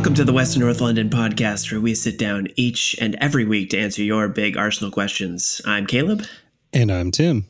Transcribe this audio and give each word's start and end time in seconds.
Welcome 0.00 0.14
to 0.14 0.24
the 0.24 0.32
West 0.32 0.56
and 0.56 0.64
North 0.64 0.80
London 0.80 1.10
podcast, 1.10 1.70
where 1.70 1.78
we 1.78 1.94
sit 1.94 2.18
down 2.18 2.48
each 2.56 2.96
and 3.02 3.14
every 3.16 3.44
week 3.44 3.68
to 3.68 3.78
answer 3.78 4.02
your 4.02 4.28
big 4.28 4.56
Arsenal 4.56 4.90
questions. 4.90 5.60
I'm 5.66 5.84
Caleb. 5.84 6.24
And 6.72 6.90
I'm 6.90 7.10
Tim. 7.10 7.44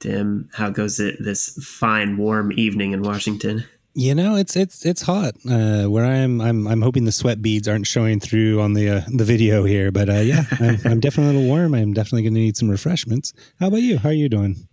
Tim, 0.00 0.50
how 0.54 0.70
goes 0.70 0.98
it 0.98 1.14
this 1.20 1.56
fine, 1.64 2.16
warm 2.16 2.50
evening 2.56 2.90
in 2.90 3.02
Washington? 3.02 3.64
You 3.94 4.16
know, 4.16 4.34
it's 4.34 4.56
it's 4.56 4.84
it's 4.84 5.02
hot. 5.02 5.36
Uh, 5.48 5.84
where 5.84 6.04
I 6.04 6.16
am, 6.16 6.40
I'm 6.40 6.66
I'm 6.66 6.82
hoping 6.82 7.04
the 7.04 7.12
sweat 7.12 7.40
beads 7.40 7.68
aren't 7.68 7.86
showing 7.86 8.18
through 8.18 8.60
on 8.60 8.72
the 8.72 8.88
uh, 8.88 9.00
the 9.06 9.24
video 9.24 9.62
here. 9.62 9.92
But 9.92 10.08
uh, 10.08 10.14
yeah, 10.14 10.42
I'm, 10.58 10.80
I'm 10.84 10.98
definitely 10.98 11.36
a 11.36 11.38
little 11.38 11.48
warm. 11.48 11.76
I'm 11.76 11.92
definitely 11.92 12.22
going 12.22 12.34
to 12.34 12.40
need 12.40 12.56
some 12.56 12.68
refreshments. 12.68 13.32
How 13.60 13.68
about 13.68 13.82
you? 13.82 13.98
How 13.98 14.08
are 14.08 14.12
you 14.12 14.28
doing? 14.28 14.66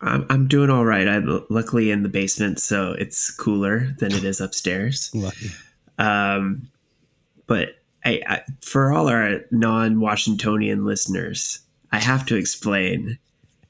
I'm 0.00 0.26
I'm 0.28 0.48
doing 0.48 0.70
all 0.70 0.84
right. 0.84 1.06
I'm 1.06 1.46
luckily 1.48 1.92
in 1.92 2.02
the 2.02 2.08
basement, 2.08 2.58
so 2.58 2.96
it's 2.98 3.30
cooler 3.30 3.94
than 4.00 4.10
it 4.10 4.24
is 4.24 4.40
upstairs. 4.40 5.12
Lucky. 5.14 5.52
Um, 5.98 6.68
but 7.46 7.70
I, 8.04 8.22
I, 8.26 8.42
for 8.60 8.92
all 8.92 9.08
our 9.08 9.40
non-Washingtonian 9.50 10.84
listeners, 10.84 11.60
I 11.92 11.98
have 11.98 12.26
to 12.26 12.36
explain 12.36 13.18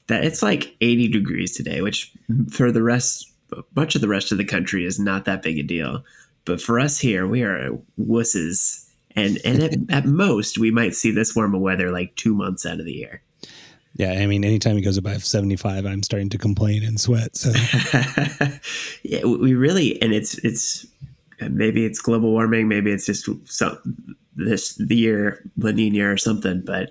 that 0.09 0.25
it's 0.25 0.43
like 0.43 0.75
80 0.81 1.09
degrees 1.09 1.57
today, 1.57 1.81
which 1.81 2.13
for 2.51 2.73
the 2.73 2.83
rest, 2.83 3.31
much 3.75 3.95
of 3.95 4.01
the 4.01 4.09
rest 4.09 4.33
of 4.33 4.39
the 4.39 4.45
country 4.45 4.85
is 4.85 4.99
not 4.99 5.25
that 5.25 5.43
big 5.43 5.59
a 5.59 5.63
deal. 5.63 6.05
But 6.45 6.61
for 6.61 6.81
us 6.81 6.99
here, 6.99 7.27
we 7.27 7.43
are 7.43 7.71
wusses. 8.01 8.87
And, 9.15 9.39
and 9.45 9.63
at, 9.63 9.75
at 9.91 10.05
most, 10.07 10.59
we 10.59 10.71
might 10.71 10.95
see 10.95 11.11
this 11.11 11.37
warmer 11.37 11.59
weather 11.59 11.91
like 11.91 12.15
two 12.17 12.35
months 12.35 12.65
out 12.65 12.81
of 12.81 12.87
the 12.87 12.93
year. 12.93 13.23
Yeah, 13.95 14.13
I 14.13 14.27
mean, 14.27 14.45
anytime 14.45 14.79
it 14.79 14.83
goes 14.83 14.97
above 14.97 15.25
75, 15.25 15.85
I'm 15.85 16.03
starting 16.03 16.31
to 16.31 16.39
complain 16.39 16.85
and 16.85 17.01
sweat. 17.01 17.37
So, 17.37 17.51
yeah, 19.03 19.25
we 19.25 19.55
really, 19.55 20.01
and 20.01 20.13
it's, 20.13 20.39
it's, 20.39 20.87
maybe 21.41 21.85
it's 21.85 22.01
global 22.01 22.33
warming, 22.33 22.69
maybe 22.69 22.91
it's 22.91 23.07
just 23.07 23.29
some, 23.45 24.17
this 24.37 24.75
the 24.77 24.97
year 24.97 25.43
La 25.57 25.71
Nina 25.71 26.11
or 26.11 26.17
something, 26.17 26.63
but, 26.65 26.91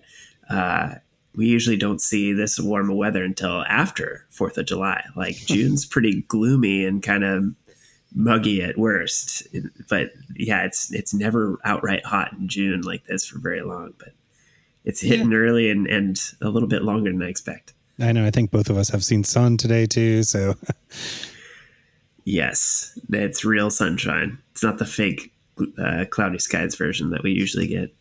uh, 0.50 0.96
we 1.38 1.46
usually 1.46 1.78
don't 1.78 2.02
see 2.02 2.34
this 2.34 2.60
warmer 2.60 2.96
weather 2.96 3.24
until 3.24 3.64
after 3.66 4.26
Fourth 4.30 4.58
of 4.58 4.66
July. 4.66 5.06
Like 5.16 5.36
June's 5.46 5.86
pretty 5.86 6.24
gloomy 6.24 6.84
and 6.84 7.02
kind 7.02 7.24
of 7.24 7.54
muggy 8.14 8.64
at 8.64 8.78
worst. 8.78 9.48
But 9.88 10.12
yeah, 10.36 10.64
it's 10.64 10.92
it's 10.92 11.14
never 11.14 11.58
outright 11.64 12.04
hot 12.06 12.34
in 12.34 12.48
June 12.48 12.82
like 12.82 13.06
this 13.06 13.26
for 13.26 13.40
very 13.40 13.62
long. 13.62 13.94
But 14.00 14.14
it's 14.84 15.00
hitting 15.00 15.32
yeah. 15.32 15.38
early 15.38 15.70
and, 15.70 15.88
and 15.88 16.20
a 16.42 16.50
little 16.50 16.68
bit 16.68 16.84
longer 16.84 17.12
than 17.12 17.22
I 17.22 17.28
expect. 17.28 17.74
I 18.00 18.12
know. 18.12 18.26
I 18.26 18.32
think 18.32 18.52
both 18.52 18.70
of 18.70 18.78
us 18.78 18.90
have 18.90 19.06
seen 19.06 19.24
sun 19.24 19.58
today 19.58 19.86
too. 19.86 20.24
So 20.24 20.56
yes, 22.28 22.98
it's 23.12 23.46
real 23.46 23.70
sunshine. 23.70 24.38
It's 24.52 24.64
not 24.64 24.78
the 24.78 24.86
fake 24.86 25.34
uh, 25.80 26.06
cloudy 26.10 26.40
skies 26.40 26.76
version 26.76 27.10
that 27.10 27.24
we 27.24 27.32
usually 27.32 27.68
get 27.68 27.94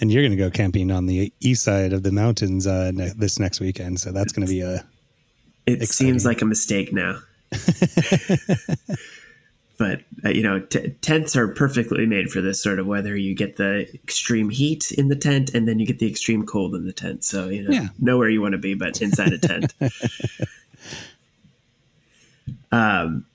and 0.00 0.12
you're 0.12 0.22
going 0.22 0.32
to 0.32 0.36
go 0.36 0.50
camping 0.50 0.90
on 0.90 1.06
the 1.06 1.32
east 1.40 1.64
side 1.64 1.92
of 1.92 2.02
the 2.02 2.12
mountains 2.12 2.66
uh, 2.66 2.90
ne- 2.92 3.12
this 3.16 3.38
next 3.38 3.60
weekend. 3.60 4.00
So 4.00 4.12
that's 4.12 4.32
going 4.32 4.46
to 4.46 4.52
be 4.52 4.60
a. 4.60 4.84
It 5.66 5.82
exciting. 5.82 5.86
seems 5.88 6.24
like 6.24 6.40
a 6.40 6.46
mistake 6.46 6.92
now. 6.92 7.18
but 9.78 10.00
uh, 10.24 10.30
you 10.30 10.42
know, 10.42 10.60
t- 10.60 10.90
tents 11.00 11.36
are 11.36 11.48
perfectly 11.48 12.06
made 12.06 12.30
for 12.30 12.40
this 12.40 12.62
sort 12.62 12.78
of 12.78 12.86
weather. 12.86 13.16
You 13.16 13.34
get 13.34 13.56
the 13.56 13.92
extreme 13.94 14.50
heat 14.50 14.92
in 14.92 15.08
the 15.08 15.16
tent, 15.16 15.50
and 15.54 15.68
then 15.68 15.78
you 15.78 15.86
get 15.86 15.98
the 15.98 16.08
extreme 16.08 16.46
cold 16.46 16.74
in 16.74 16.86
the 16.86 16.92
tent. 16.92 17.24
So 17.24 17.48
you 17.48 17.62
know, 17.62 17.70
yeah. 17.70 17.88
know 17.98 18.16
where 18.16 18.30
you 18.30 18.40
want 18.40 18.52
to 18.52 18.58
be, 18.58 18.74
but 18.74 19.02
inside 19.02 19.32
a 19.32 19.38
tent. 19.38 19.74
um. 22.72 23.26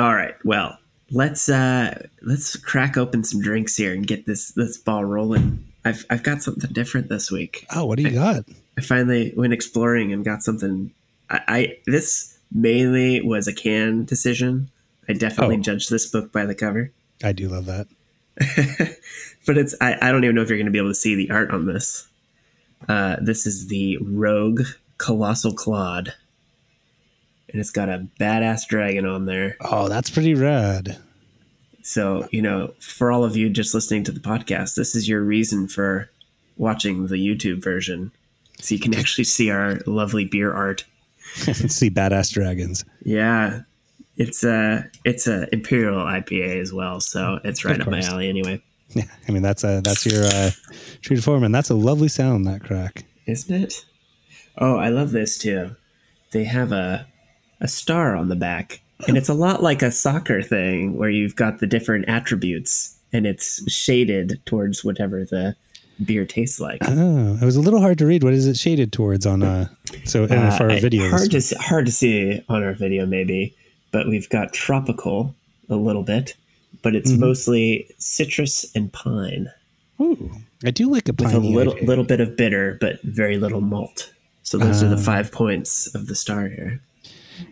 All 0.00 0.14
right. 0.14 0.34
Well, 0.46 0.78
let's 1.10 1.50
uh 1.50 2.06
let's 2.22 2.56
crack 2.56 2.96
open 2.96 3.22
some 3.22 3.42
drinks 3.42 3.76
here 3.76 3.92
and 3.92 4.06
get 4.06 4.24
this 4.24 4.52
this 4.52 4.78
ball 4.78 5.04
rolling. 5.04 5.62
I've 5.84 6.06
I've 6.08 6.22
got 6.22 6.42
something 6.42 6.72
different 6.72 7.10
this 7.10 7.30
week. 7.30 7.66
Oh, 7.74 7.84
what 7.84 7.98
do 7.98 8.04
you 8.04 8.08
I, 8.08 8.12
got? 8.12 8.44
I 8.78 8.80
finally 8.80 9.34
went 9.36 9.52
exploring 9.52 10.10
and 10.10 10.24
got 10.24 10.42
something. 10.42 10.92
I, 11.28 11.40
I 11.48 11.78
this 11.84 12.38
mainly 12.50 13.20
was 13.20 13.46
a 13.46 13.52
can 13.52 14.06
decision. 14.06 14.70
I 15.06 15.12
definitely 15.12 15.56
oh. 15.56 15.60
judged 15.60 15.90
this 15.90 16.06
book 16.06 16.32
by 16.32 16.46
the 16.46 16.54
cover. 16.54 16.92
I 17.22 17.32
do 17.32 17.48
love 17.48 17.66
that. 17.66 17.86
but 19.46 19.58
it's 19.58 19.74
I, 19.82 19.98
I 20.00 20.12
don't 20.12 20.24
even 20.24 20.34
know 20.34 20.40
if 20.40 20.48
you're 20.48 20.56
going 20.56 20.64
to 20.64 20.72
be 20.72 20.78
able 20.78 20.88
to 20.88 20.94
see 20.94 21.14
the 21.14 21.30
art 21.30 21.50
on 21.50 21.66
this. 21.66 22.08
Uh, 22.88 23.16
this 23.20 23.46
is 23.46 23.66
the 23.66 23.98
Rogue 23.98 24.62
Colossal 24.96 25.52
Claude 25.52 26.14
and 27.52 27.60
it's 27.60 27.70
got 27.70 27.88
a 27.88 28.06
badass 28.18 28.66
dragon 28.66 29.06
on 29.06 29.26
there. 29.26 29.56
Oh, 29.60 29.88
that's 29.88 30.10
pretty 30.10 30.34
rad. 30.34 30.98
So, 31.82 32.28
you 32.30 32.42
know, 32.42 32.74
for 32.78 33.10
all 33.10 33.24
of 33.24 33.36
you 33.36 33.48
just 33.48 33.74
listening 33.74 34.04
to 34.04 34.12
the 34.12 34.20
podcast, 34.20 34.74
this 34.74 34.94
is 34.94 35.08
your 35.08 35.22
reason 35.22 35.66
for 35.66 36.10
watching 36.56 37.06
the 37.06 37.16
YouTube 37.16 37.62
version. 37.62 38.12
So 38.60 38.74
you 38.74 38.80
can 38.80 38.94
actually 38.94 39.24
see 39.24 39.50
our 39.50 39.80
lovely 39.86 40.24
beer 40.24 40.52
art. 40.52 40.84
see 41.34 41.90
badass 41.90 42.32
dragons. 42.32 42.84
Yeah. 43.02 43.62
It's 44.16 44.44
a 44.44 44.90
it's 45.04 45.26
a 45.26 45.48
imperial 45.52 45.96
IPA 45.96 46.60
as 46.60 46.74
well, 46.74 47.00
so 47.00 47.40
it's 47.42 47.64
right 47.64 47.80
up 47.80 47.88
my 47.88 48.00
alley 48.00 48.28
anyway. 48.28 48.62
Yeah, 48.90 49.04
I 49.26 49.32
mean 49.32 49.40
that's 49.40 49.64
a 49.64 49.80
that's 49.82 50.04
your 50.04 50.24
uh, 50.24 50.50
true 51.00 51.16
to 51.16 51.22
form, 51.22 51.42
and 51.42 51.54
that's 51.54 51.70
a 51.70 51.74
lovely 51.74 52.08
sound 52.08 52.46
that 52.46 52.62
crack, 52.62 53.04
isn't 53.26 53.64
it? 53.64 53.86
Oh, 54.58 54.76
I 54.76 54.90
love 54.90 55.12
this 55.12 55.38
too. 55.38 55.74
They 56.32 56.44
have 56.44 56.70
a 56.70 57.06
a 57.60 57.68
star 57.68 58.16
on 58.16 58.28
the 58.28 58.36
back. 58.36 58.80
And 59.06 59.16
it's 59.16 59.28
a 59.28 59.34
lot 59.34 59.62
like 59.62 59.82
a 59.82 59.90
soccer 59.90 60.42
thing 60.42 60.96
where 60.96 61.08
you've 61.08 61.36
got 61.36 61.58
the 61.58 61.66
different 61.66 62.08
attributes 62.08 62.96
and 63.12 63.26
it's 63.26 63.70
shaded 63.70 64.40
towards 64.44 64.84
whatever 64.84 65.24
the 65.24 65.56
beer 66.04 66.24
tastes 66.24 66.60
like. 66.60 66.80
Oh, 66.82 67.38
it 67.40 67.44
was 67.44 67.56
a 67.56 67.60
little 67.60 67.80
hard 67.80 67.98
to 67.98 68.06
read. 68.06 68.22
What 68.22 68.34
is 68.34 68.46
it 68.46 68.56
shaded 68.56 68.92
towards 68.92 69.26
on 69.26 69.42
uh 69.42 69.68
so 70.04 70.24
uh, 70.24 70.56
for 70.56 70.64
our 70.64 70.76
videos? 70.78 71.10
Hard 71.10 71.30
to 71.30 71.40
see, 71.40 71.56
hard 71.56 71.86
to 71.86 71.92
see 71.92 72.44
on 72.48 72.62
our 72.62 72.74
video 72.74 73.06
maybe, 73.06 73.54
but 73.90 74.06
we've 74.06 74.28
got 74.28 74.52
tropical 74.52 75.34
a 75.68 75.76
little 75.76 76.02
bit, 76.02 76.34
but 76.82 76.94
it's 76.94 77.12
mm-hmm. 77.12 77.20
mostly 77.20 77.88
citrus 77.98 78.70
and 78.74 78.92
pine. 78.92 79.50
Ooh, 80.00 80.30
I 80.64 80.70
do 80.70 80.90
like 80.90 81.08
a 81.08 81.12
with 81.12 81.34
a 81.34 81.38
little 81.38 81.74
little 81.82 82.04
bit 82.04 82.20
of 82.20 82.36
bitter, 82.36 82.78
but 82.80 83.00
very 83.02 83.36
little 83.36 83.60
malt. 83.60 84.12
So 84.42 84.58
those 84.58 84.82
uh, 84.82 84.86
are 84.86 84.88
the 84.90 84.96
ah. 84.96 85.04
five 85.04 85.32
points 85.32 85.94
of 85.94 86.06
the 86.06 86.14
star 86.14 86.48
here. 86.48 86.80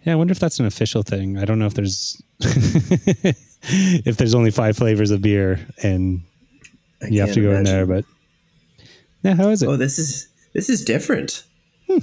Yeah, 0.04 0.12
I 0.12 0.16
wonder 0.16 0.32
if 0.32 0.38
that's 0.38 0.58
an 0.58 0.66
official 0.66 1.02
thing. 1.02 1.38
I 1.38 1.44
don't 1.44 1.58
know 1.58 1.66
if 1.66 1.74
there's 1.74 2.20
if 2.40 4.16
there's 4.16 4.34
only 4.34 4.50
five 4.50 4.76
flavors 4.76 5.10
of 5.10 5.22
beer 5.22 5.66
and 5.82 6.22
I 7.02 7.08
you 7.08 7.20
have 7.20 7.32
to 7.32 7.40
go 7.40 7.50
imagine. 7.50 7.58
in 7.58 7.64
there, 7.64 7.86
but 7.86 8.04
yeah, 9.22 9.34
how 9.34 9.48
is 9.48 9.62
it? 9.62 9.68
Oh, 9.68 9.76
this 9.76 9.98
is 9.98 10.28
this 10.54 10.68
is 10.68 10.84
different. 10.84 11.44
Hmm. 11.86 11.98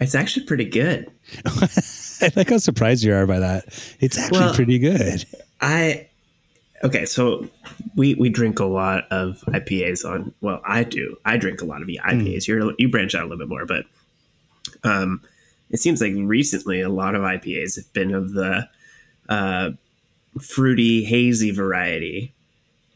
It's 0.00 0.14
actually 0.14 0.46
pretty 0.46 0.64
good. 0.64 1.10
I 1.46 2.30
like 2.34 2.50
how 2.50 2.58
surprised 2.58 3.04
you 3.04 3.14
are 3.14 3.26
by 3.26 3.38
that. 3.38 3.64
It's 4.00 4.18
actually 4.18 4.40
well, 4.40 4.54
pretty 4.54 4.78
good. 4.78 5.24
I 5.60 6.08
okay, 6.82 7.04
so 7.04 7.48
we 7.96 8.14
we 8.14 8.28
drink 8.28 8.58
a 8.58 8.64
lot 8.64 9.04
of 9.10 9.40
IPAs 9.48 10.04
on. 10.04 10.34
Well, 10.40 10.60
I 10.64 10.84
do. 10.84 11.16
I 11.24 11.36
drink 11.36 11.60
a 11.60 11.64
lot 11.64 11.82
of 11.82 11.88
IPAs. 11.88 12.00
Mm. 12.04 12.48
You're 12.48 12.72
you 12.78 12.88
branch 12.88 13.14
out 13.14 13.22
a 13.22 13.24
little 13.24 13.38
bit 13.38 13.48
more, 13.48 13.66
but 13.66 13.84
um, 14.84 15.22
it 15.72 15.80
seems 15.80 16.00
like 16.00 16.12
recently 16.16 16.80
a 16.80 16.88
lot 16.88 17.14
of 17.14 17.22
IPAs 17.22 17.76
have 17.76 17.92
been 17.92 18.14
of 18.14 18.32
the 18.32 18.68
uh, 19.28 19.70
fruity, 20.40 21.04
hazy 21.04 21.50
variety. 21.50 22.34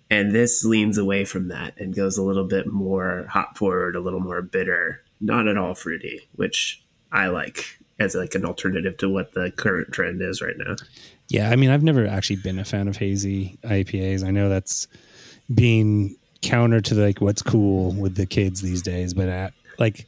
And 0.09 0.33
this 0.33 0.65
leans 0.65 0.99
away 0.99 1.25
from 1.25 1.49
that 1.49 1.75
and 1.79 1.97
goes 1.97 2.17
a 2.17 2.23
little 2.23 2.45
bit 2.45 2.67
more 2.69 3.27
hop 3.31 3.59
forward, 3.59 3.97
a 3.97 4.01
little 4.01 4.21
more 4.21 4.41
bitter, 4.41 5.03
not 5.21 5.49
at 5.49 5.57
all 5.57 5.75
fruity, 5.75 6.28
which 6.37 6.83
I 7.11 7.27
like 7.27 7.78
as 7.99 8.15
like 8.15 8.34
an 8.34 8.45
alternative 8.45 8.99
to 8.99 9.09
what 9.09 9.33
the 9.33 9.51
current 9.51 9.93
trend 9.93 10.21
is 10.22 10.43
right 10.43 10.57
now. 10.57 10.77
Yeah, 11.29 11.51
I 11.51 11.57
mean, 11.57 11.71
I've 11.71 11.83
never 11.83 12.07
actually 12.07 12.37
been 12.37 12.59
a 12.59 12.65
fan 12.65 12.87
of 12.87 12.97
hazy 12.99 13.59
IPAs. 13.65 14.22
I 14.22 14.31
know 14.31 14.49
that's 14.49 14.87
being 15.53 16.17
counter 16.43 16.81
to 16.83 16.95
like 16.95 17.21
what's 17.21 17.43
cool 17.43 17.93
with 17.93 18.17
the 18.17 18.27
kids 18.27 18.61
these 18.61 18.83
days, 18.83 19.15
but 19.15 19.29
at, 19.29 19.55
like 19.79 20.07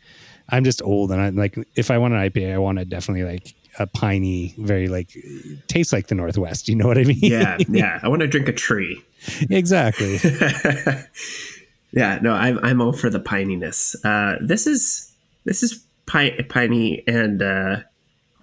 I'm 0.48 0.64
just 0.64 0.82
old 0.82 1.12
and 1.12 1.20
I 1.20 1.28
like 1.30 1.58
if 1.76 1.90
I 1.90 1.98
want 1.98 2.14
an 2.14 2.20
IPA, 2.20 2.54
I 2.54 2.58
want 2.58 2.78
it 2.78 2.88
definitely 2.88 3.24
like 3.24 3.54
a 3.78 3.86
piney, 3.86 4.54
very 4.58 4.88
like 4.88 5.16
tastes 5.66 5.92
like 5.92 6.08
the 6.08 6.14
Northwest. 6.14 6.68
You 6.68 6.76
know 6.76 6.86
what 6.86 6.98
I 6.98 7.04
mean? 7.04 7.18
Yeah, 7.20 7.58
yeah. 7.68 8.00
I 8.02 8.08
want 8.08 8.22
to 8.22 8.28
drink 8.28 8.48
a 8.48 8.52
tree. 8.52 9.02
Exactly. 9.50 10.18
yeah, 11.92 12.18
no, 12.22 12.32
I'm 12.32 12.58
I'm 12.62 12.80
all 12.80 12.92
for 12.92 13.10
the 13.10 13.20
pininess. 13.20 13.94
Uh, 14.04 14.38
this 14.40 14.66
is 14.66 15.12
this 15.44 15.62
is 15.62 15.84
pi- 16.06 16.38
piney, 16.48 17.04
and 17.06 17.42
uh, 17.42 17.76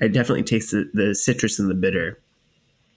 I 0.02 0.08
definitely 0.08 0.44
taste 0.44 0.72
the, 0.72 0.90
the 0.94 1.16
citrus 1.16 1.60
and 1.60 1.70
the 1.70 1.76
bitter. 1.76 2.20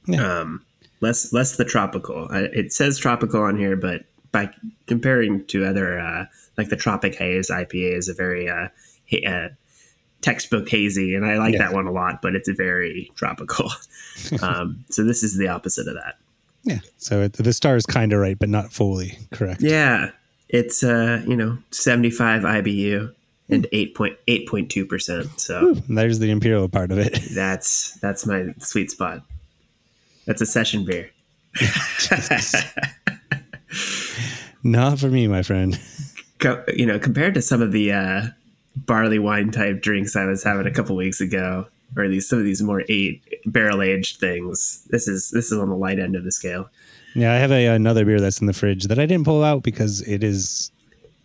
Yeah. 0.06 0.40
Um, 0.40 0.64
less 1.00 1.32
less 1.32 1.56
the 1.56 1.64
tropical. 1.64 2.28
I, 2.30 2.40
it 2.52 2.72
says 2.72 2.98
tropical 2.98 3.42
on 3.42 3.58
here, 3.58 3.76
but 3.76 4.04
by 4.32 4.50
comparing 4.86 5.46
to 5.46 5.64
other 5.64 5.98
uh, 5.98 6.26
like 6.56 6.68
the 6.68 6.76
Tropic 6.76 7.14
Haze 7.14 7.50
IPA 7.50 7.96
is 7.96 8.08
a 8.08 8.14
very 8.14 8.48
uh, 9.12 9.28
uh, 9.28 9.48
textbook 10.20 10.68
hazy, 10.68 11.14
and 11.14 11.24
I 11.24 11.38
like 11.38 11.54
yeah. 11.54 11.60
that 11.60 11.72
one 11.72 11.86
a 11.86 11.92
lot, 11.92 12.20
but 12.22 12.34
it's 12.34 12.48
very 12.48 13.10
tropical. 13.14 13.70
um, 14.42 14.84
so 14.90 15.04
this 15.04 15.22
is 15.22 15.36
the 15.36 15.48
opposite 15.48 15.86
of 15.88 15.94
that. 15.94 16.16
Yeah. 16.64 16.80
So 16.96 17.22
it, 17.22 17.34
the 17.34 17.52
star 17.52 17.76
is 17.76 17.86
kind 17.86 18.12
of 18.12 18.20
right, 18.20 18.38
but 18.38 18.48
not 18.48 18.72
fully 18.72 19.18
correct. 19.30 19.62
Yeah, 19.62 20.10
it's 20.48 20.82
uh, 20.82 21.22
you 21.26 21.36
know, 21.36 21.58
75 21.70 22.42
IBU 22.42 23.14
and 23.48 23.66
8.8.2 23.72 24.88
percent. 24.88 25.40
So 25.40 25.74
There's 25.88 26.18
the 26.18 26.30
imperial 26.30 26.68
part 26.68 26.90
of 26.90 26.98
it. 26.98 27.18
that's 27.34 27.92
that's 28.00 28.26
my 28.26 28.54
sweet 28.58 28.90
spot. 28.90 29.22
That's 30.26 30.42
a 30.42 30.46
session 30.46 30.84
beer. 30.84 31.10
Not 34.62 34.98
for 34.98 35.08
me, 35.08 35.26
my 35.28 35.42
friend. 35.42 35.80
Co- 36.38 36.64
you 36.74 36.84
know, 36.84 36.98
compared 36.98 37.34
to 37.34 37.42
some 37.42 37.62
of 37.62 37.72
the 37.72 37.92
uh, 37.92 38.26
barley 38.86 39.18
wine 39.18 39.50
type 39.50 39.80
drinks 39.82 40.16
I 40.16 40.24
was 40.26 40.42
having 40.42 40.66
a 40.66 40.70
couple 40.70 40.96
weeks 40.96 41.20
ago, 41.20 41.66
or 41.96 42.08
these 42.08 42.28
some 42.28 42.38
of 42.38 42.44
these 42.44 42.62
more 42.62 42.82
eight 42.88 43.22
barrel 43.46 43.82
aged 43.82 44.18
things, 44.20 44.86
this 44.90 45.08
is 45.08 45.30
this 45.30 45.50
is 45.52 45.58
on 45.58 45.68
the 45.68 45.76
light 45.76 45.98
end 45.98 46.16
of 46.16 46.24
the 46.24 46.32
scale. 46.32 46.68
Yeah, 47.14 47.32
I 47.32 47.36
have 47.36 47.50
a, 47.50 47.66
another 47.66 48.04
beer 48.04 48.20
that's 48.20 48.40
in 48.40 48.46
the 48.46 48.52
fridge 48.52 48.84
that 48.84 48.98
I 48.98 49.06
didn't 49.06 49.24
pull 49.24 49.42
out 49.42 49.62
because 49.62 50.02
it 50.02 50.22
is 50.22 50.70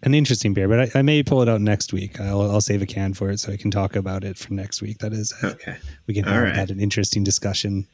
an 0.01 0.13
interesting 0.13 0.53
beer, 0.53 0.67
but 0.67 0.95
I, 0.95 0.99
I 0.99 1.01
may 1.01 1.21
pull 1.23 1.41
it 1.41 1.49
out 1.49 1.61
next 1.61 1.93
week. 1.93 2.19
I'll, 2.19 2.41
I'll 2.41 2.61
save 2.61 2.81
a 2.81 2.85
can 2.85 3.13
for 3.13 3.29
it 3.29 3.39
so 3.39 3.51
I 3.51 3.57
can 3.57 3.69
talk 3.71 3.95
about 3.95 4.23
it 4.23 4.37
for 4.37 4.53
next 4.53 4.81
week. 4.81 4.99
That 4.99 5.13
is, 5.13 5.33
uh, 5.43 5.47
Okay. 5.47 5.77
we 6.07 6.13
can 6.13 6.25
All 6.25 6.33
have 6.33 6.43
right. 6.43 6.55
that 6.55 6.71
an 6.71 6.79
interesting 6.79 7.23
discussion. 7.23 7.85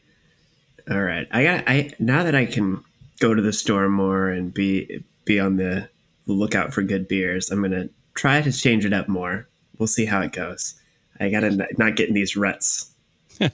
All 0.89 1.01
right. 1.01 1.27
I 1.31 1.43
got 1.43 1.63
I 1.67 1.91
now 1.99 2.23
that 2.23 2.35
I 2.35 2.45
can 2.45 2.83
go 3.19 3.33
to 3.33 3.41
the 3.41 3.53
store 3.53 3.89
more 3.89 4.29
and 4.29 4.53
be 4.53 5.03
be 5.25 5.39
on 5.39 5.57
the 5.57 5.89
lookout 6.25 6.73
for 6.73 6.81
good 6.83 7.07
beers, 7.07 7.51
I'm 7.51 7.61
gonna 7.61 7.89
try 8.15 8.41
to 8.41 8.51
change 8.51 8.85
it 8.85 8.93
up 8.93 9.07
more. 9.07 9.47
We'll 9.79 9.87
see 9.87 10.05
how 10.05 10.21
it 10.21 10.31
goes. 10.31 10.75
I 11.19 11.29
gotta 11.29 11.67
not 11.77 11.95
get 11.95 12.09
in 12.09 12.13
these 12.13 12.35
ruts. 12.35 12.91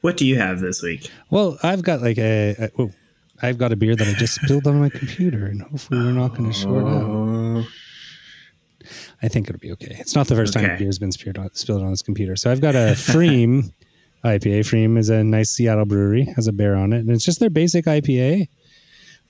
what 0.00 0.16
do 0.16 0.26
you 0.26 0.38
have 0.38 0.60
this 0.60 0.82
week? 0.82 1.10
Well, 1.30 1.58
I've 1.62 1.82
got 1.82 2.02
like 2.02 2.18
a, 2.18 2.54
a 2.58 2.70
oh, 2.78 2.92
I've 3.42 3.58
got 3.58 3.72
a 3.72 3.76
beer 3.76 3.96
that 3.96 4.06
I 4.06 4.12
just 4.12 4.34
spilled 4.36 4.66
on 4.66 4.78
my 4.78 4.88
computer, 4.88 5.46
and 5.46 5.62
hopefully 5.62 6.00
we're 6.00 6.12
not 6.12 6.36
going 6.36 6.52
to 6.52 6.56
short 6.56 6.84
out. 6.86 7.02
Oh, 7.02 7.64
I 9.22 9.28
think 9.28 9.48
it'll 9.48 9.58
be 9.60 9.72
okay. 9.72 9.96
It's 9.98 10.14
not 10.14 10.28
the 10.28 10.36
first 10.36 10.52
time 10.52 10.64
Okay. 10.64 10.74
a 10.74 10.78
beer's 10.78 10.98
been 10.98 11.12
spilled 11.12 11.38
on, 11.38 11.52
spilled 11.54 11.82
on 11.82 11.90
this 11.90 12.02
computer. 12.02 12.36
So 12.36 12.50
I've 12.50 12.60
got 12.60 12.74
a 12.74 12.92
Freem 12.94 13.72
IPA. 14.24 14.60
Freem 14.60 14.98
is 14.98 15.08
a 15.08 15.24
nice 15.24 15.50
Seattle 15.50 15.86
brewery, 15.86 16.24
has 16.36 16.46
a 16.46 16.52
bear 16.52 16.76
on 16.76 16.92
it, 16.92 17.00
and 17.00 17.10
it's 17.10 17.24
just 17.24 17.40
their 17.40 17.50
basic 17.50 17.86
IPA. 17.86 18.48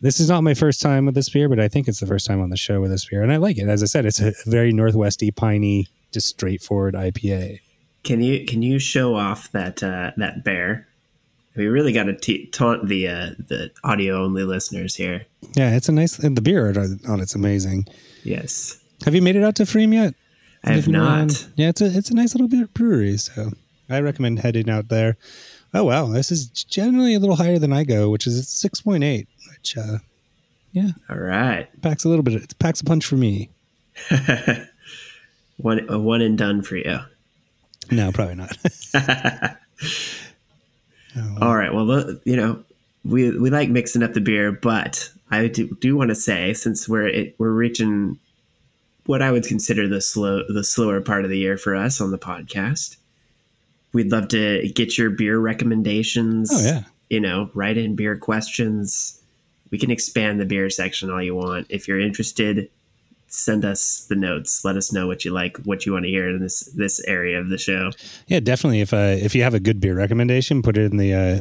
This 0.02 0.18
is 0.20 0.28
not 0.28 0.42
my 0.42 0.52
first 0.54 0.82
time 0.82 1.06
with 1.06 1.14
this 1.14 1.28
beer, 1.28 1.48
but 1.48 1.60
I 1.60 1.68
think 1.68 1.86
it's 1.88 2.00
the 2.00 2.06
first 2.06 2.26
time 2.26 2.40
on 2.40 2.50
the 2.50 2.56
show 2.56 2.80
with 2.80 2.90
this 2.90 3.04
beer, 3.06 3.22
and 3.22 3.32
I 3.32 3.36
like 3.36 3.56
it. 3.56 3.68
As 3.68 3.82
I 3.82 3.86
said, 3.86 4.04
it's 4.04 4.20
a 4.20 4.32
very 4.46 4.72
northwesty, 4.72 5.30
piney, 5.30 5.88
just 6.12 6.26
straightforward 6.28 6.94
IPA. 6.94 7.60
Can 8.02 8.20
you 8.20 8.44
can 8.44 8.62
you 8.62 8.78
show 8.80 9.14
off 9.14 9.50
that 9.52 9.80
uh, 9.82 10.10
that 10.16 10.42
bear? 10.44 10.88
We 11.54 11.66
really 11.66 11.92
got 11.92 12.04
to 12.04 12.46
taunt 12.46 12.88
the 12.88 13.06
uh, 13.08 13.30
the 13.38 13.70
audio 13.84 14.24
only 14.24 14.42
listeners 14.42 14.96
here. 14.96 15.26
Yeah, 15.54 15.76
it's 15.76 15.88
a 15.88 15.92
nice. 15.92 16.18
And 16.18 16.36
the 16.36 16.42
beer 16.42 16.68
on 17.06 17.20
it's 17.20 17.34
amazing. 17.36 17.86
Yes, 18.24 18.78
Have 19.04 19.14
you 19.14 19.22
made 19.22 19.36
it 19.36 19.44
out 19.44 19.54
to 19.56 19.64
Freem 19.64 19.92
yet? 19.94 20.14
I 20.64 20.70
have 20.70 20.76
Living 20.88 20.92
not. 20.94 21.18
around- 21.18 21.46
Yeah, 21.56 21.68
it's 21.68 21.80
a 21.80 21.86
it's 21.96 22.10
a 22.10 22.14
nice 22.14 22.34
little 22.34 22.48
beer 22.48 22.66
brewery, 22.74 23.16
so 23.18 23.50
I 23.88 24.00
recommend 24.00 24.40
heading 24.40 24.68
out 24.68 24.88
there. 24.88 25.16
Oh 25.74 25.84
wow, 25.84 26.06
this 26.06 26.32
is 26.32 26.46
generally 26.48 27.14
a 27.14 27.20
little 27.20 27.36
higher 27.36 27.58
than 27.58 27.72
I 27.72 27.84
go, 27.84 28.10
which 28.10 28.26
is 28.26 28.48
six 28.48 28.80
point 28.80 29.04
eight, 29.04 29.28
which 29.62 29.76
uh, 29.78 29.98
yeah, 30.72 30.90
All 31.08 31.18
right. 31.18 31.68
packs 31.82 32.04
a 32.04 32.08
little 32.08 32.24
bit. 32.24 32.34
It 32.34 32.58
packs 32.58 32.80
a 32.80 32.84
punch 32.84 33.06
for 33.06 33.14
me. 33.16 33.50
one 35.56 35.86
a 35.88 35.98
one 35.98 36.20
and 36.20 36.36
done 36.36 36.62
for 36.62 36.76
you. 36.76 36.98
No, 37.90 38.10
probably 38.12 38.34
not. 38.36 38.56
Oh, 41.14 41.36
All 41.42 41.54
right. 41.54 41.74
Well, 41.74 41.84
look, 41.84 42.22
you 42.24 42.36
know, 42.36 42.64
we 43.04 43.36
we 43.36 43.50
like 43.50 43.68
mixing 43.68 44.02
up 44.02 44.14
the 44.14 44.20
beer, 44.22 44.50
but 44.50 45.10
I 45.30 45.48
do, 45.48 45.68
do 45.78 45.94
want 45.94 46.08
to 46.08 46.14
say 46.14 46.54
since 46.54 46.88
we're 46.88 47.06
it, 47.06 47.34
we're 47.36 47.50
reaching 47.52 48.18
what 49.04 49.20
I 49.20 49.30
would 49.30 49.44
consider 49.44 49.86
the 49.86 50.00
slow 50.00 50.42
the 50.48 50.64
slower 50.64 51.02
part 51.02 51.24
of 51.24 51.30
the 51.30 51.36
year 51.36 51.58
for 51.58 51.76
us 51.76 52.00
on 52.00 52.12
the 52.12 52.18
podcast, 52.18 52.96
we'd 53.92 54.10
love 54.10 54.28
to 54.28 54.66
get 54.70 54.96
your 54.96 55.10
beer 55.10 55.38
recommendations. 55.38 56.50
Oh, 56.50 56.64
yeah. 56.64 56.84
You 57.10 57.20
know, 57.20 57.50
write 57.52 57.76
in 57.76 57.94
beer 57.94 58.16
questions. 58.16 59.20
We 59.72 59.78
can 59.78 59.90
expand 59.90 60.38
the 60.38 60.44
beer 60.44 60.70
section 60.70 61.10
all 61.10 61.20
you 61.22 61.34
want. 61.34 61.66
If 61.70 61.88
you're 61.88 61.98
interested, 61.98 62.70
send 63.26 63.64
us 63.64 64.06
the 64.08 64.14
notes. 64.14 64.64
Let 64.64 64.76
us 64.76 64.92
know 64.92 65.06
what 65.08 65.24
you 65.24 65.32
like, 65.32 65.56
what 65.64 65.84
you 65.86 65.92
want 65.92 66.04
to 66.04 66.10
hear 66.10 66.28
in 66.28 66.40
this 66.40 66.60
this 66.76 67.02
area 67.08 67.40
of 67.40 67.48
the 67.48 67.58
show. 67.58 67.90
yeah, 68.28 68.38
definitely. 68.40 68.82
If 68.82 68.92
uh, 68.94 69.16
if 69.18 69.34
you 69.34 69.42
have 69.42 69.54
a 69.54 69.60
good 69.60 69.80
beer 69.80 69.96
recommendation, 69.96 70.62
put 70.62 70.76
it 70.76 70.92
in 70.92 70.98
the 70.98 71.14
uh, 71.14 71.40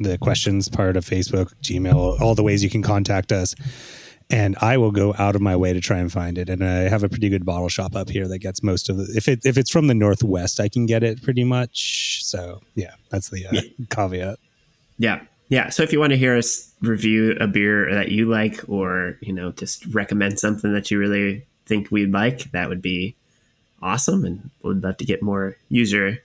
the 0.00 0.18
questions 0.18 0.68
part 0.68 0.96
of 0.96 1.04
Facebook, 1.04 1.52
Gmail, 1.62 2.20
all 2.20 2.34
the 2.34 2.42
ways 2.42 2.62
you 2.62 2.70
can 2.70 2.82
contact 2.82 3.32
us. 3.32 3.54
And 4.30 4.56
I 4.60 4.76
will 4.76 4.90
go 4.90 5.14
out 5.18 5.34
of 5.36 5.40
my 5.40 5.56
way 5.56 5.72
to 5.72 5.80
try 5.80 5.96
and 5.98 6.12
find 6.12 6.36
it. 6.36 6.50
And 6.50 6.62
I 6.62 6.88
have 6.90 7.02
a 7.02 7.08
pretty 7.08 7.30
good 7.30 7.46
bottle 7.46 7.70
shop 7.70 7.96
up 7.96 8.10
here 8.10 8.28
that 8.28 8.40
gets 8.40 8.62
most 8.62 8.90
of 8.90 8.98
it. 8.98 9.08
If 9.16 9.26
it 9.26 9.40
if 9.44 9.56
it's 9.56 9.70
from 9.70 9.86
the 9.86 9.94
northwest, 9.94 10.60
I 10.60 10.68
can 10.68 10.84
get 10.86 11.02
it 11.02 11.22
pretty 11.22 11.44
much. 11.44 12.24
So 12.24 12.60
yeah, 12.74 12.92
that's 13.10 13.30
the 13.30 13.46
uh, 13.46 13.50
Yeah. 13.52 13.62
caveat. 13.90 14.38
Yeah. 14.98 15.20
Yeah. 15.48 15.70
So 15.70 15.82
if 15.82 15.92
you 15.92 16.00
want 16.00 16.10
to 16.10 16.18
hear 16.18 16.36
us 16.36 16.72
review 16.82 17.36
a 17.40 17.46
beer 17.46 17.92
that 17.94 18.10
you 18.10 18.26
like 18.26 18.60
or, 18.68 19.16
you 19.20 19.32
know, 19.32 19.52
just 19.52 19.86
recommend 19.86 20.38
something 20.38 20.72
that 20.72 20.90
you 20.90 20.98
really 20.98 21.46
think 21.66 21.90
we'd 21.90 22.12
like, 22.12 22.50
that 22.52 22.68
would 22.68 22.82
be 22.82 23.16
awesome. 23.80 24.24
And 24.24 24.50
we'd 24.62 24.82
love 24.82 24.98
to 24.98 25.04
get 25.04 25.22
more 25.22 25.56
user, 25.68 26.18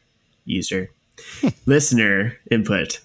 user, 0.46 0.92
listener 1.66 2.38
input. 2.52 3.00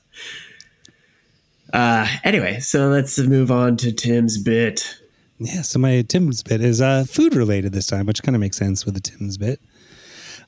Uh, 1.73 2.09
anyway, 2.25 2.59
so 2.61 2.89
let's 2.89 3.19
move 3.19 3.51
on 3.51 3.77
to 3.77 3.93
Tim's 3.93 4.39
bit. 4.39 4.99
Yeah, 5.39 5.63
so 5.63 5.79
my 5.79 6.03
Tim's 6.03 6.43
bit 6.43 6.61
is 6.61 6.81
uh, 6.81 7.05
food 7.05 7.35
related 7.35 7.73
this 7.73 7.87
time, 7.87 8.07
which 8.07 8.23
kind 8.23 8.35
of 8.35 8.41
makes 8.41 8.57
sense 8.57 8.85
with 8.85 8.95
the 8.95 9.01
Tim's 9.01 9.39
bit. 9.39 9.61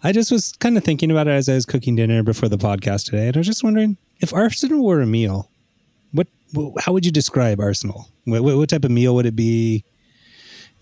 I 0.03 0.13
just 0.13 0.33
was 0.33 0.53
kind 0.53 0.79
of 0.79 0.85
thinking 0.85 1.11
about 1.11 1.29
it 1.29 1.33
as 1.33 1.49
I 1.49 1.55
was 1.55 1.67
cooking 1.67 1.95
dinner 1.95 2.23
before 2.23 2.49
the 2.49 2.57
podcast 2.57 3.05
today, 3.05 3.29
and 3.29 3.37
I 3.37 3.41
was 3.41 3.47
just 3.47 3.63
wondering 3.63 3.99
if 4.19 4.33
Arsenal 4.33 4.85
were 4.85 5.03
a 5.03 5.07
meal, 5.07 5.50
how 6.81 6.93
would 6.93 7.05
you 7.05 7.13
describe 7.13 7.61
Arsenal? 7.61 8.09
What, 8.25 8.43
what, 8.43 8.57
what 8.57 8.69
type 8.69 8.85
of 8.85 8.91
meal 8.91 9.15
would 9.15 9.27
it 9.27 9.37
be? 9.37 9.85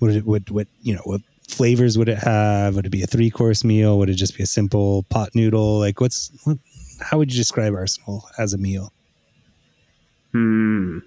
Would 0.01 0.17
it 0.17 0.27
would 0.27 0.51
what 0.51 0.69
you 0.83 0.95
know 0.95 1.03
what 1.05 1.21
flavors 1.49 1.99
would 1.99 2.09
it 2.09 2.19
have? 2.19 2.77
Would 2.77 2.87
it 2.87 2.91
be 2.91 3.03
a 3.03 3.07
three 3.07 3.31
course 3.31 3.65
meal? 3.65 3.99
Would 3.99 4.11
it 4.11 4.15
just 4.15 4.37
be 4.37 4.43
a 4.43 4.47
simple 4.47 5.05
pot 5.05 5.31
noodle? 5.35 5.79
Like 5.79 6.01
what's 6.01 6.31
what? 6.45 6.59
How 7.01 7.19
would 7.19 7.33
you 7.33 7.39
describe 7.39 7.75
Arsenal 7.75 8.29
as 8.39 8.55
a 8.55 8.59
meal? 8.59 8.93
Hmm. 10.33 10.99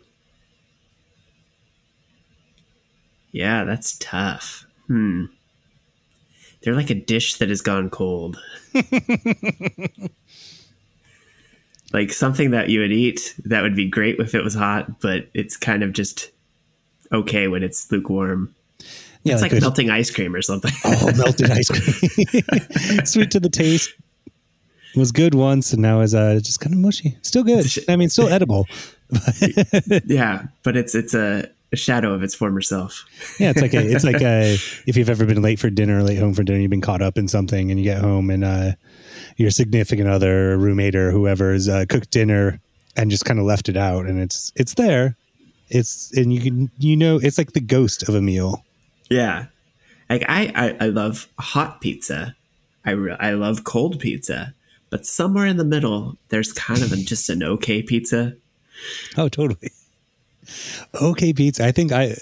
Yeah, 3.31 3.63
that's 3.63 3.97
tough. 3.99 4.65
Hmm. 4.87 5.25
They're 6.61 6.75
like 6.75 6.89
a 6.89 6.95
dish 6.95 7.37
that 7.37 7.49
has 7.49 7.61
gone 7.61 7.89
cold. 7.89 8.37
like 11.93 12.13
something 12.13 12.51
that 12.51 12.69
you 12.69 12.79
would 12.81 12.91
eat 12.91 13.35
that 13.45 13.61
would 13.61 13.75
be 13.75 13.89
great 13.89 14.19
if 14.19 14.33
it 14.35 14.43
was 14.43 14.53
hot, 14.53 14.99
but 15.01 15.29
it's 15.33 15.57
kind 15.57 15.83
of 15.83 15.93
just 15.93 16.29
okay 17.11 17.47
when 17.47 17.63
it's 17.63 17.91
lukewarm. 17.91 18.53
Yeah, 19.23 19.33
it's 19.33 19.41
like, 19.41 19.51
a- 19.51 19.59
melting 19.59 19.89
ice 19.89 20.09
cream 20.09 20.33
or 20.35 20.41
something. 20.41 20.71
Oh, 20.85 21.11
melted 21.15 21.51
ice 21.51 21.69
cream. 21.69 23.05
Sweet 23.05 23.31
to 23.31 23.39
the 23.39 23.49
taste. 23.49 23.93
Was 24.95 25.11
good 25.11 25.35
once 25.35 25.71
and 25.71 25.81
now 25.81 26.01
is 26.01 26.13
uh, 26.13 26.39
just 26.43 26.59
kind 26.59 26.73
of 26.73 26.79
mushy. 26.79 27.17
Still 27.21 27.43
good. 27.43 27.65
I 27.87 27.95
mean, 27.95 28.09
still 28.09 28.27
edible. 28.27 28.67
yeah, 30.05 30.47
but 30.63 30.75
it's 30.75 30.95
it's 30.95 31.13
a, 31.13 31.49
a 31.71 31.75
shadow 31.77 32.13
of 32.13 32.23
its 32.23 32.35
former 32.35 32.61
self. 32.61 33.05
Yeah, 33.39 33.51
it's 33.51 33.61
like 33.61 33.73
a, 33.73 33.85
it's 33.85 34.03
like 34.03 34.21
a, 34.21 34.53
if 34.87 34.97
you've 34.97 35.09
ever 35.09 35.25
been 35.25 35.41
late 35.41 35.59
for 35.59 35.69
dinner, 35.69 35.99
or 35.99 36.03
late 36.03 36.17
home 36.19 36.33
for 36.33 36.43
dinner, 36.43 36.59
you've 36.59 36.71
been 36.71 36.81
caught 36.81 37.01
up 37.01 37.17
in 37.17 37.27
something, 37.29 37.71
and 37.71 37.79
you 37.79 37.85
get 37.85 37.99
home 38.01 38.29
and 38.29 38.43
uh, 38.43 38.71
your 39.41 39.51
significant 39.51 40.07
other, 40.07 40.57
roommate, 40.57 40.95
or 40.95 41.11
whoever 41.11 41.53
has 41.53 41.67
uh, 41.67 41.85
cooked 41.89 42.11
dinner 42.11 42.59
and 42.95 43.09
just 43.09 43.25
kind 43.25 43.39
of 43.39 43.45
left 43.45 43.69
it 43.69 43.77
out, 43.77 44.05
and 44.05 44.19
it's 44.19 44.51
it's 44.55 44.75
there. 44.75 45.17
It's 45.69 46.15
and 46.15 46.33
you 46.33 46.41
can 46.41 46.71
you 46.77 46.95
know 46.95 47.17
it's 47.17 47.37
like 47.37 47.53
the 47.53 47.61
ghost 47.61 48.07
of 48.07 48.15
a 48.15 48.21
meal. 48.21 48.63
Yeah, 49.09 49.45
like 50.09 50.23
I 50.27 50.51
I, 50.55 50.85
I 50.85 50.87
love 50.87 51.27
hot 51.39 51.81
pizza. 51.81 52.35
I 52.85 52.91
re- 52.91 53.17
I 53.19 53.31
love 53.31 53.63
cold 53.63 53.99
pizza, 53.99 54.53
but 54.89 55.05
somewhere 55.05 55.45
in 55.45 55.57
the 55.57 55.65
middle, 55.65 56.17
there's 56.29 56.53
kind 56.53 56.81
of 56.81 56.91
just 57.05 57.29
an 57.29 57.43
okay 57.43 57.81
pizza. 57.81 58.35
Oh, 59.17 59.29
totally. 59.29 59.71
Okay, 61.01 61.33
pizza. 61.33 61.65
I 61.65 61.71
think 61.71 61.91
I 61.91 62.15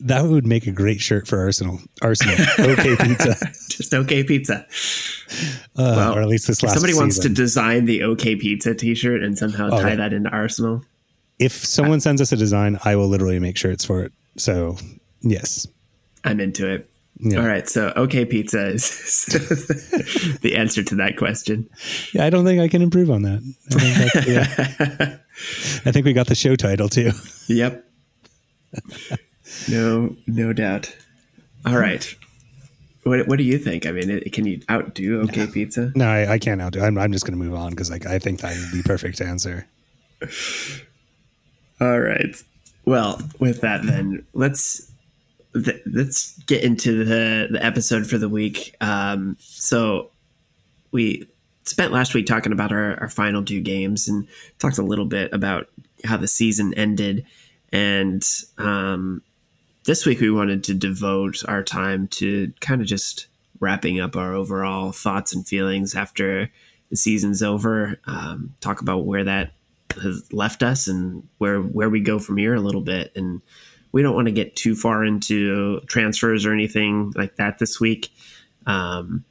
that 0.00 0.24
would 0.24 0.46
make 0.46 0.66
a 0.66 0.72
great 0.72 1.00
shirt 1.00 1.26
for 1.26 1.38
Arsenal. 1.40 1.78
Arsenal. 2.02 2.34
Okay, 2.58 2.96
pizza. 3.00 3.36
Just 3.68 3.94
okay 3.94 4.22
pizza. 4.24 4.66
Uh, 5.76 5.94
Well, 5.96 6.14
or 6.16 6.22
at 6.22 6.28
least 6.28 6.46
this 6.46 6.58
If 6.58 6.64
last. 6.64 6.74
somebody 6.74 6.94
wants 6.94 7.18
to 7.20 7.28
design 7.28 7.84
the 7.86 8.02
okay 8.04 8.36
pizza 8.36 8.74
T-shirt 8.74 9.22
and 9.22 9.36
somehow 9.38 9.68
Oh, 9.72 9.80
tie 9.82 9.94
that 9.96 10.12
into 10.12 10.30
Arsenal, 10.30 10.84
If 11.38 11.52
someone 11.52 12.00
sends 12.00 12.20
us 12.20 12.32
a 12.32 12.36
design, 12.36 12.78
I 12.84 12.96
will 12.96 13.08
literally 13.08 13.38
make 13.38 13.56
shirts 13.56 13.84
for 13.84 14.02
it. 14.02 14.12
So 14.36 14.76
yes, 15.22 15.66
I'm 16.24 16.40
into 16.40 16.66
it. 16.72 16.90
Yeah. 17.18 17.40
All 17.40 17.46
right, 17.46 17.66
so 17.66 17.92
OK 17.96 18.26
Pizza 18.26 18.66
is 18.66 19.24
the 20.42 20.54
answer 20.56 20.82
to 20.82 20.94
that 20.96 21.16
question. 21.16 21.68
Yeah, 22.12 22.26
I 22.26 22.30
don't 22.30 22.44
think 22.44 22.60
I 22.60 22.68
can 22.68 22.82
improve 22.82 23.10
on 23.10 23.22
that. 23.22 23.54
I 23.74 24.08
think, 24.08 24.26
yeah. 24.26 25.16
I 25.86 25.92
think 25.92 26.04
we 26.04 26.12
got 26.12 26.26
the 26.26 26.34
show 26.34 26.56
title 26.56 26.88
too. 26.90 27.12
Yep. 27.48 27.84
No, 29.68 30.14
no 30.26 30.52
doubt. 30.52 30.94
All 31.64 31.78
right. 31.78 32.14
What, 33.04 33.28
what 33.28 33.38
do 33.38 33.44
you 33.44 33.58
think? 33.58 33.86
I 33.86 33.92
mean, 33.92 34.20
can 34.32 34.46
you 34.46 34.60
outdo 34.68 35.22
OK 35.22 35.46
Pizza? 35.46 35.92
No, 35.94 36.08
I, 36.08 36.32
I 36.32 36.38
can't 36.38 36.60
outdo. 36.60 36.82
I'm, 36.82 36.98
I'm 36.98 37.12
just 37.12 37.24
going 37.24 37.38
to 37.38 37.44
move 37.44 37.54
on 37.54 37.70
because 37.70 37.90
like 37.90 38.04
I 38.04 38.18
think 38.18 38.40
that 38.40 38.52
is 38.52 38.72
the 38.72 38.82
perfect 38.82 39.20
answer. 39.20 39.66
All 41.80 42.00
right. 42.00 42.34
Well, 42.84 43.20
with 43.38 43.60
that, 43.62 43.84
then 43.84 44.26
let's 44.34 44.90
th- 45.54 45.82
let's 45.86 46.38
get 46.44 46.64
into 46.64 47.04
the 47.04 47.48
the 47.50 47.64
episode 47.64 48.06
for 48.06 48.18
the 48.18 48.28
week. 48.28 48.74
Um, 48.80 49.36
so 49.40 50.10
we 50.92 51.28
spent 51.64 51.92
last 51.92 52.14
week 52.14 52.26
talking 52.26 52.52
about 52.52 52.72
our, 52.72 52.98
our 53.00 53.08
final 53.08 53.44
two 53.44 53.60
games 53.60 54.08
and 54.08 54.26
talked 54.58 54.78
a 54.78 54.82
little 54.82 55.04
bit 55.04 55.32
about 55.32 55.68
how 56.04 56.16
the 56.16 56.28
season 56.28 56.72
ended. 56.74 57.26
And 57.72 58.22
um, 58.58 59.22
this 59.84 60.06
week 60.06 60.20
we 60.20 60.30
wanted 60.30 60.62
to 60.64 60.74
devote 60.74 61.42
our 61.48 61.62
time 61.62 62.06
to 62.08 62.52
kind 62.60 62.80
of 62.80 62.86
just 62.86 63.26
wrapping 63.58 64.00
up 64.00 64.16
our 64.16 64.34
overall 64.34 64.92
thoughts 64.92 65.34
and 65.34 65.46
feelings 65.46 65.94
after 65.94 66.50
the 66.90 66.96
season's 66.96 67.42
over. 67.42 67.98
Um, 68.06 68.54
talk 68.60 68.80
about 68.80 69.04
where 69.04 69.24
that 69.24 69.52
has 70.02 70.32
left 70.32 70.62
us 70.62 70.86
and 70.88 71.26
where 71.38 71.60
where 71.60 71.90
we 71.90 72.00
go 72.00 72.18
from 72.18 72.36
here 72.36 72.54
a 72.54 72.60
little 72.60 72.80
bit. 72.80 73.12
And 73.16 73.42
we 73.96 74.02
don't 74.02 74.14
want 74.14 74.26
to 74.26 74.32
get 74.32 74.54
too 74.54 74.76
far 74.76 75.02
into 75.02 75.80
transfers 75.86 76.44
or 76.44 76.52
anything 76.52 77.14
like 77.16 77.36
that 77.36 77.58
this 77.58 77.80
week. 77.80 78.10
Um, 78.66 79.24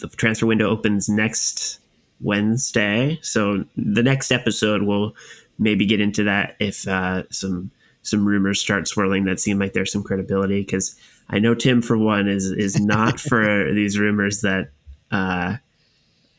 the 0.00 0.08
transfer 0.08 0.44
window 0.44 0.68
opens 0.68 1.08
next 1.08 1.80
Wednesday, 2.20 3.18
so 3.22 3.64
the 3.74 4.02
next 4.02 4.30
episode 4.30 4.82
will 4.82 5.16
maybe 5.58 5.86
get 5.86 6.02
into 6.02 6.24
that 6.24 6.56
if 6.60 6.86
uh, 6.86 7.22
some 7.30 7.70
some 8.02 8.26
rumors 8.26 8.60
start 8.60 8.86
swirling 8.86 9.24
that 9.24 9.40
seem 9.40 9.58
like 9.58 9.72
there's 9.72 9.92
some 9.92 10.02
credibility 10.02 10.60
because 10.60 10.94
I 11.30 11.38
know 11.38 11.54
Tim 11.54 11.80
for 11.80 11.96
one 11.96 12.28
is 12.28 12.50
is 12.50 12.78
not 12.78 13.18
for 13.30 13.72
these 13.72 13.98
rumors 13.98 14.42
that 14.42 14.72
uh, 15.10 15.56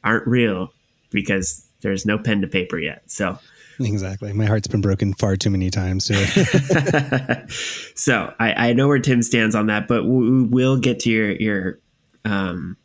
aren't 0.04 0.28
real 0.28 0.72
because 1.10 1.68
there's 1.82 2.06
no 2.06 2.20
pen 2.20 2.42
to 2.42 2.48
paper 2.48 2.78
yet. 2.78 3.02
So 3.08 3.40
exactly, 3.86 4.34
my 4.34 4.46
heart's 4.46 4.68
been 4.68 4.82
broken 4.82 5.14
far 5.14 5.36
too 5.36 5.50
many 5.50 5.70
times 5.70 6.08
too. 6.08 6.16
so 7.96 8.34
I, 8.40 8.70
I 8.70 8.74
know 8.74 8.88
where 8.88 9.00
Tim 9.00 9.22
stands 9.22 9.56
on 9.56 9.68
that, 9.68 9.88
but 9.88 10.06
we 10.06 10.44
will 10.44 10.78
get 10.78 11.00
to 11.02 11.10
your 11.10 11.32
your 11.32 11.80
um, 12.26 12.78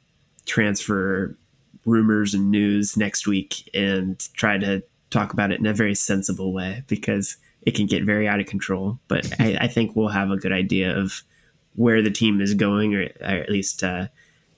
transfer 0.46 1.36
rumors 1.84 2.34
and 2.34 2.50
news 2.50 2.96
next 2.96 3.26
week 3.26 3.68
and 3.74 4.18
try 4.34 4.58
to 4.58 4.82
talk 5.10 5.32
about 5.32 5.50
it 5.50 5.60
in 5.60 5.66
a 5.66 5.74
very 5.74 5.94
sensible 5.94 6.52
way 6.52 6.84
because 6.86 7.36
it 7.62 7.74
can 7.74 7.86
get 7.86 8.04
very 8.04 8.28
out 8.28 8.40
of 8.40 8.46
control. 8.46 8.98
But 9.08 9.32
I, 9.40 9.56
I 9.62 9.68
think 9.68 9.94
we'll 9.94 10.08
have 10.08 10.30
a 10.30 10.36
good 10.36 10.52
idea 10.52 10.96
of 10.96 11.22
where 11.74 12.02
the 12.02 12.10
team 12.10 12.40
is 12.40 12.54
going, 12.54 12.94
or, 12.94 13.02
or 13.02 13.26
at 13.26 13.50
least 13.50 13.82
uh, 13.82 14.08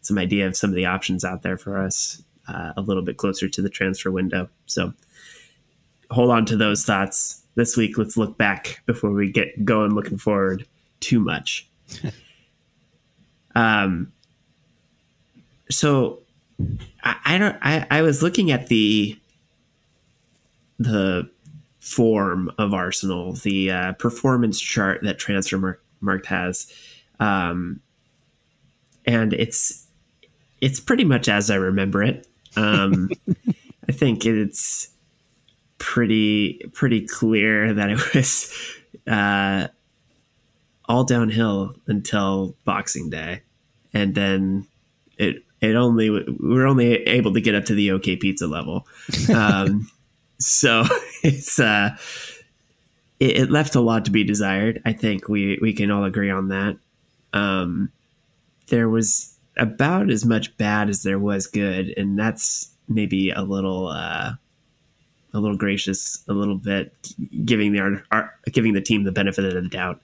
some 0.00 0.18
idea 0.18 0.46
of 0.46 0.56
some 0.56 0.70
of 0.70 0.76
the 0.76 0.86
options 0.86 1.24
out 1.24 1.42
there 1.42 1.56
for 1.56 1.78
us 1.78 2.22
uh, 2.48 2.72
a 2.76 2.80
little 2.80 3.02
bit 3.02 3.16
closer 3.16 3.48
to 3.48 3.62
the 3.62 3.70
transfer 3.70 4.10
window. 4.10 4.48
So 4.66 4.92
hold 6.10 6.30
on 6.30 6.44
to 6.46 6.56
those 6.56 6.84
thoughts. 6.84 7.42
This 7.56 7.76
week, 7.76 7.96
let's 7.96 8.16
look 8.16 8.36
back 8.36 8.82
before 8.84 9.10
we 9.10 9.30
get 9.30 9.64
going 9.64 9.94
looking 9.94 10.18
forward 10.18 10.66
too 11.00 11.20
much. 11.20 11.68
um, 13.54 14.12
so 15.70 16.20
I, 17.02 17.16
I 17.24 17.38
don't. 17.38 17.56
I, 17.62 17.86
I 17.90 18.02
was 18.02 18.22
looking 18.22 18.50
at 18.50 18.68
the 18.68 19.18
the 20.78 21.30
form 21.78 22.50
of 22.58 22.74
Arsenal, 22.74 23.34
the 23.34 23.70
uh, 23.70 23.92
performance 23.94 24.58
chart 24.60 25.02
that 25.02 25.18
Transfermarkt 25.18 26.26
has, 26.26 26.72
um, 27.20 27.80
and 29.04 29.32
it's 29.32 29.86
it's 30.60 30.80
pretty 30.80 31.04
much 31.04 31.28
as 31.28 31.50
I 31.50 31.56
remember 31.56 32.02
it. 32.02 32.26
Um, 32.56 33.10
I 33.88 33.92
think 33.92 34.24
it's 34.24 34.88
pretty 35.84 36.58
pretty 36.72 37.06
clear 37.06 37.74
that 37.74 37.90
it 37.90 38.00
was 38.14 38.50
uh, 39.06 39.68
all 40.86 41.04
downhill 41.04 41.74
until 41.86 42.56
Boxing 42.64 43.10
Day, 43.10 43.42
and 43.92 44.14
then 44.14 44.66
it 45.18 45.44
it 45.60 45.76
only 45.76 46.08
we 46.08 46.24
were 46.40 46.66
only 46.66 46.94
able 47.04 47.34
to 47.34 47.40
get 47.40 47.54
up 47.54 47.66
to 47.66 47.74
the 47.74 47.90
OK 47.92 48.16
Pizza 48.16 48.46
level. 48.46 48.86
Um, 49.34 49.88
so 50.38 50.84
it's 51.22 51.60
uh, 51.60 51.96
it, 53.20 53.36
it, 53.36 53.50
left 53.50 53.74
a 53.74 53.80
lot 53.80 54.06
to 54.06 54.10
be 54.10 54.24
desired. 54.24 54.82
I 54.84 54.92
think 54.92 55.28
we 55.28 55.58
we 55.60 55.72
can 55.74 55.90
all 55.90 56.04
agree 56.04 56.30
on 56.30 56.48
that. 56.48 56.76
Um, 57.32 57.92
there 58.68 58.88
was 58.88 59.36
about 59.56 60.10
as 60.10 60.24
much 60.24 60.56
bad 60.56 60.88
as 60.88 61.02
there 61.02 61.18
was 61.18 61.46
good, 61.46 61.92
and 61.96 62.18
that's 62.18 62.70
maybe 62.88 63.30
a 63.30 63.42
little 63.42 63.88
uh, 63.88 64.32
a 65.34 65.40
little 65.40 65.56
gracious, 65.56 66.24
a 66.28 66.32
little 66.32 66.56
bit 66.56 66.96
giving 67.44 67.72
the 67.72 68.02
art 68.10 68.30
giving 68.52 68.72
the 68.72 68.80
team 68.80 69.04
the 69.04 69.12
benefit 69.12 69.44
of 69.44 69.62
the 69.62 69.68
doubt. 69.68 70.00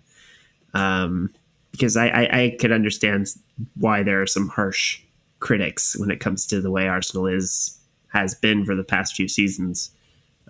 Um, 0.75 1.33
because 1.71 1.97
I, 1.97 2.09
I, 2.09 2.43
I 2.43 2.57
could 2.59 2.73
understand 2.73 3.29
why 3.77 4.03
there 4.03 4.21
are 4.21 4.27
some 4.27 4.49
harsh 4.49 5.01
critics 5.39 5.97
when 5.97 6.11
it 6.11 6.19
comes 6.19 6.47
to 6.49 6.61
the 6.61 6.71
way 6.71 6.89
Arsenal 6.89 7.27
is 7.27 7.79
has 8.13 8.35
been 8.35 8.65
for 8.65 8.75
the 8.75 8.83
past 8.83 9.15
few 9.15 9.29
seasons. 9.29 9.91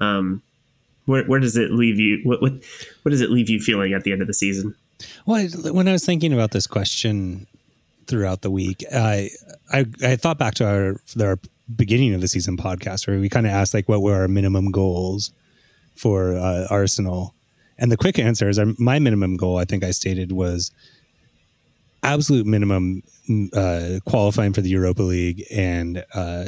Um, 0.01 0.43
where, 1.05 1.25
where 1.25 1.41
does 1.41 1.57
it 1.57 1.73
leave 1.73 1.99
you? 1.99 2.21
What, 2.25 2.41
what 2.41 2.55
what 3.03 3.11
does 3.11 3.21
it 3.21 3.31
leave 3.31 3.51
you 3.51 3.61
feeling 3.61 3.93
at 3.93 4.05
the 4.05 4.13
end 4.13 4.23
of 4.23 4.29
the 4.29 4.35
season? 4.35 4.75
Well, 5.27 5.47
when 5.73 5.89
I 5.89 5.93
was 5.93 6.05
thinking 6.05 6.33
about 6.33 6.53
this 6.53 6.67
question 6.67 7.47
throughout 8.07 8.41
the 8.43 8.51
week, 8.51 8.85
I 8.93 9.31
I, 9.71 9.87
I 10.03 10.17
thought 10.17 10.39
back 10.39 10.55
to 10.55 10.67
our 10.67 11.01
our 11.21 11.39
beginning 11.77 12.15
of 12.15 12.21
the 12.21 12.29
season 12.29 12.57
podcast 12.57 13.07
where 13.07 13.19
we 13.19 13.29
kind 13.29 13.47
of 13.47 13.53
asked 13.53 13.75
like 13.75 13.89
what 13.89 14.03
were 14.03 14.15
our 14.15 14.29
minimum 14.29 14.71
goals 14.71 15.33
for 15.95 16.37
uh, 16.37 16.67
Arsenal, 16.71 17.35
and 17.79 17.91
the 17.91 17.97
quick 17.97 18.19
answer 18.19 18.49
is 18.49 18.59
our, 18.59 18.67
my 18.79 18.99
minimum 18.99 19.37
goal. 19.37 19.59
I 19.59 19.65
think 19.65 19.85
I 19.85 19.91
stated 19.91 20.33
was 20.33 20.71
absolute 22.03 22.47
minimum 22.47 23.03
uh, 23.55 23.99
qualifying 24.07 24.53
for 24.53 24.61
the 24.61 24.71
Europa 24.71 25.03
League 25.03 25.45
and 25.51 26.05
uh, 26.15 26.47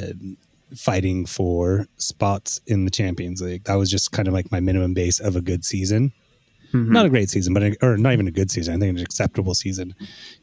fighting 0.74 1.26
for 1.26 1.86
spots 1.96 2.60
in 2.66 2.84
the 2.84 2.90
Champions 2.90 3.42
League. 3.42 3.64
That 3.64 3.74
was 3.74 3.90
just 3.90 4.12
kind 4.12 4.28
of 4.28 4.34
like 4.34 4.50
my 4.50 4.60
minimum 4.60 4.94
base 4.94 5.20
of 5.20 5.36
a 5.36 5.40
good 5.40 5.64
season. 5.64 6.12
Mm-hmm. 6.72 6.92
Not 6.92 7.06
a 7.06 7.10
great 7.10 7.28
season, 7.28 7.52
but 7.52 7.62
a, 7.62 7.76
or 7.82 7.98
not 7.98 8.14
even 8.14 8.26
a 8.26 8.30
good 8.30 8.50
season. 8.50 8.74
I 8.74 8.78
think 8.78 8.96
an 8.96 9.04
acceptable 9.04 9.54
season. 9.54 9.94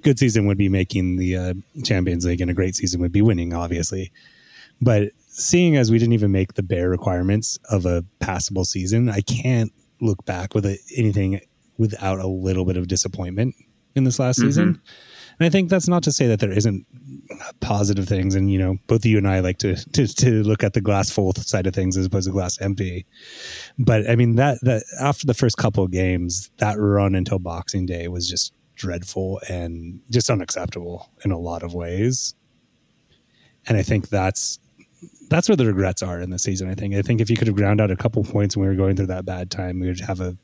Good 0.03 0.19
season 0.19 0.45
would 0.45 0.59
be 0.59 0.69
making 0.69 1.17
the 1.17 1.35
uh, 1.35 1.53
Champions 1.83 2.25
League, 2.25 2.41
and 2.41 2.51
a 2.51 2.53
great 2.53 2.75
season 2.75 3.01
would 3.01 3.11
be 3.11 3.23
winning, 3.23 3.53
obviously. 3.53 4.11
But 4.81 5.11
seeing 5.27 5.77
as 5.77 5.91
we 5.91 5.99
didn't 5.99 6.13
even 6.13 6.31
make 6.31 6.53
the 6.53 6.63
bare 6.63 6.89
requirements 6.89 7.59
of 7.69 7.85
a 7.85 8.03
passable 8.19 8.65
season, 8.65 9.09
I 9.09 9.21
can't 9.21 9.71
look 10.01 10.25
back 10.25 10.53
with 10.53 10.65
a, 10.65 10.77
anything 10.95 11.41
without 11.77 12.19
a 12.19 12.27
little 12.27 12.65
bit 12.65 12.77
of 12.77 12.87
disappointment 12.87 13.55
in 13.95 14.03
this 14.03 14.19
last 14.19 14.39
mm-hmm. 14.39 14.49
season. 14.49 14.81
And 15.39 15.45
I 15.45 15.49
think 15.49 15.69
that's 15.69 15.87
not 15.87 16.03
to 16.03 16.11
say 16.11 16.27
that 16.27 16.41
there 16.41 16.51
isn't 16.51 16.85
positive 17.61 18.07
things. 18.07 18.35
And, 18.35 18.51
you 18.51 18.59
know, 18.59 18.77
both 18.87 19.05
you 19.05 19.17
and 19.17 19.27
I 19.27 19.39
like 19.39 19.57
to, 19.59 19.75
to, 19.93 20.07
to 20.07 20.43
look 20.43 20.63
at 20.63 20.73
the 20.73 20.81
glass 20.81 21.09
full 21.09 21.33
side 21.33 21.65
of 21.65 21.73
things 21.73 21.95
as 21.95 22.05
opposed 22.05 22.27
to 22.27 22.33
glass 22.33 22.59
empty. 22.59 23.05
But 23.77 24.09
I 24.09 24.15
mean, 24.15 24.35
that, 24.35 24.57
that 24.63 24.83
after 24.99 25.25
the 25.25 25.33
first 25.33 25.57
couple 25.57 25.83
of 25.83 25.91
games, 25.91 26.51
that 26.57 26.77
run 26.77 27.15
until 27.15 27.39
Boxing 27.39 27.85
Day 27.85 28.09
was 28.09 28.29
just 28.29 28.53
dreadful 28.75 29.39
and 29.49 30.01
just 30.09 30.29
unacceptable 30.29 31.09
in 31.23 31.31
a 31.31 31.39
lot 31.39 31.63
of 31.63 31.73
ways. 31.73 32.35
And 33.67 33.77
I 33.77 33.83
think 33.83 34.09
that's 34.09 34.59
that's 35.29 35.47
where 35.47 35.55
the 35.55 35.65
regrets 35.65 36.01
are 36.01 36.19
in 36.19 36.29
the 36.31 36.39
season. 36.39 36.69
I 36.69 36.75
think. 36.75 36.95
I 36.95 37.01
think 37.01 37.21
if 37.21 37.29
you 37.29 37.37
could 37.37 37.47
have 37.47 37.55
ground 37.55 37.79
out 37.79 37.91
a 37.91 37.95
couple 37.95 38.23
points 38.23 38.57
when 38.57 38.67
we 38.67 38.69
were 38.69 38.77
going 38.77 38.95
through 38.95 39.07
that 39.07 39.25
bad 39.25 39.51
time, 39.51 39.79
we 39.79 39.87
would 39.87 39.99
have 40.01 40.19
a 40.19 40.35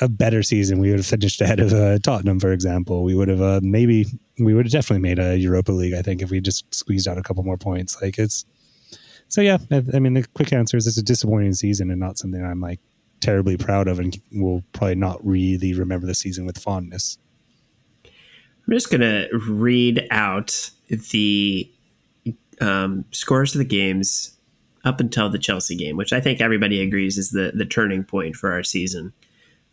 a 0.00 0.08
better 0.08 0.42
season. 0.42 0.80
We 0.80 0.90
would 0.90 0.98
have 0.98 1.06
finished 1.06 1.40
ahead 1.40 1.60
of 1.60 1.72
uh, 1.72 1.98
Tottenham, 1.98 2.40
for 2.40 2.52
example. 2.52 3.04
We 3.04 3.14
would 3.14 3.28
have 3.28 3.40
uh, 3.40 3.60
maybe 3.62 4.06
we 4.38 4.54
would 4.54 4.66
have 4.66 4.72
definitely 4.72 5.02
made 5.02 5.18
a 5.18 5.36
Europa 5.36 5.72
League. 5.72 5.94
I 5.94 6.02
think 6.02 6.22
if 6.22 6.30
we 6.30 6.40
just 6.40 6.72
squeezed 6.74 7.08
out 7.08 7.18
a 7.18 7.22
couple 7.22 7.42
more 7.44 7.58
points. 7.58 8.00
Like 8.02 8.18
it's 8.18 8.44
so 9.28 9.40
yeah. 9.40 9.58
I, 9.70 9.82
I 9.94 9.98
mean, 9.98 10.14
the 10.14 10.26
quick 10.34 10.52
answer 10.52 10.76
is 10.76 10.86
it's 10.86 10.96
a 10.96 11.02
disappointing 11.02 11.54
season 11.54 11.90
and 11.90 12.00
not 12.00 12.18
something 12.18 12.44
I'm 12.44 12.60
like 12.60 12.80
terribly 13.20 13.56
proud 13.56 13.88
of, 13.88 13.98
and 13.98 14.16
will 14.32 14.62
probably 14.72 14.96
not 14.96 15.24
really 15.24 15.74
remember 15.74 16.06
the 16.06 16.14
season 16.14 16.46
with 16.46 16.58
fondness. 16.58 17.18
I'm 18.04 18.74
just 18.74 18.90
gonna 18.90 19.28
read 19.32 20.06
out 20.10 20.70
the 20.88 21.70
um, 22.60 23.04
scores 23.10 23.54
of 23.54 23.58
the 23.58 23.64
games 23.64 24.36
up 24.84 25.00
until 25.00 25.28
the 25.28 25.38
Chelsea 25.38 25.76
game, 25.76 25.96
which 25.96 26.12
I 26.12 26.20
think 26.20 26.40
everybody 26.40 26.80
agrees 26.80 27.18
is 27.18 27.30
the 27.30 27.52
the 27.54 27.64
turning 27.66 28.04
point 28.04 28.36
for 28.36 28.52
our 28.52 28.62
season. 28.62 29.12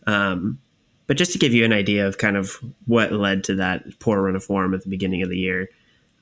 Um, 0.08 0.60
but 1.08 1.18
just 1.18 1.32
to 1.34 1.38
give 1.38 1.54
you 1.54 1.66
an 1.66 1.74
idea 1.74 2.08
of 2.08 2.18
kind 2.18 2.36
of 2.36 2.58
what 2.88 3.12
led 3.12 3.44
to 3.46 3.56
that 3.56 4.00
poor 4.00 4.22
run 4.22 4.36
of 4.36 4.44
form 4.44 4.74
at 4.74 4.84
the 4.84 4.90
beginning 4.90 5.22
of 5.22 5.30
the 5.30 5.38
year, 5.38 5.70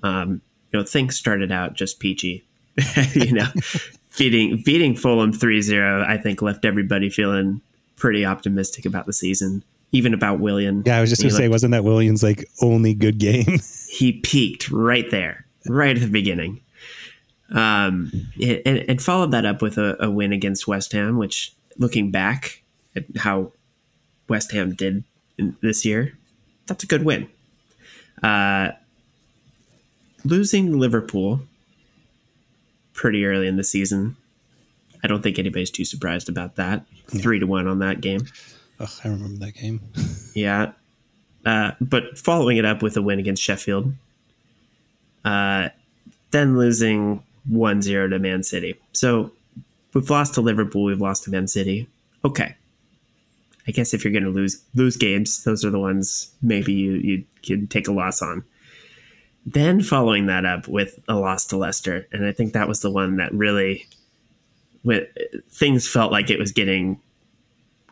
um, 0.04 0.42
you 0.72 0.80
know, 0.80 0.86
things 0.86 1.16
started 1.16 1.52
out 1.52 1.74
just 1.74 2.00
peachy. 2.00 2.46
you 3.14 3.32
know, 3.32 3.48
beating 4.18 4.62
beating 4.64 4.96
Fulham 4.96 5.32
3-0, 5.32 6.06
I 6.06 6.18
think 6.18 6.42
left 6.42 6.66
everybody 6.66 7.10
feeling 7.10 7.62
pretty 7.96 8.26
optimistic 8.26 8.86
about 8.86 9.06
the 9.06 9.14
season, 9.14 9.64
even 9.92 10.14
about 10.14 10.40
Willian. 10.40 10.84
Yeah, 10.86 10.98
I 10.98 11.02
was 11.02 11.10
just 11.10 11.22
gonna 11.22 11.34
say, 11.34 11.48
wasn't 11.48 11.72
that 11.72 11.84
Willian's 11.84 12.24
like 12.24 12.50
only 12.62 12.94
good 12.94 13.20
game? 13.20 13.60
he 13.88 14.14
peaked 14.14 14.70
right 14.72 15.10
there, 15.12 15.46
right 15.68 15.96
at 15.96 16.02
the 16.02 16.10
beginning. 16.10 16.62
Um, 17.52 18.12
and, 18.42 18.86
and 18.90 19.02
followed 19.02 19.32
that 19.32 19.46
up 19.46 19.62
with 19.62 19.78
a, 19.78 19.98
a 20.04 20.10
win 20.10 20.32
against 20.34 20.68
West 20.68 20.92
Ham, 20.94 21.18
which 21.18 21.54
looking 21.78 22.12
back 22.12 22.64
at 22.96 23.06
how 23.18 23.52
West 24.28 24.52
Ham 24.52 24.74
did 24.74 25.04
this 25.62 25.86
year, 25.86 26.18
that's 26.68 26.84
a 26.84 26.88
good 26.88 27.04
win. 27.04 27.30
Uh, 28.22 28.72
losing 30.24 30.80
Liverpool 30.80 31.42
pretty 32.94 33.26
early 33.26 33.48
in 33.48 33.58
the 33.58 33.64
season, 33.64 34.16
I 35.04 35.08
don't 35.08 35.22
think 35.22 35.38
anybody's 35.38 35.72
too 35.72 35.86
surprised 35.86 36.30
about 36.30 36.56
that. 36.56 36.86
Yeah. 37.12 37.22
Three 37.22 37.40
to 37.40 37.46
one 37.46 37.68
on 37.68 37.80
that 37.80 38.02
game. 38.02 38.26
Oh, 38.80 39.00
I 39.04 39.10
remember 39.10 39.46
that 39.46 39.54
game. 39.54 39.82
yeah, 40.34 40.72
uh, 41.46 41.72
but 41.82 42.18
following 42.18 42.58
it 42.58 42.66
up 42.66 42.82
with 42.82 42.96
a 42.96 43.02
win 43.02 43.20
against 43.20 43.44
Sheffield, 43.44 43.94
uh, 45.26 45.70
then 46.32 46.58
losing 46.58 47.24
1-0 47.52 48.10
to 48.10 48.20
Man 48.20 48.44
City. 48.44 48.80
So 48.94 49.32
we've 49.94 50.10
lost 50.10 50.34
to 50.36 50.42
Liverpool, 50.42 50.84
we've 50.84 51.02
lost 51.02 51.24
to 51.24 51.32
Man 51.32 51.48
City. 51.48 51.88
Okay, 52.26 52.56
I 53.68 53.72
guess 53.72 53.94
if 53.94 54.04
you're 54.04 54.14
going 54.14 54.24
to 54.24 54.30
lose 54.30 54.62
lose 54.76 54.98
games, 54.98 55.44
those 55.44 55.64
are 55.64 55.70
the 55.70 55.80
ones 55.80 56.32
maybe 56.42 56.74
you 56.74 56.94
you 56.94 57.26
can 57.44 57.68
take 57.68 57.88
a 57.88 57.92
loss 57.92 58.22
on. 58.22 58.44
Then 59.46 59.82
following 59.82 60.28
that 60.28 60.46
up 60.46 60.68
with 60.68 61.00
a 61.08 61.16
loss 61.16 61.46
to 61.48 61.58
Leicester, 61.58 62.08
and 62.12 62.26
I 62.26 62.32
think 62.32 62.54
that 62.54 62.68
was 62.68 62.82
the 62.82 62.92
one 62.92 63.18
that 63.18 63.34
really, 63.34 63.88
with 64.84 65.08
things 65.50 65.88
felt 65.88 66.12
like 66.12 66.30
it 66.30 66.40
was 66.40 66.52
getting 66.52 67.00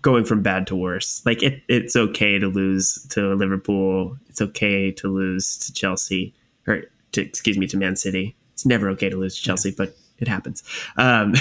going 0.02 0.24
from 0.24 0.42
bad 0.42 0.68
to 0.68 0.76
worse. 0.76 1.22
Like 1.26 1.44
it, 1.44 1.62
it's 1.68 1.96
okay 1.96 2.40
to 2.40 2.48
lose 2.48 3.06
to 3.12 3.34
Liverpool. 3.36 4.18
It's 4.30 4.42
okay 4.42 4.92
to 4.92 5.08
lose 5.08 5.58
to 5.58 5.74
Chelsea, 5.74 6.34
or 6.68 6.84
to 7.14 7.22
excuse 7.22 7.58
me 7.58 7.68
to 7.68 7.78
Man 7.78 7.96
City. 7.96 8.36
It's 8.54 8.66
never 8.66 8.90
okay 8.90 9.10
to 9.10 9.18
lose 9.18 9.36
to 9.36 9.42
Chelsea, 9.42 9.72
but 9.72 9.96
it 10.20 10.28
happens. 10.28 10.64
Um, 10.98 11.34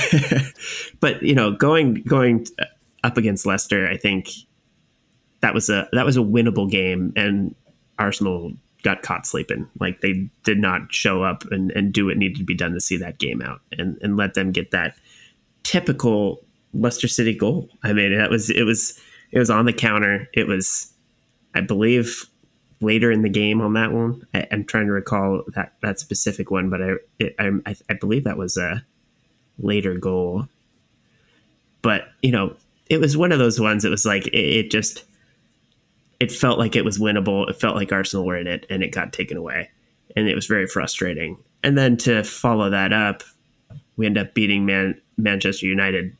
but 1.00 1.22
you 1.22 1.34
know, 1.34 1.52
going 1.52 1.94
going 2.02 2.46
up 3.04 3.16
against 3.16 3.46
Leicester, 3.46 3.88
I 3.88 3.96
think 3.96 4.30
that 5.40 5.54
was 5.54 5.68
a 5.68 5.88
that 5.92 6.06
was 6.06 6.16
a 6.16 6.20
winnable 6.20 6.70
game, 6.70 7.12
and 7.16 7.54
Arsenal 7.98 8.52
got 8.82 9.02
caught 9.02 9.26
sleeping. 9.26 9.68
Like 9.78 10.00
they 10.00 10.30
did 10.42 10.58
not 10.58 10.92
show 10.92 11.22
up 11.22 11.44
and, 11.50 11.70
and 11.72 11.92
do 11.92 12.06
what 12.06 12.16
needed 12.16 12.38
to 12.38 12.44
be 12.44 12.54
done 12.54 12.72
to 12.72 12.80
see 12.80 12.96
that 12.98 13.18
game 13.18 13.42
out, 13.42 13.60
and 13.78 13.98
and 14.02 14.16
let 14.16 14.34
them 14.34 14.52
get 14.52 14.70
that 14.70 14.94
typical 15.62 16.44
Leicester 16.72 17.08
City 17.08 17.34
goal. 17.34 17.68
I 17.82 17.92
mean, 17.92 18.16
that 18.16 18.30
was 18.30 18.50
it 18.50 18.64
was 18.64 18.98
it 19.32 19.38
was 19.38 19.50
on 19.50 19.66
the 19.66 19.72
counter. 19.72 20.28
It 20.32 20.46
was, 20.46 20.92
I 21.54 21.60
believe, 21.60 22.26
later 22.80 23.10
in 23.10 23.22
the 23.22 23.28
game 23.28 23.60
on 23.60 23.74
that 23.74 23.92
one. 23.92 24.26
I, 24.34 24.40
am 24.50 24.64
trying 24.64 24.86
to 24.86 24.92
recall 24.92 25.42
that 25.54 25.74
that 25.82 26.00
specific 26.00 26.50
one, 26.50 26.70
but 26.70 26.82
I 26.82 26.94
it, 27.18 27.34
I, 27.38 27.76
I 27.88 27.94
believe 27.94 28.24
that 28.24 28.38
was 28.38 28.56
a 28.56 28.84
later 29.58 29.94
goal. 29.94 30.48
But 31.82 32.08
you 32.22 32.32
know, 32.32 32.56
it 32.88 33.00
was 33.00 33.16
one 33.16 33.32
of 33.32 33.38
those 33.38 33.60
ones. 33.60 33.84
It 33.84 33.90
was 33.90 34.06
like 34.06 34.26
it, 34.28 34.36
it 34.36 34.70
just 34.70 35.04
it 36.18 36.32
felt 36.32 36.58
like 36.58 36.76
it 36.76 36.84
was 36.84 36.98
winnable. 36.98 37.48
It 37.48 37.60
felt 37.60 37.76
like 37.76 37.92
Arsenal 37.92 38.26
were 38.26 38.36
in 38.36 38.46
it, 38.46 38.66
and 38.70 38.82
it 38.82 38.92
got 38.92 39.12
taken 39.12 39.36
away, 39.36 39.70
and 40.16 40.28
it 40.28 40.34
was 40.34 40.46
very 40.46 40.66
frustrating. 40.66 41.38
And 41.62 41.76
then 41.76 41.96
to 41.98 42.24
follow 42.24 42.70
that 42.70 42.92
up, 42.92 43.22
we 43.96 44.06
end 44.06 44.16
up 44.16 44.32
beating 44.32 44.64
Man- 44.64 45.00
Manchester 45.18 45.66
United 45.66 46.16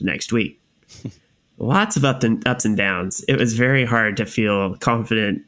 next 0.00 0.32
week. 0.32 0.60
Lots 1.58 1.96
of 1.96 2.04
up 2.04 2.24
and 2.24 2.46
ups 2.48 2.64
and 2.64 2.76
downs. 2.76 3.24
It 3.28 3.38
was 3.38 3.54
very 3.54 3.84
hard 3.84 4.16
to 4.16 4.26
feel 4.26 4.74
confident 4.78 5.44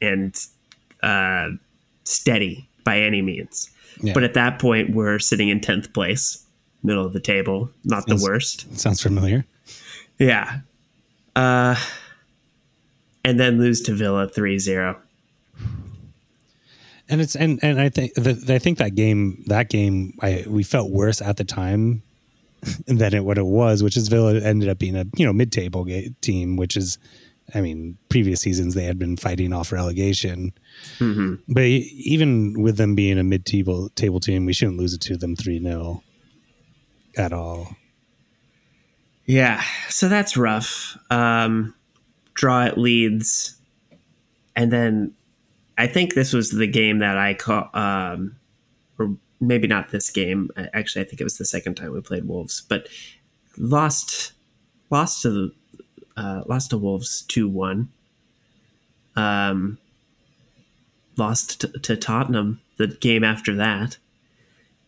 and 0.00 0.36
uh, 1.02 1.50
steady 2.04 2.68
by 2.84 3.00
any 3.00 3.22
means. 3.22 3.70
Yeah. 4.02 4.12
But 4.12 4.24
at 4.24 4.34
that 4.34 4.58
point, 4.58 4.94
we're 4.94 5.18
sitting 5.18 5.48
in 5.48 5.60
tenth 5.60 5.92
place 5.92 6.46
middle 6.82 7.04
of 7.04 7.12
the 7.12 7.20
table. 7.20 7.70
Not 7.84 8.08
sounds, 8.08 8.22
the 8.22 8.30
worst. 8.30 8.78
Sounds 8.78 9.02
familiar. 9.02 9.44
Yeah. 10.18 10.60
Uh, 11.34 11.76
and 13.24 13.38
then 13.38 13.58
lose 13.58 13.82
to 13.82 13.94
Villa 13.94 14.28
3-0. 14.28 14.96
And 17.08 17.20
it's 17.20 17.36
and 17.36 17.60
and 17.62 17.80
I 17.80 17.88
think 17.88 18.14
that 18.14 18.50
I 18.50 18.58
think 18.58 18.78
that 18.78 18.96
game 18.96 19.44
that 19.46 19.68
game 19.68 20.14
I 20.20 20.44
we 20.48 20.64
felt 20.64 20.90
worse 20.90 21.22
at 21.22 21.36
the 21.36 21.44
time 21.44 22.02
than 22.86 23.14
it 23.14 23.24
what 23.24 23.38
it 23.38 23.46
was, 23.46 23.80
which 23.80 23.96
is 23.96 24.08
Villa 24.08 24.34
ended 24.40 24.68
up 24.68 24.80
being 24.80 24.96
a 24.96 25.04
you 25.14 25.24
know 25.24 25.32
mid 25.32 25.52
table 25.52 25.86
team, 26.20 26.56
which 26.56 26.76
is 26.76 26.98
I 27.54 27.60
mean 27.60 27.96
previous 28.08 28.40
seasons 28.40 28.74
they 28.74 28.84
had 28.84 28.98
been 28.98 29.16
fighting 29.16 29.52
off 29.52 29.72
relegation, 29.72 30.52
mm-hmm. 30.98 31.34
but 31.48 31.64
even 31.64 32.60
with 32.60 32.76
them 32.76 32.94
being 32.94 33.18
a 33.18 33.24
mid 33.24 33.44
table 33.46 33.88
table 33.90 34.20
team, 34.20 34.46
we 34.46 34.52
shouldn't 34.52 34.78
lose 34.78 34.94
it 34.94 35.00
to 35.02 35.16
them 35.16 35.36
three 35.36 35.60
0 35.60 36.02
at 37.16 37.32
all. 37.32 37.76
Yeah, 39.24 39.62
so 39.88 40.08
that's 40.08 40.36
rough. 40.36 40.96
Um, 41.10 41.74
draw 42.34 42.62
at 42.62 42.78
Leeds, 42.78 43.56
and 44.54 44.72
then 44.72 45.14
I 45.76 45.86
think 45.86 46.14
this 46.14 46.32
was 46.32 46.50
the 46.50 46.66
game 46.66 46.98
that 47.00 47.18
I 47.18 47.34
call, 47.34 47.68
um, 47.74 48.36
or 48.98 49.16
maybe 49.40 49.66
not 49.66 49.90
this 49.90 50.10
game. 50.10 50.50
Actually, 50.72 51.04
I 51.04 51.08
think 51.08 51.20
it 51.20 51.24
was 51.24 51.38
the 51.38 51.44
second 51.44 51.74
time 51.74 51.92
we 51.92 52.00
played 52.00 52.26
Wolves, 52.26 52.62
but 52.68 52.88
lost, 53.58 54.32
lost 54.90 55.22
to 55.22 55.30
the, 55.30 55.54
uh, 56.16 56.42
lost 56.46 56.70
to 56.70 56.78
Wolves 56.78 57.22
two 57.22 57.48
one. 57.48 57.88
Um, 59.16 59.78
lost 61.16 61.60
to, 61.62 61.68
to 61.68 61.96
Tottenham 61.96 62.60
the 62.76 62.88
game 62.88 63.24
after 63.24 63.54
that. 63.56 63.96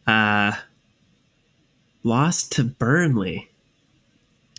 Uh, 0.06 0.52
lost 2.02 2.52
to 2.52 2.64
Burnley. 2.64 3.48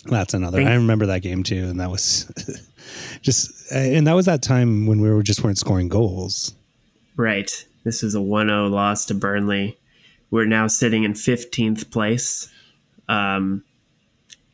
That's 0.05 0.33
another. 0.33 0.61
I 0.61 0.75
remember 0.75 1.07
that 1.07 1.21
game 1.21 1.43
too, 1.43 1.65
and 1.65 1.79
that 1.79 1.91
was 1.91 2.31
just, 3.21 3.71
and 3.71 4.07
that 4.07 4.13
was 4.13 4.25
that 4.25 4.41
time 4.41 4.85
when 4.85 5.01
we 5.01 5.09
were 5.09 5.23
just 5.23 5.43
weren't 5.43 5.57
scoring 5.57 5.89
goals. 5.89 6.55
Right. 7.15 7.65
This 7.83 8.03
is 8.03 8.15
a 8.15 8.19
1-0 8.19 8.71
loss 8.71 9.05
to 9.05 9.13
Burnley. 9.13 9.77
We're 10.31 10.45
now 10.45 10.67
sitting 10.67 11.03
in 11.03 11.13
15th 11.13 11.91
place, 11.91 12.49
um, 13.07 13.63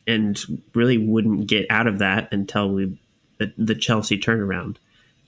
and 0.06 0.40
really 0.74 0.98
wouldn't 0.98 1.46
get 1.46 1.66
out 1.70 1.86
of 1.86 1.98
that 1.98 2.32
until 2.32 2.70
we 2.70 2.98
the, 3.38 3.52
the 3.58 3.74
Chelsea 3.74 4.18
turnaround. 4.18 4.76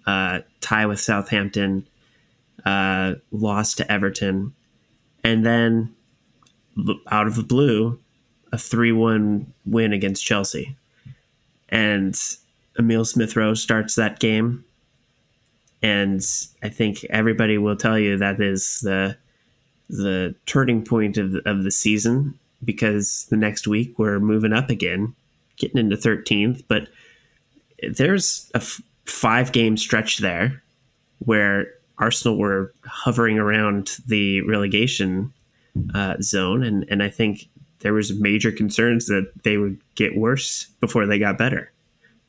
Uh, 0.07 0.41
tie 0.61 0.87
with 0.87 1.01
Southampton, 1.01 1.87
uh, 2.64 3.14
lost 3.31 3.77
to 3.77 3.93
Everton, 3.93 4.55
and 5.23 5.45
then 5.45 5.95
out 7.11 7.27
of 7.27 7.35
the 7.35 7.43
blue 7.43 7.99
a 8.53 8.59
3 8.59 8.93
1 8.93 9.53
win 9.67 9.93
against 9.93 10.25
Chelsea. 10.25 10.77
And 11.69 12.19
Emile 12.79 13.05
Smith 13.05 13.37
Rowe 13.37 13.55
starts 13.55 13.95
that 13.97 14.21
game. 14.21 14.64
And 15.83 16.25
I 16.62 16.69
think 16.69 17.05
everybody 17.11 17.59
will 17.59 17.77
tell 17.77 17.99
you 17.99 18.17
that 18.19 18.41
is 18.41 18.81
the 18.81 19.17
the 19.91 20.35
turning 20.45 20.85
point 20.85 21.17
of 21.17 21.35
of 21.47 21.64
the 21.64 21.71
season 21.71 22.38
because 22.64 23.27
the 23.31 23.37
next 23.37 23.66
week 23.66 23.99
we're 23.99 24.18
moving 24.18 24.53
up 24.53 24.71
again, 24.71 25.14
getting 25.57 25.79
into 25.79 25.97
13th. 25.97 26.64
But 26.68 26.88
there's 27.90 28.51
a 28.55 28.59
f- 28.59 28.83
five 29.05 29.53
game 29.53 29.77
stretch 29.77 30.18
there 30.18 30.62
where 31.18 31.73
Arsenal 31.99 32.38
were 32.38 32.73
hovering 32.85 33.38
around 33.38 33.97
the 34.07 34.42
relegation 34.42 35.33
uh, 35.94 36.16
zone, 36.21 36.62
and 36.62 36.85
and 36.90 37.03
I 37.03 37.09
think 37.09 37.49
there 37.81 37.94
was 37.94 38.18
major 38.18 38.51
concerns 38.51 39.07
that 39.07 39.31
they 39.44 39.57
would 39.57 39.79
get 39.94 40.16
worse 40.16 40.66
before 40.81 41.07
they 41.07 41.18
got 41.18 41.38
better. 41.38 41.71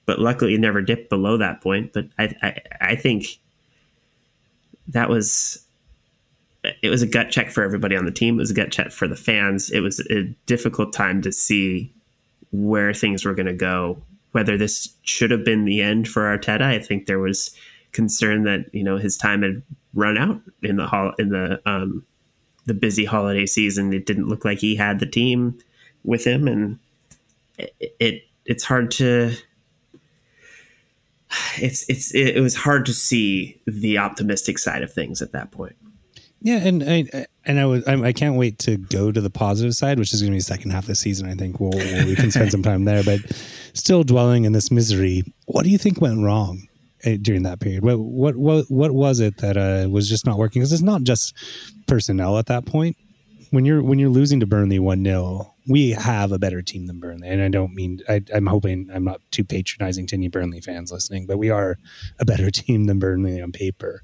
But 0.06 0.20
luckily, 0.20 0.56
it 0.56 0.60
never 0.60 0.82
dipped 0.82 1.10
below 1.10 1.38
that 1.38 1.62
point. 1.62 1.94
But 1.94 2.08
I, 2.18 2.36
I, 2.42 2.62
I 2.82 2.96
think 2.96 3.40
that 4.88 5.10
was 5.10 5.64
it 6.64 6.90
was 6.90 7.02
a 7.02 7.08
gut 7.08 7.30
check 7.30 7.50
for 7.52 7.64
everybody 7.64 7.96
on 7.96 8.06
the 8.06 8.12
team. 8.12 8.36
It 8.36 8.42
was 8.44 8.52
a 8.52 8.56
gut 8.56 8.72
check 8.72 8.92
for 8.92 9.08
the 9.08 9.16
fans. 9.16 9.70
It 9.70 9.80
was 9.80 10.00
a 10.10 10.24
difficult 10.46 10.94
time 10.94 11.22
to 11.22 11.32
see 11.32 11.94
where 12.52 12.94
things 12.94 13.26
were 13.26 13.34
going 13.34 13.46
to 13.46 13.54
go. 13.54 14.02
Whether 14.32 14.58
this 14.58 14.94
should 15.04 15.32
have 15.32 15.44
been 15.44 15.66
the 15.66 15.82
end 15.82 16.08
for 16.08 16.24
Arteta, 16.24 16.62
I 16.62 16.80
think 16.80 17.06
there 17.06 17.20
was 17.20 17.56
concern 17.92 18.44
that 18.44 18.66
you 18.74 18.84
know 18.84 18.98
his 18.98 19.18
time 19.18 19.42
had 19.42 19.64
run 19.94 20.18
out 20.18 20.42
in 20.62 20.76
the 20.76 20.86
hall 20.86 21.14
in 21.18 21.30
the 21.30 21.62
um, 21.66 22.06
the 22.66 22.74
busy 22.74 23.06
holiday 23.06 23.46
season, 23.46 23.92
it 23.94 24.06
didn't 24.06 24.28
look 24.28 24.46
like 24.46 24.60
he 24.60 24.76
had 24.76 25.00
the 25.00 25.06
team 25.06 25.58
with 26.04 26.26
him, 26.26 26.48
and 26.48 26.80
it, 27.58 27.96
it 28.00 28.24
it's 28.46 28.64
hard 28.64 28.92
to 28.92 29.34
it's 31.58 31.90
it's 31.90 32.14
it 32.14 32.40
was 32.40 32.56
hard 32.56 32.86
to 32.86 32.94
see 32.94 33.60
the 33.66 33.98
optimistic 33.98 34.60
side 34.60 34.84
of 34.84 34.94
things 34.94 35.22
at 35.22 35.32
that 35.32 35.52
point. 35.52 35.76
Yeah, 36.42 36.58
and 36.58 36.84
I 36.84 37.26
and 37.46 37.60
I 37.60 37.66
was 37.66 37.86
I 37.86 38.14
can't 38.14 38.36
wait 38.36 38.60
to 38.60 38.78
go 38.78 39.12
to 39.12 39.20
the 39.20 39.30
positive 39.30 39.74
side, 39.74 40.00
which 40.00 40.14
is 40.14 40.22
going 40.22 40.32
to 40.32 40.36
be 40.36 40.40
the 40.40 40.44
second 40.44 40.72
half 40.72 40.84
of 40.84 40.88
the 40.88 40.96
season. 40.96 41.28
I 41.28 41.34
think 41.34 41.60
we'll, 41.60 41.72
we'll 41.72 42.16
can 42.16 42.32
spend 42.32 42.52
some 42.52 42.64
time 42.64 42.86
there, 42.86 43.04
but 43.04 43.20
still 43.74 44.04
dwelling 44.04 44.46
in 44.46 44.54
this 44.54 44.72
misery. 44.72 45.24
What 45.46 45.64
do 45.64 45.70
you 45.70 45.78
think 45.78 46.00
went 46.00 46.24
wrong 46.24 46.68
eh, 47.04 47.18
during 47.22 47.44
that 47.44 47.60
period? 47.60 47.84
What 47.84 48.00
what 48.00 48.38
what 48.38 48.66
what 48.70 48.92
was 48.92 49.20
it 49.20 49.38
that 49.38 49.58
uh, 49.58 49.90
was 49.90 50.08
just 50.08 50.26
not 50.26 50.38
working? 50.38 50.62
Because 50.62 50.72
it's 50.72 50.82
not 50.82 51.04
just 51.04 51.34
personnel 51.88 52.38
at 52.38 52.46
that 52.46 52.66
point. 52.66 52.96
When 53.52 53.66
you're 53.66 53.84
when 53.84 54.00
you're 54.00 54.10
losing 54.10 54.40
to 54.40 54.46
Burnley 54.46 54.80
one 54.80 55.04
0 55.04 55.54
we 55.68 55.92
have 55.92 56.32
a 56.32 56.40
better 56.40 56.64
team 56.64 56.88
than 56.88 57.00
Burnley, 57.00 57.28
and 57.28 57.42
I 57.42 57.50
don't 57.50 57.76
mean 57.76 58.00
I, 58.08 58.24
I'm 58.34 58.48
hoping 58.48 58.90
I'm 58.94 59.04
not 59.04 59.22
too 59.32 59.44
patronizing 59.44 60.08
to 60.08 60.16
any 60.16 60.28
Burnley 60.28 60.62
fans 60.62 60.92
listening, 60.92 61.28
but 61.28 61.38
we 61.38 61.50
are 61.50 61.78
a 62.20 62.26
better 62.26 62.50
team 62.52 62.86
than 62.86 62.98
Burnley 62.98 63.42
on 63.42 63.52
paper 63.52 64.04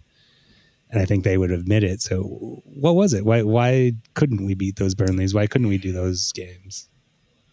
and 0.91 1.01
I 1.01 1.05
think 1.05 1.23
they 1.23 1.37
would 1.37 1.51
admit 1.51 1.83
it. 1.83 2.01
So, 2.01 2.61
what 2.65 2.95
was 2.95 3.13
it? 3.13 3.25
Why 3.25 3.41
why 3.41 3.93
couldn't 4.13 4.45
we 4.45 4.53
beat 4.53 4.77
those 4.77 4.95
Burnleys? 4.95 5.33
Why 5.33 5.47
couldn't 5.47 5.67
we 5.67 5.77
do 5.77 5.91
those 5.91 6.31
games? 6.31 6.87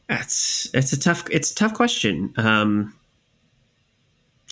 That's 0.09 0.69
it's 0.75 0.93
a 0.93 0.99
tough 0.99 1.25
it's 1.31 1.51
a 1.51 1.55
tough 1.55 1.75
question. 1.75 2.33
Um, 2.37 2.95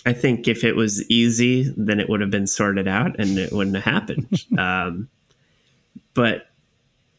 I 0.05 0.13
think 0.13 0.47
if 0.47 0.63
it 0.63 0.75
was 0.75 1.07
easy, 1.09 1.71
then 1.77 1.99
it 1.99 2.09
would 2.09 2.21
have 2.21 2.31
been 2.31 2.47
sorted 2.47 2.87
out 2.87 3.19
and 3.19 3.37
it 3.37 3.51
wouldn't 3.51 3.75
have 3.75 3.85
happened. 3.85 4.45
um, 4.57 5.09
but 6.13 6.47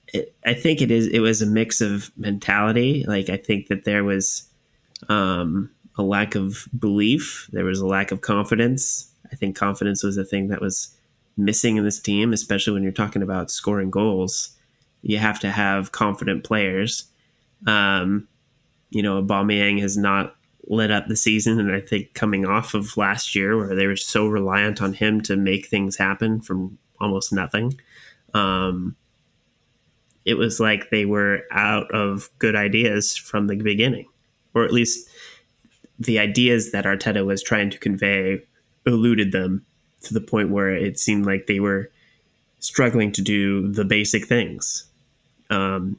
it, 0.09 0.35
I 0.45 0.55
think 0.55 0.83
it 0.83 0.91
is 0.91 1.07
it 1.07 1.21
was 1.21 1.43
a 1.43 1.47
mix 1.47 1.81
of 1.81 2.11
mentality. 2.17 3.05
Like 3.07 3.29
I 3.29 3.37
think 3.37 3.69
that 3.69 3.85
there 3.85 4.05
was 4.05 4.49
um, 5.09 5.71
a 5.97 6.03
lack 6.03 6.35
of 6.35 6.69
belief. 6.77 7.49
There 7.53 7.65
was 7.65 7.81
a 7.81 7.87
lack 7.87 8.11
of 8.11 8.21
confidence. 8.21 9.09
I 9.31 9.37
think 9.37 9.57
confidence 9.57 10.03
was 10.03 10.19
a 10.19 10.25
thing 10.25 10.49
that 10.49 10.61
was 10.61 10.95
missing 11.37 11.77
in 11.77 11.85
this 11.85 12.01
team, 12.01 12.33
especially 12.33 12.75
when 12.75 12.83
you're 12.83 12.93
talking 12.93 13.23
about 13.23 13.51
scoring 13.51 13.91
goals. 13.91 14.57
You 15.03 15.19
have 15.19 15.41
to 15.41 15.51
have 15.51 15.93
confident 15.93 16.45
players. 16.45 17.05
Um, 17.67 18.29
you 18.91 19.03
know, 19.03 19.23
Aubameyang 19.23 19.81
has 19.81 19.97
not 19.97 20.37
lit 20.69 20.91
up 20.91 21.09
the 21.09 21.17
season, 21.17 21.59
and 21.59 21.73
I 21.73 21.81
think 21.81 22.15
coming 22.15 22.47
off 22.47 22.75
of 22.75 22.97
last 22.97 23.35
year 23.35 23.57
where 23.57 23.75
they 23.75 23.87
were 23.87 23.97
so 23.97 24.27
reliant 24.29 24.81
on 24.81 24.93
him 24.93 25.21
to 25.23 25.37
make 25.37 25.67
things 25.67 25.97
happen 25.97 26.41
from 26.41 26.79
almost 27.01 27.33
nothing, 27.33 27.81
um, 28.35 28.97
it 30.25 30.35
was 30.35 30.61
like 30.61 30.91
they 30.91 31.05
were 31.05 31.43
out 31.51 31.91
of 31.93 32.31
good 32.39 32.55
ideas 32.55 33.17
from 33.17 33.49
the 33.49 33.57
beginning, 33.57 34.07
or 34.55 34.65
at 34.65 34.73
least 34.73 35.09
the 35.99 36.19
ideas 36.19 36.73
that 36.73 36.85
Arteta 36.85 37.25
was 37.25 37.43
trying 37.43 37.71
to 37.71 37.79
convey 37.79 38.43
eluded 38.87 39.33
them 39.33 39.65
to 40.05 40.15
the 40.15 40.21
point 40.21 40.51
where 40.51 40.71
it 40.71 40.99
seemed 40.99 41.27
like 41.27 41.47
they 41.47 41.61
were 41.61 41.91
struggling 42.59 43.13
to 43.13 43.23
do 43.23 43.69
the 43.69 43.85
basic 43.85 44.27
things. 44.27 44.85
Um, 45.51 45.99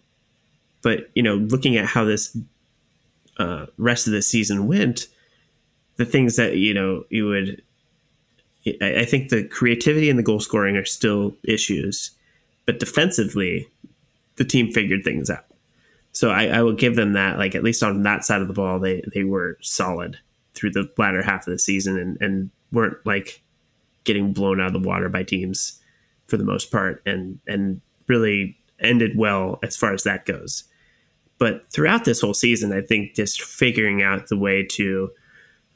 but 0.82 1.10
you 1.16 1.24
know, 1.24 1.36
looking 1.36 1.78
at 1.78 1.86
how 1.86 2.04
this 2.06 2.36
uh, 3.38 3.68
rest 3.78 4.08
of 4.08 4.14
the 4.14 4.22
season 4.22 4.68
went, 4.68 5.08
the 5.98 6.06
things 6.06 6.36
that 6.36 6.58
you 6.58 6.74
know 6.74 7.06
you 7.10 7.28
would, 7.28 7.62
I, 8.82 9.02
I 9.02 9.06
think 9.06 9.30
the 9.30 9.44
creativity 9.44 10.10
and 10.10 10.18
the 10.18 10.24
goal 10.24 10.40
scoring 10.40 10.76
are 10.78 10.86
still 10.86 11.36
issues, 11.44 12.12
but 12.66 12.80
defensively, 12.80 13.68
the 14.36 14.46
team 14.46 14.72
figured 14.72 15.04
things 15.04 15.30
out. 15.30 15.46
So 16.12 16.30
I, 16.30 16.46
I 16.46 16.62
will 16.62 16.74
give 16.74 16.96
them 16.96 17.14
that. 17.14 17.38
Like 17.38 17.56
at 17.56 17.64
least 17.64 17.84
on 17.84 18.04
that 18.04 18.24
side 18.24 18.42
of 18.42 18.48
the 18.48 18.54
ball, 18.54 18.80
they 18.80 19.04
they 19.14 19.24
were 19.24 19.58
solid 19.62 20.20
through 20.54 20.72
the 20.72 20.90
latter 20.98 21.24
half 21.24 21.48
of 21.48 21.52
the 21.52 21.60
season 21.60 21.98
and 21.98 22.18
and 22.22 22.50
weren't 22.72 22.98
like 23.06 23.42
getting 24.04 24.34
blown 24.34 24.60
out 24.60 24.76
of 24.76 24.82
the 24.82 24.88
water 24.88 25.10
by 25.10 25.24
teams 25.24 25.80
for 26.28 26.38
the 26.38 26.44
most 26.44 26.72
part, 26.72 27.02
and 27.06 27.40
and 27.48 27.82
really 28.08 28.58
ended 28.80 29.18
well 29.18 29.60
as 29.64 29.78
far 29.78 29.94
as 29.94 30.04
that 30.04 30.26
goes. 30.26 30.66
But 31.38 31.70
throughout 31.72 32.06
this 32.06 32.22
whole 32.22 32.34
season, 32.34 32.72
I 32.72 32.82
think 32.82 33.16
just 33.16 33.42
figuring 33.42 34.02
out 34.02 34.28
the 34.28 34.38
way 34.38 34.64
to 34.72 35.12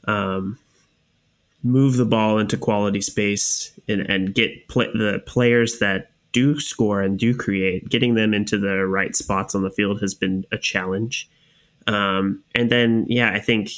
um, 0.06 0.58
move 1.62 1.96
the 1.96 2.04
ball 2.04 2.38
into 2.38 2.56
quality 2.56 3.00
space 3.00 3.78
and, 3.88 4.00
and 4.02 4.34
get 4.34 4.68
pl- 4.68 4.92
the 4.94 5.22
players 5.26 5.78
that 5.78 6.10
do 6.32 6.60
score 6.60 7.02
and 7.02 7.18
do 7.18 7.34
create, 7.34 7.88
getting 7.88 8.14
them 8.14 8.32
into 8.34 8.58
the 8.58 8.86
right 8.86 9.16
spots 9.16 9.54
on 9.54 9.62
the 9.62 9.70
field 9.70 10.00
has 10.00 10.14
been 10.14 10.44
a 10.52 10.58
challenge. 10.58 11.28
Um, 11.86 12.42
and 12.54 12.70
then, 12.70 13.06
yeah, 13.08 13.32
I 13.32 13.40
think 13.40 13.70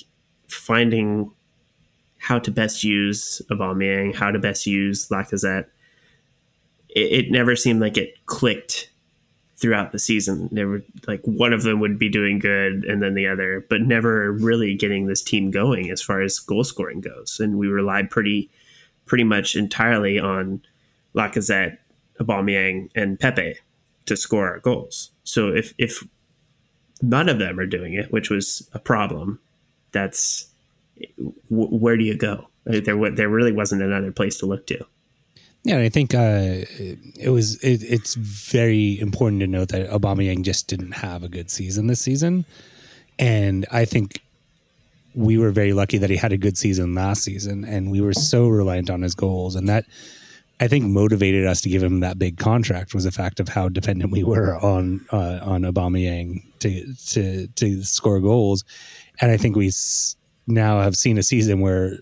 finding 0.49 1.31
how 2.21 2.39
to 2.39 2.51
best 2.51 2.85
use 2.85 3.41
Aubameyang, 3.51 4.15
how 4.15 4.31
to 4.31 4.39
best 4.39 4.67
use 4.67 5.09
Lacazette. 5.09 5.67
It, 6.91 7.13
it 7.13 7.31
never 7.31 7.57
seemed 7.57 7.81
like 7.81 7.97
it 7.97 8.15
clicked 8.27 8.91
throughout 9.57 9.93
the 9.93 9.99
season. 9.99 10.49
There 10.53 10.69
were 10.69 10.83
like 11.07 11.23
one 11.25 11.55
of 11.55 11.63
them 11.63 11.81
would 11.81 11.99
be 11.99 12.11
doing 12.11 12.39
good 12.39 12.85
and 12.85 13.03
then 13.03 13.15
the 13.15 13.27
other, 13.27 13.65
but 13.71 13.81
never 13.81 14.33
really 14.33 14.75
getting 14.75 15.07
this 15.07 15.23
team 15.23 15.51
going 15.51 15.91
as 15.91 16.03
far 16.03 16.21
as 16.21 16.39
goal 16.39 16.63
scoring 16.63 17.01
goes. 17.01 17.41
And 17.41 17.59
we 17.59 17.69
relied 17.69 18.11
pretty 18.11 18.51
pretty 19.07 19.25
much 19.25 19.57
entirely 19.57 20.19
on 20.19 20.63
Lacazette, 21.15 21.79
Aubameyang, 22.21 22.91
and 22.95 23.19
Pepe 23.19 23.57
to 24.07 24.17
score 24.17 24.47
our 24.47 24.61
goals. 24.61 25.11
So 25.25 25.49
if 25.49 25.73
if 25.79 26.07
none 27.01 27.31
of 27.31 27.39
them 27.39 27.59
are 27.59 27.67
doing 27.67 27.95
it, 27.95 28.13
which 28.13 28.29
was 28.29 28.69
a 28.75 28.79
problem, 28.79 29.41
that's 29.93 30.50
where 31.49 31.97
do 31.97 32.05
you 32.05 32.17
go? 32.17 32.49
There, 32.65 33.11
there 33.11 33.29
really 33.29 33.53
wasn't 33.53 33.83
another 33.83 34.13
place 34.13 34.39
to 34.39 34.47
look 34.47 34.67
to. 34.69 34.85
Yeah, 35.63 35.79
I 35.79 35.91
think 35.91 36.15
uh, 36.15 36.65
it 37.19 37.31
was. 37.31 37.63
It, 37.63 37.83
it's 37.83 38.15
very 38.15 38.99
important 38.99 39.41
to 39.41 39.47
note 39.47 39.69
that 39.69 39.91
Aubameyang 39.91 40.43
just 40.43 40.69
didn't 40.69 40.93
have 40.93 41.23
a 41.23 41.29
good 41.29 41.51
season 41.51 41.87
this 41.87 42.01
season, 42.01 42.47
and 43.19 43.67
I 43.71 43.85
think 43.85 44.23
we 45.15 45.37
were 45.37 45.51
very 45.51 45.75
lucky 45.75 45.99
that 45.99 46.09
he 46.09 46.17
had 46.17 46.33
a 46.33 46.39
good 46.39 46.57
season 46.57 46.95
last 46.95 47.25
season, 47.25 47.67
and 47.67 47.91
we 47.91 48.01
were 48.01 48.15
so 48.15 48.49
reliant 48.49 48.89
on 48.89 49.03
his 49.03 49.15
goals, 49.15 49.55
and 49.55 49.69
that 49.69 49.85
I 50.61 50.69
think 50.69 50.85
motivated 50.85 51.47
us 51.47 51.61
to 51.63 51.69
give 51.69 51.83
him 51.83 52.01
that 52.01 52.19
big 52.19 52.39
contract 52.39 52.95
was 52.95 53.05
the 53.05 53.11
fact 53.11 53.39
of 53.39 53.49
how 53.49 53.69
dependent 53.69 54.13
we 54.13 54.25
were 54.25 54.57
on 54.57 55.05
uh, 55.13 55.41
on 55.43 55.63
Aubameyang 55.63 56.43
to 56.61 56.95
to 57.09 57.49
to 57.49 57.83
score 57.83 58.21
goals, 58.21 58.65
and 59.21 59.31
I 59.31 59.37
think 59.37 59.57
we 59.57 59.71
now 60.51 60.81
have 60.81 60.97
seen 60.97 61.19
a 61.19 61.23
season 61.23 61.61
where 61.61 61.99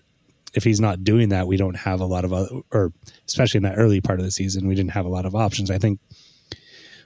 if 0.53 0.63
he's 0.63 0.79
not 0.79 1.03
doing 1.03 1.29
that, 1.29 1.47
we 1.47 1.57
don't 1.57 1.75
have 1.75 1.99
a 1.99 2.05
lot 2.05 2.25
of, 2.25 2.33
other, 2.33 2.49
or 2.71 2.91
especially 3.27 3.59
in 3.59 3.63
that 3.63 3.77
early 3.77 4.01
part 4.01 4.19
of 4.19 4.25
the 4.25 4.31
season, 4.31 4.67
we 4.67 4.75
didn't 4.75 4.91
have 4.91 5.05
a 5.05 5.09
lot 5.09 5.25
of 5.25 5.35
options. 5.35 5.69
I 5.69 5.77
think 5.77 5.99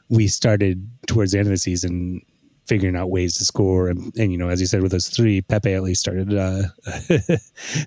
we 0.09 0.27
started 0.27 0.87
towards 1.07 1.31
the 1.31 1.39
end 1.39 1.47
of 1.47 1.51
the 1.51 1.57
season 1.57 2.21
figuring 2.65 2.95
out 2.95 3.09
ways 3.09 3.35
to 3.37 3.45
score, 3.45 3.89
and, 3.89 4.15
and 4.17 4.31
you 4.31 4.37
know, 4.37 4.49
as 4.49 4.61
you 4.61 4.67
said, 4.67 4.81
with 4.81 4.91
those 4.91 5.09
three, 5.09 5.41
Pepe 5.41 5.73
at 5.73 5.83
least 5.83 6.01
started 6.01 6.33
uh, 6.33 6.63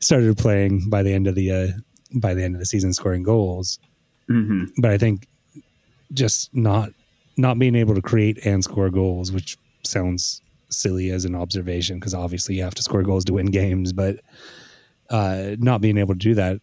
started 0.01 0.37
playing 0.37 0.89
by 0.91 1.03
the 1.03 1.13
end 1.13 1.27
of 1.27 1.35
the 1.35 1.51
uh, 1.51 1.69
by 2.15 2.35
the 2.35 2.43
end 2.43 2.55
of 2.55 2.61
the 2.61 2.67
season, 2.67 2.93
scoring 2.93 3.23
goals. 3.23 3.79
Mm-hmm. 4.29 4.81
But 4.81 4.91
I 4.91 4.99
think 4.99 5.29
just 6.13 6.55
not 6.55 6.91
not 7.37 7.59
being 7.59 7.75
able 7.75 7.95
to 7.95 8.03
create 8.03 8.45
and 8.45 8.63
score 8.63 8.91
goals, 8.91 9.33
which 9.33 9.57
sounds 9.85 10.43
silly 10.77 11.11
as 11.11 11.25
an 11.25 11.35
observation 11.35 11.99
because 11.99 12.15
obviously 12.15 12.55
you 12.57 12.63
have 12.63 12.75
to 12.75 12.83
score 12.83 13.03
goals 13.03 13.25
to 13.27 13.35
win 13.35 13.47
games, 13.47 13.93
but 13.93 14.21
uh, 15.11 15.57
not 15.59 15.81
being 15.81 15.99
able 15.99 16.15
to 16.15 16.19
do 16.19 16.35
that 16.35 16.61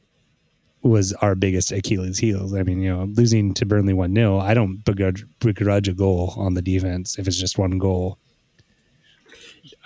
was 0.81 1.13
our 1.13 1.33
biggest 1.33 1.71
Achilles 1.71 2.19
heels. 2.19 2.53
I 2.53 2.63
mean, 2.63 2.81
you 2.81 2.93
know, 2.93 3.05
losing 3.13 3.53
to 3.55 3.65
Burnley 3.65 3.93
1 3.93 4.13
0, 4.13 4.39
I 4.39 4.53
don't 4.53 4.83
begrudge, 4.83 5.25
begrudge 5.39 5.87
a 5.87 5.93
goal 5.93 6.33
on 6.37 6.53
the 6.53 6.61
defense 6.61 7.17
if 7.17 7.27
it's 7.27 7.39
just 7.39 7.57
one 7.57 7.77
goal. 7.77 8.17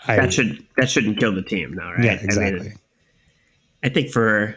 I, 0.08 0.16
that 0.16 0.34
should 0.34 0.66
that 0.76 0.90
shouldn't 0.90 1.20
kill 1.20 1.36
the 1.36 1.44
team, 1.44 1.76
though, 1.76 1.92
right? 1.92 2.04
Yeah, 2.04 2.14
exactly. 2.14 2.60
I, 2.60 2.64
mean, 2.64 2.80
I 3.84 3.90
think 3.90 4.10
for 4.10 4.56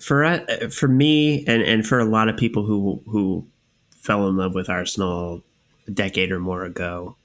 for 0.00 0.24
uh, 0.24 0.68
for 0.70 0.88
me 0.88 1.44
and 1.46 1.62
and 1.62 1.86
for 1.86 1.98
a 1.98 2.04
lot 2.04 2.28
of 2.28 2.36
people 2.36 2.64
who 2.64 3.02
who 3.06 3.46
fell 3.90 4.28
in 4.28 4.36
love 4.36 4.54
with 4.54 4.70
Arsenal 4.70 5.42
a 5.86 5.90
decade 5.90 6.32
or 6.32 6.40
more 6.40 6.64
ago, 6.64 7.16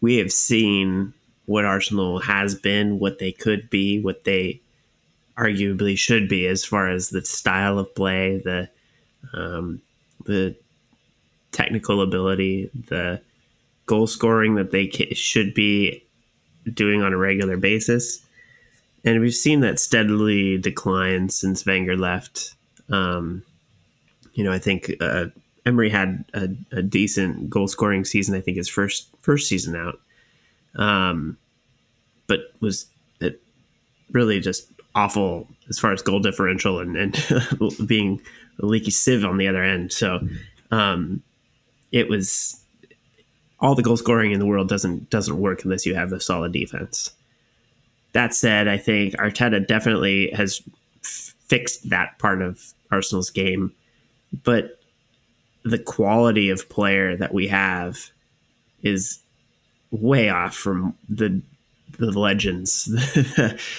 we 0.00 0.16
have 0.16 0.32
seen 0.32 1.12
what 1.46 1.64
Arsenal 1.64 2.18
has 2.20 2.54
been, 2.54 2.98
what 2.98 3.18
they 3.18 3.32
could 3.32 3.70
be, 3.70 4.00
what 4.00 4.24
they 4.24 4.60
arguably 5.36 5.96
should 5.96 6.28
be 6.28 6.46
as 6.46 6.64
far 6.64 6.88
as 6.88 7.10
the 7.10 7.24
style 7.24 7.78
of 7.78 7.94
play, 7.94 8.38
the 8.38 8.68
um, 9.34 9.82
the 10.24 10.56
technical 11.52 12.02
ability, 12.02 12.70
the 12.88 13.20
goal 13.86 14.06
scoring 14.06 14.56
that 14.56 14.70
they 14.70 14.88
should 15.14 15.54
be 15.54 16.04
doing 16.72 17.02
on 17.02 17.12
a 17.12 17.16
regular 17.16 17.56
basis. 17.56 18.24
And 19.04 19.20
we've 19.20 19.34
seen 19.34 19.60
that 19.60 19.78
steadily 19.78 20.58
decline 20.58 21.28
since 21.28 21.64
Wenger 21.64 21.96
left. 21.96 22.54
Um, 22.90 23.44
you 24.34 24.42
know, 24.42 24.52
I 24.52 24.58
think 24.58 24.92
uh, 25.00 25.26
Emery 25.66 25.90
had 25.90 26.24
a, 26.32 26.48
a, 26.70 26.80
decent 26.80 27.50
goal 27.50 27.66
scoring 27.66 28.04
season. 28.04 28.36
I 28.36 28.40
think 28.40 28.56
his 28.56 28.68
first 28.68 29.08
first 29.20 29.48
season 29.48 29.74
out, 29.74 30.00
um, 30.76 31.36
but 32.28 32.40
was 32.60 32.86
it 33.20 33.42
really 34.12 34.40
just 34.40 34.70
awful 34.94 35.48
as 35.68 35.78
far 35.78 35.92
as 35.92 36.02
goal 36.02 36.20
differential 36.20 36.78
and, 36.78 36.96
and 36.96 37.16
being 37.86 38.20
a 38.60 38.66
leaky 38.66 38.90
sieve 38.90 39.24
on 39.24 39.36
the 39.36 39.48
other 39.48 39.62
end. 39.62 39.92
So 39.92 40.20
um, 40.70 41.22
it 41.92 42.08
was 42.08 42.60
all 43.60 43.74
the 43.74 43.82
goal 43.82 43.96
scoring 43.96 44.32
in 44.32 44.38
the 44.38 44.46
world 44.46 44.68
doesn't 44.68 45.10
doesn't 45.10 45.38
work 45.38 45.64
unless 45.64 45.86
you 45.86 45.94
have 45.94 46.12
a 46.12 46.20
solid 46.20 46.52
defense. 46.52 47.10
That 48.12 48.34
said, 48.34 48.68
I 48.68 48.78
think 48.78 49.14
Arteta 49.14 49.66
definitely 49.66 50.30
has 50.30 50.62
f- 51.02 51.34
fixed 51.46 51.90
that 51.90 52.18
part 52.18 52.40
of 52.40 52.72
Arsenal's 52.90 53.30
game, 53.30 53.74
but 54.44 54.78
the 55.66 55.78
quality 55.78 56.50
of 56.50 56.68
player 56.68 57.16
that 57.16 57.34
we 57.34 57.48
have 57.48 58.10
is 58.82 59.18
way 59.90 60.28
off 60.28 60.54
from 60.54 60.94
the 61.08 61.42
the 61.98 62.10
legends, 62.18 62.88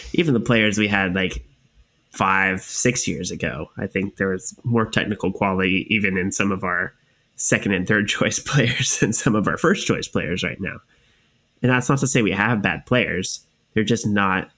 even 0.13 0.34
the 0.34 0.39
players 0.39 0.78
we 0.78 0.88
had 0.88 1.13
like 1.13 1.45
five, 2.12 2.62
six 2.62 3.08
years 3.08 3.32
ago. 3.32 3.69
I 3.78 3.86
think 3.86 4.15
there 4.15 4.30
was 4.30 4.58
more 4.63 4.86
technical 4.86 5.32
quality 5.32 5.86
even 5.89 6.17
in 6.17 6.32
some 6.32 6.52
of 6.52 6.63
our 6.63 6.93
second 7.36 7.73
and 7.73 7.88
third 7.88 8.08
choice 8.10 8.39
players 8.39 9.00
than 9.00 9.13
some 9.13 9.36
of 9.36 9.47
our 9.47 9.58
first 9.58 9.88
choice 9.88 10.08
players 10.08 10.43
right 10.43 10.60
now. 10.60 10.80
And 11.62 11.71
that's 11.71 11.89
not 11.89 12.00
to 12.00 12.08
say 12.08 12.21
we 12.21 12.32
have 12.32 12.62
bad 12.62 12.86
players; 12.86 13.45
they're 13.73 13.84
just 13.84 14.06
not 14.06 14.50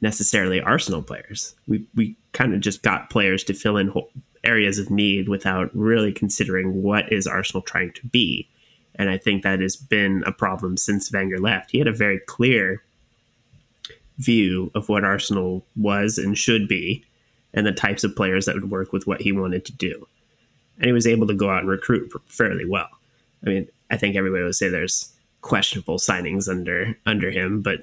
necessarily 0.00 0.60
Arsenal 0.60 1.02
players. 1.02 1.54
We 1.68 1.84
we 1.94 2.16
kind 2.32 2.54
of 2.54 2.60
just 2.60 2.82
got 2.82 3.10
players 3.10 3.44
to 3.44 3.54
fill 3.54 3.76
in 3.76 3.88
areas 4.46 4.78
of 4.78 4.90
need 4.90 5.28
without 5.28 5.70
really 5.74 6.12
considering 6.12 6.82
what 6.82 7.12
is 7.12 7.26
Arsenal 7.26 7.62
trying 7.62 7.92
to 7.92 8.06
be. 8.06 8.48
And 8.94 9.10
I 9.10 9.18
think 9.18 9.42
that 9.42 9.60
has 9.60 9.76
been 9.76 10.22
a 10.26 10.32
problem 10.32 10.76
since 10.76 11.12
Wenger 11.12 11.38
left. 11.38 11.70
He 11.70 11.78
had 11.78 11.88
a 11.88 11.92
very 11.92 12.18
clear 12.20 12.82
view 14.18 14.70
of 14.74 14.88
what 14.88 15.04
Arsenal 15.04 15.66
was 15.76 16.16
and 16.16 16.38
should 16.38 16.66
be 16.68 17.04
and 17.52 17.66
the 17.66 17.72
types 17.72 18.04
of 18.04 18.16
players 18.16 18.46
that 18.46 18.54
would 18.54 18.70
work 18.70 18.92
with 18.92 19.06
what 19.06 19.20
he 19.20 19.32
wanted 19.32 19.64
to 19.64 19.72
do. 19.72 20.06
And 20.78 20.86
he 20.86 20.92
was 20.92 21.06
able 21.06 21.26
to 21.26 21.34
go 21.34 21.50
out 21.50 21.60
and 21.60 21.68
recruit 21.68 22.12
fairly 22.26 22.64
well. 22.64 22.88
I 23.44 23.48
mean, 23.48 23.68
I 23.90 23.96
think 23.96 24.16
everybody 24.16 24.44
would 24.44 24.54
say 24.54 24.68
there's 24.68 25.12
questionable 25.40 25.98
signings 25.98 26.48
under 26.48 26.98
under 27.06 27.30
him, 27.30 27.62
but 27.62 27.80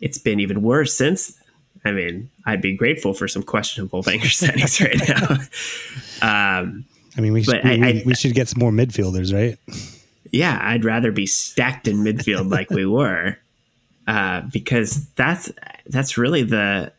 it's 0.00 0.18
been 0.18 0.40
even 0.40 0.62
worse 0.62 0.96
since. 0.96 1.38
I 1.84 1.92
mean, 1.92 2.30
I'd 2.46 2.62
be 2.62 2.76
grateful 2.76 3.14
for 3.14 3.26
some 3.26 3.42
questionable 3.42 4.02
Wenger 4.06 4.26
signings 4.26 4.80
right 4.84 5.08
now. 5.08 5.38
Um, 6.22 6.84
I 7.18 7.20
mean, 7.20 7.32
we, 7.32 7.42
should, 7.42 7.64
we, 7.64 7.82
I, 7.82 7.88
I, 7.88 8.02
we 8.06 8.14
should 8.14 8.32
get 8.32 8.48
some 8.48 8.60
more 8.60 8.70
midfielders, 8.70 9.34
right? 9.34 9.58
yeah, 10.32 10.58
I'd 10.62 10.84
rather 10.84 11.12
be 11.12 11.26
stacked 11.26 11.86
in 11.86 11.98
midfield 11.98 12.50
like 12.50 12.70
we 12.70 12.86
were, 12.98 13.36
uh, 14.06 14.40
because 14.52 15.06
that's 15.10 15.52
that's 15.86 16.16
really 16.16 16.42
the, 16.42 16.92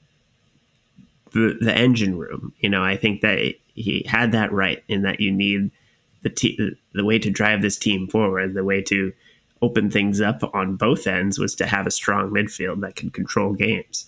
the, 1.31 1.57
the 1.59 1.75
engine 1.75 2.17
room. 2.17 2.53
You 2.59 2.69
know, 2.69 2.83
I 2.83 2.95
think 2.95 3.21
that 3.21 3.39
it, 3.39 3.59
he 3.73 4.05
had 4.07 4.31
that 4.33 4.51
right 4.53 4.83
in 4.87 5.01
that 5.01 5.19
you 5.19 5.31
need 5.31 5.71
the 6.21 6.29
te- 6.29 6.77
the 6.93 7.03
way 7.03 7.17
to 7.17 7.31
drive 7.31 7.61
this 7.61 7.77
team 7.77 8.07
forward, 8.07 8.53
the 8.53 8.63
way 8.63 8.81
to 8.83 9.11
open 9.63 9.89
things 9.89 10.21
up 10.21 10.43
on 10.53 10.75
both 10.75 11.07
ends 11.07 11.39
was 11.39 11.55
to 11.55 11.65
have 11.65 11.87
a 11.87 11.91
strong 11.91 12.29
midfield 12.29 12.81
that 12.81 12.95
can 12.95 13.09
control 13.09 13.53
games. 13.53 14.05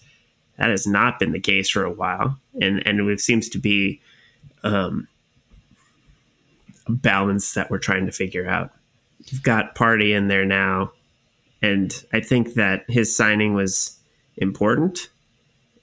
That 0.57 0.69
has 0.69 0.87
not 0.87 1.19
been 1.19 1.31
the 1.31 1.39
case 1.39 1.69
for 1.69 1.83
a 1.83 1.91
while, 1.91 2.39
and 2.61 2.85
and 2.87 3.09
it 3.09 3.19
seems 3.19 3.49
to 3.49 3.59
be 3.59 4.01
um, 4.63 5.07
a 6.87 6.91
balance 6.91 7.53
that 7.53 7.69
we're 7.69 7.77
trying 7.77 8.05
to 8.05 8.11
figure 8.11 8.47
out 8.47 8.71
you've 9.27 9.43
got 9.43 9.75
Partey 9.75 10.15
in 10.15 10.27
there 10.27 10.45
now, 10.45 10.91
and 11.61 11.93
I 12.13 12.19
think 12.21 12.53
that 12.53 12.85
his 12.87 13.15
signing 13.15 13.53
was 13.53 13.97
important 14.37 15.09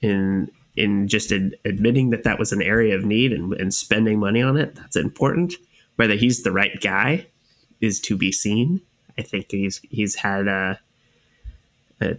in 0.01 0.49
in 0.75 1.07
just 1.07 1.31
ad- 1.31 1.55
admitting 1.65 2.09
that 2.09 2.23
that 2.23 2.39
was 2.39 2.51
an 2.51 2.61
area 2.61 2.95
of 2.95 3.05
need 3.05 3.31
and, 3.31 3.53
and 3.53 3.73
spending 3.73 4.19
money 4.19 4.41
on 4.41 4.57
it. 4.57 4.75
That's 4.75 4.95
important. 4.95 5.53
Whether 5.97 6.15
he's 6.15 6.41
the 6.41 6.51
right 6.51 6.79
guy 6.81 7.27
is 7.79 7.99
to 8.01 8.17
be 8.17 8.31
seen. 8.31 8.81
I 9.17 9.21
think 9.21 9.51
he's 9.51 9.79
he's 9.89 10.15
had 10.15 10.47
a, 10.47 10.79
a, 12.01 12.17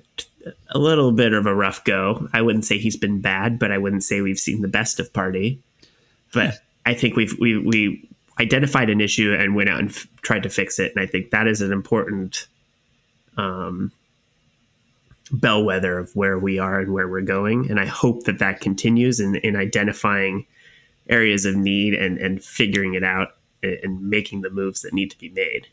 a 0.70 0.78
little 0.78 1.12
bit 1.12 1.32
of 1.32 1.46
a 1.46 1.54
rough 1.54 1.84
go. 1.84 2.28
I 2.32 2.42
wouldn't 2.42 2.64
say 2.64 2.78
he's 2.78 2.96
been 2.96 3.20
bad, 3.20 3.58
but 3.58 3.72
I 3.72 3.78
wouldn't 3.78 4.04
say 4.04 4.20
we've 4.20 4.38
seen 4.38 4.62
the 4.62 4.68
best 4.68 5.00
of 5.00 5.12
Partey. 5.12 5.58
But 6.32 6.54
I 6.84 6.94
think 6.94 7.16
we've 7.16 7.34
we 7.38 7.58
we 7.58 8.08
identified 8.40 8.90
an 8.90 9.00
issue 9.00 9.34
and 9.38 9.54
went 9.54 9.68
out 9.68 9.78
and 9.78 9.90
f- 9.90 10.06
tried 10.22 10.42
to 10.42 10.50
fix 10.50 10.78
it. 10.78 10.92
And 10.94 11.02
I 11.02 11.06
think 11.06 11.30
that 11.30 11.46
is 11.46 11.60
an 11.60 11.72
important 11.72 12.46
um, 13.36 13.92
bellwether 15.30 15.98
of 15.98 16.14
where 16.14 16.38
we 16.38 16.58
are 16.58 16.80
and 16.80 16.92
where 16.92 17.08
we're 17.08 17.20
going. 17.20 17.70
And 17.70 17.78
I 17.78 17.86
hope 17.86 18.24
that 18.24 18.38
that 18.40 18.60
continues 18.60 19.20
in, 19.20 19.36
in 19.36 19.56
identifying 19.56 20.46
areas 21.08 21.44
of 21.44 21.56
need 21.56 21.94
and, 21.94 22.18
and 22.18 22.42
figuring 22.42 22.94
it 22.94 23.04
out 23.04 23.36
and, 23.62 23.78
and 23.82 24.10
making 24.10 24.40
the 24.42 24.50
moves 24.50 24.82
that 24.82 24.92
need 24.92 25.10
to 25.10 25.18
be 25.18 25.28
made. 25.28 25.68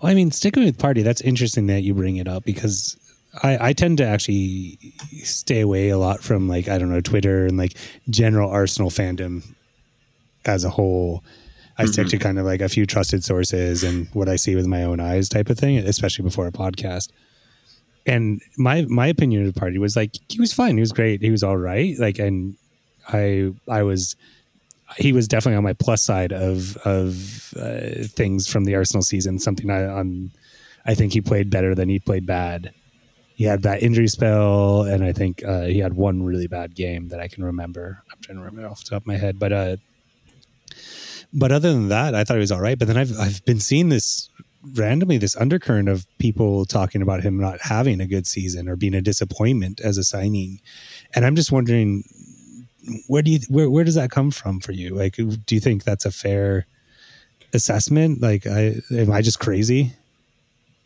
Well, 0.00 0.10
I 0.10 0.14
mean, 0.14 0.30
sticking 0.30 0.64
with 0.64 0.78
Partey, 0.78 1.02
that's 1.02 1.20
interesting 1.20 1.66
that 1.66 1.82
you 1.82 1.94
bring 1.94 2.16
it 2.16 2.28
up 2.28 2.44
because 2.44 2.96
I, 3.42 3.68
I 3.68 3.72
tend 3.72 3.98
to 3.98 4.06
actually 4.06 4.78
stay 5.22 5.60
away 5.60 5.88
a 5.90 5.98
lot 5.98 6.22
from 6.22 6.48
like, 6.48 6.68
I 6.68 6.78
don't 6.78 6.90
know, 6.90 7.00
Twitter 7.00 7.46
and 7.46 7.56
like 7.56 7.76
general 8.10 8.50
Arsenal 8.50 8.90
fandom 8.90 9.44
as 10.44 10.64
a 10.64 10.70
whole 10.70 11.22
I 11.78 11.84
mm-hmm. 11.84 11.92
stick 11.92 12.08
to 12.08 12.18
kind 12.18 12.38
of 12.38 12.44
like 12.44 12.60
a 12.60 12.68
few 12.68 12.86
trusted 12.86 13.22
sources 13.22 13.84
and 13.84 14.08
what 14.12 14.28
I 14.28 14.36
see 14.36 14.56
with 14.56 14.66
my 14.66 14.82
own 14.82 15.00
eyes 15.00 15.28
type 15.28 15.48
of 15.48 15.58
thing, 15.58 15.78
especially 15.78 16.24
before 16.24 16.46
a 16.46 16.52
podcast. 16.52 17.10
And 18.04 18.40
my 18.56 18.82
my 18.88 19.06
opinion 19.06 19.46
of 19.46 19.54
the 19.54 19.60
Partey 19.60 19.78
was 19.78 19.94
like 19.94 20.16
he 20.28 20.40
was 20.40 20.52
fine, 20.52 20.76
he 20.76 20.80
was 20.80 20.92
great, 20.92 21.20
he 21.20 21.30
was 21.30 21.42
all 21.42 21.56
right. 21.56 21.96
Like, 21.98 22.18
and 22.18 22.56
I 23.08 23.52
I 23.68 23.82
was 23.82 24.16
he 24.96 25.12
was 25.12 25.28
definitely 25.28 25.56
on 25.56 25.64
my 25.64 25.74
plus 25.74 26.02
side 26.02 26.32
of 26.32 26.76
of 26.78 27.54
uh, 27.56 28.06
things 28.08 28.48
from 28.48 28.64
the 28.64 28.74
Arsenal 28.74 29.02
season. 29.02 29.38
Something 29.38 29.70
I 29.70 29.84
on 29.84 30.32
I 30.86 30.94
think 30.94 31.12
he 31.12 31.20
played 31.20 31.50
better 31.50 31.74
than 31.74 31.88
he 31.88 31.98
played 31.98 32.26
bad. 32.26 32.72
He 33.38 33.44
had 33.44 33.62
that 33.62 33.84
injury 33.84 34.08
spell, 34.08 34.82
and 34.82 35.04
I 35.04 35.12
think 35.12 35.44
uh, 35.44 35.62
he 35.62 35.78
had 35.78 35.94
one 35.94 36.24
really 36.24 36.48
bad 36.48 36.74
game 36.74 37.06
that 37.10 37.20
I 37.20 37.28
can 37.28 37.44
remember. 37.44 38.02
I'm 38.10 38.20
trying 38.20 38.36
to 38.38 38.42
remember 38.42 38.68
off 38.68 38.82
the 38.82 38.90
top 38.90 39.02
of 39.02 39.06
my 39.06 39.16
head, 39.16 39.38
but 39.38 39.52
uh, 39.52 39.76
but 41.32 41.52
other 41.52 41.72
than 41.72 41.86
that, 41.86 42.16
I 42.16 42.24
thought 42.24 42.34
he 42.34 42.40
was 42.40 42.50
all 42.50 42.60
right. 42.60 42.76
But 42.76 42.88
then 42.88 42.96
I've 42.96 43.16
I've 43.16 43.44
been 43.44 43.60
seeing 43.60 43.90
this 43.90 44.28
randomly 44.74 45.18
this 45.18 45.36
undercurrent 45.36 45.88
of 45.88 46.04
people 46.18 46.64
talking 46.64 47.00
about 47.00 47.22
him 47.22 47.38
not 47.38 47.60
having 47.60 48.00
a 48.00 48.08
good 48.08 48.26
season 48.26 48.68
or 48.68 48.74
being 48.74 48.92
a 48.92 49.00
disappointment 49.00 49.80
as 49.82 49.98
a 49.98 50.02
signing, 50.02 50.60
and 51.14 51.24
I'm 51.24 51.36
just 51.36 51.52
wondering 51.52 52.02
where 53.06 53.22
do 53.22 53.30
you 53.30 53.38
where 53.48 53.70
where 53.70 53.84
does 53.84 53.94
that 53.94 54.10
come 54.10 54.32
from 54.32 54.58
for 54.58 54.72
you? 54.72 54.96
Like, 54.96 55.14
do 55.14 55.54
you 55.54 55.60
think 55.60 55.84
that's 55.84 56.04
a 56.04 56.10
fair 56.10 56.66
assessment? 57.54 58.20
Like, 58.20 58.48
I 58.48 58.80
am 58.90 59.12
I 59.12 59.22
just 59.22 59.38
crazy? 59.38 59.92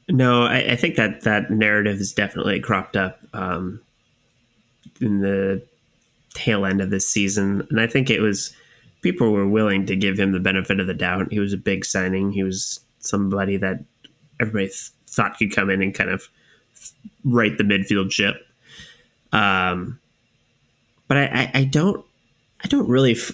No, 0.09 0.43
I, 0.45 0.73
I 0.73 0.77
think 0.77 0.97
that 0.97 1.23
that 1.23 1.51
narrative 1.51 1.99
has 1.99 2.12
definitely 2.12 2.61
cropped 2.61 2.97
up 2.97 3.21
um, 3.33 3.81
in 5.01 5.21
the 5.21 5.62
tail 6.35 6.67
end 6.67 6.81
of 6.81 6.91
this 6.91 7.09
season, 7.09 7.67
and 7.71 7.81
I 7.81 7.87
think 7.87 8.11
it 8.11 8.21
was 8.21 8.55
people 9.03 9.33
were 9.33 9.47
willing 9.47 9.85
to 9.87 9.97
give 9.97 10.19
him 10.19 10.33
the 10.33 10.41
benefit 10.41 10.81
of 10.81 10.87
the 10.87 10.95
doubt. 10.95 11.31
He 11.31 11.38
was 11.38 11.53
a 11.53 11.59
big 11.59 11.85
signing. 11.85 12.33
He 12.33 12.43
was 12.43 12.81
somebody 13.01 13.57
that 13.59 13.85
everybody 14.41 14.67
th- 14.67 14.91
thought 15.09 15.37
could 15.37 15.55
come 15.55 15.69
in 15.69 15.83
and 15.83 15.95
kind 15.95 16.09
of 16.09 16.29
right 17.25 17.57
the 17.59 17.65
midfield 17.65 18.12
ship. 18.12 18.47
Um, 19.33 20.01
but 21.09 21.17
I, 21.17 21.25
I, 21.25 21.51
I, 21.61 21.65
don't, 21.65 22.05
I 22.65 22.69
don't 22.69 22.88
really 22.88 23.12
f- 23.12 23.33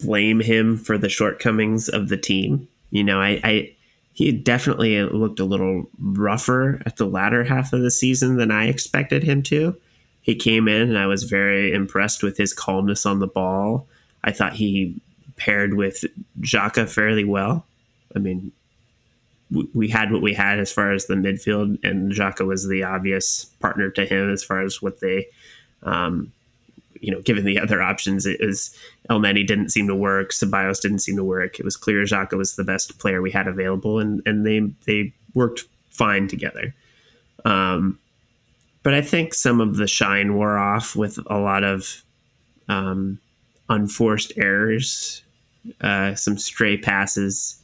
blame 0.00 0.40
him 0.40 0.76
for 0.76 0.98
the 0.98 1.08
shortcomings 1.08 1.88
of 1.88 2.08
the 2.08 2.16
team. 2.16 2.68
You 2.90 3.04
know, 3.04 3.20
I, 3.20 3.40
I, 3.44 3.73
he 4.14 4.30
definitely 4.30 5.02
looked 5.02 5.40
a 5.40 5.44
little 5.44 5.90
rougher 6.00 6.80
at 6.86 6.96
the 6.96 7.04
latter 7.04 7.42
half 7.42 7.72
of 7.72 7.82
the 7.82 7.90
season 7.90 8.36
than 8.36 8.52
I 8.52 8.68
expected 8.68 9.24
him 9.24 9.42
to. 9.44 9.76
He 10.22 10.36
came 10.36 10.68
in 10.68 10.82
and 10.82 10.96
I 10.96 11.06
was 11.06 11.24
very 11.24 11.72
impressed 11.72 12.22
with 12.22 12.36
his 12.36 12.54
calmness 12.54 13.04
on 13.04 13.18
the 13.18 13.26
ball. 13.26 13.88
I 14.22 14.30
thought 14.30 14.54
he 14.54 15.00
paired 15.36 15.74
with 15.74 16.04
Xhaka 16.40 16.88
fairly 16.88 17.24
well. 17.24 17.66
I 18.14 18.20
mean, 18.20 18.52
we, 19.74 19.88
had 19.88 20.12
what 20.12 20.22
we 20.22 20.32
had 20.32 20.60
as 20.60 20.72
far 20.72 20.92
as 20.92 21.06
the 21.06 21.14
midfield, 21.14 21.82
and 21.84 22.12
Xhaka 22.12 22.46
was 22.46 22.68
the 22.68 22.84
obvious 22.84 23.46
partner 23.60 23.90
to 23.90 24.06
him 24.06 24.32
as 24.32 24.44
far 24.44 24.62
as 24.62 24.80
what 24.80 25.00
they, 25.00 25.26
um, 25.82 26.32
you 27.00 27.12
know, 27.12 27.20
given 27.20 27.44
the 27.44 27.58
other 27.58 27.82
options, 27.82 28.26
it 28.26 28.40
was 28.40 28.76
Elneny 29.10 29.46
didn't 29.46 29.70
seem 29.70 29.86
to 29.88 29.94
work, 29.94 30.32
Ceballos 30.32 30.80
didn't 30.80 31.00
seem 31.00 31.16
to 31.16 31.24
work. 31.24 31.58
It 31.58 31.64
was 31.64 31.76
clear 31.76 32.02
Xhaka 32.04 32.36
was 32.36 32.56
the 32.56 32.64
best 32.64 32.98
player 32.98 33.20
we 33.20 33.30
had 33.30 33.46
available, 33.46 33.98
and 33.98 34.22
and 34.26 34.46
they 34.46 34.60
they 34.86 35.12
worked 35.34 35.64
fine 35.90 36.28
together. 36.28 36.74
Um, 37.44 37.98
but 38.82 38.94
I 38.94 39.02
think 39.02 39.34
some 39.34 39.60
of 39.60 39.76
the 39.76 39.86
shine 39.86 40.34
wore 40.34 40.58
off 40.58 40.96
with 40.96 41.18
a 41.26 41.38
lot 41.38 41.64
of 41.64 42.02
um, 42.68 43.18
unforced 43.68 44.32
errors 44.36 45.24
uh, 45.80 46.14
some 46.14 46.38
stray 46.38 46.76
passes, 46.76 47.62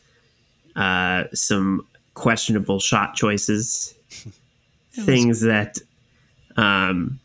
uh, 0.76 1.24
some 1.33 1.87
questionable 2.14 2.81
shot 2.81 3.14
choices, 3.14 3.94
things 4.92 5.40
that, 5.40 5.79
um, 6.57 7.20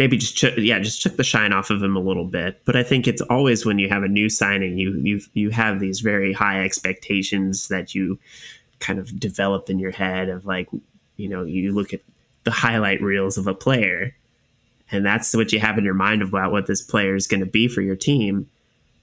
maybe 0.00 0.16
just 0.16 0.42
yeah 0.56 0.78
just 0.78 1.02
took 1.02 1.18
the 1.18 1.22
shine 1.22 1.52
off 1.52 1.68
of 1.68 1.82
him 1.82 1.94
a 1.94 2.00
little 2.00 2.24
bit. 2.24 2.62
But 2.64 2.74
I 2.74 2.82
think 2.82 3.06
it's 3.06 3.20
always 3.20 3.66
when 3.66 3.78
you 3.78 3.90
have 3.90 4.02
a 4.02 4.08
new 4.08 4.30
signing, 4.30 4.78
you 4.78 4.94
you 4.94 5.20
you 5.34 5.50
have 5.50 5.78
these 5.78 6.00
very 6.00 6.32
high 6.32 6.64
expectations 6.64 7.68
that 7.68 7.94
you 7.94 8.18
kind 8.78 8.98
of 8.98 9.20
develop 9.20 9.68
in 9.68 9.78
your 9.78 9.90
head 9.90 10.30
of 10.30 10.46
like 10.46 10.70
you 11.18 11.28
know 11.28 11.44
you 11.44 11.72
look 11.72 11.92
at 11.92 12.00
the 12.44 12.50
highlight 12.50 13.02
reels 13.02 13.36
of 13.36 13.46
a 13.46 13.52
player 13.52 14.16
and 14.90 15.04
that's 15.04 15.34
what 15.34 15.52
you 15.52 15.60
have 15.60 15.76
in 15.76 15.84
your 15.84 15.92
mind 15.92 16.22
about 16.22 16.50
what 16.50 16.66
this 16.66 16.80
player 16.80 17.14
is 17.14 17.26
going 17.26 17.40
to 17.40 17.46
be 17.46 17.68
for 17.68 17.82
your 17.82 17.94
team. 17.94 18.48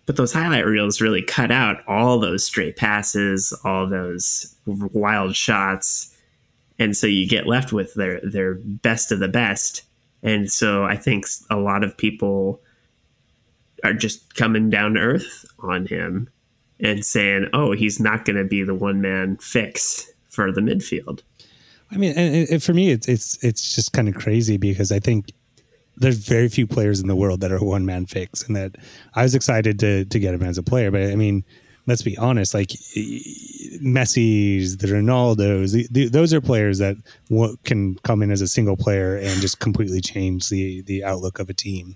But 0.08 0.16
those 0.16 0.34
highlight 0.34 0.66
reels 0.66 1.00
really 1.00 1.22
cut 1.22 1.52
out 1.52 1.88
all 1.88 2.18
those 2.18 2.44
straight 2.44 2.76
passes 2.76 3.54
all 3.64 3.86
those 3.86 4.56
wild 4.66 5.36
shots. 5.36 6.12
And 6.80 6.98
so 6.98 7.06
you 7.06 7.28
get 7.28 7.46
left 7.46 7.72
with 7.72 7.94
their 7.94 8.20
their 8.22 8.56
best 8.56 9.12
of 9.12 9.20
the 9.20 9.28
best 9.28 9.84
and 10.24 10.52
so 10.52 10.84
i 10.84 10.96
think 10.96 11.26
a 11.50 11.58
lot 11.58 11.84
of 11.84 11.98
people 11.98 12.62
are 13.84 13.94
just 13.94 14.36
coming 14.36 14.70
down 14.70 14.94
to 14.94 15.00
earth 15.00 15.46
on 15.60 15.86
him 15.86 16.30
and 16.80 17.06
saying 17.06 17.48
oh 17.54 17.72
he's 17.72 18.00
not 18.00 18.26
going 18.26 18.36
to 18.36 18.44
be 18.44 18.64
the 18.64 18.76
one 18.76 19.02
man 19.02 19.38
fix 19.38 20.12
for 20.30 20.52
the 20.52 20.62
midfield 20.62 21.22
I 21.92 21.98
mean, 21.98 22.14
and, 22.18 22.62
for 22.62 22.74
me, 22.74 22.92
it's 22.92 23.08
it's 23.08 23.42
it's 23.44 23.76
just 23.76 23.94
kind 23.94 24.10
of 24.10 24.16
crazy 24.16 24.58
because 24.58 24.92
I 24.92 25.00
think 25.00 25.32
there's 25.96 26.18
very 26.18 26.50
few 26.50 26.68
players 26.68 27.00
in 27.00 27.08
the 27.08 27.16
world 27.16 27.42
that 27.42 27.52
are 27.52 27.64
one 27.64 27.86
man 27.86 28.06
fix, 28.06 28.44
and 28.44 28.56
that 28.56 28.76
I 29.16 29.24
was 29.24 29.34
excited 29.34 29.80
to 29.80 30.06
to 30.06 30.20
get 30.20 30.34
him 30.34 30.44
as 30.44 30.58
a 30.58 30.64
player. 30.64 30.92
But 30.92 31.04
I 31.04 31.16
mean, 31.16 31.46
let's 31.88 32.02
be 32.02 32.18
honest, 32.18 32.54
like 32.54 32.70
Messi's, 33.82 34.78
the 34.78 34.88
Ronaldo's, 34.88 35.72
the, 35.72 35.88
the, 35.90 36.10
those 36.10 36.34
are 36.34 36.42
players 36.42 36.78
that 36.80 36.98
w- 37.30 37.58
can 37.64 37.96
come 38.00 38.22
in 38.22 38.30
as 38.30 38.42
a 38.42 38.48
single 38.48 38.76
player 38.76 39.16
and 39.16 39.42
just 39.42 39.60
completely 39.60 40.02
change 40.02 40.50
the 40.50 40.82
the 40.82 41.04
outlook 41.04 41.40
of 41.40 41.50
a 41.50 41.54
team. 41.54 41.96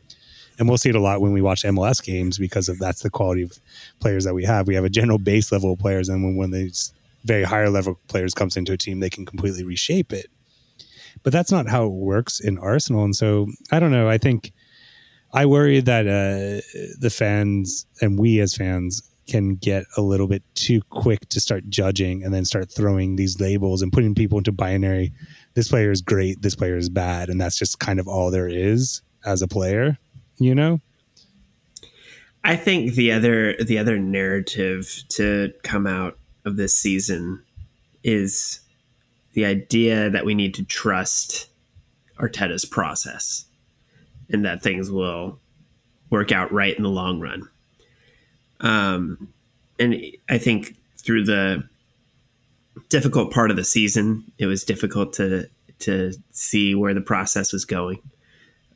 And 0.58 0.68
we'll 0.68 0.78
see 0.78 0.90
it 0.90 0.96
a 0.96 1.02
lot 1.02 1.22
when 1.22 1.34
we 1.34 1.42
watch 1.42 1.64
MLS 1.64 2.04
games 2.04 2.38
because 2.38 2.70
of 2.70 2.80
that's 2.80 3.02
the 3.02 3.10
quality 3.10 3.44
of 3.44 3.60
players 4.00 4.24
that 4.26 4.34
we 4.34 4.46
have. 4.46 4.68
We 4.68 4.76
have 4.76 4.86
a 4.86 4.90
general 4.90 5.18
base 5.18 5.52
level 5.52 5.74
of 5.74 5.80
players, 5.80 6.08
and 6.10 6.24
when 6.24 6.36
when 6.38 6.52
these 6.52 6.94
very 7.26 7.44
higher 7.44 7.70
level 7.70 8.00
players 8.08 8.34
comes 8.34 8.58
into 8.58 8.72
a 8.72 8.78
team, 8.78 9.00
they 9.00 9.10
can 9.10 9.26
completely 9.26 9.64
reshape 9.64 10.14
it. 10.14 10.28
But 11.24 11.34
that's 11.34 11.52
not 11.52 11.68
how 11.68 11.86
it 11.86 11.92
works 11.92 12.40
in 12.40 12.58
Arsenal. 12.58 13.04
And 13.04 13.16
so 13.16 13.48
I 13.72 13.80
don't 13.80 13.92
know. 13.92 14.10
I 14.10 14.18
think 14.18 14.54
I 15.34 15.46
worry 15.46 15.82
that 15.82 16.08
uh, 16.08 16.62
the 17.00 17.10
fans 17.10 17.86
and 18.02 18.18
we 18.18 18.40
as 18.40 18.56
fans 18.56 19.11
can 19.28 19.56
get 19.56 19.86
a 19.98 20.02
little 20.02 20.28
bit 20.28 20.44
too 20.56 20.82
quick 20.90 21.28
to 21.30 21.40
start 21.40 21.70
judging 21.70 22.24
and 22.24 22.34
then 22.34 22.46
start 22.46 22.72
throwing 22.72 23.16
these 23.16 23.40
labels 23.40 23.82
and 23.82 23.94
putting 23.94 24.16
people 24.16 24.38
into 24.38 24.52
binary. 24.52 25.14
This 25.54 25.70
player 25.70 25.92
is 25.92 26.02
great. 26.02 26.42
This 26.42 26.56
player 26.56 26.78
is 26.78 26.90
bad. 26.90 27.30
And 27.30 27.40
that's 27.40 27.58
just 27.58 27.80
kind 27.80 28.00
of 28.00 28.08
all 28.08 28.32
there 28.32 28.48
is 28.48 29.02
as 29.26 29.42
a 29.42 29.48
player, 29.48 29.98
you 30.38 30.56
know? 30.56 30.80
I 32.44 32.56
think 32.56 32.96
the 32.96 33.12
other 33.12 33.56
the 33.56 33.78
other 33.78 34.00
narrative 34.00 35.04
to 35.10 35.54
come 35.64 35.86
out 35.86 36.18
of 36.44 36.58
this 36.58 36.76
season 36.76 37.44
is 38.04 38.62
the 39.34 39.46
idea 39.46 40.10
that 40.10 40.26
we 40.26 40.34
need 40.34 40.56
to 40.56 40.64
trust 40.64 41.50
Arteta's 42.20 42.66
process 42.66 43.46
and 44.30 44.44
that 44.46 44.64
things 44.64 44.90
will 44.90 45.40
work 46.10 46.32
out 46.32 46.52
right 46.52 46.76
in 46.76 46.84
the 46.84 46.90
long 46.90 47.20
run. 47.20 47.48
Um, 48.62 49.34
and 49.80 49.96
I 50.30 50.38
think 50.38 50.78
through 50.98 51.26
the 51.26 51.68
difficult 52.90 53.32
part 53.32 53.52
of 53.52 53.58
the 53.58 53.64
season, 53.64 54.32
it 54.38 54.46
was 54.46 54.64
difficult 54.64 55.14
to 55.14 55.50
to 55.80 56.14
see 56.32 56.76
where 56.76 56.94
the 56.94 57.02
process 57.02 57.52
was 57.52 57.66
going. 57.66 58.00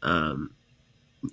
Um, 0.01 0.51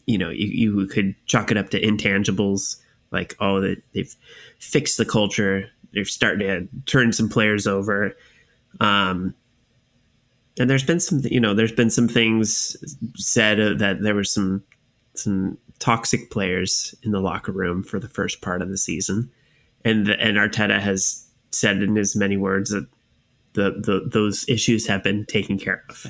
you 0.07 0.19
know, 0.19 0.31
you, 0.31 0.47
you 0.47 0.87
could 0.87 1.15
chalk 1.27 1.51
it 1.51 1.57
up 1.57 1.71
to 1.71 1.81
intangibles 1.81 2.77
like, 3.11 3.37
oh, 3.41 3.61
that 3.61 3.83
they've 3.95 4.15
fixed 4.59 4.97
the 4.97 5.05
culture, 5.05 5.69
they're 5.93 6.05
starting 6.05 6.47
to 6.47 6.69
turn 6.87 7.13
some 7.13 7.29
players 7.29 7.67
over. 7.67 8.17
Um, 8.81 9.35
and 10.59 10.69
there's 10.69 10.85
been 10.85 11.01
some, 11.01 11.21
you 11.25 11.41
know, 11.41 11.55
there's 11.55 11.73
been 11.73 11.91
some 11.91 12.09
things 12.09 12.77
said 13.17 13.79
that 13.79 14.03
there 14.03 14.15
were 14.15 14.25
some 14.25 14.63
some 15.15 15.59
toxic 15.83 16.31
players 16.31 16.95
in 17.03 17.11
the 17.11 17.21
locker 17.21 17.51
room 17.51 17.83
for 17.83 17.99
the 17.99 18.09
first 18.09 18.41
part 18.41 18.63
of 18.63 18.69
the 18.69 18.79
season, 18.79 19.29
and 19.85 20.09
and 20.09 20.37
Arteta 20.37 20.81
has 20.81 21.27
said 21.51 21.83
in 21.83 21.99
as 21.99 22.15
many 22.15 22.37
words 22.37 22.71
that 22.71 22.87
the, 23.55 23.73
the 23.73 24.09
those 24.09 24.49
issues 24.49 24.87
have 24.87 25.03
been 25.03 25.27
taken 25.27 25.59
care 25.59 25.83
of. 25.89 26.07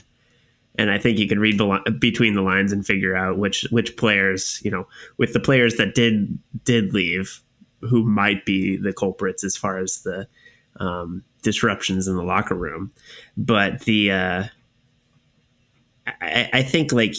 And 0.74 0.90
I 0.90 0.98
think 0.98 1.18
you 1.18 1.26
can 1.26 1.38
read 1.38 1.58
between 1.98 2.35
the 2.35 2.42
lines 2.42 2.70
and 2.70 2.87
figure 2.87 3.16
out 3.16 3.38
which 3.38 3.66
which 3.70 3.96
players, 3.96 4.61
you 4.62 4.70
know, 4.70 4.87
with 5.16 5.32
the 5.32 5.40
players 5.40 5.76
that 5.76 5.94
did 5.94 6.38
did 6.64 6.92
leave, 6.92 7.40
who 7.80 8.04
might 8.04 8.44
be 8.44 8.76
the 8.76 8.92
culprits 8.92 9.42
as 9.42 9.56
far 9.56 9.78
as 9.78 10.02
the 10.02 10.28
um, 10.80 11.24
disruptions 11.42 12.08
in 12.08 12.16
the 12.16 12.22
locker 12.22 12.54
room. 12.54 12.92
But 13.38 13.80
the 13.80 14.11
uh, 14.12 14.44
I, 16.06 16.50
I 16.52 16.62
think 16.62 16.92
like 16.92 17.16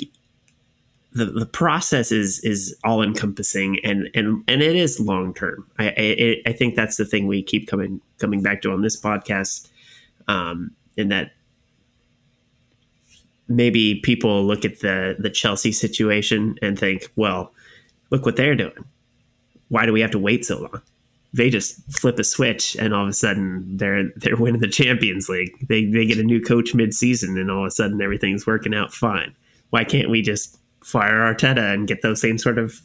the, 1.13 1.26
the 1.26 1.45
process 1.45 2.12
is 2.12 2.39
is 2.39 2.76
all 2.84 3.02
encompassing 3.02 3.80
and 3.84 4.10
and 4.13 4.43
and 4.47 4.62
it 4.62 4.76
is 4.76 4.99
long 4.99 5.34
term. 5.34 5.67
I, 5.80 5.93
I, 5.97 6.49
I 6.49 6.54
think 6.54 6.76
that's 6.76 6.97
the 6.97 7.06
thing 7.06 7.28
we 7.28 7.41
keep 7.43 7.67
coming 7.67 8.02
coming 8.17 8.41
back 8.41 8.62
to 8.63 8.71
on 8.71 8.82
this 8.82 8.99
podcast, 8.99 9.69
um, 10.28 10.71
in 10.97 11.10
that 11.10 11.32
maybe 13.47 13.95
people 13.95 14.43
look 14.45 14.65
at 14.65 14.80
the 14.80 15.15
the 15.19 15.30
Chelsea 15.30 15.71
situation 15.71 16.58
and 16.62 16.78
think, 16.78 17.12
well, 17.15 17.54
look 18.10 18.26
what 18.26 18.36
they're 18.36 18.56
doing 18.56 18.86
why 19.73 19.88
do 19.88 19.91
we 19.91 20.02
have 20.02 20.12
to 20.12 20.19
wait 20.19 20.45
so 20.45 20.60
long? 20.60 20.84
They 21.34 21.49
just 21.49 21.82
flip 21.91 22.19
a 22.19 22.23
switch 22.23 22.76
and 22.76 22.93
all 22.93 23.02
of 23.02 23.10
a 23.10 23.13
sudden 23.13 23.78
they're 23.78 24.10
they're 24.17 24.38
winning 24.38 24.62
the 24.62 24.67
Champions 24.67 25.30
League. 25.30 25.67
They 25.67 25.86
they 25.86 26.06
get 26.06 26.19
a 26.19 26.23
new 26.23 26.39
coach 26.39 26.76
mid 26.76 26.93
season 26.93 27.39
and 27.39 27.49
all 27.49 27.62
of 27.62 27.67
a 27.69 27.71
sudden 27.71 27.99
everything's 27.99 28.45
working 28.45 28.76
out 28.76 28.93
fine. 28.93 29.36
Why 29.71 29.84
can't 29.84 30.12
we 30.12 30.21
just 30.21 30.60
fire 30.84 31.34
Arteta 31.34 31.74
and 31.74 31.88
get 31.88 32.02
those 32.02 32.22
same 32.22 32.38
sort 32.38 32.58
of 32.58 32.82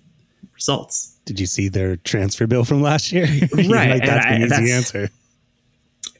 results? 0.54 1.16
Did 1.24 1.40
you 1.40 1.46
see 1.46 1.68
their 1.68 1.96
transfer 1.96 2.46
bill 2.46 2.64
from 2.64 2.82
last 2.82 3.12
year? 3.12 3.26
right, 3.52 3.90
like, 3.90 4.04
that's 4.04 4.26
an 4.26 4.42
easy 4.42 4.72
answer. 4.72 5.10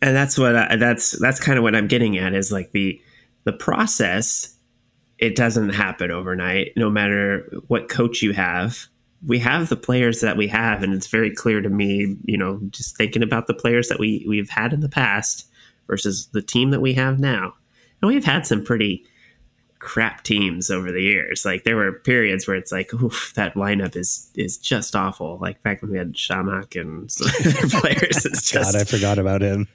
And 0.00 0.14
that's 0.14 0.38
what 0.38 0.54
I, 0.54 0.76
that's 0.76 1.18
that's 1.18 1.40
kind 1.40 1.58
of 1.58 1.64
what 1.64 1.74
I'm 1.74 1.88
getting 1.88 2.18
at 2.18 2.34
is 2.34 2.52
like 2.52 2.72
the 2.72 3.00
the 3.44 3.52
process. 3.52 4.54
It 5.18 5.34
doesn't 5.34 5.70
happen 5.70 6.12
overnight, 6.12 6.72
no 6.76 6.88
matter 6.88 7.50
what 7.66 7.88
coach 7.88 8.22
you 8.22 8.32
have 8.34 8.88
we 9.26 9.38
have 9.40 9.68
the 9.68 9.76
players 9.76 10.20
that 10.20 10.36
we 10.36 10.46
have, 10.48 10.82
and 10.82 10.94
it's 10.94 11.08
very 11.08 11.30
clear 11.30 11.60
to 11.60 11.68
me, 11.68 12.16
you 12.24 12.38
know, 12.38 12.60
just 12.70 12.96
thinking 12.96 13.22
about 13.22 13.46
the 13.46 13.54
players 13.54 13.88
that 13.88 13.98
we 13.98 14.24
we've 14.28 14.50
had 14.50 14.72
in 14.72 14.80
the 14.80 14.88
past 14.88 15.46
versus 15.86 16.28
the 16.32 16.42
team 16.42 16.70
that 16.70 16.80
we 16.80 16.94
have 16.94 17.18
now. 17.18 17.54
And 18.00 18.08
we've 18.08 18.24
had 18.24 18.46
some 18.46 18.64
pretty 18.64 19.04
crap 19.78 20.22
teams 20.24 20.70
over 20.70 20.90
the 20.90 21.02
years. 21.02 21.44
Like 21.44 21.64
there 21.64 21.76
were 21.76 21.92
periods 21.92 22.46
where 22.46 22.56
it's 22.56 22.72
like, 22.72 22.92
oof, 22.94 23.32
that 23.34 23.54
lineup 23.54 23.96
is 23.96 24.30
is 24.34 24.58
just 24.58 24.96
awful. 24.96 25.38
Like 25.40 25.62
back 25.62 25.82
when 25.82 25.90
we 25.90 25.98
had 25.98 26.14
Chamakh 26.14 26.80
and 26.80 27.10
some 27.12 27.28
other 27.28 27.68
players. 27.80 28.24
It's 28.24 28.50
just 28.50 28.72
God, 28.72 28.80
I 28.80 28.84
forgot 28.84 29.18
about 29.18 29.42
him. 29.42 29.68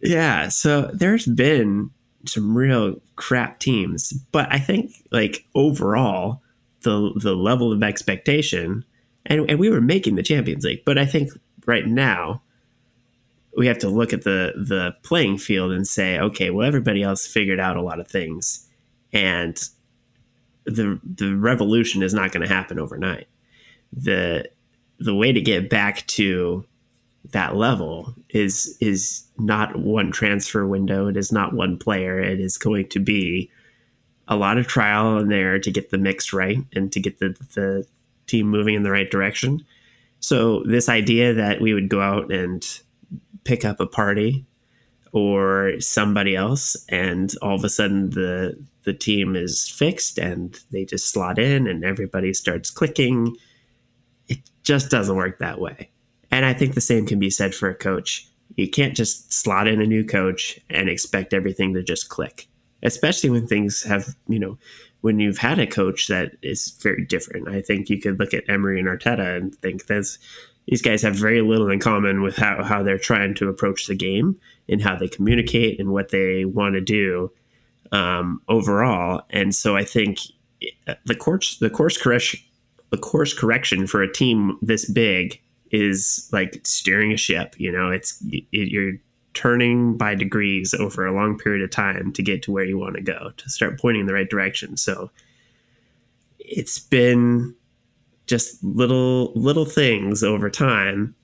Yeah. 0.00 0.48
So 0.48 0.90
there's 0.92 1.26
been 1.26 1.90
some 2.26 2.56
real 2.56 3.00
crap 3.16 3.58
teams. 3.60 4.12
But 4.32 4.52
I 4.52 4.58
think 4.58 4.92
like 5.10 5.44
overall, 5.54 6.42
the 6.82 7.12
the 7.16 7.34
level 7.34 7.72
of 7.72 7.82
expectation 7.82 8.84
and, 9.28 9.48
and 9.48 9.58
we 9.58 9.70
were 9.70 9.80
making 9.80 10.16
the 10.16 10.22
Champions 10.22 10.64
League. 10.64 10.84
But 10.84 10.98
I 10.98 11.06
think 11.06 11.30
right 11.66 11.86
now 11.86 12.42
we 13.56 13.66
have 13.66 13.78
to 13.78 13.88
look 13.88 14.12
at 14.12 14.24
the 14.24 14.52
the 14.56 14.94
playing 15.02 15.38
field 15.38 15.72
and 15.72 15.86
say, 15.86 16.18
okay, 16.18 16.50
well, 16.50 16.66
everybody 16.66 17.02
else 17.02 17.26
figured 17.26 17.60
out 17.60 17.76
a 17.76 17.82
lot 17.82 18.00
of 18.00 18.08
things, 18.08 18.67
and 19.12 19.56
the 20.64 21.00
the 21.02 21.34
revolution 21.34 22.02
is 22.02 22.14
not 22.14 22.32
going 22.32 22.46
to 22.46 22.52
happen 22.52 22.78
overnight. 22.78 23.26
the 23.92 24.48
The 24.98 25.14
way 25.14 25.32
to 25.32 25.40
get 25.40 25.70
back 25.70 26.06
to 26.08 26.64
that 27.30 27.56
level 27.56 28.14
is 28.30 28.76
is 28.80 29.24
not 29.38 29.78
one 29.78 30.12
transfer 30.12 30.66
window. 30.66 31.08
It 31.08 31.16
is 31.16 31.32
not 31.32 31.52
one 31.52 31.78
player. 31.78 32.20
It 32.20 32.40
is 32.40 32.58
going 32.58 32.88
to 32.90 32.98
be 32.98 33.50
a 34.28 34.36
lot 34.36 34.58
of 34.58 34.66
trial 34.66 35.16
and 35.16 35.32
error 35.32 35.58
to 35.58 35.70
get 35.70 35.90
the 35.90 35.98
mix 35.98 36.32
right 36.32 36.58
and 36.74 36.92
to 36.92 37.00
get 37.00 37.18
the 37.18 37.36
the 37.54 37.86
team 38.26 38.46
moving 38.48 38.74
in 38.74 38.82
the 38.82 38.90
right 38.90 39.10
direction. 39.10 39.64
So 40.20 40.62
this 40.64 40.88
idea 40.88 41.32
that 41.34 41.60
we 41.60 41.72
would 41.72 41.88
go 41.88 42.00
out 42.00 42.30
and 42.32 42.66
pick 43.44 43.64
up 43.64 43.80
a 43.80 43.86
Partey 43.86 44.44
or 45.12 45.80
somebody 45.80 46.36
else 46.36 46.76
and 46.88 47.34
all 47.42 47.54
of 47.54 47.64
a 47.64 47.68
sudden 47.68 48.10
the 48.10 48.58
the 48.84 48.94
team 48.94 49.36
is 49.36 49.68
fixed 49.68 50.18
and 50.18 50.60
they 50.70 50.84
just 50.84 51.10
slot 51.10 51.38
in 51.38 51.66
and 51.66 51.84
everybody 51.84 52.32
starts 52.32 52.70
clicking. 52.70 53.36
It 54.28 54.38
just 54.62 54.90
doesn't 54.90 55.16
work 55.16 55.38
that 55.38 55.60
way. 55.60 55.90
And 56.30 56.44
i 56.44 56.52
think 56.52 56.74
the 56.74 56.80
same 56.80 57.06
can 57.06 57.18
be 57.18 57.30
said 57.30 57.54
for 57.54 57.68
a 57.68 57.74
coach. 57.74 58.28
You 58.56 58.68
can't 58.68 58.96
just 58.96 59.32
slot 59.32 59.68
in 59.68 59.80
a 59.80 59.86
new 59.86 60.04
coach 60.04 60.58
and 60.68 60.88
expect 60.88 61.32
everything 61.32 61.74
to 61.74 61.82
just 61.82 62.08
click 62.08 62.48
especially 62.82 63.28
when 63.28 63.44
things 63.44 63.82
have 63.82 64.14
you 64.28 64.38
know 64.38 64.56
when 65.00 65.20
you've 65.20 65.38
had 65.38 65.58
a 65.58 65.66
coach 65.66 66.08
that 66.08 66.32
is 66.42 66.72
very 66.82 67.04
different. 67.04 67.48
I 67.48 67.60
think 67.60 67.88
you 67.88 68.00
could 68.00 68.18
look 68.18 68.34
at 68.34 68.48
Emery 68.48 68.80
and 68.80 68.88
Arteta 68.88 69.36
and 69.36 69.54
think 69.56 69.86
that's 69.86 70.18
these 70.68 70.82
guys 70.82 71.00
have 71.00 71.16
very 71.16 71.40
little 71.40 71.70
in 71.70 71.80
common 71.80 72.20
with 72.20 72.36
how, 72.36 72.62
how 72.62 72.82
they're 72.82 72.98
trying 72.98 73.34
to 73.34 73.48
approach 73.48 73.86
the 73.86 73.94
game 73.94 74.38
and 74.68 74.82
how 74.82 74.94
they 74.94 75.08
communicate 75.08 75.80
and 75.80 75.90
what 75.90 76.10
they 76.10 76.44
want 76.44 76.74
to 76.74 76.80
do 76.82 77.32
um, 77.90 78.42
overall. 78.48 79.22
And 79.30 79.54
so 79.54 79.76
I 79.76 79.84
think 79.84 80.18
the 81.06 81.14
course 81.14 81.58
the 81.58 81.70
course 81.70 81.96
correction 81.96 82.40
the 82.90 82.98
course 82.98 83.32
correction 83.32 83.86
for 83.86 84.02
a 84.02 84.12
team 84.12 84.58
this 84.60 84.90
big 84.90 85.40
is 85.70 86.28
like 86.32 86.60
steering 86.66 87.12
a 87.12 87.16
ship. 87.16 87.54
You 87.58 87.72
know, 87.72 87.90
it's 87.90 88.22
it, 88.28 88.44
you're 88.52 88.94
turning 89.32 89.96
by 89.96 90.14
degrees 90.14 90.74
over 90.74 91.06
a 91.06 91.14
long 91.14 91.38
period 91.38 91.62
of 91.62 91.70
time 91.70 92.12
to 92.12 92.22
get 92.22 92.42
to 92.42 92.52
where 92.52 92.64
you 92.64 92.76
want 92.76 92.96
to 92.96 93.00
go 93.00 93.32
to 93.38 93.48
start 93.48 93.80
pointing 93.80 94.00
in 94.00 94.06
the 94.06 94.14
right 94.14 94.28
direction. 94.28 94.76
So 94.76 95.10
it's 96.38 96.78
been 96.78 97.54
just 98.28 98.62
little 98.62 99.32
little 99.34 99.64
things 99.64 100.22
over 100.22 100.50
time, 100.50 101.14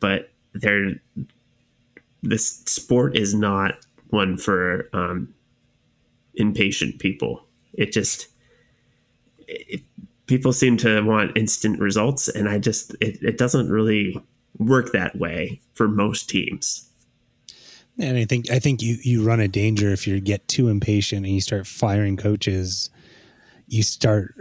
but 0.00 0.30
they're 0.52 1.00
this 2.22 2.62
sport 2.66 3.16
is 3.16 3.34
not 3.34 3.76
one 4.10 4.36
for 4.36 4.88
um, 4.92 5.32
impatient 6.34 6.98
people. 6.98 7.44
It 7.72 7.92
just 7.92 8.28
it, 9.48 9.82
people 10.26 10.52
seem 10.52 10.76
to 10.78 11.00
want 11.02 11.36
instant 11.36 11.80
results, 11.80 12.28
and 12.28 12.48
I 12.48 12.58
just 12.58 12.94
it, 13.00 13.22
it 13.22 13.38
doesn't 13.38 13.70
really 13.70 14.20
work 14.58 14.92
that 14.92 15.16
way 15.16 15.60
for 15.74 15.88
most 15.88 16.28
teams. 16.28 16.88
And 17.98 18.16
I 18.16 18.24
think 18.24 18.50
I 18.50 18.58
think 18.58 18.82
you 18.82 18.98
you 19.02 19.22
run 19.22 19.40
a 19.40 19.48
danger 19.48 19.90
if 19.90 20.06
you 20.06 20.20
get 20.20 20.48
too 20.48 20.68
impatient 20.68 21.24
and 21.24 21.34
you 21.34 21.40
start 21.40 21.66
firing 21.66 22.16
coaches. 22.16 22.90
You 23.68 23.82
start 23.82 24.34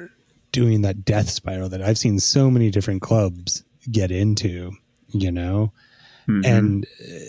doing 0.52 0.82
that 0.82 1.06
death 1.06 1.30
spiral 1.30 1.70
that 1.70 1.82
I've 1.82 1.98
seen 1.98 2.20
so 2.20 2.52
many 2.52 2.70
different 2.70 3.02
clubs 3.02 3.64
get 3.90 4.12
into, 4.12 4.72
you 5.10 5.32
know, 5.32 5.72
mm-hmm. 6.28 6.46
and 6.46 6.86
uh, 6.86 7.20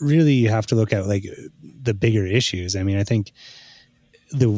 really 0.00 0.34
you 0.34 0.48
have 0.48 0.66
to 0.66 0.74
look 0.74 0.92
at 0.92 1.06
like 1.06 1.24
the 1.82 1.94
bigger 1.94 2.26
issues. 2.26 2.76
I 2.76 2.82
mean, 2.82 2.98
I 2.98 3.04
think 3.04 3.32
the 4.32 4.48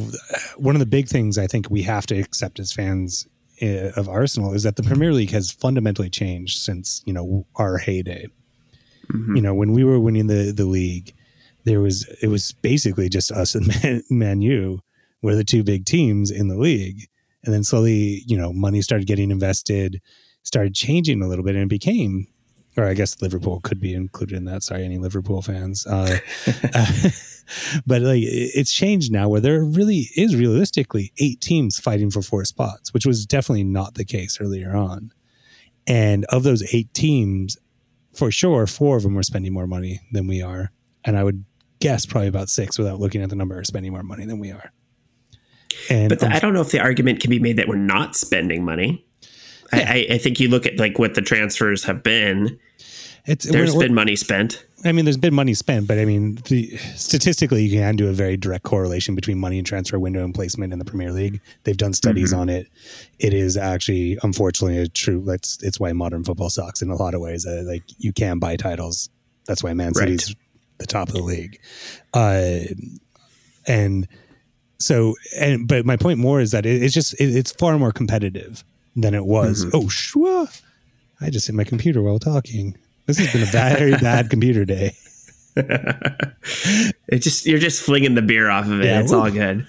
one 0.56 0.74
of 0.74 0.80
the 0.80 0.86
big 0.86 1.08
things 1.08 1.36
I 1.38 1.46
think 1.46 1.70
we 1.70 1.82
have 1.82 2.06
to 2.06 2.18
accept 2.18 2.58
as 2.58 2.72
fans 2.72 3.26
uh, 3.62 3.90
of 3.96 4.08
Arsenal 4.08 4.54
is 4.54 4.62
that 4.62 4.76
the 4.76 4.82
Premier 4.82 5.12
League 5.12 5.30
has 5.30 5.50
fundamentally 5.50 6.10
changed 6.10 6.58
since 6.58 7.02
you 7.04 7.12
know 7.12 7.46
our 7.56 7.78
heyday. 7.78 8.28
Mm-hmm. 9.12 9.36
You 9.36 9.42
know, 9.42 9.54
when 9.54 9.72
we 9.72 9.84
were 9.84 10.00
winning 10.00 10.26
the 10.26 10.52
the 10.52 10.64
league, 10.64 11.12
there 11.64 11.80
was 11.80 12.04
it 12.22 12.28
was 12.28 12.52
basically 12.52 13.08
just 13.08 13.30
us 13.32 13.54
and 13.54 13.66
Man, 13.82 14.02
Man 14.10 14.42
U 14.42 14.80
were 15.22 15.34
the 15.34 15.44
two 15.44 15.62
big 15.62 15.84
teams 15.84 16.30
in 16.30 16.48
the 16.48 16.56
league, 16.56 17.08
and 17.44 17.54
then 17.54 17.64
slowly, 17.64 18.22
you 18.26 18.36
know, 18.36 18.52
money 18.52 18.82
started 18.82 19.06
getting 19.06 19.30
invested, 19.30 20.00
started 20.42 20.74
changing 20.74 21.22
a 21.22 21.28
little 21.28 21.44
bit, 21.44 21.54
and 21.54 21.64
it 21.64 21.68
became 21.68 22.26
or 22.76 22.86
I 22.86 22.94
guess 22.94 23.20
Liverpool 23.22 23.60
could 23.60 23.80
be 23.80 23.94
included 23.94 24.36
in 24.36 24.46
that. 24.46 24.62
Sorry, 24.62 24.84
any 24.84 24.98
Liverpool 24.98 25.42
fans. 25.42 25.86
Uh, 25.86 26.18
uh, 26.74 26.86
but 27.86 28.02
like 28.02 28.22
it's 28.22 28.72
changed 28.72 29.12
now 29.12 29.28
where 29.28 29.40
there 29.40 29.62
really 29.62 30.08
is 30.16 30.34
realistically 30.34 31.12
eight 31.18 31.40
teams 31.40 31.78
fighting 31.78 32.10
for 32.10 32.22
four 32.22 32.44
spots, 32.44 32.92
which 32.92 33.06
was 33.06 33.26
definitely 33.26 33.64
not 33.64 33.94
the 33.94 34.04
case 34.04 34.40
earlier 34.40 34.74
on. 34.74 35.12
And 35.86 36.24
of 36.26 36.42
those 36.42 36.74
eight 36.74 36.92
teams, 36.94 37.56
for 38.14 38.30
sure, 38.30 38.66
four 38.66 38.96
of 38.96 39.02
them 39.02 39.18
are 39.18 39.22
spending 39.22 39.52
more 39.52 39.66
money 39.66 40.00
than 40.12 40.26
we 40.26 40.40
are. 40.42 40.70
And 41.04 41.18
I 41.18 41.24
would 41.24 41.44
guess 41.80 42.06
probably 42.06 42.28
about 42.28 42.48
six 42.48 42.78
without 42.78 42.98
looking 42.98 43.22
at 43.22 43.28
the 43.28 43.36
number 43.36 43.58
are 43.58 43.64
spending 43.64 43.92
more 43.92 44.02
money 44.02 44.24
than 44.24 44.38
we 44.38 44.50
are. 44.50 44.72
And 45.90 46.08
but 46.08 46.20
the, 46.20 46.28
I 46.28 46.38
don't 46.38 46.54
know 46.54 46.60
if 46.60 46.70
the 46.70 46.80
argument 46.80 47.20
can 47.20 47.30
be 47.30 47.38
made 47.38 47.56
that 47.56 47.68
we're 47.68 47.76
not 47.76 48.16
spending 48.16 48.64
money. 48.64 49.04
Yeah. 49.72 49.90
I, 49.92 50.06
I, 50.10 50.18
think 50.18 50.38
you 50.38 50.48
look 50.48 50.66
at 50.66 50.78
like 50.78 50.98
what 50.98 51.14
the 51.14 51.22
transfers 51.22 51.84
have 51.84 52.02
been. 52.02 52.58
It's 53.26 53.46
there's 53.46 53.74
been 53.74 53.94
money 53.94 54.16
spent. 54.16 54.64
I 54.84 54.92
mean, 54.92 55.06
there's 55.06 55.16
been 55.16 55.34
money 55.34 55.54
spent, 55.54 55.88
but 55.88 55.98
I 55.98 56.04
mean, 56.04 56.34
the, 56.44 56.76
statistically, 56.94 57.64
you 57.64 57.80
can 57.80 57.96
do 57.96 58.08
a 58.08 58.12
very 58.12 58.36
direct 58.36 58.64
correlation 58.64 59.14
between 59.14 59.38
money 59.38 59.56
and 59.56 59.66
transfer 59.66 59.98
window 59.98 60.22
and 60.22 60.34
placement 60.34 60.74
in 60.74 60.78
the 60.78 60.84
Premier 60.84 61.10
League. 61.10 61.40
They've 61.64 61.76
done 61.76 61.94
studies 61.94 62.32
mm-hmm. 62.32 62.40
on 62.42 62.48
it. 62.50 62.68
It 63.18 63.32
is 63.32 63.56
actually, 63.56 64.18
unfortunately, 64.22 64.78
a 64.78 64.88
true. 64.88 65.22
That's 65.24 65.62
it's 65.62 65.80
why 65.80 65.92
modern 65.94 66.22
football 66.22 66.50
sucks 66.50 66.82
in 66.82 66.90
a 66.90 66.96
lot 66.96 67.14
of 67.14 67.22
ways. 67.22 67.46
Uh, 67.46 67.62
like 67.66 67.82
you 67.96 68.12
can 68.12 68.38
buy 68.38 68.56
titles. 68.56 69.08
That's 69.46 69.64
why 69.64 69.72
Man 69.72 69.94
City's 69.94 70.28
right. 70.28 70.36
the 70.78 70.86
top 70.86 71.08
of 71.08 71.14
the 71.14 71.22
league. 71.22 71.58
Uh, 72.12 72.60
and 73.66 74.06
so, 74.78 75.14
and 75.36 75.66
but 75.66 75.86
my 75.86 75.96
point 75.96 76.18
more 76.18 76.40
is 76.40 76.50
that 76.50 76.66
it, 76.66 76.82
it's 76.82 76.94
just 76.94 77.14
it, 77.14 77.34
it's 77.34 77.52
far 77.52 77.78
more 77.78 77.92
competitive 77.92 78.64
than 78.96 79.14
it 79.14 79.24
was. 79.24 79.64
Mm-hmm. 79.64 79.76
Oh, 79.76 79.88
sure. 79.88 80.48
I 81.20 81.30
just 81.30 81.46
hit 81.46 81.54
my 81.54 81.64
computer 81.64 82.02
while 82.02 82.18
talking. 82.18 82.76
This 83.06 83.18
has 83.18 83.32
been 83.32 83.42
a 83.42 83.46
very 83.46 83.92
bad 84.00 84.30
computer 84.30 84.64
day. 84.64 84.94
it 85.56 87.18
just 87.18 87.46
you're 87.46 87.60
just 87.60 87.82
flinging 87.82 88.14
the 88.14 88.22
beer 88.22 88.50
off 88.50 88.66
of 88.66 88.80
it. 88.80 88.86
Yeah, 88.86 89.00
it's 89.00 89.12
all 89.12 89.30
good. 89.30 89.66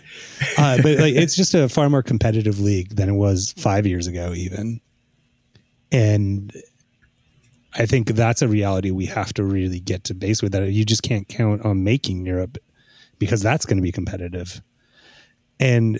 uh, 0.57 0.77
but 0.81 0.97
like, 0.97 1.15
it's 1.15 1.35
just 1.35 1.53
a 1.53 1.69
far 1.69 1.89
more 1.89 2.01
competitive 2.01 2.59
league 2.59 2.95
than 2.95 3.07
it 3.07 3.13
was 3.13 3.53
five 3.57 3.85
years 3.85 4.07
ago, 4.07 4.33
even. 4.33 4.81
And 5.91 6.51
I 7.75 7.85
think 7.85 8.09
that's 8.09 8.41
a 8.41 8.47
reality 8.47 8.89
we 8.89 9.05
have 9.05 9.33
to 9.33 9.43
really 9.43 9.79
get 9.79 10.03
to 10.05 10.15
base 10.15 10.41
with. 10.41 10.53
That 10.53 10.71
you 10.71 10.85
just 10.85 11.03
can't 11.03 11.27
count 11.27 11.63
on 11.63 11.83
making 11.83 12.25
Europe 12.25 12.57
because 13.19 13.41
that's 13.41 13.65
going 13.65 13.77
to 13.77 13.83
be 13.83 13.91
competitive. 13.91 14.61
And 15.59 15.99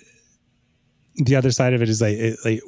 the 1.16 1.36
other 1.36 1.52
side 1.52 1.74
of 1.74 1.82
it 1.82 1.90
is 1.90 2.02
like, 2.02 2.18
it, 2.18 2.38
like 2.44 2.62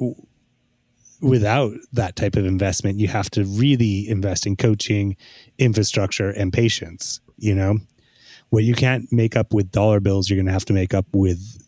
without 1.20 1.72
that 1.92 2.16
type 2.16 2.36
of 2.36 2.46
investment, 2.46 2.98
you 2.98 3.08
have 3.08 3.30
to 3.30 3.44
really 3.44 4.08
invest 4.08 4.46
in 4.46 4.56
coaching, 4.56 5.16
infrastructure, 5.58 6.30
and 6.30 6.52
patience. 6.52 7.20
You 7.36 7.54
know, 7.54 7.78
what 8.50 8.64
you 8.64 8.74
can't 8.74 9.12
make 9.12 9.36
up 9.36 9.52
with 9.54 9.70
dollar 9.70 10.00
bills, 10.00 10.28
you're 10.28 10.36
going 10.36 10.46
to 10.46 10.52
have 10.52 10.64
to 10.66 10.72
make 10.72 10.94
up 10.94 11.06
with 11.12 11.62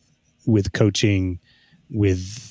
with 0.47 0.73
coaching, 0.73 1.39
with 1.91 2.47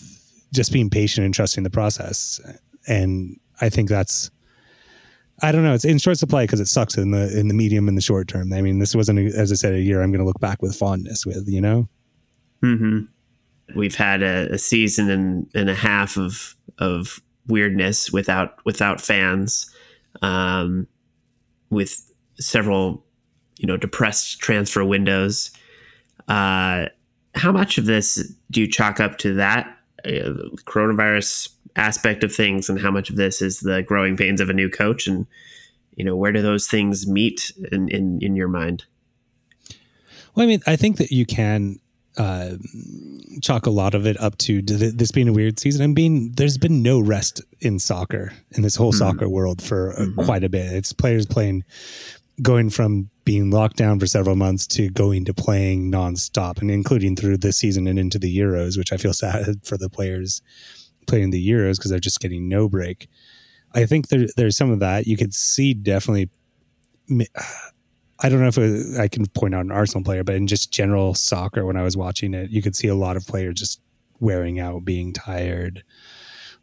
just 0.53 0.71
being 0.71 0.89
patient 0.89 1.25
and 1.25 1.33
trusting 1.33 1.63
the 1.63 1.69
process. 1.69 2.39
And 2.87 3.39
I 3.61 3.69
think 3.69 3.89
that's 3.89 4.31
I 5.41 5.51
don't 5.51 5.63
know. 5.63 5.73
It's 5.73 5.85
in 5.85 5.97
short 5.99 6.17
supply 6.17 6.43
because 6.43 6.59
it 6.59 6.67
sucks 6.67 6.97
in 6.97 7.11
the 7.11 7.37
in 7.37 7.47
the 7.47 7.53
medium 7.53 7.87
and 7.87 7.97
the 7.97 8.01
short 8.01 8.27
term. 8.27 8.51
I 8.53 8.61
mean, 8.61 8.79
this 8.79 8.95
wasn't, 8.95 9.33
as 9.33 9.51
I 9.51 9.55
said, 9.55 9.73
a 9.73 9.79
year 9.79 10.01
I'm 10.01 10.11
going 10.11 10.19
to 10.19 10.25
look 10.25 10.39
back 10.39 10.61
with 10.61 10.75
fondness 10.75 11.25
with. 11.25 11.47
You 11.47 11.61
know. 11.61 11.89
Hmm. 12.61 13.01
We've 13.75 13.95
had 13.95 14.23
a, 14.23 14.53
a 14.53 14.57
season 14.57 15.09
and, 15.09 15.49
and 15.53 15.69
a 15.69 15.75
half 15.75 16.17
of 16.17 16.55
of 16.77 17.21
weirdness 17.47 18.11
without 18.11 18.63
without 18.65 19.01
fans, 19.01 19.69
um, 20.21 20.87
with 21.69 22.11
several 22.39 23.05
you 23.57 23.67
know 23.67 23.77
depressed 23.77 24.39
transfer 24.39 24.83
windows. 24.83 25.51
Uh, 26.27 26.85
how 27.35 27.51
much 27.51 27.77
of 27.77 27.85
this 27.85 28.33
do 28.51 28.61
you 28.61 28.67
chalk 28.67 28.99
up 28.99 29.17
to 29.19 29.33
that 29.35 29.67
uh, 30.05 30.49
coronavirus 30.65 31.49
aspect 31.75 32.23
of 32.23 32.33
things, 32.33 32.69
and 32.69 32.79
how 32.79 32.91
much 32.91 33.09
of 33.09 33.15
this 33.15 33.41
is 33.41 33.59
the 33.59 33.83
growing 33.83 34.17
pains 34.17 34.41
of 34.41 34.49
a 34.49 34.53
new 34.53 34.69
coach? 34.69 35.07
And 35.07 35.27
you 35.95 36.03
know, 36.03 36.15
where 36.15 36.31
do 36.31 36.41
those 36.41 36.67
things 36.67 37.07
meet 37.07 37.51
in 37.71 37.89
in, 37.89 38.19
in 38.21 38.35
your 38.35 38.47
mind? 38.47 38.85
Well, 40.35 40.45
I 40.45 40.47
mean, 40.47 40.61
I 40.65 40.75
think 40.75 40.97
that 40.97 41.11
you 41.11 41.25
can 41.25 41.79
uh, 42.19 42.57
chalk 43.41 43.65
a 43.65 43.69
lot 43.69 43.95
of 43.95 44.05
it 44.05 44.19
up 44.19 44.37
to 44.37 44.61
this 44.61 45.11
being 45.11 45.29
a 45.29 45.33
weird 45.33 45.57
season 45.57 45.81
I 45.81 45.87
mean, 45.87 46.33
there's 46.33 46.57
been 46.57 46.83
no 46.83 46.99
rest 46.99 47.41
in 47.61 47.79
soccer 47.79 48.33
in 48.51 48.61
this 48.61 48.75
whole 48.75 48.91
mm-hmm. 48.91 48.99
soccer 48.99 49.29
world 49.29 49.61
for 49.61 49.93
uh, 49.93 50.01
mm-hmm. 50.01 50.25
quite 50.25 50.43
a 50.43 50.49
bit. 50.49 50.73
It's 50.73 50.93
players 50.93 51.25
playing, 51.25 51.63
going 52.41 52.69
from 52.69 53.09
being 53.25 53.51
locked 53.51 53.77
down 53.77 53.99
for 53.99 54.07
several 54.07 54.35
months 54.35 54.67
to 54.67 54.89
going 54.89 55.25
to 55.25 55.33
playing 55.33 55.91
nonstop, 55.91 56.61
and 56.61 56.69
including 56.69 57.15
through 57.15 57.37
this 57.37 57.57
season 57.57 57.87
and 57.87 57.97
into 57.97 58.19
the 58.19 58.37
Euros, 58.37 58.77
which 58.77 58.91
I 58.91 58.97
feel 58.97 59.13
sad 59.13 59.45
for 59.63 59.77
the 59.77 59.89
players 59.89 60.41
playing 61.07 61.31
the 61.31 61.49
Euros 61.49 61.77
because 61.77 61.91
they're 61.91 61.99
just 61.99 62.19
getting 62.19 62.49
no 62.49 62.67
break. 62.69 63.07
I 63.73 63.85
think 63.85 64.09
there, 64.09 64.27
there's 64.35 64.57
some 64.57 64.71
of 64.71 64.79
that 64.79 65.07
you 65.07 65.15
could 65.15 65.33
see 65.33 65.73
definitely 65.73 66.29
I 68.21 68.29
don't 68.29 68.41
know 68.41 68.51
if 68.53 68.99
I 68.99 69.07
can 69.07 69.25
point 69.27 69.55
out 69.55 69.65
an 69.65 69.71
Arsenal 69.71 70.03
player, 70.03 70.23
but 70.23 70.35
in 70.35 70.47
just 70.47 70.71
general 70.71 71.13
soccer, 71.13 71.65
when 71.65 71.77
I 71.77 71.83
was 71.83 71.95
watching 71.95 72.33
it, 72.33 72.49
you 72.49 72.61
could 72.61 72.75
see 72.75 72.87
a 72.87 72.95
lot 72.95 73.15
of 73.15 73.25
players 73.25 73.55
just 73.55 73.81
wearing 74.19 74.59
out, 74.59 74.83
being 74.83 75.13
tired. 75.13 75.83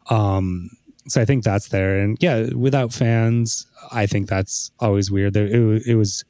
Um, 0.09 0.69
so 1.07 1.21
I 1.21 1.25
think 1.25 1.43
that's 1.43 1.69
there, 1.69 1.99
and 1.99 2.17
yeah, 2.19 2.49
without 2.53 2.93
fans, 2.93 3.65
I 3.91 4.05
think 4.05 4.27
that's 4.29 4.71
always 4.79 5.09
weird. 5.09 5.33
There, 5.33 5.47
it, 5.47 5.87
it 5.87 5.95
was 5.95 6.23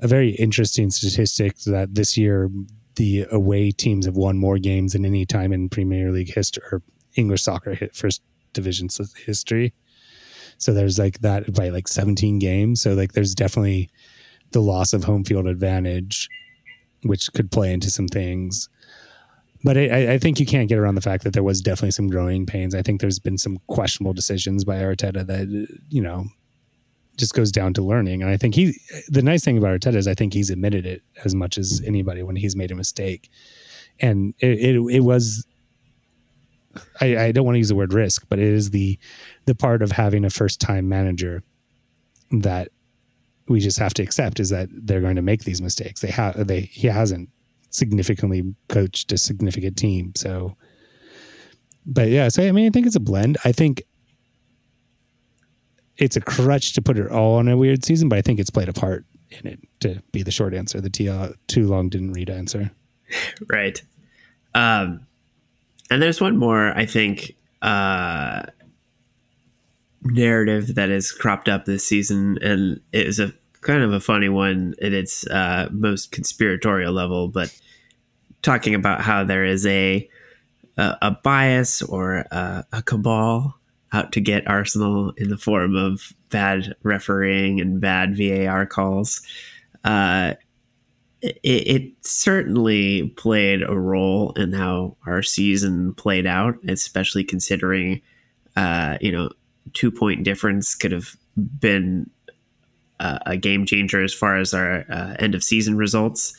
a 0.00 0.08
very 0.08 0.30
interesting 0.30 0.90
statistic 0.90 1.56
that 1.60 1.94
this 1.94 2.16
year 2.16 2.50
the 2.96 3.26
away 3.30 3.70
teams 3.70 4.06
have 4.06 4.16
won 4.16 4.36
more 4.36 4.58
games 4.58 4.92
than 4.92 5.04
any 5.04 5.24
time 5.24 5.52
in 5.52 5.68
Premier 5.68 6.10
League 6.10 6.34
history 6.34 6.64
or 6.72 6.82
English 7.14 7.42
soccer 7.42 7.74
hit 7.74 7.94
first 7.94 8.22
division 8.52 8.88
history. 9.24 9.72
So 10.58 10.74
there's 10.74 10.98
like 10.98 11.20
that 11.20 11.52
by 11.54 11.68
like 11.68 11.86
17 11.86 12.40
games. 12.40 12.82
So 12.82 12.94
like 12.94 13.12
there's 13.12 13.34
definitely 13.34 13.90
the 14.52 14.62
loss 14.62 14.92
of 14.92 15.04
home 15.04 15.24
field 15.24 15.46
advantage, 15.46 16.28
which 17.02 17.32
could 17.32 17.50
play 17.50 17.72
into 17.72 17.90
some 17.90 18.08
things. 18.08 18.68
but 19.64 19.76
I, 19.76 20.12
I, 20.14 20.18
think 20.18 20.38
you 20.40 20.46
can't 20.46 20.68
get 20.68 20.78
around 20.78 20.94
the 20.94 21.00
fact 21.00 21.24
that 21.24 21.32
there 21.32 21.42
was 21.42 21.60
definitely 21.60 21.90
some 21.90 22.08
growing 22.08 22.46
pains. 22.46 22.74
I 22.74 22.82
think 22.82 23.00
there's 23.00 23.18
been 23.18 23.38
some 23.38 23.58
questionable 23.66 24.12
decisions 24.12 24.64
by 24.64 24.76
Arteta 24.76 25.26
that 25.26 25.78
you 25.88 26.00
know 26.00 26.26
just 27.18 27.34
goes 27.34 27.52
down 27.52 27.74
to 27.74 27.82
learning. 27.82 28.22
And 28.22 28.30
I 28.30 28.36
think 28.36 28.54
he, 28.54 28.80
the 29.08 29.22
nice 29.22 29.44
thing 29.44 29.58
about 29.58 29.78
Arteta 29.78 29.96
is 29.96 30.08
I 30.08 30.14
think 30.14 30.32
he's 30.32 30.50
admitted 30.50 30.86
it 30.86 31.02
as 31.24 31.34
much 31.34 31.58
as 31.58 31.82
anybody 31.84 32.22
when 32.22 32.36
he's 32.36 32.56
made 32.56 32.70
a 32.70 32.76
mistake. 32.76 33.28
And 34.00 34.34
it, 34.38 34.76
it, 34.76 34.76
it 34.90 35.00
was, 35.00 35.44
I, 37.00 37.16
I 37.16 37.32
don't 37.32 37.44
want 37.44 37.56
to 37.56 37.58
use 37.58 37.68
the 37.68 37.74
word 37.74 37.92
risk, 37.92 38.24
but 38.28 38.38
it 38.38 38.46
is 38.46 38.70
the, 38.70 38.98
the 39.46 39.54
part 39.54 39.82
of 39.82 39.92
having 39.92 40.24
a 40.24 40.30
first 40.30 40.60
time 40.60 40.88
manager 40.88 41.42
that 42.30 42.68
we 43.48 43.60
just 43.60 43.78
have 43.78 43.94
to 43.94 44.02
accept 44.02 44.40
is 44.40 44.50
that 44.50 44.68
they're 44.72 45.00
going 45.00 45.16
to 45.16 45.22
make 45.22 45.44
these 45.44 45.62
mistakes. 45.62 46.00
They 46.00 46.10
have, 46.10 46.46
they, 46.46 46.62
he 46.62 46.86
hasn't 46.88 47.30
significantly 47.70 48.54
coached 48.68 49.12
a 49.12 49.18
significant 49.18 49.76
team. 49.76 50.12
So, 50.16 50.56
but 51.86 52.08
yeah, 52.08 52.28
so 52.28 52.42
I 52.42 52.52
mean, 52.52 52.66
I 52.66 52.70
think 52.70 52.86
it's 52.86 52.96
a 52.96 53.00
blend. 53.00 53.38
I 53.44 53.52
think 53.52 53.82
it's 55.96 56.16
a 56.16 56.20
crutch 56.20 56.74
to 56.74 56.82
put 56.82 56.98
it 56.98 57.10
all 57.10 57.36
on 57.36 57.48
a 57.48 57.56
weird 57.56 57.84
season, 57.84 58.08
but 58.08 58.18
I 58.18 58.22
think 58.22 58.38
it's 58.38 58.50
played 58.50 58.68
a 58.68 58.72
part 58.72 59.04
in 59.30 59.46
it 59.46 59.60
to 59.80 60.02
be 60.12 60.22
the 60.22 60.30
short 60.30 60.54
answer. 60.54 60.80
The 60.80 60.90
T- 60.90 61.08
uh, 61.08 61.30
too 61.46 61.66
long 61.66 61.88
didn't 61.88 62.12
read 62.12 62.30
answer. 62.30 62.70
right. 63.52 63.82
Um, 64.54 65.06
and 65.90 66.02
there's 66.02 66.20
one 66.20 66.36
more, 66.36 66.76
I 66.76 66.86
think, 66.86 67.34
uh, 67.62 68.42
narrative 70.02 70.74
that 70.74 70.90
has 70.90 71.12
cropped 71.12 71.48
up 71.48 71.64
this 71.64 71.86
season, 71.86 72.38
and 72.42 72.80
it 72.92 73.06
is 73.06 73.18
a 73.18 73.32
kind 73.60 73.82
of 73.82 73.92
a 73.92 74.00
funny 74.00 74.28
one 74.28 74.74
at 74.80 74.92
its 74.92 75.26
uh, 75.26 75.68
most 75.70 76.12
conspiratorial 76.12 76.92
level, 76.92 77.28
but 77.28 77.54
talking 78.42 78.74
about 78.74 79.00
how 79.00 79.24
there 79.24 79.44
is 79.44 79.66
a 79.66 80.08
a, 80.76 80.96
a 81.02 81.10
bias 81.10 81.82
or 81.82 82.24
a, 82.30 82.64
a 82.72 82.82
cabal 82.82 83.58
out 83.92 84.12
to 84.12 84.20
get 84.20 84.48
Arsenal 84.48 85.12
in 85.16 85.28
the 85.28 85.38
form 85.38 85.74
of 85.74 86.12
bad 86.30 86.74
refereeing 86.82 87.60
and 87.60 87.80
bad 87.80 88.16
VAR 88.16 88.66
calls. 88.66 89.22
Uh, 89.84 90.34
it, 91.20 91.38
it, 91.42 91.92
certainly 92.02 93.08
played 93.16 93.62
a 93.62 93.74
role 93.74 94.32
in 94.32 94.52
how 94.52 94.96
our 95.06 95.22
season 95.22 95.94
played 95.94 96.26
out, 96.26 96.54
especially 96.68 97.24
considering, 97.24 98.00
uh, 98.56 98.98
you 99.00 99.10
know, 99.10 99.30
two 99.72 99.90
point 99.90 100.22
difference 100.22 100.74
could 100.74 100.92
have 100.92 101.16
been 101.58 102.08
a, 103.00 103.36
game 103.36 103.64
changer 103.66 104.02
as 104.02 104.12
far 104.12 104.38
as 104.38 104.52
our 104.52 104.84
uh, 104.90 105.14
end 105.18 105.34
of 105.34 105.44
season 105.44 105.76
results. 105.76 106.36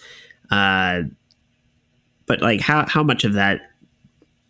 Uh, 0.51 1.03
but 2.25 2.41
like, 2.41 2.61
how 2.61 2.85
how 2.87 3.03
much 3.03 3.23
of 3.23 3.33
that 3.33 3.61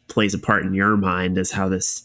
plays 0.07 0.33
a 0.33 0.39
part 0.39 0.65
in 0.65 0.73
your 0.73 0.97
mind 0.97 1.37
as 1.37 1.51
how 1.51 1.69
this 1.69 2.03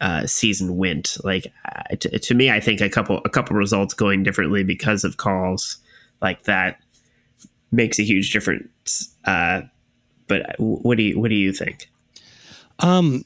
uh, 0.00 0.26
season 0.26 0.76
went. 0.76 1.16
Like 1.22 1.52
uh, 1.64 1.96
to, 1.96 2.34
me, 2.34 2.50
I 2.50 2.60
think 2.60 2.80
a 2.80 2.88
couple 2.88 3.20
a 3.24 3.28
couple 3.28 3.56
results 3.56 3.94
going 3.94 4.22
differently 4.22 4.64
because 4.64 5.04
of 5.04 5.16
calls 5.16 5.78
like 6.20 6.44
that 6.44 6.78
makes 7.70 7.98
a 7.98 8.02
huge 8.02 8.32
difference. 8.32 9.14
Uh, 9.24 9.62
but 10.26 10.54
what 10.58 10.96
do 10.96 11.04
you 11.04 11.20
what 11.20 11.28
do 11.28 11.36
you 11.36 11.52
think? 11.52 11.88
Um, 12.80 13.22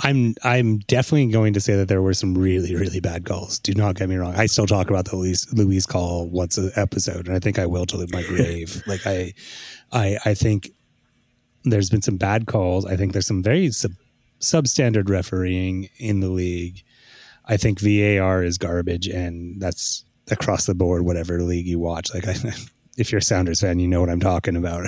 I'm 0.00 0.34
I'm 0.44 0.78
definitely 0.80 1.26
going 1.26 1.52
to 1.54 1.60
say 1.60 1.74
that 1.74 1.88
there 1.88 2.02
were 2.02 2.14
some 2.14 2.36
really 2.36 2.74
really 2.76 3.00
bad 3.00 3.24
calls. 3.24 3.58
Do 3.58 3.72
not 3.74 3.96
get 3.96 4.08
me 4.08 4.16
wrong. 4.16 4.34
I 4.36 4.46
still 4.46 4.66
talk 4.66 4.90
about 4.90 5.06
the 5.06 5.16
Luiz, 5.16 5.52
Luiz 5.52 5.86
call 5.86 6.28
once 6.28 6.56
an 6.56 6.70
episode, 6.76 7.26
and 7.26 7.34
I 7.34 7.40
think 7.40 7.58
I 7.58 7.66
will 7.66 7.84
till 7.84 8.04
my 8.12 8.22
grave. 8.22 8.82
like 8.86 9.06
I, 9.06 9.34
I 9.90 10.18
I 10.24 10.34
think 10.34 10.70
there's 11.64 11.90
been 11.90 12.02
some 12.02 12.16
bad 12.16 12.46
calls. 12.46 12.86
I 12.86 12.96
think 12.96 13.12
there's 13.12 13.26
some 13.26 13.42
very 13.42 13.70
sub- 13.72 13.92
substandard 14.40 15.08
refereeing 15.08 15.88
in 15.98 16.20
the 16.20 16.28
league. 16.28 16.82
I 17.46 17.56
think 17.56 17.80
VAR 17.80 18.44
is 18.44 18.56
garbage, 18.56 19.08
and 19.08 19.60
that's 19.60 20.04
across 20.30 20.66
the 20.66 20.74
board. 20.74 21.02
Whatever 21.02 21.42
league 21.42 21.66
you 21.66 21.80
watch, 21.80 22.14
like 22.14 22.28
I, 22.28 22.36
if 22.96 23.10
you're 23.10 23.18
a 23.18 23.22
Sounders 23.22 23.62
fan, 23.62 23.80
you 23.80 23.88
know 23.88 24.00
what 24.00 24.10
I'm 24.10 24.20
talking 24.20 24.54
about. 24.54 24.86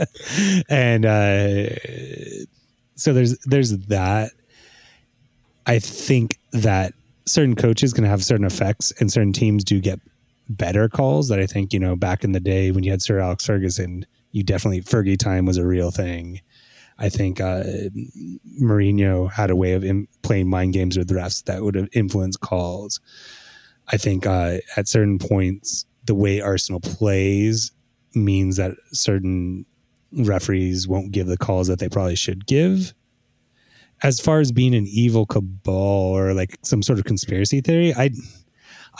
and 0.68 1.04
uh, 1.04 1.68
so 2.96 3.12
there's 3.12 3.38
there's 3.40 3.76
that. 3.86 4.32
I 5.66 5.78
think 5.78 6.38
that 6.52 6.94
certain 7.26 7.56
coaches 7.56 7.92
can 7.92 8.04
have 8.04 8.24
certain 8.24 8.46
effects, 8.46 8.92
and 9.00 9.12
certain 9.12 9.32
teams 9.32 9.64
do 9.64 9.80
get 9.80 10.00
better 10.48 10.88
calls. 10.88 11.28
That 11.28 11.38
I 11.38 11.46
think 11.46 11.72
you 11.72 11.78
know 11.78 11.94
back 11.96 12.24
in 12.24 12.32
the 12.32 12.40
day 12.40 12.70
when 12.70 12.84
you 12.84 12.90
had 12.90 13.02
Sir 13.02 13.20
Alex 13.20 13.46
Ferguson, 13.46 14.06
you 14.32 14.42
definitely 14.42 14.82
Fergie 14.82 15.18
time 15.18 15.44
was 15.44 15.58
a 15.58 15.66
real 15.66 15.90
thing. 15.90 16.40
I 16.98 17.10
think 17.10 17.40
uh, 17.40 17.62
Mourinho 18.60 19.30
had 19.30 19.50
a 19.50 19.56
way 19.56 19.74
of 19.74 19.84
in, 19.84 20.08
playing 20.22 20.48
mind 20.48 20.72
games 20.72 20.96
with 20.96 21.10
refs 21.10 21.44
that 21.44 21.62
would 21.62 21.74
have 21.74 21.88
influenced 21.92 22.40
calls. 22.40 23.00
I 23.92 23.98
think 23.98 24.26
uh, 24.26 24.58
at 24.76 24.88
certain 24.88 25.18
points, 25.18 25.84
the 26.06 26.14
way 26.14 26.40
Arsenal 26.40 26.80
plays 26.80 27.70
means 28.14 28.56
that 28.56 28.72
certain 28.92 29.66
referees 30.16 30.88
won't 30.88 31.12
give 31.12 31.26
the 31.26 31.36
calls 31.36 31.68
that 31.68 31.78
they 31.78 31.88
probably 31.88 32.16
should 32.16 32.46
give. 32.46 32.94
As 34.02 34.20
far 34.20 34.40
as 34.40 34.52
being 34.52 34.74
an 34.74 34.86
evil 34.86 35.26
cabal 35.26 35.74
or 35.74 36.34
like 36.34 36.58
some 36.62 36.82
sort 36.82 36.98
of 36.98 37.04
conspiracy 37.04 37.60
theory, 37.60 37.94
I 37.94 38.10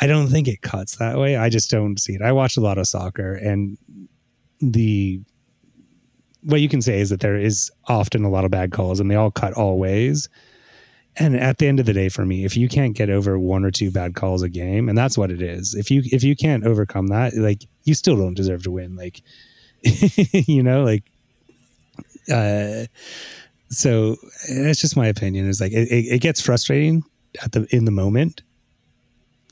I 0.01 0.07
don't 0.07 0.29
think 0.29 0.49
it 0.49 0.63
cuts 0.63 0.97
that 0.97 1.19
way. 1.19 1.37
I 1.37 1.49
just 1.49 1.71
don't 1.71 1.99
see 1.99 2.15
it. 2.15 2.23
I 2.23 2.33
watch 2.33 2.57
a 2.57 2.61
lot 2.61 2.79
of 2.79 2.87
soccer 2.87 3.35
and 3.35 3.79
the 4.61 5.21
what 6.43 6.61
you 6.61 6.69
can 6.69 6.81
say 6.81 7.01
is 7.01 7.11
that 7.11 7.21
there 7.21 7.37
is 7.37 7.71
often 7.89 8.25
a 8.25 8.31
lot 8.31 8.45
of 8.45 8.51
bad 8.51 8.71
calls 8.71 9.01
and 9.01 9.11
they 9.11 9.17
all 9.17 9.31
cut 9.31 9.53
all 9.55 9.79
ways. 9.79 10.29
And 11.17 11.35
at 11.35 11.59
the 11.59 11.67
end 11.67 11.81
of 11.81 11.87
the 11.87 11.93
day, 11.93 12.09
for 12.09 12.27
me, 12.27 12.45
if 12.45 12.57
you 12.57 12.69
can't 12.69 12.95
get 12.95 13.09
over 13.11 13.39
one 13.39 13.65
or 13.65 13.71
two 13.71 13.91
bad 13.91 14.15
calls 14.15 14.43
a 14.43 14.51
game, 14.51 14.89
and 14.89 14.97
that's 14.97 15.17
what 15.17 15.31
it 15.31 15.41
is, 15.41 15.75
if 15.75 15.91
you 15.91 16.03
if 16.13 16.23
you 16.23 16.37
can't 16.37 16.65
overcome 16.65 17.07
that, 17.09 17.35
like 17.35 17.63
you 17.85 17.95
still 17.95 18.17
don't 18.17 18.35
deserve 18.35 18.63
to 18.65 18.71
win. 18.71 18.97
Like 18.97 19.23
you 20.47 20.63
know, 20.63 20.83
like 20.83 21.05
uh 22.33 22.87
so 23.69 24.17
that's 24.49 24.81
just 24.81 24.97
my 24.97 25.07
opinion 25.07 25.49
is 25.49 25.61
like 25.61 25.73
it, 25.73 25.89
it 25.91 26.21
gets 26.21 26.41
frustrating 26.41 27.05
at 27.43 27.53
the 27.53 27.67
in 27.75 27.85
the 27.85 27.91
moment 27.91 28.43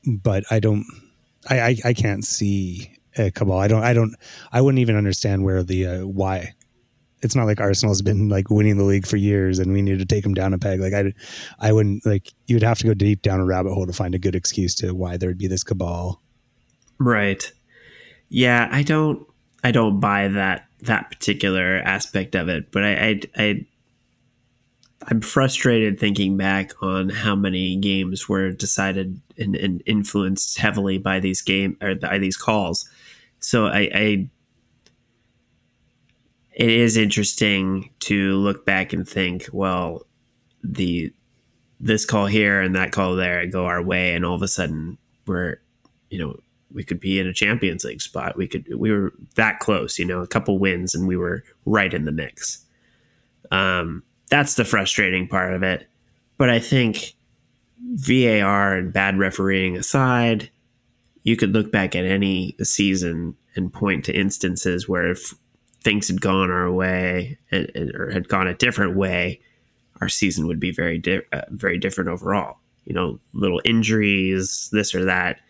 but 0.06 0.44
i 0.50 0.58
don't 0.58 0.84
i 1.50 1.60
i, 1.60 1.76
I 1.84 1.94
can't 1.94 2.24
see 2.24 2.92
a 3.16 3.30
cabal 3.30 3.58
i 3.58 3.68
don't 3.68 3.82
i 3.82 3.92
don't 3.92 4.14
i 4.52 4.60
wouldn't 4.60 4.80
even 4.80 4.96
understand 4.96 5.44
where 5.44 5.62
the 5.62 5.86
uh, 5.86 6.06
why 6.06 6.54
it's 7.22 7.34
not 7.34 7.46
like 7.46 7.58
Arsenal's 7.58 8.02
been 8.02 8.28
like 8.28 8.50
winning 8.50 8.76
the 8.76 8.84
league 8.84 9.06
for 9.06 9.16
years 9.16 9.58
and 9.58 9.72
we 9.72 9.80
need 9.80 9.98
to 9.98 10.04
take 10.04 10.22
them 10.24 10.34
down 10.34 10.52
a 10.52 10.58
peg. 10.58 10.78
Like 10.78 10.92
I, 10.92 11.14
I 11.58 11.72
wouldn't 11.72 12.04
like 12.04 12.30
you 12.46 12.56
would 12.56 12.62
have 12.62 12.76
to 12.80 12.86
go 12.86 12.92
deep 12.92 13.22
down 13.22 13.40
a 13.40 13.46
rabbit 13.46 13.72
hole 13.72 13.86
to 13.86 13.94
find 13.94 14.14
a 14.14 14.18
good 14.18 14.34
excuse 14.34 14.74
to 14.74 14.94
why 14.94 15.16
there'd 15.16 15.38
be 15.38 15.46
this 15.46 15.64
cabal. 15.64 16.20
Right. 16.98 17.50
Yeah, 18.28 18.68
I 18.70 18.82
don't, 18.82 19.26
I 19.64 19.72
don't 19.72 19.98
buy 19.98 20.28
that 20.28 20.66
that 20.82 21.10
particular 21.10 21.80
aspect 21.84 22.34
of 22.34 22.50
it, 22.50 22.70
but 22.70 22.84
I, 22.84 22.92
I, 22.92 23.20
I 23.36 23.66
I'm 25.08 25.22
frustrated 25.22 25.98
thinking 25.98 26.36
back 26.36 26.70
on 26.82 27.08
how 27.08 27.34
many 27.34 27.76
games 27.76 28.28
were 28.28 28.50
decided 28.52 29.20
and, 29.38 29.56
and 29.56 29.82
influenced 29.86 30.58
heavily 30.58 30.98
by 30.98 31.20
these 31.20 31.40
game 31.40 31.78
or 31.82 31.94
by 31.94 32.18
these 32.18 32.36
calls. 32.36 32.88
So 33.40 33.66
I, 33.66 33.90
I 33.94 34.28
it 36.52 36.70
is 36.70 36.96
interesting 36.96 37.90
to 38.00 38.36
look 38.36 38.64
back 38.64 38.92
and 38.92 39.08
think, 39.08 39.48
well, 39.52 40.06
the 40.62 41.12
this 41.80 42.04
call 42.04 42.26
here 42.26 42.60
and 42.60 42.76
that 42.76 42.92
call 42.92 43.16
there 43.16 43.46
go 43.46 43.64
our 43.64 43.82
way, 43.82 44.14
and 44.14 44.24
all 44.24 44.34
of 44.34 44.42
a 44.42 44.48
sudden 44.48 44.98
we're, 45.26 45.56
you 46.10 46.18
know, 46.18 46.36
we 46.74 46.84
could 46.84 47.00
be 47.00 47.18
in 47.18 47.26
a 47.26 47.32
Champions 47.32 47.84
League 47.84 48.02
spot. 48.02 48.36
We 48.36 48.48
could 48.48 48.66
we 48.76 48.90
were 48.90 49.12
that 49.36 49.60
close, 49.60 49.98
you 49.98 50.04
know, 50.04 50.20
a 50.20 50.26
couple 50.26 50.58
wins, 50.58 50.94
and 50.94 51.08
we 51.08 51.16
were 51.16 51.44
right 51.64 51.94
in 51.94 52.04
the 52.04 52.12
mix. 52.12 52.64
Um, 53.50 54.02
that's 54.28 54.56
the 54.56 54.64
frustrating 54.64 55.28
part 55.28 55.54
of 55.54 55.62
it. 55.62 55.86
But 56.36 56.50
I 56.50 56.58
think 56.58 57.14
VAR 57.94 58.76
and 58.76 58.92
bad 58.92 59.18
refereeing 59.18 59.76
aside, 59.76 60.50
you 61.22 61.36
could 61.36 61.52
look 61.52 61.70
back 61.70 61.94
at 61.94 62.04
any 62.04 62.56
season 62.62 63.36
and 63.54 63.72
point 63.72 64.04
to 64.06 64.18
instances 64.18 64.88
where 64.88 65.10
if 65.10 65.34
things 65.82 66.08
had 66.08 66.20
gone 66.20 66.50
our 66.50 66.72
way 66.72 67.38
and, 67.50 67.70
or 67.94 68.10
had 68.10 68.28
gone 68.28 68.48
a 68.48 68.54
different 68.54 68.96
way, 68.96 69.40
our 70.00 70.08
season 70.08 70.46
would 70.46 70.58
be 70.58 70.72
very 70.72 70.98
di- 70.98 71.22
uh, 71.32 71.42
very 71.50 71.78
different 71.78 72.10
overall. 72.10 72.58
You 72.84 72.94
know, 72.94 73.20
little 73.32 73.62
injuries, 73.64 74.68
this 74.72 74.94
or 74.94 75.04
that. 75.04 75.40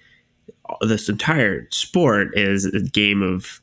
This 0.81 1.09
entire 1.09 1.69
sport 1.71 2.37
is 2.37 2.67
a 2.67 2.81
game 2.81 3.23
of 3.23 3.61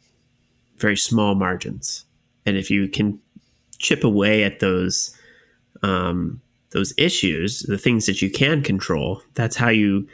very 0.78 0.98
small 0.98 1.36
margins, 1.36 2.06
and 2.46 2.58
if 2.58 2.72
you 2.72 2.88
can 2.88 3.20
chip 3.80 4.04
away 4.04 4.44
at 4.44 4.60
those 4.60 5.16
um, 5.84 6.42
those 6.72 6.94
issues, 6.98 7.64
the 7.64 7.78
things 7.78 8.06
that 8.06 8.22
you 8.22 8.30
can 8.30 8.62
control, 8.62 9.22
that's 9.34 9.56
how 9.56 9.70
you 9.70 10.08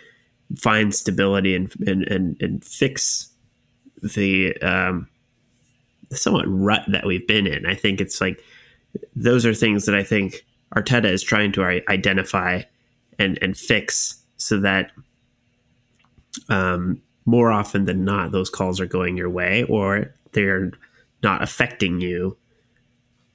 find 0.58 0.94
stability 0.94 1.56
and 1.56 1.74
and 1.88 2.04
and, 2.04 2.42
and 2.42 2.64
fix 2.64 3.30
the 4.02 4.56
um, 4.62 5.08
somewhat 6.12 6.46
rut 6.48 6.84
that 6.88 7.06
we've 7.06 7.28
been 7.28 7.48
in. 7.48 7.66
I 7.66 7.76
think 7.76 8.02
it's 8.02 8.22
like 8.22 8.42
those 9.16 9.46
are 9.46 9.54
things 9.54 9.86
that 9.86 9.96
I 9.96 10.04
think 10.04 10.46
Arteta 10.76 11.06
is 11.06 11.24
trying 11.24 11.52
to 11.54 11.64
identify 11.90 12.62
and 13.20 13.38
and 13.42 13.58
fix 13.58 14.22
so 14.38 14.60
that 14.60 14.92
um, 16.50 17.02
more 17.26 17.52
often 17.52 17.86
than 17.86 18.06
not 18.06 18.32
those 18.32 18.50
calls 18.50 18.80
are 18.80 18.86
going 18.86 19.18
your 19.18 19.30
way 19.30 19.64
or 19.64 20.14
they're 20.32 20.72
not 21.24 21.42
affecting 21.42 22.00
you 22.00 22.38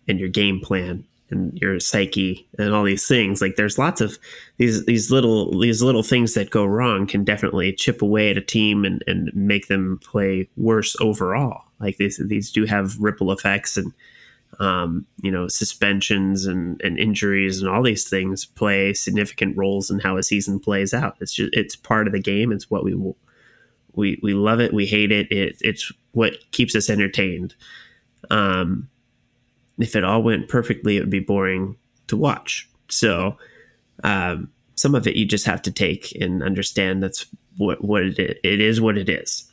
and 0.09 0.19
your 0.19 0.29
game 0.29 0.61
plan 0.61 1.05
and 1.31 1.59
your 1.59 1.81
psyche 1.81 2.47
and 2.59 2.75
all 2.75 2.85
these 2.85 3.09
things. 3.09 3.41
Like 3.41 3.57
there's 3.57 3.79
lots 3.79 4.01
of 4.01 4.19
these 4.59 4.85
these 4.85 5.11
little 5.11 5.59
these 5.59 5.83
little 5.83 6.03
things 6.03 6.35
that 6.35 6.51
go 6.51 6.65
wrong 6.65 7.07
can 7.07 7.25
definitely 7.25 7.73
chip 7.73 8.03
away 8.03 8.31
at 8.31 8.37
a 8.37 8.43
team 8.43 8.85
and, 8.85 9.03
and 9.07 9.31
make 9.35 9.69
them 9.69 9.99
play 10.05 10.49
worse 10.57 10.95
overall. 11.01 11.65
Like 11.81 11.97
these 11.97 12.21
these 12.25 12.53
do 12.53 12.67
have 12.67 12.99
ripple 13.01 13.33
effects 13.33 13.77
and 13.77 13.93
um, 14.59 15.07
you 15.23 15.31
know 15.31 15.49
suspensions 15.49 16.47
and, 16.47 16.81
and 16.83 16.99
injuries 16.99 17.61
and 17.61 17.71
all 17.71 17.83
these 17.83 18.09
things 18.09 18.45
play 18.45 18.93
significant 18.93 19.57
roles 19.57 19.91
in 19.91 19.99
how 19.99 20.17
a 20.17 20.23
season 20.23 20.61
plays 20.61 20.93
out 20.93 21.17
it's 21.21 21.33
just 21.33 21.55
it's 21.55 21.75
part 21.75 22.07
of 22.07 22.13
the 22.13 22.21
game 22.21 22.53
it's 22.53 22.71
what 22.71 22.85
we 22.85 22.95
we 23.95 24.19
we 24.23 24.35
love 24.35 24.61
it 24.61 24.75
we 24.75 24.87
hate 24.87 25.11
it, 25.11 25.31
it 25.33 25.57
it's 25.61 25.91
what 26.13 26.35
keeps 26.51 26.77
us 26.77 26.91
entertained 26.91 27.55
um 28.31 28.89
if 29.79 29.97
it 29.97 30.05
all 30.05 30.23
went 30.23 30.49
perfectly, 30.49 30.97
it 30.97 31.01
would 31.01 31.11
be 31.11 31.21
boring 31.21 31.77
to 32.09 32.17
watch. 32.17 32.69
So 32.89 33.37
um, 34.05 34.51
some 34.77 34.95
of 34.95 35.07
it 35.07 35.17
you 35.17 35.27
just 35.27 35.47
have 35.47 35.63
to 35.63 35.71
take 35.71 36.13
and 36.21 36.43
understand 36.43 37.03
that's 37.03 37.27
what 37.57 37.83
what 37.83 38.03
it 38.03 38.19
is. 38.19 38.37
It 38.45 38.61
is 38.61 38.81
what 38.81 38.99
it 38.99 39.09
is. 39.09 39.51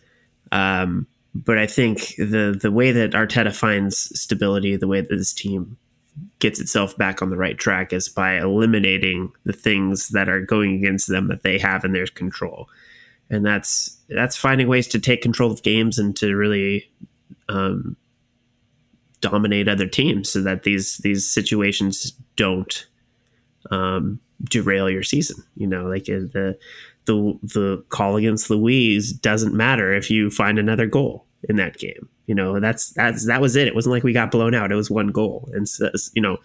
Um, 0.52 1.08
but 1.46 1.58
I 1.58 1.68
think 1.68 2.16
the 2.18 2.58
the 2.60 2.72
way 2.72 2.92
that 2.92 3.12
Arteta 3.12 3.56
finds 3.56 3.98
stability, 4.20 4.76
the 4.76 4.88
way 4.88 5.02
that 5.02 5.10
this 5.10 5.34
team 5.34 5.78
gets 6.40 6.60
itself 6.60 6.98
back 6.98 7.22
on 7.22 7.30
the 7.30 7.38
right 7.38 7.58
track 7.58 7.94
is 7.94 8.10
by 8.10 8.38
eliminating 8.38 9.32
the 9.46 9.54
things 9.54 10.10
that 10.10 10.28
are 10.28 10.42
going 10.42 10.76
against 10.76 11.08
them 11.08 11.28
that 11.28 11.44
they 11.44 11.58
have 11.58 11.86
in 11.86 11.94
their 11.94 12.08
control. 12.08 12.68
And 13.30 13.46
that's 13.46 13.98
that's 14.10 14.36
finding 14.36 14.68
ways 14.68 14.88
to 14.90 15.00
take 15.00 15.22
control 15.22 15.52
of 15.52 15.64
games 15.64 15.98
and 15.98 16.16
to 16.18 16.36
really 16.36 16.92
um, 17.48 17.96
dominate 19.22 19.70
other 19.70 19.88
teams 19.88 20.30
so 20.30 20.42
that 20.42 20.64
these 20.64 20.98
these 20.98 21.30
situations 21.30 22.12
don't 22.36 22.88
um, 23.72 24.20
derail 24.44 24.90
your 24.90 25.04
season. 25.04 25.44
You 25.56 25.68
know, 25.68 25.86
like 25.86 26.10
uh, 26.10 26.28
the 26.34 26.58
the 27.06 27.40
the 27.44 27.86
call 27.88 28.18
against 28.18 28.50
Luiz 28.50 29.14
doesn't 29.14 29.54
matter 29.54 29.94
if 29.94 30.12
you 30.12 30.30
find 30.30 30.60
another 30.60 30.86
goal 30.86 31.28
in 31.48 31.56
that 31.58 31.78
game. 31.78 32.10
You 32.26 32.36
know, 32.36 32.60
that's 32.60 32.92
that's 32.92 33.26
that 33.28 33.42
was 33.42 33.56
it. 33.56 33.68
It 33.68 33.76
wasn't 33.76 33.94
like 33.94 34.04
we 34.04 34.14
got 34.14 34.32
blown 34.32 34.54
out. 34.54 34.72
It 34.72 34.76
was 34.76 34.92
one 34.92 35.08
goal, 35.08 35.50
and 35.54 35.68
so, 35.68 35.90
you 36.14 36.22
know, 36.22 36.38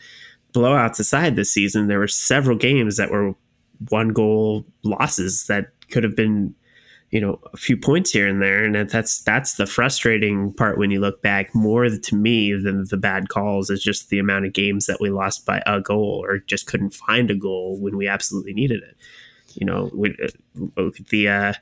blowouts 0.54 1.00
aside 1.00 1.36
this 1.36 1.52
season, 1.52 1.88
there 1.88 1.98
were 1.98 2.08
several 2.08 2.56
games 2.56 2.96
that 2.96 3.10
were 3.10 3.34
one 3.90 4.10
goal 4.10 4.64
losses 4.82 5.46
that 5.48 5.72
could 5.90 6.04
have 6.04 6.16
been 6.16 6.54
you 7.10 7.20
know 7.20 7.38
a 7.52 7.56
few 7.56 7.76
points 7.76 8.10
here 8.10 8.26
and 8.26 8.42
there 8.42 8.64
and 8.64 8.90
that's 8.90 9.22
that's 9.22 9.54
the 9.54 9.66
frustrating 9.66 10.52
part 10.52 10.78
when 10.78 10.90
you 10.90 11.00
look 11.00 11.22
back 11.22 11.54
more 11.54 11.88
to 11.88 12.16
me 12.16 12.52
than 12.52 12.84
the 12.90 12.96
bad 12.96 13.28
calls 13.28 13.70
is 13.70 13.82
just 13.82 14.08
the 14.08 14.18
amount 14.18 14.46
of 14.46 14.52
games 14.52 14.86
that 14.86 15.00
we 15.00 15.10
lost 15.10 15.46
by 15.46 15.62
a 15.66 15.80
goal 15.80 16.24
or 16.26 16.38
just 16.38 16.66
couldn't 16.66 16.94
find 16.94 17.30
a 17.30 17.34
goal 17.34 17.78
when 17.78 17.96
we 17.96 18.08
absolutely 18.08 18.52
needed 18.52 18.82
it 18.82 18.96
you 19.54 19.64
know 19.64 19.90
with 19.92 20.16
uh, 20.76 20.90
the 21.10 21.28
uh, 21.28 21.52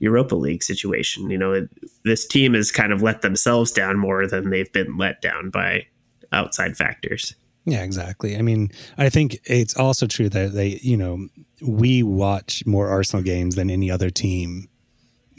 Europa 0.00 0.34
League 0.34 0.62
situation 0.62 1.30
you 1.30 1.38
know 1.38 1.66
this 2.04 2.26
team 2.26 2.54
has 2.54 2.72
kind 2.72 2.92
of 2.92 3.02
let 3.02 3.22
themselves 3.22 3.70
down 3.70 3.98
more 3.98 4.26
than 4.26 4.50
they've 4.50 4.72
been 4.72 4.96
let 4.96 5.22
down 5.22 5.50
by 5.50 5.86
outside 6.32 6.76
factors 6.76 7.34
yeah, 7.66 7.82
exactly. 7.82 8.38
I 8.38 8.42
mean, 8.42 8.70
I 8.96 9.10
think 9.10 9.38
it's 9.44 9.76
also 9.76 10.06
true 10.06 10.30
that 10.30 10.54
they, 10.54 10.80
you 10.82 10.96
know, 10.96 11.28
we 11.60 12.02
watch 12.02 12.64
more 12.64 12.88
Arsenal 12.88 13.22
games 13.22 13.54
than 13.54 13.68
any 13.68 13.90
other 13.90 14.08
team 14.08 14.70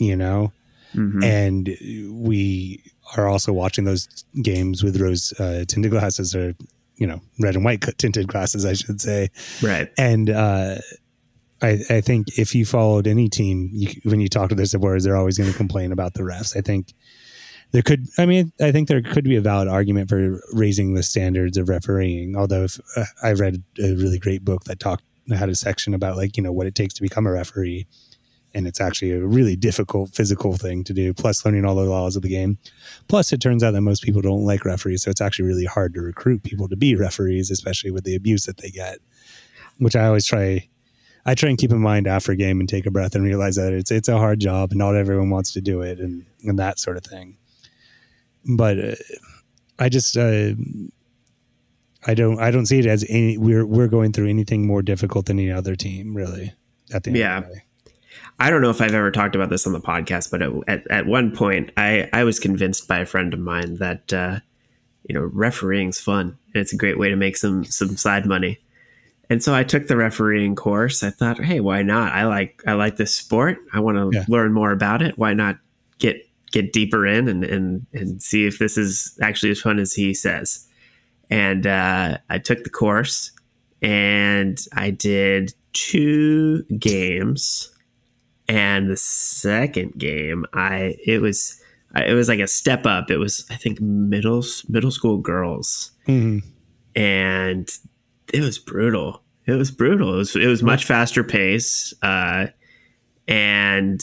you 0.01 0.16
know? 0.16 0.51
Mm-hmm. 0.95 1.24
And 1.24 1.78
we 2.12 2.84
are 3.16 3.30
also 3.30 3.53
watching 3.53 3.86
those 3.86 4.07
games 4.41 4.84
with 4.84 4.99
rose 4.99 5.32
uh, 5.39 5.64
tinted 5.68 5.91
glasses 5.91 6.36
or, 6.36 6.55
you 6.95 7.07
know, 7.07 7.22
red 7.39 7.55
and 7.55 7.64
white 7.64 7.82
tinted 7.97 8.28
glasses, 8.28 8.66
I 8.66 8.74
should 8.74 8.99
say. 8.99 9.30
Right. 9.62 9.89
And, 9.97 10.30
uh, 10.30 10.78
I, 11.62 11.80
I 11.89 12.01
think 12.01 12.39
if 12.39 12.55
you 12.55 12.66
followed 12.66 13.07
any 13.07 13.30
team, 13.30 13.70
you, 13.72 13.89
when 14.03 14.20
you 14.20 14.28
talk 14.28 14.49
to 14.49 14.55
their 14.55 14.66
supporters, 14.66 15.03
they're 15.03 15.18
always 15.18 15.38
going 15.38 15.51
to 15.51 15.57
complain 15.57 15.91
about 15.91 16.14
the 16.16 16.24
refs. 16.24 16.57
I 16.57 16.62
think 16.62 16.93
there 17.72 17.82
could, 17.82 18.07
I 18.18 18.26
mean, 18.26 18.51
I 18.59 18.72
think 18.72 18.88
there 18.88 19.01
could 19.01 19.24
be 19.24 19.36
a 19.36 19.41
valid 19.41 19.68
argument 19.68 20.09
for 20.09 20.41
raising 20.53 20.93
the 20.93 21.03
standards 21.03 21.57
of 21.57 21.70
refereeing. 21.70 22.36
Although, 22.36 22.64
if 22.64 22.80
uh, 22.95 23.05
I 23.24 23.34
read 23.34 23.64
a 23.80 23.95
really 23.95 24.20
great 24.20 24.43
book 24.43 24.64
that 24.66 24.80
talked 24.80 25.03
had 25.30 25.49
a 25.49 25.55
section 25.55 25.93
about 25.93 26.18
like 26.18 26.36
you 26.36 26.43
know 26.43 26.51
what 26.51 26.68
it 26.68 26.76
takes 26.76 26.93
to 26.95 27.01
become 27.01 27.26
a 27.26 27.32
referee, 27.32 27.88
and 28.53 28.68
it's 28.68 28.82
actually 28.82 29.12
a 29.12 29.26
really 29.26 29.55
difficult 29.55 30.14
physical 30.14 30.57
thing 30.57 30.84
to 30.84 30.93
do 30.93 31.14
plus 31.14 31.45
learning 31.45 31.66
all 31.66 31.76
the 31.76 31.84
laws 31.84 32.16
of 32.16 32.22
the 32.22 32.30
game 32.30 32.57
plus 33.07 33.32
it 33.32 33.39
turns 33.39 33.64
out 33.64 33.72
that 33.72 33.82
most 33.82 34.03
people 34.03 34.22
don't 34.22 34.45
like 34.45 34.66
referees 34.66 35.03
so 35.03 35.09
it's 35.09 35.22
actually 35.22 35.47
really 35.47 35.66
hard 35.66 35.93
to 35.93 36.01
recruit 36.01 36.43
people 36.43 36.68
to 36.68 36.76
be 36.76 36.95
referees 36.95 37.49
especially 37.49 37.91
with 37.91 38.03
the 38.03 38.16
abuse 38.16 38.45
that 38.45 38.57
they 38.57 38.70
get 38.70 38.99
which 39.78 39.95
i 39.95 40.05
always 40.05 40.26
try 40.26 40.68
i 41.26 41.36
try 41.36 41.49
and 41.49 41.57
keep 41.57 41.72
in 41.72 41.80
mind 41.80 42.07
after 42.07 42.32
a 42.32 42.36
game 42.36 42.59
and 42.59 42.69
take 42.69 42.86
a 42.86 42.91
breath 42.91 43.15
and 43.15 43.24
realize 43.24 43.55
that 43.55 43.74
it's 43.74 43.91
it's 43.91 44.09
a 44.09 44.17
hard 44.17 44.39
job 44.39 44.72
and 44.72 44.80
not 44.80 44.95
everyone 44.95 45.30
wants 45.30 45.51
to 45.51 45.61
do 45.61 45.82
it 45.82 45.99
and 45.99 46.26
and 46.43 46.57
that 46.57 46.80
sort 46.80 46.97
of 46.97 47.03
thing 47.03 47.38
but 48.45 48.80
uh, 48.80 48.95
i 49.80 49.89
just 49.89 50.17
uh, 50.17 50.51
I 52.07 52.15
don't 52.15 52.39
I 52.39 52.49
don't 52.49 52.65
see 52.65 52.80
it 52.80 52.86
as 52.88 53.05
any 53.09 53.38
we're 53.38 53.65
we're 53.65 53.88
going 53.88 54.11
through 54.11 54.28
anything 54.28 54.65
more 54.65 54.82
difficult 54.82 55.28
than 55.28 55.38
any 55.38 55.51
other 55.51 55.76
team 55.76 56.15
really 56.15 56.53
at 56.93 57.03
the 57.03 57.11
end 57.11 57.17
yeah. 57.17 57.41
I 58.39 58.49
don't 58.49 58.61
know 58.61 58.72
if 58.72 58.82
I've 58.82 58.95
ever 58.95 59.11
talked 59.11 59.36
about 59.36 59.49
this 59.49 59.67
on 59.67 59.74
the 59.74 59.80
podcast, 59.80 60.32
but 60.32 60.41
at, 60.67 60.89
at 60.89 61.05
one 61.05 61.32
point, 61.36 61.72
I, 61.78 62.09
I 62.11 62.24
was 62.24 62.39
convinced 62.39 62.88
by 62.88 62.99
a 62.99 63.05
friend 63.05 63.34
of 63.34 63.39
mine 63.39 63.76
that 63.76 64.11
uh, 64.11 64.39
you 65.07 65.13
know 65.13 65.30
refereeing's 65.30 65.99
fun 65.99 66.38
and 66.53 66.61
it's 66.61 66.74
a 66.74 66.78
great 66.78 66.97
way 66.97 67.09
to 67.09 67.15
make 67.15 67.38
some 67.38 67.63
some 67.63 67.95
side 67.97 68.26
money. 68.26 68.59
And 69.32 69.41
so 69.41 69.55
I 69.55 69.63
took 69.63 69.88
the 69.88 69.95
refereeing 69.95 70.55
course. 70.55 71.03
I 71.03 71.09
thought, 71.09 71.41
hey, 71.41 71.61
why 71.61 71.84
not? 71.84 72.11
I 72.11 72.25
like 72.25 72.61
I 72.67 72.73
like 72.73 72.97
this 72.97 73.15
sport. 73.15 73.57
I 73.73 73.79
want 73.79 73.97
to 73.97 74.09
yeah. 74.17 74.25
learn 74.27 74.51
more 74.51 74.71
about 74.71 75.01
it. 75.01 75.17
Why 75.17 75.34
not 75.34 75.57
get 75.99 76.17
get 76.51 76.73
deeper 76.73 77.07
in 77.07 77.27
and 77.27 77.43
and 77.43 77.86
and 77.93 78.21
see 78.21 78.45
if 78.45 78.59
this 78.59 78.77
is 78.77 79.17
actually 79.21 79.51
as 79.51 79.61
fun 79.61 79.79
as 79.79 79.93
he 79.93 80.13
says. 80.13 80.67
And 81.29 81.65
uh, 81.65 82.17
I 82.29 82.39
took 82.39 82.65
the 82.65 82.69
course, 82.69 83.32
and 83.82 84.59
I 84.75 84.89
did 84.89 85.53
two 85.71 86.63
games 86.77 87.71
and 88.51 88.89
the 88.89 88.97
second 88.97 89.97
game, 89.97 90.45
I 90.53 90.97
it 91.05 91.21
was 91.21 91.57
it 91.95 92.13
was 92.13 92.27
like 92.27 92.41
a 92.41 92.47
step 92.47 92.86
up. 92.86 93.09
It 93.09 93.17
was 93.17 93.45
I 93.49 93.55
think 93.55 93.79
middle 93.79 94.43
middle 94.67 94.91
school 94.91 95.19
girls, 95.19 95.91
mm-hmm. 96.05 96.39
and 96.93 97.69
it 98.34 98.41
was 98.41 98.57
brutal. 98.57 99.21
It 99.45 99.53
was 99.53 99.71
brutal. 99.71 100.13
It 100.13 100.17
was 100.17 100.36
it 100.36 100.47
was 100.47 100.63
much 100.63 100.86
faster 100.86 101.23
pace, 101.23 101.93
uh, 102.01 102.47
and 103.27 104.01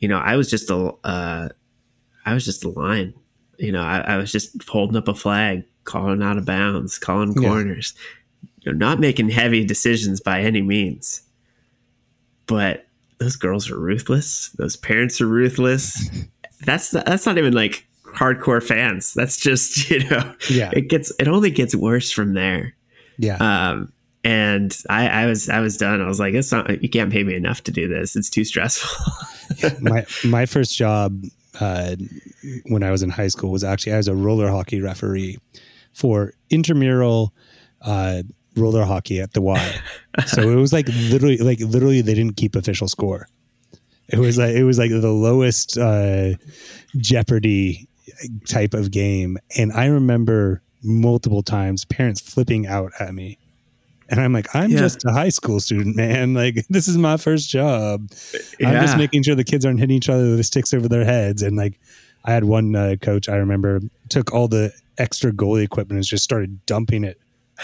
you 0.00 0.08
know 0.08 0.18
I 0.18 0.36
was 0.36 0.50
just 0.50 0.70
a 0.70 0.94
uh, 1.04 1.48
I 2.24 2.34
was 2.34 2.44
just 2.44 2.64
a 2.64 2.68
line. 2.68 3.14
You 3.58 3.72
know 3.72 3.82
I, 3.82 4.00
I, 4.00 4.16
was 4.18 4.30
just 4.30 4.62
holding 4.68 4.96
up 4.96 5.08
a 5.08 5.14
flag, 5.14 5.64
calling 5.84 6.22
out 6.22 6.38
of 6.38 6.44
bounds, 6.44 6.98
calling 6.98 7.34
corners. 7.34 7.94
Yeah. 7.96 8.48
You 8.60 8.72
know, 8.72 8.86
not 8.86 9.00
making 9.00 9.30
heavy 9.30 9.64
decisions 9.64 10.20
by 10.20 10.42
any 10.42 10.62
means, 10.62 11.22
but 12.46 12.86
those 13.18 13.36
girls 13.36 13.70
are 13.70 13.78
ruthless. 13.78 14.50
Those 14.58 14.76
parents 14.76 15.20
are 15.20 15.26
ruthless. 15.26 16.08
That's 16.64 16.92
not, 16.92 17.06
that's 17.06 17.24
not 17.24 17.38
even 17.38 17.52
like 17.52 17.86
hardcore 18.02 18.60
fans. 18.60 19.14
That's 19.14 19.36
just 19.36 19.88
you 19.92 20.08
know, 20.08 20.34
yeah. 20.50 20.70
It 20.72 20.88
gets 20.88 21.12
it 21.20 21.28
only 21.28 21.50
gets 21.50 21.72
worse 21.72 22.10
from 22.10 22.34
there. 22.34 22.74
Yeah. 23.18 23.36
Um, 23.36 23.92
and 24.24 24.76
I, 24.90 25.08
I 25.08 25.26
was 25.26 25.48
I 25.48 25.60
was 25.60 25.76
done. 25.76 26.02
I 26.02 26.06
was 26.06 26.18
like, 26.18 26.34
it's 26.34 26.50
not. 26.50 26.82
You 26.82 26.88
can't 26.88 27.12
pay 27.12 27.22
me 27.22 27.34
enough 27.34 27.62
to 27.64 27.72
do 27.72 27.88
this. 27.88 28.16
It's 28.16 28.30
too 28.30 28.44
stressful. 28.44 29.14
my 29.80 30.04
my 30.24 30.46
first 30.46 30.76
job 30.76 31.24
uh, 31.60 31.96
when 32.66 32.82
I 32.82 32.90
was 32.90 33.02
in 33.02 33.10
high 33.10 33.28
school 33.28 33.50
was 33.50 33.64
actually 33.64 33.92
as 33.92 34.08
a 34.08 34.14
roller 34.14 34.50
hockey 34.50 34.80
referee 34.80 35.38
for 35.92 36.32
intramural 36.50 37.32
uh, 37.82 38.22
roller 38.56 38.84
hockey 38.84 39.20
at 39.20 39.32
the 39.32 39.40
Y. 39.40 39.80
so 40.26 40.50
it 40.50 40.56
was 40.56 40.72
like 40.72 40.88
literally, 40.88 41.38
like 41.38 41.60
literally, 41.60 42.00
they 42.00 42.14
didn't 42.14 42.36
keep 42.36 42.56
official 42.56 42.88
score. 42.88 43.28
It 44.08 44.18
was 44.18 44.38
like 44.38 44.54
it 44.54 44.64
was 44.64 44.78
like 44.78 44.90
the 44.90 45.12
lowest 45.12 45.76
uh, 45.76 46.34
Jeopardy 46.96 47.88
type 48.46 48.74
of 48.74 48.90
game, 48.90 49.38
and 49.56 49.72
I 49.72 49.86
remember 49.86 50.62
multiple 50.82 51.42
times 51.42 51.84
parents 51.84 52.20
flipping 52.20 52.66
out 52.66 52.92
at 53.00 53.14
me. 53.14 53.38
And 54.10 54.20
I'm 54.20 54.32
like, 54.32 54.54
I'm 54.54 54.70
yeah. 54.70 54.78
just 54.78 55.04
a 55.04 55.12
high 55.12 55.28
school 55.28 55.60
student, 55.60 55.96
man. 55.96 56.32
Like, 56.38 56.66
this 56.70 56.88
is 56.88 56.96
my 56.96 57.16
first 57.16 57.50
job. 57.50 58.10
Yeah. 58.58 58.70
I'm 58.70 58.80
just 58.80 58.96
making 58.96 59.22
sure 59.22 59.34
the 59.34 59.44
kids 59.44 59.66
aren't 59.66 59.80
hitting 59.80 59.96
each 59.96 60.08
other 60.08 60.30
with 60.30 60.46
sticks 60.46 60.72
over 60.72 60.88
their 60.88 61.04
heads. 61.04 61.42
And 61.42 61.56
like, 61.56 61.78
I 62.24 62.32
had 62.32 62.44
one 62.44 62.74
uh, 62.74 62.96
coach 63.00 63.28
I 63.28 63.36
remember 63.36 63.80
took 64.08 64.32
all 64.32 64.48
the 64.48 64.72
extra 64.98 65.32
goalie 65.32 65.64
equipment 65.64 65.98
and 65.98 66.04
just 66.04 66.24
started 66.24 66.64
dumping 66.66 67.04
it 67.04 67.20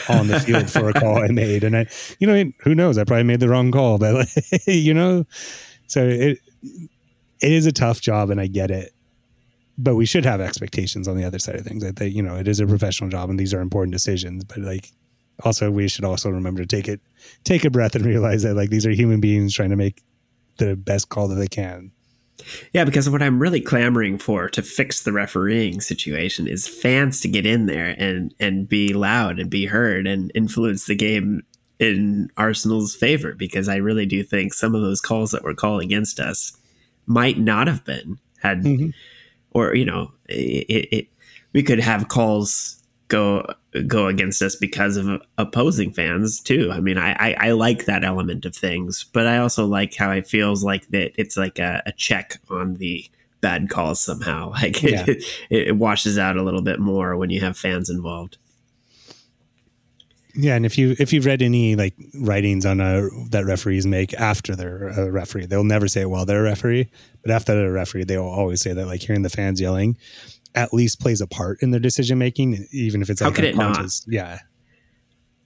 on 0.09 0.27
the 0.29 0.41
field 0.41 0.71
for 0.71 0.89
a 0.89 0.93
call 1.01 1.23
I 1.23 1.29
made. 1.29 1.65
And 1.65 1.77
I, 1.77 1.87
you 2.19 2.27
know, 2.27 2.53
who 2.61 2.75
knows? 2.75 2.99
I 2.99 3.05
probably 3.05 3.25
made 3.25 3.41
the 3.41 3.49
wrong 3.49 3.71
call, 3.71 3.99
but 3.99 4.29
you 4.67 4.95
know, 4.95 5.27
so 5.87 6.07
it 6.07 6.39
it 7.41 7.53
is 7.53 7.67
a 7.67 7.73
tough 7.73 8.01
job, 8.01 8.31
and 8.31 8.41
I 8.41 8.47
get 8.47 8.71
it. 8.71 8.94
But 9.77 9.97
we 9.97 10.07
should 10.07 10.25
have 10.25 10.41
expectations 10.41 11.09
on 11.09 11.17
the 11.17 11.25
other 11.25 11.39
side 11.39 11.57
of 11.57 11.65
things. 11.67 11.85
I 11.85 11.91
think 11.91 12.15
you 12.15 12.23
know 12.23 12.37
it 12.37 12.49
is 12.49 12.61
a 12.61 12.67
professional 12.67 13.11
job, 13.11 13.31
and 13.31 13.39
these 13.39 13.53
are 13.53 13.61
important 13.61 13.93
decisions. 13.93 14.45
But 14.45 14.59
like, 14.59 14.91
also 15.45 15.71
we 15.71 15.89
should 15.89 16.05
also 16.05 16.31
remember 16.31 16.63
to 16.63 16.67
take 16.67 16.89
it, 16.89 17.01
take 17.45 17.65
a 17.65 17.71
breath, 17.71 17.95
and 17.95 18.05
realize 18.07 18.43
that 18.43 18.55
like 18.55 18.71
these 18.71 18.87
are 18.87 18.93
human 18.93 19.21
beings 19.21 19.55
trying 19.55 19.71
to 19.71 19.77
make 19.77 20.03
the 20.59 20.77
best 20.77 21.09
call 21.09 21.29
that 21.29 21.37
they 21.37 21.49
can. 21.49 21.91
Yeah, 22.73 22.85
because 22.85 23.09
what 23.09 23.23
I'm 23.23 23.41
really 23.41 23.61
clamoring 23.61 24.19
for 24.19 24.49
to 24.49 24.63
fix 24.63 25.03
the 25.03 25.13
refereeing 25.13 25.81
situation 25.81 26.47
is 26.47 26.67
fans 26.67 27.21
to 27.21 27.29
get 27.29 27.47
in 27.47 27.67
there 27.67 27.95
and 27.99 28.35
and 28.41 28.69
be 28.69 28.93
loud 28.93 29.39
and 29.39 29.49
be 29.49 29.67
heard 29.67 30.07
and 30.07 30.33
influence 30.35 30.87
the 30.87 30.97
game 30.97 31.43
in 31.79 32.31
Arsenal's 32.37 32.95
favor. 32.95 33.35
Because 33.35 33.69
I 33.69 33.77
really 33.77 34.07
do 34.07 34.23
think 34.23 34.53
some 34.53 34.75
of 34.75 34.83
those 34.83 35.01
calls 35.01 35.31
that 35.31 35.45
were 35.45 35.55
called 35.55 35.83
against 35.83 36.21
us 36.21 36.57
might 37.07 37.39
not 37.39 37.67
have 37.67 37.85
been 37.85 38.19
had, 38.41 38.63
mm-hmm. 38.63 38.91
Or 39.55 39.75
you 39.75 39.85
know, 39.85 40.13
it, 40.29 40.89
it 40.93 41.09
we 41.53 41.63
could 41.63 41.81
have 41.81 42.09
calls 42.09 42.83
go 43.09 43.47
go 43.87 44.07
against 44.07 44.43
us 44.43 44.57
because 44.57 44.97
of 44.97 45.23
opposing 45.39 45.93
fans 45.93 46.41
too. 46.41 46.71
I 46.73 46.81
mean, 46.81 46.99
I, 46.99 47.13
I, 47.13 47.37
I, 47.49 47.51
like 47.51 47.87
that 47.87 48.05
element 48.05 48.45
of 48.45 48.55
things, 48.55 49.05
but 49.13 49.27
I 49.27 49.39
also 49.39 49.67
like 49.67 49.97
how 49.97 50.13
it 50.13 50.29
feels 50.29 50.63
like 50.63 50.89
that 50.89 51.13
it's 51.17 51.37
like 51.37 51.59
a, 51.59 51.83
a 51.85 51.93
check 51.93 52.41
on 52.51 52.75
the 52.75 53.05
bad 53.41 53.69
calls 53.69 54.01
somehow. 54.01 54.53
Like 54.63 54.83
yeah. 54.83 55.05
it, 55.07 55.25
it, 55.51 55.77
washes 55.77 56.19
out 56.19 56.37
a 56.37 56.43
little 56.43 56.63
bit 56.63 56.81
more 56.81 57.17
when 57.17 57.31
you 57.31 57.41
have 57.41 57.59
fans 57.59 57.91
involved. 57.91 58.39
Yeah, 60.37 60.57
and 60.57 60.67
if 60.67 60.77
you 60.77 60.97
if 60.99 61.13
you've 61.13 61.27
read 61.27 61.43
any 61.43 61.77
like 61.77 61.95
writings 62.15 62.67
on 62.67 62.81
a 62.81 63.09
that 63.31 63.45
referees 63.47 63.87
make 63.87 64.13
after 64.15 64.57
they're 64.57 64.89
a 64.89 65.11
referee, 65.11 65.47
they'll 65.47 65.63
never 65.63 65.87
say 65.87 66.05
well 66.07 66.25
they're 66.25 66.41
a 66.41 66.43
referee, 66.43 66.91
but 67.23 67.31
after 67.31 67.55
they're 67.55 67.69
a 67.69 67.73
referee, 67.73 68.05
they 68.05 68.19
will 68.19 68.31
always 68.31 68.61
say 68.61 68.73
that 68.73 68.87
like 68.87 69.01
hearing 69.01 69.23
the 69.23 69.31
fans 69.31 69.61
yelling 69.61 69.97
at 70.55 70.73
least 70.73 71.01
plays 71.01 71.21
a 71.21 71.27
part 71.27 71.63
in 71.63 71.71
their 71.71 71.81
decision 71.81 72.19
making, 72.19 72.67
even 72.73 73.03
if 73.03 73.11
it's 73.11 73.21
how 73.21 73.27
like 73.27 73.37
could 73.37 73.45
it 73.45 73.57
not? 73.57 73.91
Yeah, 74.07 74.39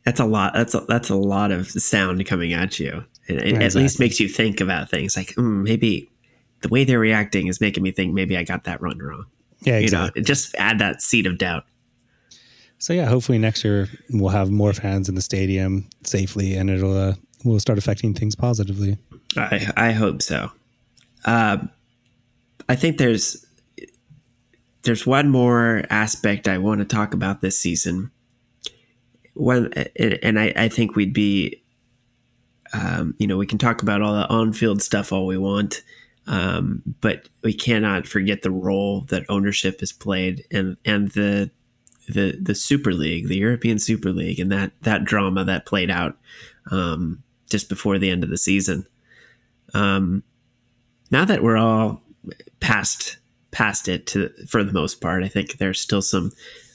that's 0.04 0.20
a 0.20 0.24
lot. 0.24 0.54
That's 0.54 0.74
a, 0.74 0.80
that's 0.88 1.10
a 1.10 1.16
lot 1.16 1.52
of 1.52 1.68
sound 1.68 2.24
coming 2.26 2.52
at 2.52 2.78
you. 2.78 3.04
It, 3.28 3.36
it 3.36 3.44
exactly. 3.44 3.64
at 3.64 3.74
least 3.74 4.00
makes 4.00 4.20
you 4.20 4.28
think 4.28 4.60
about 4.60 4.88
things 4.88 5.16
like 5.16 5.28
mm, 5.34 5.62
maybe 5.62 6.08
the 6.62 6.68
way 6.68 6.84
they're 6.84 6.98
reacting 6.98 7.46
is 7.46 7.60
making 7.60 7.82
me 7.82 7.92
think 7.92 8.14
maybe 8.14 8.36
I 8.36 8.42
got 8.42 8.64
that 8.64 8.80
run 8.80 8.98
wrong. 8.98 9.26
Yeah, 9.60 9.76
exactly. 9.76 10.12
You 10.14 10.22
know, 10.22 10.24
just 10.24 10.54
add 10.56 10.78
that 10.78 11.02
seed 11.02 11.26
of 11.26 11.36
doubt. 11.36 11.64
So 12.78 12.92
yeah, 12.92 13.06
hopefully 13.06 13.38
next 13.38 13.64
year 13.64 13.88
we'll 14.10 14.30
have 14.30 14.50
more 14.50 14.72
fans 14.72 15.08
in 15.08 15.14
the 15.14 15.20
stadium 15.22 15.88
safely, 16.04 16.54
and 16.54 16.70
it'll 16.70 16.96
uh, 16.96 17.14
will 17.44 17.60
start 17.60 17.78
affecting 17.78 18.14
things 18.14 18.34
positively. 18.34 18.96
I 19.36 19.70
I 19.76 19.92
hope 19.92 20.22
so. 20.22 20.52
Uh, 21.24 21.58
I 22.68 22.76
think 22.76 22.98
there's 22.98 23.44
there's 24.82 25.06
one 25.06 25.28
more 25.28 25.82
aspect 25.90 26.48
I 26.48 26.58
want 26.58 26.80
to 26.80 26.84
talk 26.84 27.14
about 27.14 27.40
this 27.40 27.58
season. 27.58 28.10
One, 29.34 29.72
and 30.22 30.38
I, 30.38 30.52
I 30.56 30.68
think 30.68 30.96
we'd 30.96 31.12
be, 31.12 31.62
um, 32.72 33.14
you 33.18 33.26
know, 33.26 33.36
we 33.36 33.46
can 33.46 33.58
talk 33.58 33.82
about 33.82 34.02
all 34.02 34.14
the 34.14 34.28
on-field 34.28 34.82
stuff 34.82 35.12
all 35.12 35.26
we 35.26 35.38
want, 35.38 35.82
um, 36.26 36.82
but 37.00 37.28
we 37.42 37.52
cannot 37.52 38.06
forget 38.06 38.42
the 38.42 38.50
role 38.50 39.02
that 39.10 39.24
ownership 39.28 39.80
has 39.80 39.92
played 39.92 40.44
and 40.50 40.76
and 40.84 41.10
the 41.12 41.50
the 42.08 42.38
the 42.40 42.54
Super 42.54 42.92
League, 42.92 43.28
the 43.28 43.36
European 43.36 43.78
Super 43.78 44.12
League, 44.12 44.40
and 44.40 44.50
that 44.52 44.72
that 44.82 45.04
drama 45.04 45.44
that 45.44 45.66
played 45.66 45.90
out 45.90 46.16
um, 46.70 47.22
just 47.50 47.68
before 47.68 47.98
the 47.98 48.10
end 48.10 48.24
of 48.24 48.30
the 48.30 48.38
season. 48.38 48.86
Um, 49.74 50.22
now 51.10 51.24
that 51.24 51.42
we're 51.42 51.56
all 51.56 52.02
past 52.60 53.18
past 53.50 53.88
it 53.88 54.06
to 54.06 54.30
for 54.46 54.62
the 54.62 54.72
most 54.72 55.00
part. 55.00 55.24
I 55.24 55.28
think 55.28 55.58
there's 55.58 55.80
still 55.80 56.02
some 56.02 56.32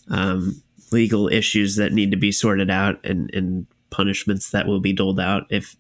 um, 0.10 0.62
legal 0.92 1.28
issues 1.28 1.76
that 1.76 1.94
need 1.94 2.12
to 2.12 2.18
be 2.18 2.32
sorted 2.32 2.70
out 2.70 3.04
and, 3.06 3.34
and 3.34 3.68
punishments 3.90 4.52
that 4.52 4.68
will 4.68 4.80
be 4.80 4.94
doled 4.94 5.20
out 5.20 5.44
if 5.50 5.76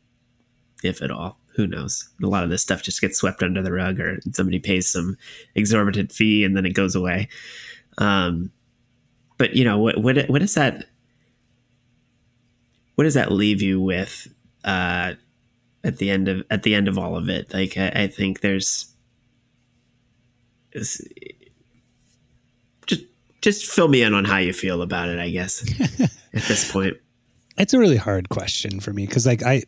if 0.84 1.02
at 1.02 1.12
all. 1.12 1.38
Who 1.56 1.68
knows? 1.68 2.10
A 2.24 2.28
lot 2.28 2.44
of 2.44 2.50
this 2.50 2.64
stuff 2.64 2.82
just 2.82 3.00
gets 3.00 3.18
swept 3.18 3.44
under 3.44 3.62
the 3.62 3.72
rug, 3.72 4.00
or 4.00 4.20
somebody 4.32 4.60
pays 4.60 4.92
some 4.92 5.18
exorbitant 5.56 6.12
fee 6.12 6.44
and 6.44 6.58
then 6.58 6.66
it 6.66 6.74
goes 6.74 6.96
away. 6.96 7.28
Um, 8.00 8.52
but 9.38 9.56
you 9.56 9.64
know 9.64 9.78
what? 9.78 9.98
What, 9.98 10.18
what 10.30 10.40
does 10.40 10.54
that? 10.56 10.86
What 12.96 13.06
does 13.06 13.16
that 13.16 13.32
leave 13.32 13.62
you 13.62 13.82
with 13.82 14.28
uh, 14.64 15.14
at 15.84 15.98
the 15.98 16.10
end 16.10 16.28
of 16.28 16.44
at 16.50 16.64
the 16.64 16.76
end 16.76 16.88
of 16.88 16.98
all 16.98 17.16
of 17.16 17.30
it? 17.30 17.54
Like 17.54 17.78
I, 17.78 17.90
I 17.90 18.08
think 18.08 18.42
there's 18.42 18.94
just 20.74 21.02
just 23.42 23.72
fill 23.72 23.88
me 23.88 24.02
in 24.04 24.14
on 24.14 24.26
how 24.26 24.38
you 24.38 24.54
feel 24.54 24.82
about 24.82 25.10
it. 25.10 25.20
I 25.20 25.30
guess 25.30 25.62
at 26.34 26.44
this 26.44 26.72
point, 26.72 26.98
it's 27.58 27.74
a 27.74 27.80
really 27.80 27.98
hard 27.98 28.30
question 28.30 28.80
for 28.80 28.94
me 28.94 29.06
because 29.06 29.26
like 29.26 29.44
I. 29.44 29.64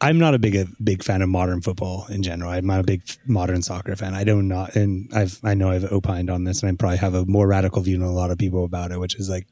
I'm 0.00 0.18
not 0.18 0.34
a 0.34 0.38
big 0.38 0.56
a 0.56 0.66
big 0.82 1.02
fan 1.04 1.20
of 1.20 1.28
modern 1.28 1.60
football 1.60 2.06
in 2.08 2.22
general. 2.22 2.50
I'm 2.50 2.66
not 2.66 2.80
a 2.80 2.84
big 2.84 3.02
modern 3.26 3.62
soccer 3.62 3.94
fan. 3.96 4.14
I 4.14 4.24
don't 4.24 4.48
not, 4.48 4.74
and 4.74 5.10
I've 5.14 5.38
I 5.44 5.54
know 5.54 5.70
I've 5.70 5.90
opined 5.92 6.30
on 6.30 6.44
this, 6.44 6.62
and 6.62 6.72
I 6.72 6.76
probably 6.76 6.98
have 6.98 7.14
a 7.14 7.26
more 7.26 7.46
radical 7.46 7.82
view 7.82 7.98
than 7.98 8.06
a 8.06 8.12
lot 8.12 8.30
of 8.30 8.38
people 8.38 8.64
about 8.64 8.92
it, 8.92 8.98
which 8.98 9.14
is 9.16 9.28
like 9.28 9.46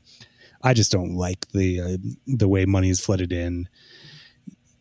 I 0.62 0.74
just 0.74 0.90
don't 0.90 1.14
like 1.14 1.46
the 1.52 1.80
uh, 1.80 1.96
the 2.26 2.48
way 2.48 2.64
money 2.64 2.88
is 2.88 3.00
flooded 3.00 3.32
in. 3.32 3.68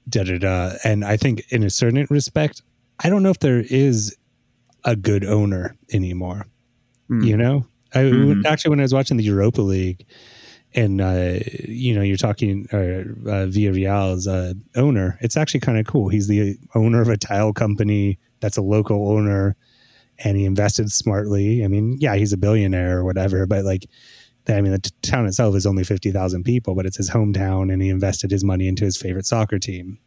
Da 0.07 0.23
da 0.23 0.37
da. 0.37 0.73
And 0.85 1.03
I 1.03 1.17
think 1.17 1.43
in 1.49 1.63
a 1.63 1.69
certain 1.69 2.07
respect, 2.09 2.61
I 2.99 3.09
don't 3.09 3.23
know 3.23 3.29
if 3.29 3.39
there 3.39 3.59
is 3.59 4.15
a 4.85 4.95
good 4.95 5.25
owner 5.25 5.75
anymore. 5.91 6.47
Mm. 7.09 7.25
You 7.25 7.37
know, 7.37 7.65
I 7.93 7.99
mm-hmm. 7.99 8.45
actually 8.45 8.69
when 8.69 8.79
I 8.79 8.83
was 8.83 8.93
watching 8.93 9.17
the 9.17 9.23
Europa 9.23 9.61
League, 9.61 10.05
and 10.77 11.01
uh, 11.01 11.39
you 11.67 11.93
know 11.95 12.01
you're 12.01 12.15
talking 12.15 12.67
uh, 12.71 13.03
uh, 13.29 13.47
uh, 14.29 14.53
owner. 14.75 15.17
It's 15.21 15.35
actually 15.35 15.59
kind 15.59 15.79
of 15.79 15.87
cool. 15.87 16.07
He's 16.07 16.27
the 16.27 16.55
owner 16.75 17.01
of 17.01 17.09
a 17.09 17.17
tile 17.17 17.51
company 17.51 18.19
that's 18.39 18.57
a 18.57 18.61
local 18.61 19.11
owner, 19.11 19.57
and 20.19 20.37
he 20.37 20.45
invested 20.45 20.91
smartly. 20.91 21.65
I 21.65 21.67
mean, 21.67 21.97
yeah, 21.99 22.15
he's 22.15 22.31
a 22.31 22.37
billionaire 22.37 22.99
or 22.99 23.03
whatever, 23.03 23.45
but 23.45 23.65
like. 23.65 23.89
I 24.49 24.61
mean, 24.61 24.71
the 24.71 24.79
t- 24.79 24.91
town 25.01 25.25
itself 25.25 25.57
is 25.57 25.65
only 25.65 25.83
50,000 25.83 26.45
people, 26.45 26.73
but 26.73 26.85
it's 26.85 26.95
his 26.95 27.09
hometown, 27.09 27.69
and 27.69 27.81
he 27.81 27.89
invested 27.89 28.31
his 28.31 28.45
money 28.45 28.69
into 28.69 28.85
his 28.85 28.95
favorite 28.95 29.25
soccer 29.25 29.59
team 29.59 29.99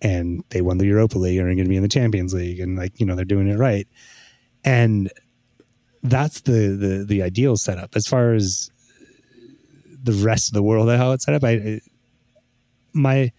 and 0.00 0.42
they 0.48 0.62
won 0.62 0.78
the 0.78 0.86
Europa 0.86 1.18
League 1.18 1.36
and 1.36 1.46
are 1.46 1.54
going 1.54 1.66
to 1.66 1.68
be 1.68 1.76
in 1.76 1.82
the 1.82 1.88
Champions 1.88 2.32
League 2.32 2.58
and 2.58 2.78
like 2.78 2.98
you 2.98 3.04
know 3.04 3.14
they're 3.14 3.26
doing 3.26 3.48
it 3.48 3.58
right, 3.58 3.86
and 4.64 5.12
that's 6.02 6.40
the 6.40 6.68
the 6.74 7.04
the 7.06 7.22
ideal 7.22 7.58
setup 7.58 7.94
as 7.96 8.06
far 8.06 8.32
as 8.32 8.70
the 10.02 10.12
rest 10.12 10.48
of 10.48 10.54
the 10.54 10.62
world 10.62 10.88
how 10.88 11.12
it's 11.12 11.24
set 11.24 11.34
up. 11.34 11.44
I 11.44 11.80
my 12.92 13.32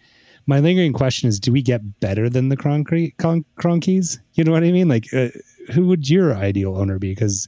my 0.47 0.59
lingering 0.59 0.93
question 0.93 1.29
is: 1.29 1.39
Do 1.39 1.51
we 1.51 1.61
get 1.61 1.99
better 1.99 2.29
than 2.29 2.49
the 2.49 2.57
Kroenke, 2.57 3.15
Kroenkes? 3.15 4.19
You 4.33 4.43
know 4.43 4.51
what 4.51 4.63
I 4.63 4.71
mean? 4.71 4.87
Like, 4.87 5.13
uh, 5.13 5.29
who 5.73 5.87
would 5.87 6.09
your 6.09 6.35
ideal 6.35 6.77
owner 6.77 6.99
be? 6.99 7.11
Because 7.11 7.47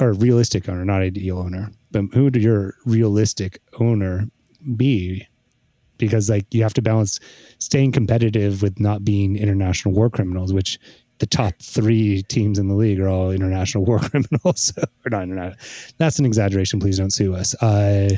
or 0.00 0.12
realistic 0.12 0.68
owner, 0.68 0.84
not 0.84 1.02
ideal 1.02 1.38
owner, 1.38 1.72
but 1.90 2.04
who 2.12 2.24
would 2.24 2.36
your 2.36 2.74
realistic 2.84 3.60
owner 3.80 4.28
be? 4.76 5.26
because 5.98 6.30
like 6.30 6.46
you 6.54 6.62
have 6.62 6.74
to 6.74 6.82
balance 6.82 7.20
staying 7.58 7.92
competitive 7.92 8.62
with 8.62 8.80
not 8.80 9.04
being 9.04 9.36
international 9.36 9.92
war 9.92 10.08
criminals, 10.08 10.52
which 10.52 10.78
the 11.18 11.26
top 11.26 11.54
three 11.60 12.22
teams 12.24 12.58
in 12.58 12.68
the 12.68 12.74
league 12.74 13.00
are 13.00 13.08
all 13.08 13.30
international 13.30 13.84
war 13.86 13.98
criminals. 13.98 14.72
or 15.06 15.10
not 15.10 15.24
international. 15.24 15.58
That's 15.98 16.18
an 16.18 16.26
exaggeration. 16.26 16.80
Please 16.80 16.98
don't 16.98 17.12
sue 17.12 17.34
us. 17.34 17.54
Uh, 17.62 18.10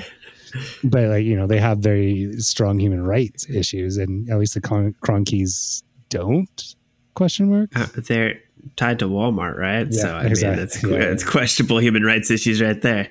but 0.82 1.04
like 1.04 1.24
you 1.24 1.36
know, 1.36 1.46
they 1.46 1.60
have 1.60 1.78
very 1.78 2.32
strong 2.38 2.78
human 2.78 3.04
rights 3.04 3.48
issues, 3.48 3.96
and 3.96 4.28
at 4.30 4.38
least 4.38 4.54
the 4.54 4.60
Cron- 4.60 4.94
Kroenkes 5.02 5.82
don't. 6.08 6.74
Question 7.14 7.50
mark. 7.50 7.70
Uh, 7.74 7.86
they're 8.08 8.40
tied 8.76 8.98
to 9.00 9.06
Walmart, 9.06 9.56
right? 9.56 9.86
Yeah, 9.90 10.00
so 10.00 10.16
I 10.16 10.24
exactly. 10.24 10.56
mean, 10.56 10.64
it's 10.64 10.82
yeah. 10.82 11.12
it's 11.12 11.24
questionable 11.24 11.78
human 11.78 12.02
rights 12.02 12.30
issues 12.30 12.60
right 12.60 12.80
there. 12.80 13.08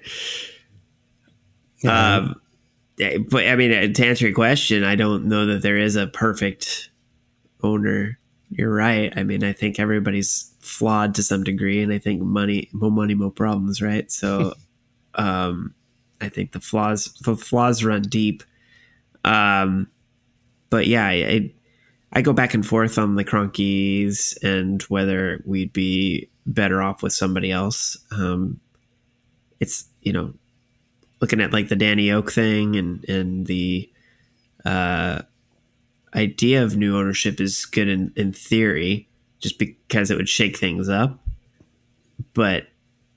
Yeah. 1.81 2.17
Um, 2.17 2.41
but 3.29 3.47
I 3.47 3.55
mean, 3.55 3.71
uh, 3.71 3.93
to 3.93 4.05
answer 4.05 4.25
your 4.25 4.35
question, 4.35 4.83
I 4.83 4.95
don't 4.95 5.25
know 5.25 5.45
that 5.45 5.61
there 5.61 5.77
is 5.77 5.95
a 5.95 6.07
perfect 6.07 6.89
owner. 7.63 8.18
You're 8.51 8.73
right. 8.73 9.13
I 9.15 9.23
mean, 9.23 9.43
I 9.43 9.53
think 9.53 9.79
everybody's 9.79 10.51
flawed 10.59 11.15
to 11.15 11.23
some 11.23 11.43
degree, 11.43 11.81
and 11.81 11.93
I 11.93 11.99
think 11.99 12.21
money, 12.21 12.69
more 12.71 12.91
money, 12.91 13.13
more 13.13 13.31
problems, 13.31 13.81
right? 13.81 14.11
So, 14.11 14.53
um, 15.15 15.75
I 16.21 16.29
think 16.29 16.51
the 16.51 16.59
flaws, 16.59 17.05
the 17.21 17.35
flaws 17.35 17.83
run 17.83 18.01
deep. 18.01 18.43
Um, 19.23 19.87
but 20.69 20.87
yeah, 20.87 21.05
I, 21.07 21.51
I 22.11 22.21
go 22.21 22.33
back 22.33 22.53
and 22.53 22.65
forth 22.65 22.97
on 22.97 23.15
the 23.15 23.25
Kroenkes 23.25 24.41
and 24.43 24.81
whether 24.83 25.41
we'd 25.45 25.73
be 25.73 26.29
better 26.45 26.81
off 26.81 27.03
with 27.03 27.13
somebody 27.13 27.51
else. 27.51 27.97
Um, 28.11 28.59
it's 29.59 29.85
you 30.01 30.13
know 30.13 30.33
looking 31.21 31.41
at 31.41 31.53
like 31.53 31.67
the 31.67 31.75
Daniel 31.75 32.19
Ek 32.19 32.31
thing 32.31 32.75
and 32.75 33.07
and 33.07 33.45
the 33.45 33.89
uh, 34.65 35.21
idea 36.15 36.63
of 36.63 36.77
new 36.77 36.97
ownership 36.97 37.39
is 37.39 37.65
good 37.65 37.87
in, 37.87 38.11
in 38.15 38.33
theory, 38.33 39.07
just 39.39 39.59
because 39.59 40.11
it 40.11 40.17
would 40.17 40.29
shake 40.29 40.57
things 40.57 40.89
up. 40.89 41.19
But 42.33 42.67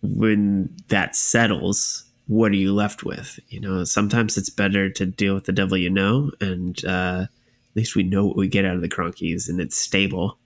when 0.02 0.74
that 0.88 1.16
settles, 1.16 2.04
what 2.26 2.52
are 2.52 2.56
you 2.56 2.72
left 2.72 3.04
with? 3.04 3.38
You 3.48 3.60
know, 3.60 3.84
sometimes 3.84 4.36
it's 4.36 4.50
better 4.50 4.90
to 4.90 5.06
deal 5.06 5.34
with 5.34 5.44
the 5.44 5.52
devil 5.52 5.76
you 5.76 5.90
know, 5.90 6.30
and 6.40 6.82
uh, 6.84 7.26
at 7.28 7.76
least 7.76 7.96
we 7.96 8.02
know 8.02 8.26
what 8.26 8.36
we 8.36 8.48
get 8.48 8.64
out 8.64 8.76
of 8.76 8.82
the 8.82 8.88
Kroenkes, 8.88 9.48
and 9.48 9.60
it's 9.60 9.76
stable. 9.76 10.38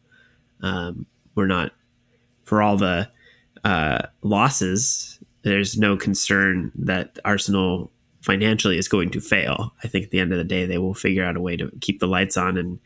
Um, 0.63 1.07
we're 1.35 1.47
not 1.47 1.73
for 2.45 2.63
all 2.63 2.77
the 2.77 3.11
uh, 3.65 4.07
losses. 4.23 5.19
There's 5.43 5.77
no 5.77 5.97
concern 5.97 6.73
that 6.77 7.19
Arsenal 7.25 7.91
financially 8.27 8.77
is 8.77 8.89
going 8.89 9.09
to 9.11 9.21
fail. 9.21 9.73
I 9.85 9.89
think 9.89 10.07
at 10.07 10.11
the 10.11 10.19
end 10.19 10.33
of 10.33 10.39
the 10.39 10.45
day, 10.45 10.67
they 10.67 10.79
will 10.79 10.95
figure 10.95 11.25
out 11.25 11.37
a 11.37 11.41
way 11.41 11.57
to 11.57 11.71
keep 11.81 12.01
the 12.01 12.09
lights 12.09 12.37
on. 12.37 12.59
And 12.59 12.81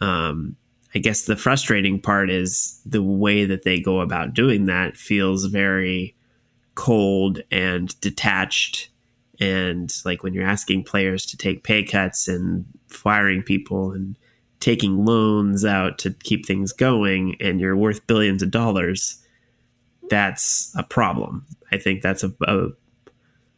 um, 0.00 0.56
I 0.96 0.98
guess 0.98 1.22
the 1.22 1.36
frustrating 1.36 2.00
part 2.00 2.28
is 2.28 2.82
the 2.84 3.02
way 3.02 3.44
that 3.44 3.62
they 3.62 3.80
go 3.80 4.00
about 4.00 4.34
doing 4.34 4.66
that 4.66 4.96
feels 4.96 5.44
very 5.44 6.16
cold 6.74 7.40
and 7.52 7.98
detached. 8.00 8.90
And 9.38 9.94
like 10.04 10.24
when 10.24 10.34
you're 10.34 10.44
asking 10.44 10.82
players 10.82 11.24
to 11.26 11.36
take 11.36 11.62
pay 11.62 11.84
cuts 11.84 12.26
and 12.26 12.64
firing 12.88 13.44
people 13.44 13.92
and 13.92 14.18
taking 14.58 15.04
loans 15.04 15.64
out 15.64 15.98
to 15.98 16.10
keep 16.10 16.44
things 16.44 16.72
going, 16.72 17.36
and 17.40 17.60
you're 17.60 17.76
worth 17.76 18.08
billions 18.08 18.42
of 18.42 18.50
dollars, 18.50 19.24
that's 20.10 20.72
a 20.76 20.82
problem. 20.82 21.46
I 21.70 21.78
think 21.78 22.02
that's 22.02 22.24
a, 22.24 22.32
a 22.42 22.70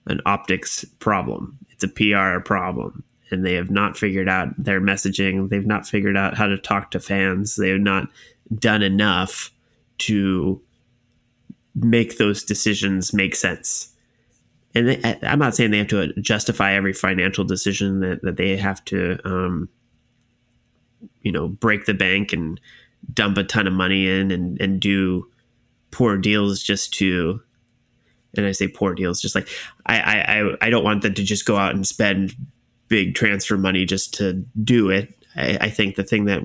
an 0.07 0.21
optics 0.27 0.85
problem. 0.99 1.59
It's 1.71 1.85
a 1.85 1.89
PR 1.89 2.41
problem. 2.41 3.05
And 3.31 3.47
they 3.47 3.55
have 3.55 3.71
not 3.71 3.97
figured 3.97 4.29
out 4.29 4.49
their 4.63 4.81
messaging. 4.81 5.49
They've 5.49 5.67
not 5.67 5.87
figured 5.87 6.17
out 6.17 6.37
how 6.37 6.47
to 6.47 6.59
talk 6.59 6.91
to 6.91 7.01
fans. 7.01 7.57
They 7.57 7.71
have 7.71 7.81
not 7.81 8.09
done 8.55 8.83
enough 8.83 9.51
to 9.99 10.61
make 11.75 12.19
those 12.19 12.45
decisions 12.45 13.15
make 13.15 13.35
sense. 13.35 13.93
And 14.75 14.89
they, 14.89 15.19
I'm 15.23 15.39
not 15.39 15.55
saying 15.55 15.71
they 15.71 15.79
have 15.79 15.89
to 15.89 16.13
justify 16.21 16.73
every 16.73 16.93
financial 16.93 17.45
decision 17.45 18.01
that, 18.01 18.23
that 18.23 18.37
they 18.37 18.57
have 18.57 18.85
to, 18.87 19.19
um, 19.25 19.69
you 21.23 21.33
know, 21.33 21.49
break 21.49 21.87
the 21.87 21.95
bank 21.95 22.33
and 22.33 22.61
dump 23.13 23.37
a 23.37 23.45
ton 23.45 23.67
of 23.67 23.73
money 23.73 24.09
in 24.09 24.31
and, 24.31 24.61
and 24.61 24.81
do 24.81 25.29
poor 25.91 26.17
deals 26.17 26.63
just 26.63 26.95
to 26.95 27.43
and 28.37 28.47
I 28.47 28.53
say 28.53 28.69
poor 28.69 28.95
deals, 28.95 29.21
just 29.21 29.35
like 29.35 29.49
I, 29.87 29.99
I, 29.99 30.67
I 30.67 30.71
don't 30.71 30.85
want 30.85 31.03
them 31.03 31.15
to 31.15 31.23
just 31.23 31.47
go 31.47 31.57
out 31.57 31.75
and 31.75 31.87
spend 31.87 32.35
big 32.89 33.15
transfer 33.15 33.57
money 33.57 33.85
just 33.85 34.15
to 34.15 34.45
do 34.63 34.91
it. 34.91 35.15
I, 35.37 35.59
I 35.63 35.71
think 35.71 35.97
the 35.97 36.05
thing 36.05 36.27
that 36.27 36.43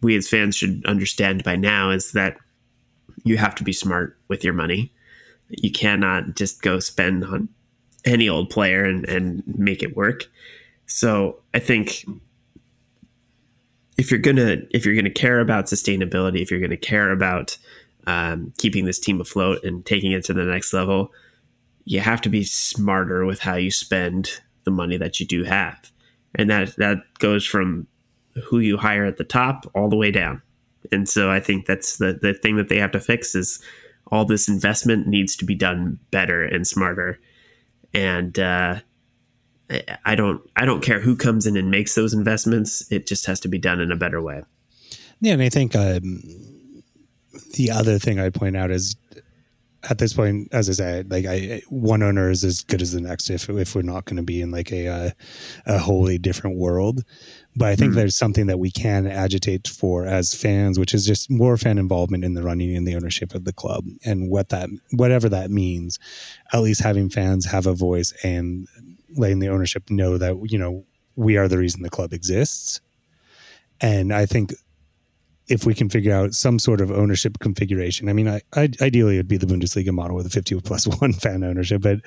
we 0.00 0.16
as 0.16 0.28
fans 0.28 0.56
should 0.56 0.84
understand 0.86 1.42
by 1.44 1.56
now 1.56 1.90
is 1.90 2.12
that 2.12 2.36
you 3.24 3.36
have 3.36 3.54
to 3.56 3.64
be 3.64 3.72
smart 3.72 4.18
with 4.28 4.44
your 4.44 4.52
money. 4.52 4.92
You 5.48 5.72
cannot 5.72 6.36
just 6.36 6.62
go 6.62 6.78
spend 6.78 7.24
on 7.24 7.48
any 8.04 8.28
old 8.28 8.50
player 8.50 8.84
and, 8.84 9.04
and 9.08 9.42
make 9.46 9.82
it 9.82 9.96
work. 9.96 10.26
So 10.86 11.40
I 11.54 11.58
think 11.58 12.04
if 13.96 14.10
you're 14.10 14.20
gonna 14.20 14.58
if 14.70 14.84
you're 14.84 14.94
gonna 14.94 15.10
care 15.10 15.40
about 15.40 15.66
sustainability, 15.66 16.42
if 16.42 16.50
you're 16.50 16.60
gonna 16.60 16.76
care 16.76 17.10
about 17.10 17.56
um, 18.06 18.52
keeping 18.58 18.84
this 18.84 18.98
team 18.98 19.20
afloat 19.20 19.64
and 19.64 19.84
taking 19.84 20.12
it 20.12 20.24
to 20.24 20.34
the 20.34 20.44
next 20.44 20.72
level, 20.72 21.12
you 21.84 22.00
have 22.00 22.20
to 22.22 22.28
be 22.28 22.44
smarter 22.44 23.24
with 23.24 23.40
how 23.40 23.56
you 23.56 23.70
spend 23.70 24.40
the 24.64 24.70
money 24.70 24.96
that 24.96 25.20
you 25.20 25.26
do 25.26 25.44
have, 25.44 25.92
and 26.34 26.50
that 26.50 26.74
that 26.76 26.98
goes 27.18 27.44
from 27.44 27.86
who 28.44 28.58
you 28.58 28.76
hire 28.76 29.04
at 29.04 29.16
the 29.16 29.24
top 29.24 29.70
all 29.74 29.88
the 29.88 29.96
way 29.96 30.10
down. 30.10 30.42
And 30.92 31.08
so 31.08 31.30
I 31.30 31.40
think 31.40 31.66
that's 31.66 31.98
the 31.98 32.18
the 32.20 32.34
thing 32.34 32.56
that 32.56 32.68
they 32.68 32.78
have 32.78 32.92
to 32.92 33.00
fix 33.00 33.34
is 33.34 33.62
all 34.10 34.24
this 34.24 34.48
investment 34.48 35.06
needs 35.06 35.36
to 35.36 35.44
be 35.44 35.54
done 35.54 35.98
better 36.10 36.44
and 36.44 36.66
smarter. 36.66 37.18
And 37.92 38.38
uh, 38.38 38.80
I 40.04 40.14
don't 40.14 40.42
I 40.56 40.64
don't 40.64 40.82
care 40.82 41.00
who 41.00 41.16
comes 41.16 41.46
in 41.46 41.56
and 41.56 41.70
makes 41.70 41.94
those 41.94 42.14
investments. 42.14 42.90
It 42.90 43.06
just 43.06 43.26
has 43.26 43.40
to 43.40 43.48
be 43.48 43.58
done 43.58 43.80
in 43.80 43.90
a 43.90 43.96
better 43.96 44.20
way. 44.20 44.42
Yeah, 45.20 45.32
and 45.34 45.42
I 45.42 45.48
think 45.48 45.74
um, 45.74 46.22
the 47.54 47.70
other 47.70 47.98
thing 47.98 48.18
I'd 48.18 48.34
point 48.34 48.56
out 48.56 48.70
is 48.70 48.96
at 49.90 49.98
this 49.98 50.14
point, 50.14 50.48
as 50.52 50.68
I 50.68 50.72
said, 50.72 51.10
like 51.10 51.26
I 51.26 51.62
one 51.68 52.02
owner 52.02 52.30
is 52.30 52.44
as 52.44 52.62
good 52.62 52.82
as 52.82 52.92
the 52.92 53.00
next 53.00 53.30
if 53.30 53.48
if 53.48 53.74
we're 53.74 53.82
not 53.82 54.04
going 54.04 54.16
to 54.16 54.22
be 54.22 54.40
in 54.40 54.50
like 54.50 54.72
a 54.72 54.88
uh, 54.88 55.10
a 55.66 55.78
wholly 55.78 56.18
different 56.18 56.56
world. 56.56 57.02
But 57.56 57.68
I 57.68 57.76
think 57.76 57.92
mm. 57.92 57.96
there's 57.96 58.16
something 58.16 58.46
that 58.46 58.58
we 58.58 58.70
can 58.70 59.06
agitate 59.06 59.68
for 59.68 60.06
as 60.06 60.34
fans, 60.34 60.78
which 60.78 60.94
is 60.94 61.06
just 61.06 61.30
more 61.30 61.56
fan 61.56 61.78
involvement 61.78 62.24
in 62.24 62.34
the 62.34 62.42
running 62.42 62.74
and 62.76 62.86
the 62.86 62.96
ownership 62.96 63.34
of 63.34 63.44
the 63.44 63.52
club, 63.52 63.84
and 64.04 64.30
what 64.30 64.48
that 64.48 64.68
whatever 64.92 65.28
that 65.28 65.50
means. 65.50 65.98
At 66.52 66.62
least 66.62 66.82
having 66.82 67.10
fans 67.10 67.46
have 67.46 67.66
a 67.66 67.74
voice 67.74 68.12
and 68.22 68.66
letting 69.16 69.38
the 69.38 69.48
ownership 69.48 69.90
know 69.90 70.18
that 70.18 70.50
you 70.50 70.58
know 70.58 70.84
we 71.16 71.36
are 71.36 71.48
the 71.48 71.58
reason 71.58 71.82
the 71.82 71.90
club 71.90 72.12
exists. 72.12 72.80
And 73.80 74.12
I 74.12 74.24
think 74.24 74.54
if 75.48 75.66
we 75.66 75.74
can 75.74 75.90
figure 75.90 76.14
out 76.14 76.32
some 76.34 76.58
sort 76.58 76.80
of 76.80 76.90
ownership 76.90 77.38
configuration. 77.38 78.08
I 78.08 78.12
mean, 78.12 78.28
I, 78.28 78.40
I, 78.54 78.70
ideally, 78.80 79.16
it'd 79.16 79.28
be 79.28 79.36
the 79.36 79.46
Bundesliga 79.46 79.92
model 79.92 80.16
with 80.16 80.26
a 80.26 80.30
50 80.30 80.60
plus 80.60 80.86
one 81.00 81.12
fan 81.12 81.44
ownership, 81.44 81.82
but 81.82 82.00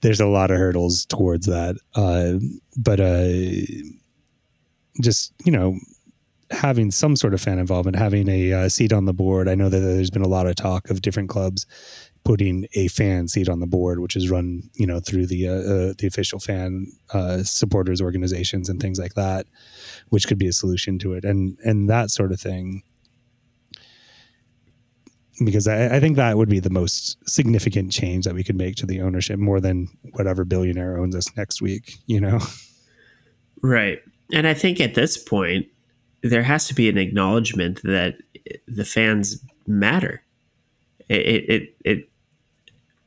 there's 0.00 0.20
a 0.20 0.26
lot 0.26 0.50
of 0.50 0.58
hurdles 0.58 1.06
towards 1.06 1.46
that. 1.46 1.76
Uh, 1.94 2.34
but 2.76 3.00
uh, 3.00 3.28
just, 5.00 5.32
you 5.44 5.52
know, 5.52 5.78
having 6.50 6.90
some 6.90 7.14
sort 7.14 7.34
of 7.34 7.40
fan 7.40 7.58
involvement, 7.58 7.96
having 7.96 8.28
a 8.28 8.52
uh, 8.52 8.68
seat 8.68 8.92
on 8.92 9.04
the 9.04 9.12
board. 9.12 9.48
I 9.48 9.54
know 9.54 9.68
that 9.68 9.78
there's 9.78 10.10
been 10.10 10.22
a 10.22 10.28
lot 10.28 10.46
of 10.46 10.56
talk 10.56 10.90
of 10.90 11.02
different 11.02 11.28
clubs 11.28 11.66
putting 12.24 12.66
a 12.74 12.88
fan 12.88 13.28
seat 13.28 13.48
on 13.48 13.60
the 13.60 13.66
board, 13.66 14.00
which 14.00 14.16
is 14.16 14.30
run, 14.30 14.62
you 14.74 14.86
know, 14.86 15.00
through 15.00 15.26
the 15.26 15.48
uh, 15.48 15.52
uh, 15.52 15.92
the 15.98 16.06
official 16.06 16.38
fan 16.38 16.86
uh, 17.12 17.42
supporters 17.42 18.00
organizations 18.00 18.68
and 18.68 18.80
things 18.80 18.98
like 18.98 19.14
that, 19.14 19.46
which 20.10 20.26
could 20.26 20.38
be 20.38 20.48
a 20.48 20.52
solution 20.52 20.98
to 21.00 21.14
it, 21.14 21.24
and 21.24 21.58
and 21.64 21.88
that 21.88 22.10
sort 22.10 22.32
of 22.32 22.40
thing. 22.40 22.82
Because 25.44 25.68
I, 25.68 25.96
I 25.96 26.00
think 26.00 26.16
that 26.16 26.36
would 26.36 26.48
be 26.48 26.58
the 26.58 26.70
most 26.70 27.16
significant 27.28 27.92
change 27.92 28.24
that 28.24 28.34
we 28.34 28.42
could 28.42 28.56
make 28.56 28.74
to 28.76 28.86
the 28.86 29.00
ownership, 29.00 29.38
more 29.38 29.60
than 29.60 29.88
whatever 30.12 30.44
billionaire 30.44 30.98
owns 30.98 31.14
us 31.14 31.36
next 31.36 31.62
week. 31.62 31.94
You 32.06 32.20
know, 32.20 32.40
right? 33.62 34.00
And 34.32 34.46
I 34.46 34.54
think 34.54 34.80
at 34.80 34.94
this 34.94 35.16
point, 35.16 35.66
there 36.22 36.42
has 36.42 36.66
to 36.68 36.74
be 36.74 36.88
an 36.88 36.98
acknowledgement 36.98 37.80
that 37.82 38.16
the 38.66 38.84
fans 38.84 39.42
matter 39.66 40.22
it, 41.08 41.50
it, 41.50 41.76
it, 41.84 42.08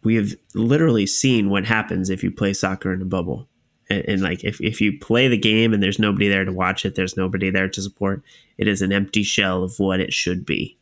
we 0.03 0.15
have 0.15 0.33
literally 0.55 1.05
seen 1.05 1.49
what 1.49 1.65
happens 1.65 2.09
if 2.09 2.23
you 2.23 2.31
play 2.31 2.53
soccer 2.53 2.91
in 2.91 3.01
a 3.01 3.05
bubble. 3.05 3.47
And, 3.91 4.05
and, 4.07 4.21
like, 4.21 4.43
if, 4.43 4.61
if 4.61 4.79
you 4.79 4.97
play 4.97 5.27
the 5.27 5.37
game 5.37 5.73
and 5.73 5.83
there's 5.83 5.99
nobody 5.99 6.29
there 6.29 6.45
to 6.45 6.53
watch 6.53 6.85
it, 6.85 6.95
there's 6.95 7.17
nobody 7.17 7.49
there 7.49 7.67
to 7.67 7.81
support, 7.81 8.23
it 8.57 8.67
is 8.67 8.81
an 8.81 8.93
empty 8.93 9.23
shell 9.23 9.63
of 9.63 9.77
what 9.79 9.99
it 9.99 10.13
should 10.13 10.45
be. 10.45 10.77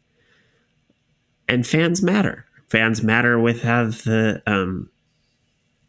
And 1.47 1.65
fans 1.65 2.03
matter. 2.03 2.45
Fans 2.69 3.01
matter 3.01 3.39
with 3.39 3.63
how 3.63 3.85
the, 3.85 4.43
um, 4.45 4.89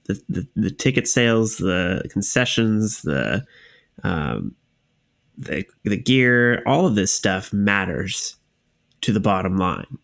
the, 0.04 0.20
the, 0.28 0.46
the 0.56 0.70
ticket 0.70 1.06
sales, 1.06 1.58
the 1.58 2.02
concessions, 2.10 3.02
the, 3.02 3.44
um, 4.02 4.54
the, 5.36 5.66
the 5.84 5.98
gear, 5.98 6.62
all 6.64 6.86
of 6.86 6.94
this 6.94 7.12
stuff 7.12 7.52
matters 7.52 8.36
to 9.02 9.12
the 9.12 9.20
bottom 9.20 9.58
line. 9.58 9.98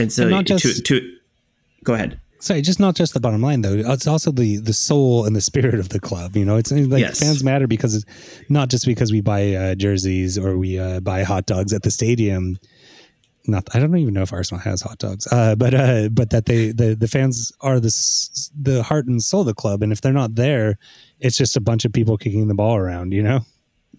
And 0.00 0.12
so 0.12 0.26
and 0.28 0.46
just, 0.46 0.64
to, 0.64 0.82
to 0.82 1.16
go 1.84 1.94
ahead. 1.94 2.20
Sorry, 2.40 2.62
just 2.62 2.80
not 2.80 2.96
just 2.96 3.12
the 3.12 3.20
bottom 3.20 3.42
line 3.42 3.60
though. 3.60 3.74
It's 3.92 4.06
also 4.06 4.32
the 4.32 4.56
the 4.56 4.72
soul 4.72 5.26
and 5.26 5.36
the 5.36 5.42
spirit 5.42 5.74
of 5.74 5.90
the 5.90 6.00
club. 6.00 6.36
You 6.36 6.44
know, 6.44 6.56
it's 6.56 6.72
like 6.72 7.00
yes. 7.00 7.20
fans 7.20 7.44
matter 7.44 7.66
because 7.66 7.94
it's 7.94 8.06
not 8.48 8.70
just 8.70 8.86
because 8.86 9.12
we 9.12 9.20
buy 9.20 9.52
uh, 9.54 9.74
jerseys 9.74 10.38
or 10.38 10.56
we 10.56 10.78
uh, 10.78 11.00
buy 11.00 11.22
hot 11.22 11.46
dogs 11.46 11.72
at 11.72 11.82
the 11.82 11.90
stadium. 11.90 12.58
Not, 13.46 13.68
I 13.74 13.78
don't 13.78 13.96
even 13.96 14.14
know 14.14 14.22
if 14.22 14.32
Arsenal 14.32 14.60
has 14.60 14.80
hot 14.82 14.98
dogs, 14.98 15.26
uh, 15.30 15.54
but 15.54 15.74
uh, 15.74 16.08
but 16.10 16.30
that 16.30 16.46
they 16.46 16.72
the 16.72 16.94
the 16.94 17.08
fans 17.08 17.52
are 17.60 17.78
the 17.78 17.92
the 18.58 18.82
heart 18.82 19.06
and 19.06 19.22
soul 19.22 19.40
of 19.40 19.46
the 19.46 19.54
club, 19.54 19.82
and 19.82 19.92
if 19.92 20.00
they're 20.00 20.12
not 20.12 20.34
there, 20.34 20.78
it's 21.20 21.36
just 21.36 21.56
a 21.56 21.60
bunch 21.60 21.84
of 21.84 21.92
people 21.92 22.16
kicking 22.16 22.48
the 22.48 22.54
ball 22.54 22.76
around. 22.76 23.12
You 23.12 23.22
know. 23.22 23.40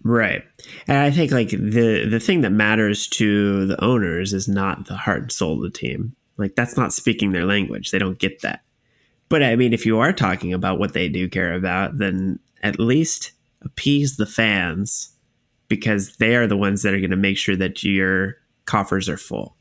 Right. 0.04 0.42
And 0.88 0.98
I 0.98 1.12
think 1.12 1.30
like 1.30 1.50
the 1.50 2.08
the 2.08 2.18
thing 2.18 2.40
that 2.40 2.50
matters 2.50 3.06
to 3.08 3.66
the 3.66 3.84
owners 3.84 4.32
is 4.32 4.48
not 4.48 4.86
the 4.86 4.96
heart 4.96 5.22
and 5.22 5.32
soul 5.32 5.54
of 5.54 5.62
the 5.62 5.78
team. 5.78 6.16
Like 6.36 6.54
that's 6.56 6.76
not 6.76 6.92
speaking 6.92 7.32
their 7.32 7.46
language. 7.46 7.90
They 7.90 7.98
don't 7.98 8.18
get 8.18 8.42
that. 8.42 8.62
But 9.28 9.42
I 9.42 9.56
mean 9.56 9.72
if 9.72 9.86
you 9.86 9.98
are 9.98 10.12
talking 10.12 10.52
about 10.52 10.78
what 10.78 10.92
they 10.92 11.08
do 11.08 11.28
care 11.28 11.54
about, 11.54 11.98
then 11.98 12.38
at 12.62 12.78
least 12.78 13.32
appease 13.62 14.16
the 14.16 14.26
fans 14.26 15.10
because 15.68 16.16
they 16.16 16.36
are 16.36 16.46
the 16.46 16.56
ones 16.56 16.82
that 16.82 16.92
are 16.92 16.98
going 16.98 17.10
to 17.10 17.16
make 17.16 17.38
sure 17.38 17.56
that 17.56 17.82
your 17.82 18.36
coffers 18.66 19.08
are 19.08 19.16
full. 19.16 19.56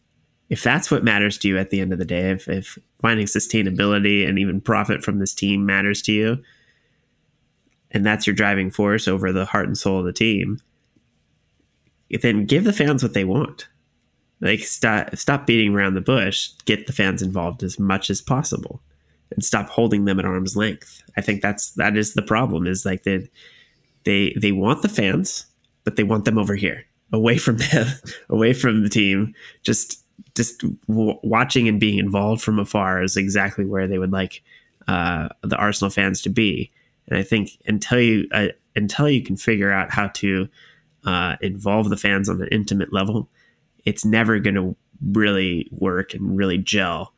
if 0.52 0.62
that's 0.64 0.92
what 0.92 1.04
matters 1.04 1.38
to 1.38 1.48
you 1.48 1.58
at 1.58 1.70
the 1.70 1.80
end 1.80 1.94
of 1.94 1.98
the 1.98 2.06
day, 2.06 2.30
if, 2.30 2.50
if 2.50 2.78
finding 3.02 3.26
sustainability 3.26 4.28
and 4.28 4.38
even 4.38 4.60
profit 4.60 5.02
from 5.02 5.18
this 5.18 5.34
team 5.34 5.66
matters 5.66 6.02
to 6.02 6.12
you, 6.12 6.44
and 7.92 8.06
that's 8.06 8.28
your 8.28 8.36
driving 8.36 8.70
force 8.70 9.08
over 9.08 9.32
the 9.32 9.46
heart 9.46 9.66
and 9.68 9.78
soul 9.78 10.00
of 10.00 10.06
the 10.06 10.12
team, 10.12 10.60
then 12.22 12.46
give 12.46 12.66
the 12.66 12.74
fans 12.74 13.02
what 13.02 13.14
they 13.14 13.24
want. 13.24 13.70
Like 14.42 14.62
stop 14.62 15.16
stop 15.16 15.46
beating 15.46 15.76
around 15.76 15.94
the 15.94 16.02
bush. 16.02 16.50
Get 16.66 16.88
the 16.88 16.94
fans 16.94 17.22
involved 17.22 17.62
as 17.64 17.80
much 17.80 18.10
as 18.10 18.22
possible, 18.22 18.82
and 19.32 19.44
stop 19.46 19.70
holding 19.70 20.06
them 20.06 20.20
at 20.20 20.26
arm's 20.26 20.56
length. 20.56 21.04
I 21.16 21.22
think 21.22 21.42
that's 21.42 21.72
that 21.72 21.96
is 21.96 22.16
the 22.16 22.24
problem. 22.24 22.66
Is 22.66 22.86
like 22.86 23.04
they 23.04 23.30
they 24.04 24.34
they 24.40 24.52
want 24.52 24.82
the 24.82 24.90
fans, 24.90 25.46
but 25.84 25.96
they 25.96 26.04
want 26.04 26.26
them 26.26 26.40
over 26.40 26.56
here, 26.56 26.86
away 27.14 27.38
from 27.38 27.58
them, 27.72 27.88
away 28.30 28.54
from 28.54 28.82
the 28.82 28.90
team. 28.90 29.36
Just 29.62 30.04
just 30.36 30.64
w- 30.88 31.20
watching 31.24 31.68
and 31.68 31.80
being 31.80 32.00
involved 32.00 32.42
from 32.42 32.60
afar 32.60 33.04
is 33.04 33.18
exactly 33.18 33.66
where 33.66 33.88
they 33.88 33.98
would 33.98 34.12
like 34.12 34.42
uh, 34.88 35.30
the 35.42 35.58
Arsenal 35.58 35.90
fans 35.90 36.22
to 36.22 36.30
be. 36.30 36.72
And 37.08 37.18
I 37.18 37.24
think 37.24 37.52
until 37.68 38.00
you 38.00 38.28
uh, 38.32 38.48
until 38.76 39.10
you 39.10 39.22
can 39.22 39.38
figure 39.38 39.72
out 39.72 39.92
how 39.92 40.08
to 40.08 40.48
uh, 41.06 41.36
involve 41.42 41.90
the 41.90 41.98
fans 41.98 42.30
on 42.30 42.42
an 42.42 42.48
intimate 42.52 42.94
level, 42.94 43.30
it's 43.86 44.06
never 44.06 44.40
going 44.40 44.56
to 44.56 44.76
really 45.12 45.68
work 45.72 46.14
and 46.14 46.38
really 46.38 46.58
gel. 46.58 47.14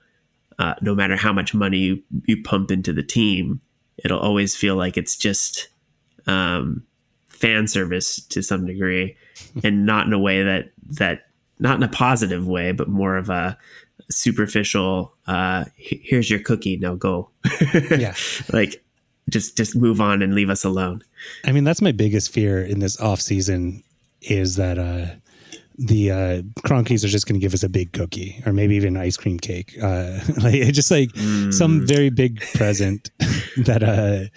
Uh, 0.60 0.76
no 0.82 0.94
matter 0.94 1.16
how 1.16 1.34
much 1.34 1.54
money 1.54 1.80
you, 1.80 2.04
you 2.26 2.42
pump 2.44 2.72
into 2.72 2.94
the 2.94 3.04
team, 3.04 3.60
it'll 3.98 4.20
always 4.20 4.56
feel 4.56 4.76
like 4.76 4.98
it's 4.98 5.18
just 5.18 5.68
um, 6.28 6.84
fan 7.28 7.68
service 7.68 8.18
to 8.28 8.42
some 8.42 8.66
degree, 8.66 9.18
and 9.64 9.86
not 9.86 10.06
in 10.08 10.14
a 10.14 10.20
way 10.20 10.44
that 10.44 10.72
that 10.92 11.28
not 11.60 11.78
in 11.78 11.84
a 11.84 11.88
positive 11.88 12.48
way, 12.48 12.72
but 12.72 12.88
more 12.88 13.18
of 13.18 13.30
a 13.30 13.58
superficial. 14.10 15.14
Uh, 15.28 15.66
here's 15.76 16.30
your 16.30 16.40
cookie, 16.40 16.78
now 16.78 16.96
go. 16.96 17.30
yeah, 17.74 18.16
like 18.52 18.84
just 19.30 19.58
just 19.58 19.76
move 19.76 20.00
on 20.00 20.22
and 20.22 20.36
leave 20.36 20.50
us 20.50 20.64
alone. 20.64 21.04
I 21.46 21.52
mean, 21.52 21.64
that's 21.64 21.82
my 21.82 21.92
biggest 21.92 22.32
fear 22.32 22.64
in 22.64 22.80
this 22.80 23.00
off 23.00 23.22
season 23.22 23.84
is 24.22 24.56
that 24.56 24.78
uh, 24.78 25.16
the 25.78 26.12
uh, 26.12 26.42
Kroenkes 26.62 27.04
are 27.04 27.08
just 27.08 27.28
going 27.28 27.40
to 27.40 27.44
give 27.44 27.54
us 27.54 27.64
a 27.64 27.70
big 27.70 27.94
cookie 27.94 28.42
or 28.46 28.54
maybe 28.54 28.76
even 28.76 28.96
ice 28.96 29.18
cream 29.18 29.40
cake. 29.40 29.76
Uh, 29.82 30.20
like 30.42 30.62
just 30.74 30.92
like 30.92 31.10
mm. 31.10 31.54
some 31.54 31.86
very 31.86 32.10
big 32.10 32.42
present 32.54 33.10
that 33.58 33.84
uh, 33.84 34.30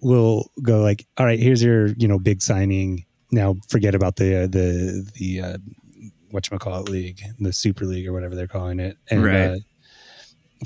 will 0.00 0.50
go 0.62 0.80
like, 0.80 1.06
all 1.16 1.26
right, 1.26 1.38
here's 1.38 1.62
your 1.62 1.88
you 1.88 2.08
know 2.08 2.18
big 2.18 2.42
signing. 2.42 3.04
Now 3.30 3.56
forget 3.68 3.94
about 3.94 4.16
the 4.16 4.42
uh, 4.42 4.46
the 4.46 5.10
the 5.14 5.40
uh, 5.40 5.58
what 6.30 6.50
you 6.50 6.58
call 6.58 6.80
it 6.80 6.88
league, 6.88 7.20
the 7.38 7.52
Super 7.52 7.86
League 7.86 8.06
or 8.06 8.12
whatever 8.12 8.34
they're 8.34 8.46
calling 8.46 8.80
it, 8.80 8.98
and 9.10 9.24
right. 9.24 9.50
uh, 9.50 9.56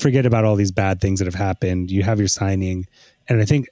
forget 0.01 0.27
about 0.27 0.45
all 0.45 0.57
these 0.57 0.73
bad 0.73 1.01
things 1.01 1.21
that 1.21 1.27
have 1.27 1.35
happened. 1.35 1.91
You 1.91 2.03
have 2.03 2.19
your 2.19 2.29
signing, 2.29 2.87
and 3.29 3.41
I 3.41 3.45
think 3.45 3.69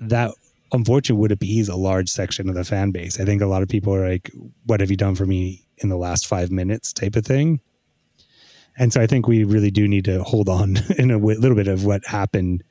that 0.00 0.32
unfortunately 0.72 1.20
would 1.20 1.32
appease 1.32 1.68
a 1.68 1.76
large 1.76 2.08
section 2.08 2.48
of 2.48 2.56
the 2.56 2.64
fan 2.64 2.90
base. 2.90 3.20
I 3.20 3.24
think 3.24 3.40
a 3.40 3.46
lot 3.46 3.62
of 3.62 3.68
people 3.68 3.94
are 3.94 4.08
like, 4.08 4.30
"What 4.66 4.80
have 4.80 4.90
you 4.90 4.96
done 4.96 5.14
for 5.14 5.24
me 5.24 5.63
in 5.78 5.88
the 5.88 5.96
last 5.96 6.26
five 6.26 6.50
minutes?" 6.50 6.92
type 6.92 7.16
of 7.16 7.24
thing. 7.24 7.60
And 8.76 8.92
so 8.92 9.00
I 9.00 9.06
think 9.06 9.28
we 9.28 9.44
really 9.44 9.70
do 9.70 9.86
need 9.86 10.04
to 10.06 10.22
hold 10.22 10.48
on 10.48 10.76
in 10.98 11.10
a 11.10 11.14
w- 11.14 11.38
little 11.38 11.56
bit 11.56 11.68
of 11.68 11.84
what 11.84 12.04
happened 12.06 12.64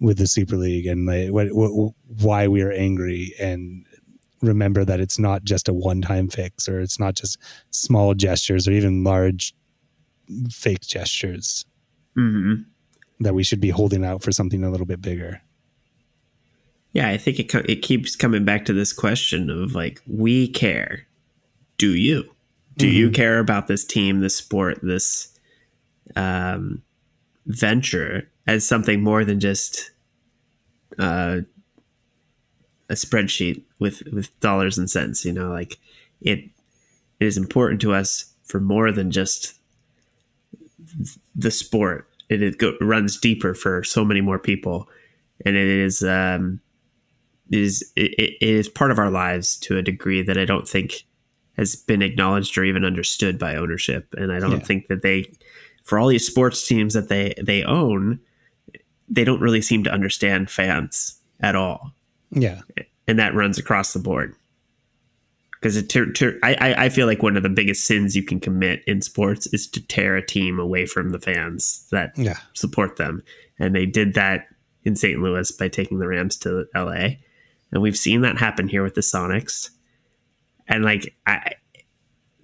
with 0.00 0.18
the 0.18 0.26
Super 0.26 0.56
League 0.56 0.86
and 0.86 1.06
like 1.06 1.30
what, 1.30 1.48
what, 1.52 1.92
why 2.20 2.48
we 2.48 2.62
are 2.62 2.72
angry 2.72 3.34
and 3.38 3.84
remember 4.42 4.84
that 4.84 5.00
it's 5.00 5.18
not 5.18 5.44
just 5.44 5.68
a 5.68 5.72
one-time 5.72 6.28
fix 6.28 6.68
or 6.68 6.80
it's 6.80 6.98
not 6.98 7.14
just 7.14 7.38
small 7.70 8.14
gestures 8.14 8.68
or 8.68 8.72
even 8.72 9.04
large 9.04 9.54
fake 10.50 10.82
gestures 10.82 11.64
mm-hmm. 12.16 12.62
that 13.20 13.34
we 13.34 13.42
should 13.42 13.60
be 13.60 13.70
holding 13.70 14.04
out 14.04 14.22
for 14.22 14.32
something 14.32 14.64
a 14.64 14.70
little 14.70 14.86
bit 14.86 15.00
bigger. 15.00 15.40
Yeah, 16.92 17.08
I 17.08 17.16
think 17.16 17.40
it 17.40 17.52
it 17.68 17.82
keeps 17.82 18.14
coming 18.14 18.44
back 18.44 18.64
to 18.66 18.72
this 18.72 18.92
question 18.92 19.50
of 19.50 19.74
like 19.74 20.00
we 20.06 20.46
care. 20.46 21.06
Do 21.76 21.94
you? 21.94 22.33
Do 22.76 22.86
mm-hmm. 22.86 22.96
you 22.96 23.10
care 23.10 23.38
about 23.38 23.66
this 23.66 23.84
team, 23.84 24.20
this 24.20 24.36
sport, 24.36 24.80
this 24.82 25.38
um, 26.16 26.82
venture 27.46 28.28
as 28.46 28.66
something 28.66 29.02
more 29.02 29.24
than 29.24 29.40
just 29.40 29.90
uh, 30.98 31.38
a 32.88 32.94
spreadsheet 32.94 33.62
with 33.78 34.02
with 34.12 34.38
dollars 34.40 34.78
and 34.78 34.90
cents? 34.90 35.24
You 35.24 35.32
know, 35.32 35.50
like 35.50 35.78
it, 36.20 36.40
it 37.20 37.26
is 37.26 37.36
important 37.36 37.80
to 37.82 37.94
us 37.94 38.32
for 38.44 38.60
more 38.60 38.92
than 38.92 39.10
just 39.10 39.54
the 41.34 41.50
sport. 41.50 42.08
It, 42.28 42.42
it 42.42 42.58
go, 42.58 42.74
runs 42.80 43.18
deeper 43.18 43.54
for 43.54 43.84
so 43.84 44.04
many 44.04 44.20
more 44.20 44.38
people, 44.38 44.88
and 45.44 45.56
it 45.56 45.68
is 45.68 46.02
um, 46.02 46.60
is 47.50 47.92
it, 47.96 48.12
it 48.18 48.36
is 48.40 48.68
part 48.68 48.90
of 48.90 48.98
our 48.98 49.10
lives 49.10 49.56
to 49.58 49.76
a 49.76 49.82
degree 49.82 50.22
that 50.22 50.38
I 50.38 50.44
don't 50.44 50.68
think 50.68 51.04
has 51.56 51.76
been 51.76 52.02
acknowledged 52.02 52.56
or 52.58 52.64
even 52.64 52.84
understood 52.84 53.38
by 53.38 53.56
ownership. 53.56 54.12
And 54.16 54.32
I 54.32 54.40
don't 54.40 54.52
yeah. 54.52 54.58
think 54.58 54.88
that 54.88 55.02
they, 55.02 55.30
for 55.82 55.98
all 55.98 56.08
these 56.08 56.26
sports 56.26 56.66
teams 56.66 56.94
that 56.94 57.08
they 57.08 57.34
they 57.42 57.62
own, 57.62 58.20
they 59.08 59.24
don't 59.24 59.40
really 59.40 59.62
seem 59.62 59.84
to 59.84 59.92
understand 59.92 60.50
fans 60.50 61.18
at 61.40 61.54
all. 61.54 61.92
Yeah, 62.30 62.62
and 63.06 63.18
that 63.18 63.34
runs 63.34 63.58
across 63.58 63.92
the 63.92 64.00
board. 64.00 64.34
Because 65.52 65.76
it, 65.78 65.96
I, 66.42 66.74
I 66.76 66.88
feel 66.90 67.06
like 67.06 67.22
one 67.22 67.38
of 67.38 67.42
the 67.42 67.48
biggest 67.48 67.84
sins 67.84 68.14
you 68.14 68.22
can 68.22 68.38
commit 68.38 68.82
in 68.86 69.00
sports 69.00 69.46
is 69.46 69.66
to 69.68 69.80
tear 69.86 70.14
a 70.14 70.26
team 70.26 70.58
away 70.58 70.84
from 70.84 71.08
the 71.08 71.18
fans 71.18 71.86
that 71.90 72.12
yeah. 72.18 72.36
support 72.52 72.96
them, 72.96 73.22
and 73.58 73.74
they 73.74 73.86
did 73.86 74.12
that 74.12 74.48
in 74.82 74.94
St. 74.94 75.18
Louis 75.22 75.50
by 75.52 75.68
taking 75.68 76.00
the 76.00 76.08
Rams 76.08 76.36
to 76.38 76.66
L.A 76.74 77.18
and 77.74 77.82
we've 77.82 77.98
seen 77.98 78.22
that 78.22 78.38
happen 78.38 78.68
here 78.68 78.84
with 78.84 78.94
the 78.94 79.00
Sonics. 79.00 79.70
And 80.68 80.84
like 80.84 81.14
I, 81.26 81.52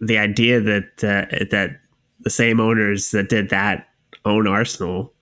the 0.01 0.19
idea 0.19 0.61
that 0.61 1.05
uh, 1.05 1.45
that 1.51 1.81
the 2.21 2.31
same 2.31 2.61
owners 2.61 3.11
that 3.13 3.29
did 3.29 3.51
that 3.51 3.89
own 4.25 4.47
Arsenal 4.47 5.13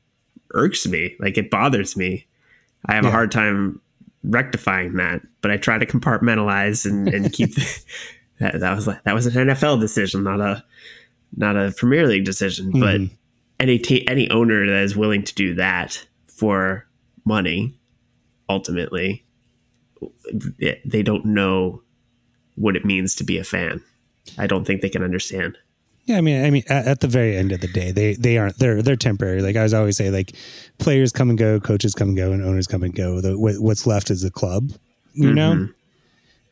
irks 0.55 0.87
me. 0.87 1.17
Like 1.21 1.39
it 1.39 1.51
bothers 1.51 1.97
me. 1.97 2.27
I 2.87 2.95
have 2.95 3.05
yeah. 3.05 3.11
a 3.11 3.13
hard 3.13 3.31
time 3.31 3.81
rectifying 4.25 4.95
that, 4.95 5.23
but 5.41 5.51
I 5.51 5.57
try 5.57 5.79
to 5.79 5.87
compartmentalize 5.87 6.87
and, 6.89 7.09
and 7.09 7.33
keep 7.33 7.55
the, 7.55 7.85
that. 8.41 8.61
That 8.61 8.75
was 8.75 8.87
like 8.87 9.03
that 9.05 9.15
was 9.15 9.27
an 9.27 9.49
NFL 9.49 9.81
decision, 9.81 10.23
not 10.23 10.41
a 10.41 10.65
not 11.37 11.57
a 11.57 11.73
Premier 11.77 12.07
League 12.07 12.25
decision. 12.25 12.73
Mm-hmm. 12.73 12.81
But 12.81 13.17
any 13.61 13.79
t- 13.79 14.07
any 14.09 14.31
owner 14.31 14.67
that 14.67 14.83
is 14.83 14.97
willing 14.97 15.23
to 15.25 15.35
do 15.35 15.55
that 15.55 16.07
for 16.27 16.87
money, 17.25 17.79
ultimately, 18.49 19.25
they 20.85 21.03
don't 21.03 21.25
know 21.25 21.83
what 22.59 22.77
it 22.77 22.85
means 22.85 23.15
to 23.17 23.25
be 23.25 23.39
a 23.39 23.45
fan. 23.45 23.83
I 24.37 24.47
don't 24.47 24.65
think 24.65 24.83
they 24.83 24.89
can 24.89 25.03
understand. 25.03 25.57
Yeah, 26.09 26.17
I 26.17 26.21
mean, 26.23 26.43
I 26.43 26.51
mean, 26.51 26.65
at, 26.69 26.87
at, 26.87 27.01
the 27.01 27.07
very 27.07 27.37
end 27.37 27.53
of 27.53 27.61
the 27.61 27.69
day, 27.69 27.91
they 27.91 28.15
they 28.15 28.39
aren't 28.39 28.59
they're 28.59 28.81
they're 28.83 28.97
temporary. 28.97 29.43
Like 29.43 29.57
I 29.57 29.63
was 29.63 29.75
always 29.75 29.99
say, 29.99 30.11
like 30.11 30.35
players 30.79 31.13
come 31.13 31.29
and 31.29 31.39
go, 31.39 31.61
coaches 31.61 31.95
come 31.95 32.09
and 32.09 32.17
go, 32.17 32.33
and 32.33 32.43
owners 32.43 32.67
come 32.67 32.83
and 32.83 32.95
go. 32.95 33.21
The, 33.21 33.37
what's 33.37 33.87
left 33.87 34.11
is 34.11 34.23
the 34.23 34.31
club, 34.31 34.71
you 35.13 35.27
mm-hmm. 35.27 35.35
know. 35.35 35.69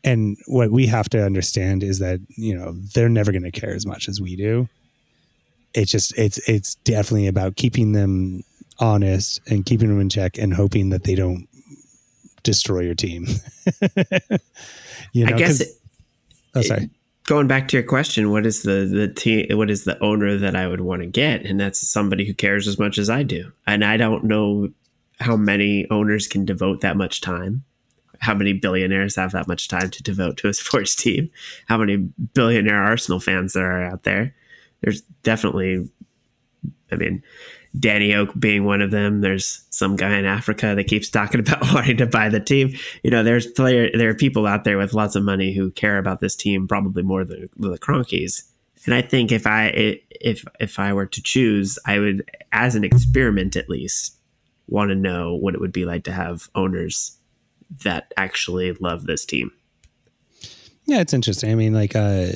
And 0.04 0.36
what 0.46 0.70
we 0.70 0.86
have 0.88 1.08
to 1.08 1.24
understand 1.24 1.82
is 1.82 2.00
that 2.00 2.20
you 2.36 2.54
know 2.54 2.72
they're 2.94 3.08
never 3.08 3.32
going 3.32 3.44
to 3.44 3.50
care 3.50 3.74
as 3.74 3.86
much 3.86 4.08
as 4.08 4.20
we 4.20 4.36
do. 4.36 4.68
It's 5.72 5.90
just 5.90 6.16
it's 6.18 6.36
it's 6.46 6.74
definitely 6.76 7.26
about 7.26 7.56
keeping 7.56 7.92
them 7.92 8.44
honest 8.78 9.40
and 9.48 9.64
keeping 9.64 9.88
them 9.88 10.00
in 10.00 10.10
check 10.10 10.36
and 10.36 10.52
hoping 10.52 10.90
that 10.90 11.04
they 11.04 11.14
don't 11.14 11.48
destroy 12.42 12.80
your 12.80 12.94
team. 12.94 13.26
you 15.12 15.24
know, 15.24 15.34
I 15.34 15.38
guess. 15.38 15.62
It, 15.62 15.68
oh, 16.56 16.62
sorry. 16.62 16.90
Going 17.24 17.48
back 17.48 17.68
to 17.68 17.76
your 17.76 17.86
question, 17.86 18.30
what 18.30 18.46
is 18.46 18.62
the 18.62 18.88
the 18.90 19.08
team? 19.08 19.46
What 19.56 19.70
is 19.70 19.84
the 19.84 19.98
owner 20.02 20.36
that 20.36 20.54
I 20.54 20.68
would 20.68 20.80
want 20.80 21.02
to 21.02 21.06
get? 21.06 21.44
And 21.44 21.58
that's 21.58 21.86
somebody 21.88 22.24
who 22.24 22.34
cares 22.34 22.68
as 22.68 22.78
much 22.78 22.98
as 22.98 23.10
I 23.10 23.22
do. 23.22 23.52
And 23.66 23.84
I 23.84 23.96
don't 23.96 24.24
know 24.24 24.68
how 25.20 25.36
many 25.36 25.86
owners 25.90 26.28
can 26.28 26.44
devote 26.44 26.82
that 26.82 26.96
much 26.96 27.20
time. 27.20 27.64
How 28.20 28.34
many 28.34 28.52
billionaires 28.52 29.16
have 29.16 29.32
that 29.32 29.48
much 29.48 29.68
time 29.68 29.90
to 29.90 30.02
devote 30.02 30.36
to 30.38 30.48
a 30.48 30.54
sports 30.54 30.94
team? 31.02 31.30
How 31.66 31.78
many 31.78 31.96
billionaire 31.96 32.82
Arsenal 32.82 33.20
fans 33.20 33.52
there 33.52 33.70
are 33.70 33.84
out 33.84 34.04
there? 34.04 34.34
There's 34.82 35.00
definitely, 35.22 35.88
I 36.92 36.96
mean, 36.96 37.22
Daniel 37.78 38.24
Ek 38.24 38.38
being 38.38 38.64
one 38.64 38.82
of 38.82 38.90
them. 38.90 39.20
There's 39.20 39.64
some 39.70 39.96
guy 39.96 40.18
in 40.18 40.24
Africa 40.24 40.74
that 40.74 40.84
keeps 40.88 41.08
talking 41.08 41.40
about 41.46 41.62
wanting 41.72 41.96
to 41.98 42.06
buy 42.06 42.28
the 42.28 42.40
team. 42.40 42.74
You 43.02 43.10
know, 43.10 43.22
there's 43.22 43.46
player 43.46 43.90
there 43.92 44.10
are 44.10 44.14
people 44.14 44.46
out 44.46 44.64
there 44.64 44.78
with 44.78 44.94
lots 44.94 45.16
of 45.16 45.22
money 45.22 45.54
who 45.54 45.70
care 45.70 45.98
about 45.98 46.20
this 46.20 46.36
team 46.36 46.66
probably 46.68 47.02
more 47.02 47.24
than, 47.24 47.48
the 47.56 47.78
Kroenkes. 47.78 48.42
And 48.84 48.94
I 48.94 49.02
think 49.02 49.32
if 49.32 49.46
I 49.46 50.00
if 50.20 50.44
if 50.60 50.78
I 50.78 50.92
were 50.92 51.06
to 51.06 51.22
choose, 51.22 51.78
I 51.86 51.98
would, 51.98 52.30
as 52.52 52.74
an 52.74 52.84
experiment 52.84 53.56
at 53.56 53.68
least, 53.68 54.16
want 54.68 54.90
to 54.90 54.94
know 54.94 55.34
what 55.34 55.54
it 55.54 55.60
would 55.60 55.72
be 55.72 55.84
like 55.84 56.04
to 56.04 56.12
have 56.12 56.48
owners 56.54 57.18
that 57.82 58.12
actually 58.16 58.72
love 58.74 59.06
this 59.06 59.24
team. 59.24 59.50
Yeah, 60.86 61.00
it's 61.00 61.12
interesting. 61.12 61.50
I 61.50 61.56
mean, 61.56 61.74
like, 61.74 61.96
uh, 61.96 62.28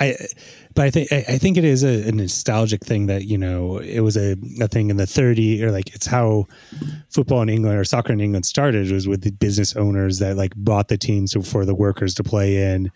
I, 0.00 0.16
but 0.74 0.86
I 0.86 0.90
think 0.90 1.12
I 1.12 1.36
think 1.36 1.58
it 1.58 1.64
is 1.64 1.84
a, 1.84 2.08
a, 2.08 2.12
nostalgic 2.12 2.84
thing 2.84 3.06
that 3.06 3.26
you 3.26 3.36
know 3.36 3.78
it 3.78 4.00
was 4.00 4.16
a, 4.16 4.34
a 4.60 4.66
thing 4.66 4.88
in 4.88 4.96
the 4.96 5.06
30 5.06 5.62
or 5.62 5.70
like 5.70 5.94
it's 5.94 6.06
how 6.06 6.46
football 7.10 7.42
in 7.42 7.50
England 7.50 7.78
or 7.78 7.84
soccer 7.84 8.12
in 8.12 8.20
England 8.20 8.46
started 8.46 8.90
was 8.90 9.06
with 9.06 9.22
the 9.22 9.30
business 9.30 9.76
owners 9.76 10.18
that 10.20 10.36
like 10.36 10.54
bought 10.56 10.88
the 10.88 10.96
teams 10.96 11.36
for 11.46 11.66
the 11.66 11.74
workers 11.74 12.14
to 12.14 12.24
play 12.24 12.72
in, 12.72 12.90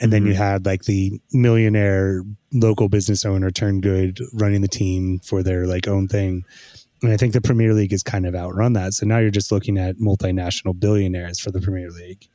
and 0.00 0.12
then 0.12 0.22
mm-hmm. 0.22 0.32
you 0.32 0.34
had 0.34 0.66
like 0.66 0.82
the 0.84 1.18
millionaire 1.32 2.24
local 2.52 2.90
business 2.90 3.24
owner 3.24 3.50
turn 3.50 3.80
good 3.80 4.18
running 4.34 4.60
the 4.60 4.68
team 4.68 5.18
for 5.20 5.42
their 5.42 5.66
like 5.66 5.88
own 5.88 6.08
thing. 6.08 6.44
And 7.02 7.10
I 7.10 7.16
think 7.16 7.32
the 7.32 7.40
Premier 7.40 7.72
League 7.72 7.92
has 7.92 8.02
kind 8.02 8.26
of 8.26 8.34
outrun 8.34 8.74
that. 8.74 8.92
So 8.92 9.06
now 9.06 9.18
you're 9.18 9.30
just 9.30 9.50
looking 9.50 9.78
at 9.78 9.96
multinational 9.96 10.78
billionaires 10.78 11.40
for 11.40 11.50
the 11.50 11.60
Premier 11.60 11.90
League. 11.90 12.28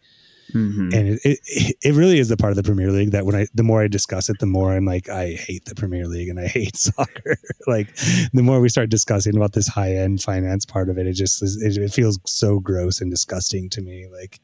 Mm-hmm. 0.56 0.89
And 0.93 1.08
it, 1.10 1.20
it, 1.24 1.76
it 1.82 1.93
really 1.93 2.18
is 2.18 2.30
the 2.30 2.38
part 2.38 2.51
of 2.51 2.56
the 2.56 2.64
Premier 2.64 2.89
League 2.89 3.12
that 3.12 3.26
when 3.26 3.36
I 3.36 3.47
the 3.53 3.64
more 3.64 3.82
I 3.82 3.89
discuss 3.89 4.30
it, 4.30 4.39
the 4.39 4.45
more 4.45 4.74
I'm 4.74 4.86
like 4.86 5.10
I 5.10 5.34
hate 5.34 5.66
the 5.66 5.76
Premier 5.76 6.08
League 6.08 6.30
and 6.30 6.39
I 6.39 6.47
hate 6.47 6.78
soccer. 6.78 7.38
like 7.68 7.93
the 8.34 8.41
more 8.41 8.62
we 8.62 8.70
start 8.70 8.89
discussing 8.89 9.36
about 9.36 9.51
this 9.51 9.68
high 9.68 9.95
end 9.95 10.22
finance 10.22 10.66
part 10.66 10.89
of 10.89 10.97
it, 10.97 11.08
it 11.08 11.14
just 11.14 11.43
it, 11.43 11.78
it 11.78 11.91
feels 11.91 12.18
so 12.26 12.60
gross 12.60 13.01
and 13.01 13.12
disgusting 13.12 13.70
to 13.72 13.82
me. 13.82 14.08
Like 14.08 14.39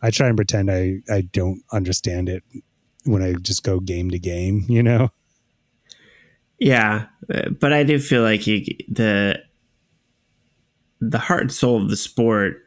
I 0.00 0.10
try 0.10 0.28
and 0.28 0.36
pretend 0.36 0.70
I 0.70 1.00
I 1.10 1.22
don't 1.22 1.62
understand 1.72 2.28
it 2.28 2.44
when 3.04 3.22
I 3.22 3.32
just 3.32 3.64
go 3.64 3.80
game 3.80 4.10
to 4.10 4.20
game, 4.20 4.66
you 4.68 4.84
know. 4.84 5.10
Yeah, 6.60 7.06
but 7.58 7.72
I 7.72 7.82
do 7.82 7.98
feel 7.98 8.22
like 8.22 8.46
you, 8.46 8.64
the 8.88 9.42
the 11.00 11.18
heart 11.18 11.42
and 11.42 11.52
soul 11.52 11.82
of 11.82 11.88
the 11.88 11.96
sport 11.96 12.58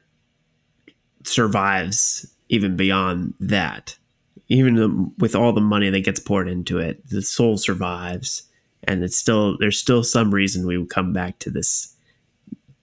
survives 1.24 2.33
even 2.54 2.76
beyond 2.76 3.34
that. 3.40 3.98
Even 4.48 4.76
the, 4.76 5.12
with 5.18 5.36
all 5.36 5.54
the 5.54 5.62
money 5.62 5.90
that 5.90 6.02
gets 6.02 6.20
poured 6.20 6.48
into 6.48 6.78
it, 6.78 7.10
the 7.10 7.24
soul 7.24 7.58
survives, 7.58 8.44
and 8.84 9.04
it's 9.04 9.18
still 9.18 9.58
there's 9.58 9.80
still 9.80 10.04
some 10.04 10.32
reason 10.32 10.68
we 10.68 10.78
would 10.78 10.90
come 10.90 11.14
back 11.14 11.40
to 11.40 11.50
this 11.50 11.96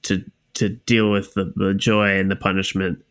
to 0.02 0.24
to 0.54 0.70
deal 0.70 1.12
with 1.12 1.34
the, 1.34 1.52
the 1.54 1.72
joy 1.72 2.18
and 2.18 2.30
the 2.30 2.36
punishment. 2.36 3.04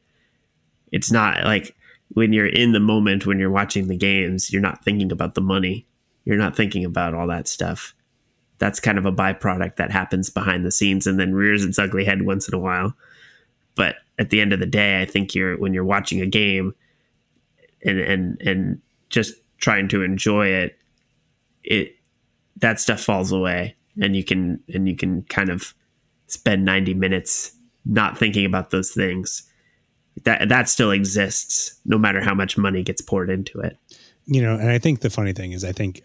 It's 0.91 1.11
not 1.11 1.45
like 1.45 1.75
when 2.09 2.33
you're 2.33 2.47
in 2.47 2.73
the 2.73 2.79
moment 2.81 3.25
when 3.25 3.39
you're 3.39 3.51
watching 3.51 3.87
the 3.87 3.95
games, 3.95 4.51
you're 4.51 4.61
not 4.61 4.83
thinking 4.83 5.11
about 5.11 5.35
the 5.35 5.41
money. 5.41 5.85
You're 6.25 6.37
not 6.37 6.57
thinking 6.57 6.83
about 6.83 7.13
all 7.13 7.27
that 7.27 7.47
stuff. 7.47 7.93
That's 8.57 8.81
kind 8.81 8.97
of 8.97 9.05
a 9.05 9.13
byproduct 9.13 9.77
that 9.77 9.91
happens 9.91 10.29
behind 10.29 10.65
the 10.65 10.71
scenes 10.71 11.07
and 11.07 11.17
then 11.17 11.33
rears 11.33 11.63
its 11.63 11.79
ugly 11.79 12.03
head 12.03 12.23
once 12.23 12.49
in 12.49 12.53
a 12.53 12.59
while. 12.59 12.93
But 13.75 13.95
at 14.19 14.29
the 14.29 14.41
end 14.41 14.53
of 14.53 14.59
the 14.59 14.65
day, 14.65 15.01
I 15.01 15.05
think 15.05 15.33
you're 15.33 15.57
when 15.57 15.73
you're 15.73 15.85
watching 15.85 16.21
a 16.21 16.27
game 16.27 16.75
and 17.83 17.99
and 17.99 18.41
and 18.41 18.81
just 19.09 19.33
trying 19.57 19.87
to 19.89 20.03
enjoy 20.03 20.47
it, 20.47 20.77
it 21.63 21.95
that 22.57 22.79
stuff 22.79 23.01
falls 23.01 23.31
away 23.31 23.75
and 24.01 24.15
you 24.15 24.23
can 24.23 24.59
and 24.73 24.87
you 24.87 24.95
can 24.95 25.23
kind 25.23 25.49
of 25.49 25.73
spend 26.27 26.65
90 26.65 26.93
minutes 26.93 27.55
not 27.85 28.17
thinking 28.17 28.45
about 28.45 28.69
those 28.69 28.91
things. 28.91 29.43
That 30.25 30.49
that 30.49 30.67
still 30.67 30.91
exists 30.91 31.79
no 31.85 31.97
matter 31.97 32.19
how 32.21 32.35
much 32.35 32.57
money 32.57 32.83
gets 32.83 33.01
poured 33.01 33.29
into 33.29 33.59
it. 33.59 33.77
You 34.25 34.43
know 34.43 34.53
and 34.55 34.69
i 34.69 34.77
think 34.77 34.99
the 34.99 35.09
funny 35.09 35.33
thing 35.33 35.53
is 35.53 35.63
i 35.63 35.71
think 35.71 36.03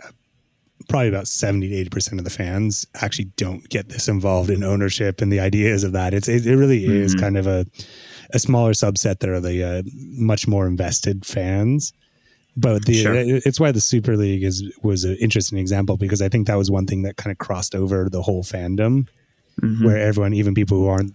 probably 0.88 1.08
about 1.08 1.28
70 1.28 1.68
to 1.68 1.74
80 1.74 1.90
percent 1.90 2.20
of 2.20 2.24
the 2.24 2.30
fans 2.30 2.86
actually 3.00 3.26
don't 3.36 3.68
get 3.68 3.88
this 3.88 4.08
involved 4.08 4.50
in 4.50 4.62
ownership 4.62 5.20
and 5.20 5.32
the 5.32 5.40
ideas 5.40 5.84
of 5.84 5.92
that 5.92 6.12
it's 6.14 6.28
it, 6.28 6.46
it 6.46 6.56
really 6.56 6.82
mm-hmm. 6.82 7.02
is 7.02 7.14
kind 7.14 7.36
of 7.36 7.46
a 7.46 7.66
a 8.32 8.38
smaller 8.38 8.72
subset 8.72 9.20
that 9.20 9.28
are 9.28 9.40
the 9.40 9.62
uh, 9.62 9.82
much 9.94 10.46
more 10.48 10.66
invested 10.66 11.24
fans 11.24 11.92
but 12.56 12.84
the 12.84 13.02
sure. 13.02 13.14
it's 13.14 13.58
why 13.58 13.72
the 13.72 13.80
super 13.80 14.16
league 14.16 14.42
is 14.42 14.64
was 14.82 15.04
an 15.04 15.16
interesting 15.20 15.58
example 15.58 15.96
because 15.96 16.20
i 16.20 16.28
think 16.28 16.46
that 16.46 16.58
was 16.58 16.70
one 16.70 16.86
thing 16.86 17.02
that 17.02 17.16
kind 17.16 17.32
of 17.32 17.38
crossed 17.38 17.74
over 17.74 18.08
the 18.10 18.22
whole 18.22 18.42
fandom 18.42 19.08
mm-hmm. 19.62 19.84
where 19.84 19.98
everyone 19.98 20.34
even 20.34 20.54
people 20.54 20.78
who 20.78 20.88
aren't 20.88 21.14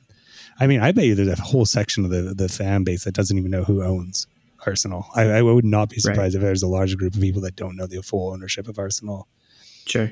I 0.60 0.68
mean, 0.68 0.82
I 0.82 0.91
bet 0.91 1.05
you 1.05 1.16
there's 1.16 1.39
a 1.39 1.41
whole 1.41 1.66
section 1.66 2.03
of 2.05 2.12
the 2.12 2.34
the 2.34 2.49
fan 2.49 2.84
base 2.84 3.05
that 3.05 3.14
doesn't 3.14 3.38
even 3.38 3.51
know 3.51 3.64
who 3.64 3.84
owns 3.84 4.28
Arsenal. 4.66 5.05
I, 5.16 5.24
I 5.24 5.41
would 5.41 5.66
not 5.66 5.89
be 5.89 5.99
surprised 5.99 6.36
right. 6.36 6.41
if 6.41 6.41
there's 6.41 6.64
a 6.64 6.68
large 6.68 6.97
group 6.97 7.16
of 7.16 7.22
people 7.22 7.41
that 7.41 7.55
don't 7.55 7.78
know 7.78 7.88
the 7.88 8.01
full 8.01 8.34
ownership 8.34 8.68
of 8.68 8.78
Arsenal. 8.78 9.28
Sure. 9.89 10.11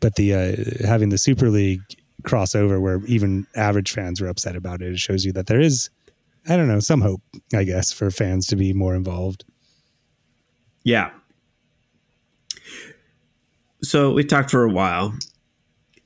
But 0.00 0.16
the 0.16 0.34
uh, 0.34 0.86
having 0.86 1.08
the 1.08 1.18
Super 1.18 1.48
League 1.48 1.80
crossover 2.22 2.80
where 2.80 3.04
even 3.06 3.46
average 3.56 3.92
fans 3.92 4.20
were 4.20 4.28
upset 4.28 4.56
about 4.56 4.82
it, 4.82 4.92
it 4.92 4.98
shows 4.98 5.24
you 5.24 5.32
that 5.32 5.46
there 5.46 5.60
is, 5.60 5.90
I 6.48 6.56
don't 6.56 6.68
know, 6.68 6.80
some 6.80 7.00
hope, 7.00 7.22
I 7.54 7.64
guess, 7.64 7.92
for 7.92 8.10
fans 8.10 8.46
to 8.48 8.56
be 8.56 8.72
more 8.72 8.94
involved. 8.94 9.44
Yeah. 10.84 11.10
So 13.82 14.12
we 14.12 14.24
talked 14.24 14.50
for 14.50 14.64
a 14.64 14.70
while 14.70 15.14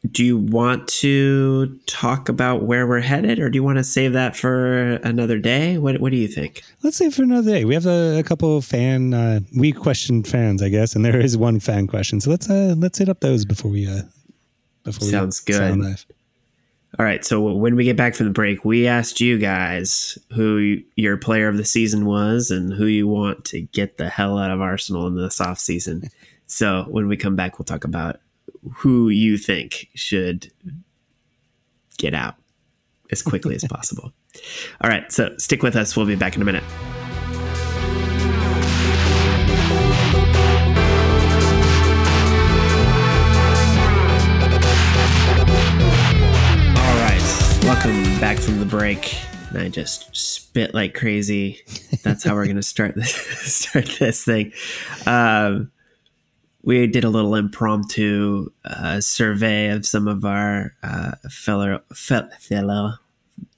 do 0.06 0.24
you 0.24 0.38
want 0.38 0.86
to 0.86 1.76
talk 1.86 2.28
about 2.28 2.62
where 2.62 2.86
we're 2.86 3.00
headed 3.00 3.40
or 3.40 3.50
do 3.50 3.56
you 3.56 3.64
want 3.64 3.78
to 3.78 3.84
save 3.84 4.12
that 4.12 4.36
for 4.36 4.94
another 5.02 5.38
day? 5.38 5.76
What, 5.76 6.00
what 6.00 6.12
do 6.12 6.16
you 6.16 6.28
think? 6.28 6.62
Let's 6.82 6.96
save 6.96 7.14
for 7.14 7.22
another 7.22 7.50
day. 7.50 7.64
We 7.64 7.74
have 7.74 7.86
a, 7.86 8.18
a 8.18 8.22
couple 8.22 8.56
of 8.56 8.64
fan 8.64 9.12
uh, 9.12 9.40
we 9.56 9.72
questioned 9.72 10.28
fans 10.28 10.62
i 10.62 10.68
guess 10.68 10.94
and 10.94 11.04
there 11.04 11.18
is 11.20 11.36
one 11.36 11.58
fan 11.60 11.86
question. 11.86 12.20
So 12.20 12.30
let's 12.30 12.48
uh 12.48 12.74
let's 12.78 12.98
hit 12.98 13.08
up 13.08 13.20
those 13.20 13.44
before 13.44 13.70
we 13.70 13.88
uh 13.88 14.02
before 14.84 15.08
sounds 15.08 15.42
we 15.46 15.54
good. 15.54 15.80
all 16.98 17.04
right 17.04 17.24
so 17.24 17.40
when 17.40 17.74
we 17.74 17.84
get 17.84 17.96
back 17.96 18.14
from 18.14 18.26
the 18.26 18.32
break 18.32 18.64
we 18.64 18.86
asked 18.86 19.20
you 19.20 19.36
guys 19.36 20.16
who 20.32 20.78
your 20.94 21.16
player 21.16 21.48
of 21.48 21.56
the 21.56 21.64
season 21.64 22.06
was 22.06 22.50
and 22.50 22.72
who 22.72 22.86
you 22.86 23.08
want 23.08 23.44
to 23.46 23.60
get 23.60 23.98
the 23.98 24.08
hell 24.08 24.38
out 24.38 24.50
of 24.50 24.60
arsenal 24.60 25.06
in 25.06 25.16
this 25.16 25.40
off 25.40 25.58
season. 25.58 26.08
So 26.46 26.84
when 26.88 27.08
we 27.08 27.16
come 27.16 27.34
back 27.34 27.58
we'll 27.58 27.66
talk 27.66 27.84
about 27.84 28.20
who 28.76 29.08
you 29.08 29.38
think 29.38 29.88
should 29.94 30.52
get 31.98 32.14
out 32.14 32.36
as 33.10 33.22
quickly 33.22 33.54
as 33.54 33.64
possible. 33.70 34.12
All 34.80 34.90
right, 34.90 35.10
so 35.10 35.34
stick 35.38 35.62
with 35.62 35.76
us. 35.76 35.96
We'll 35.96 36.06
be 36.06 36.16
back 36.16 36.36
in 36.36 36.42
a 36.42 36.44
minute. 36.44 36.64
All 46.76 46.96
right, 47.02 47.60
welcome 47.64 48.02
back 48.20 48.38
from 48.38 48.58
the 48.60 48.66
break. 48.66 49.16
I 49.54 49.68
just 49.68 50.14
spit 50.14 50.74
like 50.74 50.94
crazy. 50.94 51.60
That's 52.04 52.22
how 52.22 52.34
we're 52.34 52.44
going 52.44 52.56
to 52.56 52.62
start 52.62 52.94
this 52.94 53.14
start 53.54 53.86
this 53.98 54.24
thing. 54.24 54.52
Um, 55.06 55.70
we 56.62 56.86
did 56.86 57.04
a 57.04 57.08
little 57.08 57.34
impromptu 57.34 58.50
uh, 58.64 59.00
survey 59.00 59.68
of 59.68 59.86
some 59.86 60.08
of 60.08 60.24
our 60.24 60.74
uh, 60.82 61.12
fellow 61.30 61.80
fe- 61.94 62.28
fellow 62.40 62.94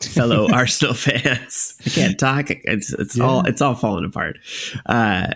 fellow 0.01 0.49
Arsenal 0.53 0.95
fans. 0.95 1.77
I 1.87 1.91
can't 1.91 2.19
talk. 2.19 2.51
It's 2.51 2.93
it's 2.93 3.17
yeah. 3.17 3.25
all 3.25 3.47
it's 3.47 3.63
all 3.63 3.75
falling 3.75 4.05
apart. 4.05 4.39
Uh, 4.87 5.29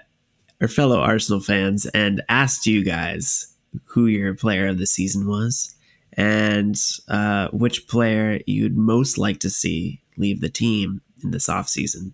our 0.61 0.69
fellow 0.69 1.01
Arsenal 1.01 1.41
fans 1.41 1.87
and 1.87 2.23
asked 2.29 2.67
you 2.67 2.85
guys 2.85 3.55
who 3.87 4.07
your 4.07 4.35
player 4.35 4.69
of 4.69 4.79
the 4.79 4.87
season 4.87 5.27
was 5.27 5.75
and 6.13 6.77
uh, 7.09 7.49
which 7.49 7.89
player 7.89 8.41
you'd 8.47 8.77
most 8.77 9.19
like 9.19 9.41
to 9.41 9.51
see 9.51 10.01
leave 10.17 10.41
the 10.41 10.49
team 10.49 11.01
in 11.23 11.33
this 11.33 11.49
offseason. 11.49 12.13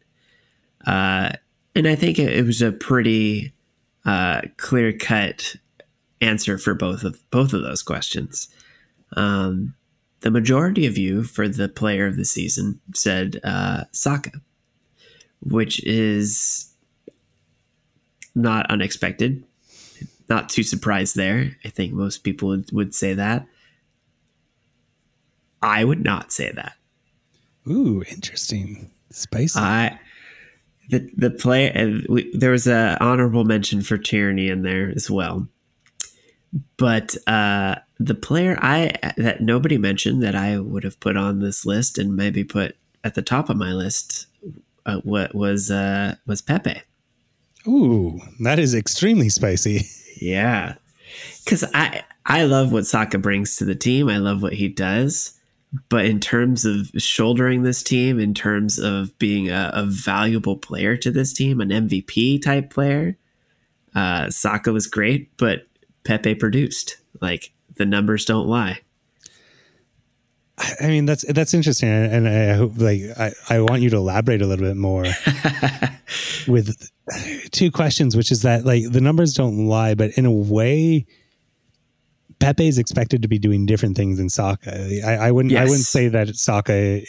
Uh, 0.86 1.32
and 1.74 1.86
I 1.86 1.94
think 1.94 2.18
it, 2.18 2.32
it 2.32 2.46
was 2.46 2.62
a 2.62 2.72
pretty 2.72 3.52
uh, 4.04 4.42
clear 4.56 4.92
cut 4.92 5.56
answer 6.20 6.58
for 6.58 6.74
both 6.74 7.02
of 7.04 7.18
both 7.30 7.52
of 7.52 7.62
those 7.62 7.82
questions. 7.82 8.48
Um, 9.16 9.74
the 10.20 10.30
majority 10.30 10.86
of 10.86 10.98
you 10.98 11.22
for 11.22 11.48
the 11.48 11.68
player 11.68 12.06
of 12.06 12.16
the 12.16 12.24
season 12.24 12.80
said 12.94 13.40
uh, 13.42 13.84
Saka, 13.92 14.32
which 15.40 15.82
is 15.84 16.72
not 18.34 18.70
unexpected. 18.70 19.44
Not 20.28 20.48
too 20.48 20.62
surprised 20.62 21.16
there. 21.16 21.56
I 21.64 21.70
think 21.70 21.92
most 21.92 22.18
people 22.18 22.50
would, 22.50 22.70
would 22.70 22.94
say 22.94 23.14
that. 23.14 23.46
I 25.60 25.84
would 25.84 26.04
not 26.04 26.32
say 26.32 26.52
that. 26.52 26.74
Ooh, 27.68 28.04
interesting. 28.08 28.90
Spicy. 29.10 29.58
I 29.58 29.98
the 30.90 31.10
the 31.16 31.30
play 31.30 31.72
uh, 31.72 32.22
there 32.34 32.50
was 32.50 32.66
a 32.66 32.96
honorable 33.00 33.44
mention 33.44 33.80
for 33.82 33.96
Tierney 33.96 34.48
in 34.48 34.62
there 34.62 34.92
as 34.94 35.10
well. 35.10 35.48
But 36.76 37.16
uh, 37.28 37.76
the 37.98 38.14
player 38.14 38.58
I 38.60 38.92
that 39.16 39.40
nobody 39.40 39.78
mentioned 39.78 40.22
that 40.22 40.34
I 40.34 40.58
would 40.58 40.84
have 40.84 40.98
put 41.00 41.16
on 41.16 41.38
this 41.38 41.64
list 41.64 41.96
and 41.98 42.16
maybe 42.16 42.44
put 42.44 42.76
at 43.04 43.14
the 43.14 43.22
top 43.22 43.48
of 43.48 43.56
my 43.56 43.72
list 43.72 44.26
uh, 44.86 45.00
what 45.04 45.34
was 45.34 45.70
uh, 45.70 46.16
was 46.26 46.42
Pepe. 46.42 46.82
Ooh, 47.66 48.20
that 48.40 48.58
is 48.58 48.74
extremely 48.74 49.28
spicy. 49.28 49.86
Yeah, 50.22 50.74
because 51.42 51.64
I 51.72 52.02
I 52.26 52.42
love 52.42 52.72
what 52.72 52.84
Saka 52.84 53.16
brings 53.16 53.56
to 53.56 53.64
the 53.64 53.74
team. 53.74 54.10
I 54.10 54.18
love 54.18 54.42
what 54.42 54.52
he 54.52 54.68
does. 54.68 55.39
But 55.88 56.04
in 56.04 56.18
terms 56.18 56.64
of 56.64 56.90
shouldering 56.98 57.62
this 57.62 57.82
team, 57.82 58.18
in 58.18 58.34
terms 58.34 58.78
of 58.78 59.16
being 59.18 59.50
a, 59.50 59.70
a 59.72 59.84
valuable 59.84 60.56
player 60.56 60.96
to 60.96 61.10
this 61.12 61.32
team, 61.32 61.60
an 61.60 61.68
MVP 61.70 62.42
type 62.42 62.70
player, 62.70 63.16
Uh, 63.94 64.30
Saka 64.30 64.72
was 64.72 64.86
great, 64.86 65.36
but 65.36 65.66
Pepe 66.04 66.34
produced. 66.36 66.98
Like 67.20 67.52
the 67.76 67.86
numbers 67.86 68.24
don't 68.24 68.46
lie. 68.48 68.80
I 70.80 70.88
mean 70.88 71.06
that's 71.06 71.24
that's 71.32 71.54
interesting, 71.54 71.88
and 71.88 72.28
I 72.28 72.52
hope 72.52 72.72
like 72.76 73.00
I, 73.18 73.32
I 73.48 73.60
want 73.60 73.80
you 73.82 73.90
to 73.90 73.96
elaborate 73.96 74.42
a 74.42 74.46
little 74.46 74.66
bit 74.66 74.76
more 74.76 75.04
with 76.48 76.90
two 77.50 77.70
questions, 77.70 78.14
which 78.14 78.30
is 78.30 78.42
that 78.42 78.66
like 78.66 78.84
the 78.90 79.00
numbers 79.00 79.32
don't 79.32 79.66
lie, 79.66 79.94
but 79.94 80.10
in 80.18 80.26
a 80.26 80.32
way, 80.32 81.06
Pepe 82.40 82.66
is 82.66 82.78
expected 82.78 83.22
to 83.22 83.28
be 83.28 83.38
doing 83.38 83.66
different 83.66 83.96
things 83.96 84.18
than 84.18 84.28
Saka. 84.28 85.00
I, 85.04 85.28
I 85.28 85.30
wouldn't 85.30 85.52
yes. 85.52 85.60
I 85.60 85.64
wouldn't 85.64 85.86
say 85.86 86.08
that 86.08 86.34
Saka 86.36 87.02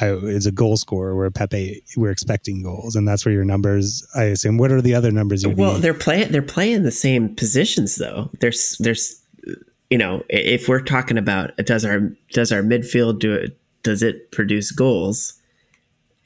is 0.00 0.46
a 0.46 0.52
goal 0.52 0.76
scorer 0.76 1.16
where 1.16 1.30
Pepe 1.30 1.82
we're 1.96 2.10
expecting 2.10 2.62
goals, 2.62 2.96
and 2.96 3.06
that's 3.06 3.24
where 3.24 3.32
your 3.32 3.44
numbers. 3.44 4.06
I 4.14 4.24
assume. 4.24 4.58
What 4.58 4.70
are 4.72 4.82
the 4.82 4.94
other 4.94 5.10
numbers? 5.10 5.42
You 5.42 5.50
well, 5.50 5.78
they're 5.78 5.94
playing 5.94 6.32
they're 6.32 6.42
playing 6.42 6.82
the 6.82 6.90
same 6.90 7.34
positions 7.34 7.96
though. 7.96 8.30
There's 8.40 8.76
there's 8.78 9.20
you 9.90 9.98
know, 9.98 10.24
if 10.28 10.68
we're 10.68 10.80
talking 10.80 11.18
about 11.18 11.56
does 11.58 11.84
our 11.84 12.12
does 12.32 12.50
our 12.50 12.62
midfield 12.62 13.20
do 13.20 13.32
it? 13.32 13.56
Does 13.82 14.02
it 14.02 14.32
produce 14.32 14.72
goals? 14.72 15.34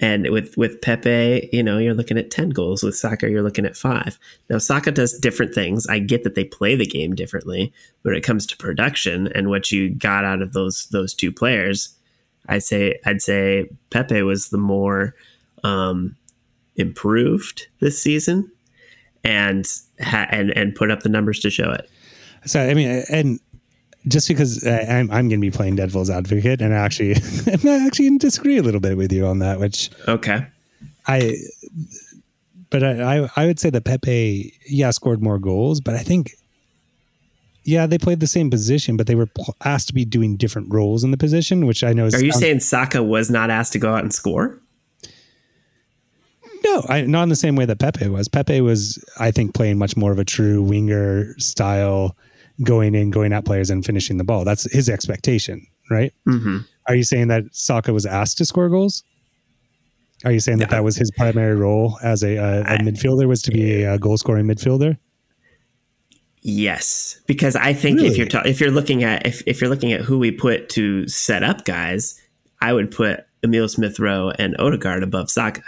And 0.00 0.30
with 0.30 0.56
with 0.56 0.80
Pepe, 0.80 1.48
you 1.52 1.62
know, 1.62 1.78
you're 1.78 1.94
looking 1.94 2.18
at 2.18 2.30
ten 2.30 2.50
goals. 2.50 2.82
With 2.82 2.96
Saka, 2.96 3.28
you're 3.28 3.42
looking 3.42 3.66
at 3.66 3.76
five. 3.76 4.18
Now, 4.48 4.58
Saka 4.58 4.92
does 4.92 5.18
different 5.18 5.54
things. 5.54 5.86
I 5.88 5.98
get 5.98 6.22
that 6.22 6.36
they 6.36 6.44
play 6.44 6.76
the 6.76 6.86
game 6.86 7.14
differently, 7.14 7.72
but 8.02 8.10
when 8.10 8.16
it 8.16 8.24
comes 8.24 8.46
to 8.46 8.56
production 8.56 9.26
and 9.34 9.48
what 9.48 9.72
you 9.72 9.90
got 9.90 10.24
out 10.24 10.40
of 10.40 10.52
those 10.52 10.86
those 10.92 11.14
two 11.14 11.32
players, 11.32 11.96
I 12.48 12.58
say 12.58 13.00
I'd 13.04 13.22
say 13.22 13.70
Pepe 13.90 14.22
was 14.22 14.50
the 14.50 14.58
more 14.58 15.16
um, 15.64 16.16
improved 16.76 17.66
this 17.80 18.00
season, 18.00 18.52
and 19.24 19.66
ha- 20.00 20.28
and 20.30 20.50
and 20.52 20.76
put 20.76 20.92
up 20.92 21.02
the 21.02 21.08
numbers 21.08 21.40
to 21.40 21.50
show 21.50 21.70
it. 21.72 21.90
So 22.46 22.60
I 22.60 22.74
mean, 22.74 23.04
and 23.10 23.40
just 24.08 24.28
because 24.28 24.64
uh, 24.64 24.86
I'm, 24.88 25.10
I'm 25.10 25.28
going 25.28 25.40
to 25.40 25.50
be 25.50 25.50
playing 25.50 25.76
devil's 25.76 26.10
advocate, 26.10 26.60
and 26.60 26.74
I 26.74 26.78
actually, 26.78 27.12
I'm 27.46 27.86
actually 27.86 28.08
going 28.08 28.18
to 28.18 28.26
disagree 28.26 28.58
a 28.58 28.62
little 28.62 28.80
bit 28.80 28.96
with 28.96 29.12
you 29.12 29.26
on 29.26 29.38
that. 29.40 29.60
Which 29.60 29.90
okay, 30.06 30.46
I, 31.06 31.36
but 32.70 32.82
I, 32.82 33.22
I, 33.22 33.30
I 33.36 33.46
would 33.46 33.58
say 33.58 33.70
that 33.70 33.84
Pepe, 33.84 34.54
yeah, 34.66 34.90
scored 34.90 35.22
more 35.22 35.38
goals, 35.38 35.80
but 35.80 35.94
I 35.94 36.02
think, 36.02 36.32
yeah, 37.64 37.86
they 37.86 37.98
played 37.98 38.20
the 38.20 38.26
same 38.26 38.50
position, 38.50 38.96
but 38.96 39.06
they 39.06 39.14
were 39.14 39.28
asked 39.64 39.88
to 39.88 39.94
be 39.94 40.04
doing 40.04 40.36
different 40.36 40.72
roles 40.72 41.04
in 41.04 41.10
the 41.10 41.16
position, 41.16 41.66
which 41.66 41.84
I 41.84 41.92
know. 41.92 42.06
Is, 42.06 42.14
Are 42.14 42.24
you 42.24 42.32
saying 42.32 42.60
Saka 42.60 43.02
was 43.02 43.30
not 43.30 43.50
asked 43.50 43.72
to 43.74 43.78
go 43.78 43.94
out 43.94 44.02
and 44.02 44.12
score? 44.12 44.60
No, 46.64 46.84
I, 46.88 47.02
not 47.02 47.22
in 47.22 47.28
the 47.28 47.36
same 47.36 47.56
way 47.56 47.64
that 47.66 47.78
Pepe 47.78 48.08
was. 48.08 48.28
Pepe 48.28 48.60
was, 48.60 49.02
I 49.18 49.30
think, 49.30 49.54
playing 49.54 49.78
much 49.78 49.96
more 49.96 50.10
of 50.10 50.18
a 50.18 50.24
true 50.24 50.60
winger 50.60 51.38
style 51.38 52.16
going 52.64 52.94
in, 52.94 53.10
going 53.10 53.32
at 53.32 53.44
players, 53.44 53.70
and 53.70 53.84
finishing 53.84 54.18
the 54.18 54.24
ball. 54.24 54.44
That's 54.44 54.70
his 54.72 54.88
expectation, 54.88 55.66
right? 55.90 56.12
Mm-hmm. 56.26 56.58
Are 56.86 56.94
you 56.94 57.04
saying 57.04 57.28
that 57.28 57.44
Saka 57.52 57.92
was 57.92 58.06
asked 58.06 58.38
to 58.38 58.44
score 58.44 58.68
goals? 58.68 59.04
Are 60.24 60.32
you 60.32 60.40
saying 60.40 60.58
that 60.58 60.70
that 60.70 60.82
was 60.82 60.96
his 60.96 61.10
primary 61.12 61.54
role 61.54 61.98
as 62.02 62.24
a, 62.24 62.36
a, 62.36 62.60
a 62.62 62.78
midfielder 62.78 63.28
was 63.28 63.40
to 63.42 63.52
be 63.52 63.84
a, 63.84 63.98
goal 63.98 64.16
scoring 64.16 64.46
midfielder? 64.46 64.98
Yes, 66.40 67.20
because 67.26 67.54
I 67.54 67.72
think 67.72 67.98
really? 67.98 68.08
if 68.08 68.16
you're 68.16 68.26
ta- 68.26 68.42
if 68.44 68.60
you're 68.60 68.70
looking 68.70 69.04
at 69.04 69.26
if, 69.26 69.42
if 69.46 69.60
you're 69.60 69.70
looking 69.70 69.92
at 69.92 70.00
who 70.00 70.18
we 70.18 70.30
put 70.30 70.68
to 70.70 71.06
set 71.06 71.42
up 71.42 71.64
guys, 71.64 72.20
I 72.60 72.72
would 72.72 72.90
put 72.90 73.26
Emile 73.44 73.68
Smith 73.68 74.00
Rowe 74.00 74.32
and 74.38 74.56
Odegaard 74.58 75.02
above 75.02 75.30
Saka. 75.30 75.62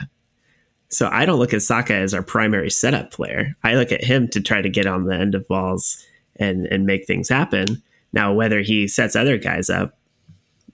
So 0.88 1.08
I 1.12 1.24
don't 1.24 1.38
look 1.38 1.54
at 1.54 1.62
Saka 1.62 1.94
as 1.94 2.12
our 2.14 2.22
primary 2.22 2.70
setup 2.70 3.12
player. 3.12 3.56
I 3.62 3.74
look 3.74 3.92
at 3.92 4.02
him 4.02 4.26
to 4.28 4.40
try 4.40 4.60
to 4.60 4.68
get 4.68 4.86
on 4.86 5.04
the 5.04 5.14
end 5.14 5.36
of 5.36 5.46
balls 5.46 6.04
and 6.40 6.66
and 6.66 6.86
make 6.86 7.06
things 7.06 7.28
happen. 7.28 7.80
Now, 8.12 8.32
whether 8.32 8.60
he 8.60 8.88
sets 8.88 9.14
other 9.14 9.38
guys 9.38 9.70
up 9.70 9.96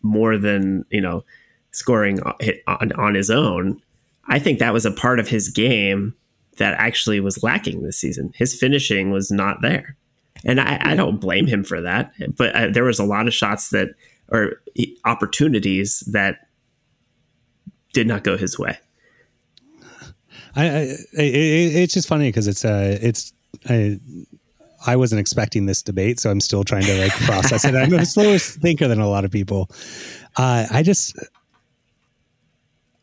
more 0.02 0.38
than 0.38 0.86
you 0.90 1.01
know 1.01 1.24
scoring 1.72 2.20
on, 2.66 2.93
on 2.93 3.14
his 3.14 3.30
own, 3.30 3.82
I 4.28 4.38
think 4.38 4.59
that 4.60 4.72
was 4.72 4.86
a 4.86 4.90
part 4.90 5.20
of 5.20 5.28
his 5.28 5.51
game 5.51 6.14
that 6.56 6.74
actually 6.78 7.20
was 7.20 7.43
lacking 7.43 7.82
this 7.82 7.98
season. 7.98 8.32
His 8.34 8.59
finishing 8.59 9.10
was 9.10 9.30
not 9.30 9.60
there, 9.60 9.97
and 10.44 10.60
I, 10.60 10.78
I 10.80 10.94
don't 10.94 11.20
blame 11.20 11.47
him 11.47 11.64
for 11.64 11.82
that. 11.82 12.12
But 12.36 12.55
uh, 12.55 12.68
there 12.70 12.84
was 12.84 12.98
a 12.98 13.05
lot 13.05 13.26
of 13.26 13.34
shots 13.34 13.68
that 13.70 13.90
or 14.28 14.62
opportunities 15.05 16.01
that 16.12 16.48
did 17.93 18.06
not 18.06 18.24
go 18.24 18.36
his 18.36 18.59
way. 18.59 18.78
I, 20.55 20.66
I 20.66 20.70
it, 21.12 21.76
it's 21.76 21.94
just 21.94 22.09
funny 22.09 22.28
because 22.28 22.48
it's 22.48 22.64
uh 22.64 22.98
it's 23.01 23.32
I 23.68 24.01
I 24.86 24.96
wasn't 24.96 25.20
expecting 25.20 25.66
this 25.66 25.82
debate, 25.82 26.20
so 26.20 26.30
I'm 26.30 26.40
still 26.40 26.64
trying 26.64 26.84
to 26.84 27.00
like 27.00 27.12
process 27.12 27.64
it. 27.64 27.74
I'm 27.74 27.92
a 27.92 28.06
slower 28.06 28.38
thinker 28.38 28.88
than 28.88 29.00
a 29.00 29.08
lot 29.08 29.24
of 29.24 29.30
people. 29.30 29.70
Uh, 30.36 30.66
I 30.70 30.82
just, 30.82 31.16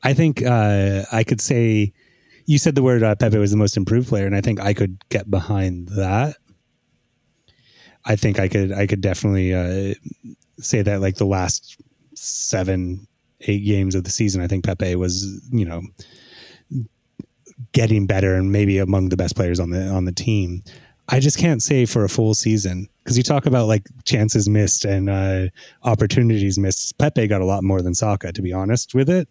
I 0.04 0.14
think 0.14 0.44
uh, 0.44 1.04
I 1.12 1.24
could 1.24 1.42
say, 1.42 1.94
you 2.46 2.58
said 2.58 2.76
the 2.76 2.84
word 2.84 3.04
uh, 3.04 3.16
Pepe 3.16 3.38
was 3.38 3.52
the 3.52 3.58
most 3.58 3.78
improved 3.78 4.10
player, 4.10 4.26
and 4.26 4.36
I 4.36 4.42
think 4.42 4.60
I 4.62 4.74
could 4.74 4.98
get 5.10 5.30
behind 5.30 5.90
that. 5.90 6.38
I 8.06 8.16
think 8.16 8.40
I 8.40 8.48
could, 8.48 8.72
I 8.72 8.86
could 8.86 9.02
definitely 9.02 9.54
uh, 9.54 9.94
say 10.60 10.82
that 10.82 11.02
like 11.02 11.16
the 11.16 11.26
last 11.26 11.78
seven, 12.16 13.08
eight 13.42 13.66
games 13.66 13.96
of 13.96 14.04
the 14.04 14.10
season, 14.10 14.42
I 14.42 14.48
think 14.48 14.66
Pepe 14.66 14.96
was, 14.96 15.42
you 15.52 15.66
know, 15.66 15.82
getting 17.72 18.06
better 18.06 18.36
and 18.36 18.52
maybe 18.52 18.78
among 18.78 19.10
the 19.10 19.18
best 19.18 19.36
players 19.36 19.60
on 19.60 19.70
the 19.70 19.88
on 19.88 20.06
the 20.06 20.12
team. 20.12 20.64
I 21.10 21.20
just 21.20 21.38
can't 21.38 21.62
say 21.62 21.86
for 21.86 22.04
a 22.04 22.10
full 22.10 22.34
season 22.34 22.88
because 23.04 23.18
you 23.18 23.24
talk 23.24 23.46
about 23.46 23.68
like 23.68 23.88
chances 24.06 24.48
missed 24.48 24.86
and 24.86 25.10
uh, 25.10 25.48
opportunities 25.84 26.58
missed. 26.58 26.98
Pepe 26.98 27.28
got 27.28 27.42
a 27.42 27.46
lot 27.46 27.64
more 27.64 27.82
than 27.82 27.94
Saka, 27.94 28.32
to 28.32 28.42
be 28.42 28.54
honest 28.54 28.96
with 28.96 29.10
it. 29.10 29.28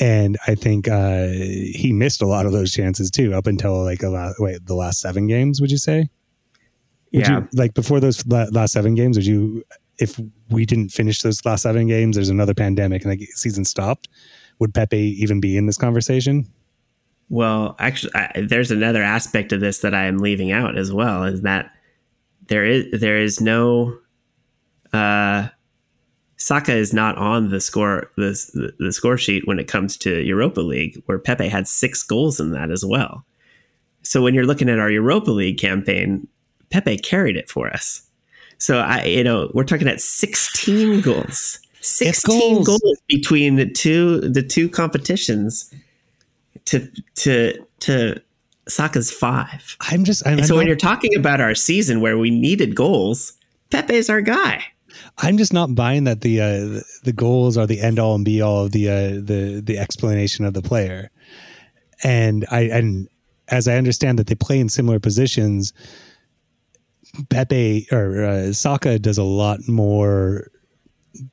And 0.00 0.38
I 0.46 0.54
think 0.54 0.88
uh, 0.88 1.26
he 1.26 1.92
missed 1.92 2.22
a 2.22 2.26
lot 2.26 2.46
of 2.46 2.52
those 2.52 2.72
chances 2.72 3.10
too, 3.10 3.34
up 3.34 3.46
until 3.46 3.82
like 3.84 4.02
a 4.02 4.08
lot, 4.08 4.34
wait, 4.38 4.64
the 4.64 4.74
last 4.74 5.00
seven 5.00 5.26
games. 5.26 5.60
Would 5.60 5.70
you 5.70 5.78
say? 5.78 6.08
Would 7.12 7.26
yeah. 7.26 7.40
You, 7.40 7.48
like 7.52 7.74
before 7.74 8.00
those 8.00 8.24
last 8.26 8.72
seven 8.72 8.94
games, 8.94 9.16
would 9.16 9.26
you, 9.26 9.64
if 9.98 10.18
we 10.50 10.64
didn't 10.64 10.90
finish 10.90 11.20
those 11.20 11.44
last 11.44 11.62
seven 11.62 11.88
games, 11.88 12.16
there's 12.16 12.28
another 12.28 12.54
pandemic 12.54 13.04
and 13.04 13.18
the 13.18 13.26
season 13.34 13.64
stopped, 13.64 14.08
would 14.60 14.72
Pepe 14.72 15.16
even 15.20 15.40
be 15.40 15.56
in 15.56 15.66
this 15.66 15.76
conversation? 15.76 16.46
Well, 17.30 17.76
actually, 17.78 18.14
I, 18.14 18.46
there's 18.48 18.70
another 18.70 19.02
aspect 19.02 19.52
of 19.52 19.60
this 19.60 19.78
that 19.80 19.94
I 19.94 20.04
am 20.04 20.18
leaving 20.18 20.50
out 20.50 20.78
as 20.78 20.92
well 20.92 21.24
is 21.24 21.42
that 21.42 21.70
there 22.46 22.64
is 22.64 23.00
there 23.00 23.18
is 23.18 23.40
no 23.40 23.98
uh, 24.92 25.48
Saka 26.36 26.72
is 26.72 26.94
not 26.94 27.18
on 27.18 27.50
the 27.50 27.60
score 27.60 28.10
the, 28.16 28.72
the 28.78 28.92
score 28.92 29.18
sheet 29.18 29.46
when 29.46 29.58
it 29.58 29.68
comes 29.68 29.96
to 29.98 30.22
Europa 30.22 30.60
League, 30.60 31.02
where 31.06 31.18
Pepe 31.18 31.48
had 31.48 31.68
six 31.68 32.02
goals 32.02 32.40
in 32.40 32.52
that 32.52 32.70
as 32.70 32.84
well. 32.84 33.24
So 34.02 34.22
when 34.22 34.34
you're 34.34 34.46
looking 34.46 34.70
at 34.70 34.78
our 34.78 34.90
Europa 34.90 35.30
League 35.30 35.58
campaign, 35.58 36.26
Pepe 36.70 36.96
carried 36.98 37.36
it 37.36 37.50
for 37.50 37.68
us. 37.68 38.02
So 38.56 38.78
I, 38.78 39.04
you 39.04 39.22
know, 39.24 39.50
we're 39.52 39.64
talking 39.64 39.88
at 39.88 40.00
16 40.00 41.02
goals, 41.02 41.60
16 41.80 42.54
goals. 42.54 42.66
goals 42.66 42.98
between 43.08 43.56
the 43.56 43.66
two 43.66 44.20
the 44.20 44.42
two 44.42 44.68
competitions 44.68 45.72
to 46.68 46.86
to 47.16 47.66
to 47.80 48.22
Saka's 48.68 49.10
five. 49.10 49.76
I'm 49.80 50.04
just. 50.04 50.26
I'm, 50.26 50.42
so 50.44 50.54
I'm 50.54 50.58
when 50.58 50.66
not, 50.66 50.68
you're 50.68 50.76
talking 50.76 51.16
about 51.16 51.40
our 51.40 51.54
season 51.54 52.00
where 52.00 52.18
we 52.18 52.30
needed 52.30 52.74
goals, 52.74 53.32
Pepe's 53.70 54.10
our 54.10 54.20
guy. 54.20 54.64
I'm 55.18 55.38
just 55.38 55.52
not 55.52 55.74
buying 55.74 56.04
that 56.04 56.20
the 56.20 56.40
uh, 56.40 56.80
the 57.04 57.12
goals 57.14 57.56
are 57.56 57.66
the 57.66 57.80
end 57.80 57.98
all 57.98 58.14
and 58.14 58.24
be 58.24 58.42
all 58.42 58.64
of 58.64 58.72
the 58.72 58.88
uh, 58.88 59.10
the 59.22 59.62
the 59.64 59.78
explanation 59.78 60.44
of 60.44 60.54
the 60.54 60.62
player. 60.62 61.10
And 62.04 62.46
I 62.50 62.60
and 62.62 63.08
as 63.48 63.66
I 63.66 63.76
understand 63.76 64.18
that 64.18 64.26
they 64.26 64.34
play 64.34 64.60
in 64.60 64.68
similar 64.68 65.00
positions, 65.00 65.72
Pepe 67.30 67.86
or 67.90 68.24
uh, 68.24 68.52
Saka 68.52 68.98
does 68.98 69.18
a 69.18 69.24
lot 69.24 69.66
more 69.66 70.48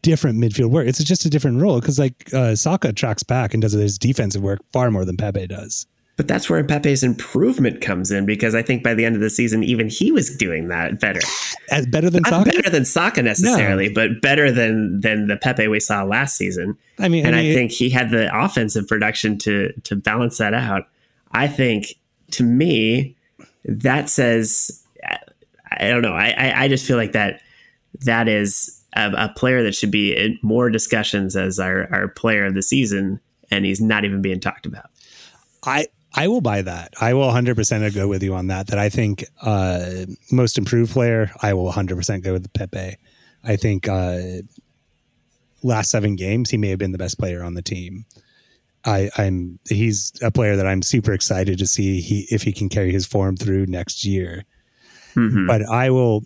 different 0.01 0.39
midfield 0.39 0.71
work. 0.71 0.87
It's 0.87 1.03
just 1.03 1.25
a 1.25 1.29
different 1.29 1.61
role 1.61 1.79
because 1.79 1.99
like 1.99 2.33
uh, 2.33 2.55
Saka 2.55 2.93
tracks 2.93 3.23
back 3.23 3.53
and 3.53 3.61
does 3.61 3.73
his 3.73 3.97
defensive 3.97 4.41
work 4.41 4.59
far 4.71 4.91
more 4.91 5.05
than 5.05 5.17
Pepe 5.17 5.47
does. 5.47 5.87
But 6.17 6.29
that's 6.29 6.49
where 6.49 6.63
Pepe's 6.63 7.03
improvement 7.03 7.81
comes 7.81 8.09
in 8.09 8.25
because 8.25 8.55
I 8.55 8.61
think 8.61 8.83
by 8.83 8.93
the 8.93 9.03
end 9.03 9.15
of 9.15 9.21
the 9.21 9.29
season, 9.29 9.65
even 9.65 9.89
he 9.89 10.13
was 10.13 10.33
doing 10.37 10.69
that 10.69 11.01
better. 11.01 11.19
As 11.71 11.85
better 11.87 12.09
than 12.09 12.21
Not 12.23 12.29
Saka? 12.29 12.51
better 12.51 12.69
than 12.69 12.85
Saka 12.85 13.21
necessarily, 13.21 13.89
no. 13.89 13.93
but 13.93 14.21
better 14.21 14.49
than 14.49 15.01
than 15.01 15.27
the 15.27 15.35
Pepe 15.35 15.67
we 15.67 15.81
saw 15.81 16.03
last 16.03 16.37
season. 16.37 16.77
I 16.99 17.09
mean, 17.09 17.25
and 17.25 17.35
I, 17.35 17.41
mean, 17.41 17.51
I 17.51 17.53
think 17.53 17.71
he 17.71 17.89
had 17.89 18.11
the 18.11 18.29
offensive 18.33 18.87
production 18.87 19.37
to 19.39 19.73
to 19.83 19.95
balance 19.97 20.37
that 20.37 20.53
out. 20.53 20.87
I 21.33 21.47
think 21.47 21.95
to 22.31 22.43
me, 22.43 23.17
that 23.65 24.09
says 24.09 24.83
I 25.69 25.89
don't 25.89 26.01
know. 26.01 26.13
I 26.13 26.53
I 26.55 26.67
just 26.69 26.85
feel 26.85 26.97
like 26.97 27.11
that 27.11 27.41
that 28.05 28.29
is 28.29 28.81
a, 28.95 29.11
a 29.11 29.33
player 29.35 29.63
that 29.63 29.75
should 29.75 29.91
be 29.91 30.15
in 30.15 30.39
more 30.41 30.69
discussions 30.69 31.35
as 31.35 31.59
our, 31.59 31.87
our 31.93 32.07
player 32.07 32.45
of 32.45 32.53
the 32.53 32.63
season, 32.63 33.19
and 33.51 33.65
he's 33.65 33.81
not 33.81 34.05
even 34.05 34.21
being 34.21 34.39
talked 34.39 34.65
about. 34.65 34.89
I 35.63 35.87
I 36.17 36.27
will 36.27 36.41
buy 36.41 36.61
that. 36.61 36.93
I 37.01 37.13
will 37.13 37.27
100% 37.27 37.93
go 37.93 38.07
with 38.07 38.23
you 38.23 38.35
on 38.35 38.47
that. 38.47 38.67
That 38.67 38.79
I 38.79 38.87
think 38.87 39.25
uh, 39.41 40.05
most 40.31 40.57
improved 40.57 40.93
player, 40.93 41.29
I 41.41 41.53
will 41.53 41.69
100% 41.71 42.23
go 42.23 42.31
with 42.31 42.51
Pepe. 42.53 42.95
I 43.43 43.55
think 43.57 43.87
uh, 43.89 44.19
last 45.61 45.91
seven 45.91 46.15
games, 46.15 46.49
he 46.49 46.57
may 46.57 46.69
have 46.69 46.79
been 46.79 46.93
the 46.93 46.97
best 46.97 47.19
player 47.19 47.43
on 47.43 47.53
the 47.53 47.61
team. 47.61 48.05
I, 48.85 49.09
am 49.17 49.59
he's 49.67 50.13
a 50.21 50.31
player 50.31 50.55
that 50.55 50.67
I'm 50.67 50.83
super 50.83 51.11
excited 51.11 51.57
to 51.57 51.67
see 51.67 52.01
he 52.01 52.27
if 52.29 52.43
he 52.43 52.53
can 52.53 52.69
carry 52.69 52.91
his 52.91 53.05
form 53.05 53.35
through 53.35 53.65
next 53.65 54.05
year. 54.05 54.45
Mm-hmm. 55.15 55.47
But 55.47 55.63
I 55.63 55.89
will. 55.89 56.23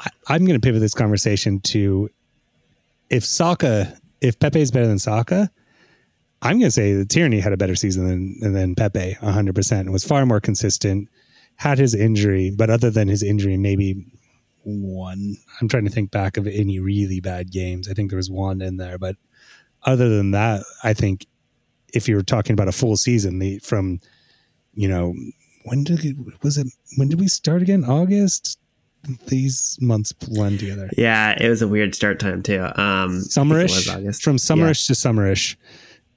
I, 0.00 0.34
am 0.34 0.44
going 0.44 0.58
to 0.58 0.64
pivot 0.64 0.80
this 0.80 0.94
conversation 0.94 1.60
to 1.60 2.08
if 3.10 3.24
Saka, 3.24 3.96
if 4.20 4.38
Pepe 4.38 4.60
is 4.60 4.70
better 4.70 4.86
than 4.86 4.98
Saka, 4.98 5.50
I'm 6.42 6.58
going 6.58 6.68
to 6.68 6.70
say 6.70 6.94
that 6.94 7.08
Tierney 7.08 7.40
had 7.40 7.52
a 7.52 7.56
better 7.56 7.74
season 7.74 8.08
than 8.40 8.52
than 8.52 8.74
Pepe, 8.74 9.16
100 9.20 9.54
percent, 9.54 9.90
was 9.90 10.04
far 10.04 10.24
more 10.26 10.40
consistent. 10.40 11.08
Had 11.56 11.78
his 11.78 11.94
injury, 11.94 12.50
but 12.50 12.70
other 12.70 12.90
than 12.90 13.08
his 13.08 13.22
injury, 13.22 13.58
maybe 13.58 14.06
one. 14.62 15.36
I'm 15.60 15.68
trying 15.68 15.84
to 15.84 15.90
think 15.90 16.10
back 16.10 16.36
of 16.36 16.46
any 16.46 16.78
really 16.78 17.20
bad 17.20 17.50
games. 17.50 17.88
I 17.88 17.92
think 17.92 18.10
there 18.10 18.16
was 18.16 18.30
one 18.30 18.62
in 18.62 18.76
there, 18.76 18.98
but 18.98 19.16
other 19.82 20.08
than 20.08 20.30
that, 20.32 20.62
I 20.82 20.94
think 20.94 21.26
if 21.92 22.08
you're 22.08 22.22
talking 22.22 22.52
about 22.52 22.68
a 22.68 22.72
full 22.72 22.96
season, 22.96 23.38
the 23.38 23.58
from 23.58 24.00
you 24.74 24.88
know 24.88 25.14
when 25.64 25.84
did 25.84 26.16
was 26.42 26.58
it 26.58 26.68
when 26.96 27.08
did 27.08 27.20
we 27.20 27.28
start 27.28 27.62
again? 27.62 27.84
August. 27.84 28.58
These 29.28 29.78
months 29.80 30.12
blend 30.12 30.60
together. 30.60 30.90
Yeah, 30.96 31.34
it 31.40 31.48
was 31.48 31.62
a 31.62 31.68
weird 31.68 31.94
start 31.94 32.20
time 32.20 32.42
too. 32.42 32.60
Um, 32.60 33.22
summerish 33.22 34.22
from 34.22 34.36
summerish 34.36 34.88
yeah. 34.88 34.94
to 34.94 35.00
summerish. 35.00 35.56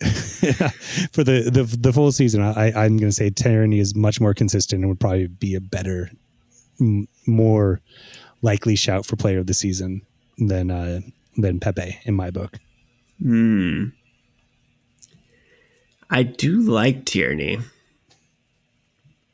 for 1.14 1.24
the, 1.24 1.50
the 1.50 1.64
the 1.80 1.94
full 1.94 2.12
season, 2.12 2.42
I, 2.42 2.68
I'm 2.68 2.98
going 2.98 3.10
to 3.10 3.12
say 3.12 3.30
Tierney 3.30 3.80
is 3.80 3.96
much 3.96 4.20
more 4.20 4.34
consistent 4.34 4.82
and 4.82 4.90
would 4.90 5.00
probably 5.00 5.28
be 5.28 5.56
a 5.56 5.62
better, 5.62 6.12
m- 6.82 7.08
more 7.26 7.80
likely 8.42 8.76
shout 8.76 9.06
for 9.06 9.16
player 9.16 9.40
of 9.40 9.48
the 9.48 9.54
season 9.54 10.02
than 10.38 10.70
uh, 10.70 11.00
than 11.38 11.60
Pepe 11.60 12.00
in 12.04 12.16
my 12.16 12.32
book. 12.32 12.58
Hmm. 13.22 13.86
I 16.10 16.24
do 16.24 16.60
like 16.60 17.06
Tierney, 17.06 17.60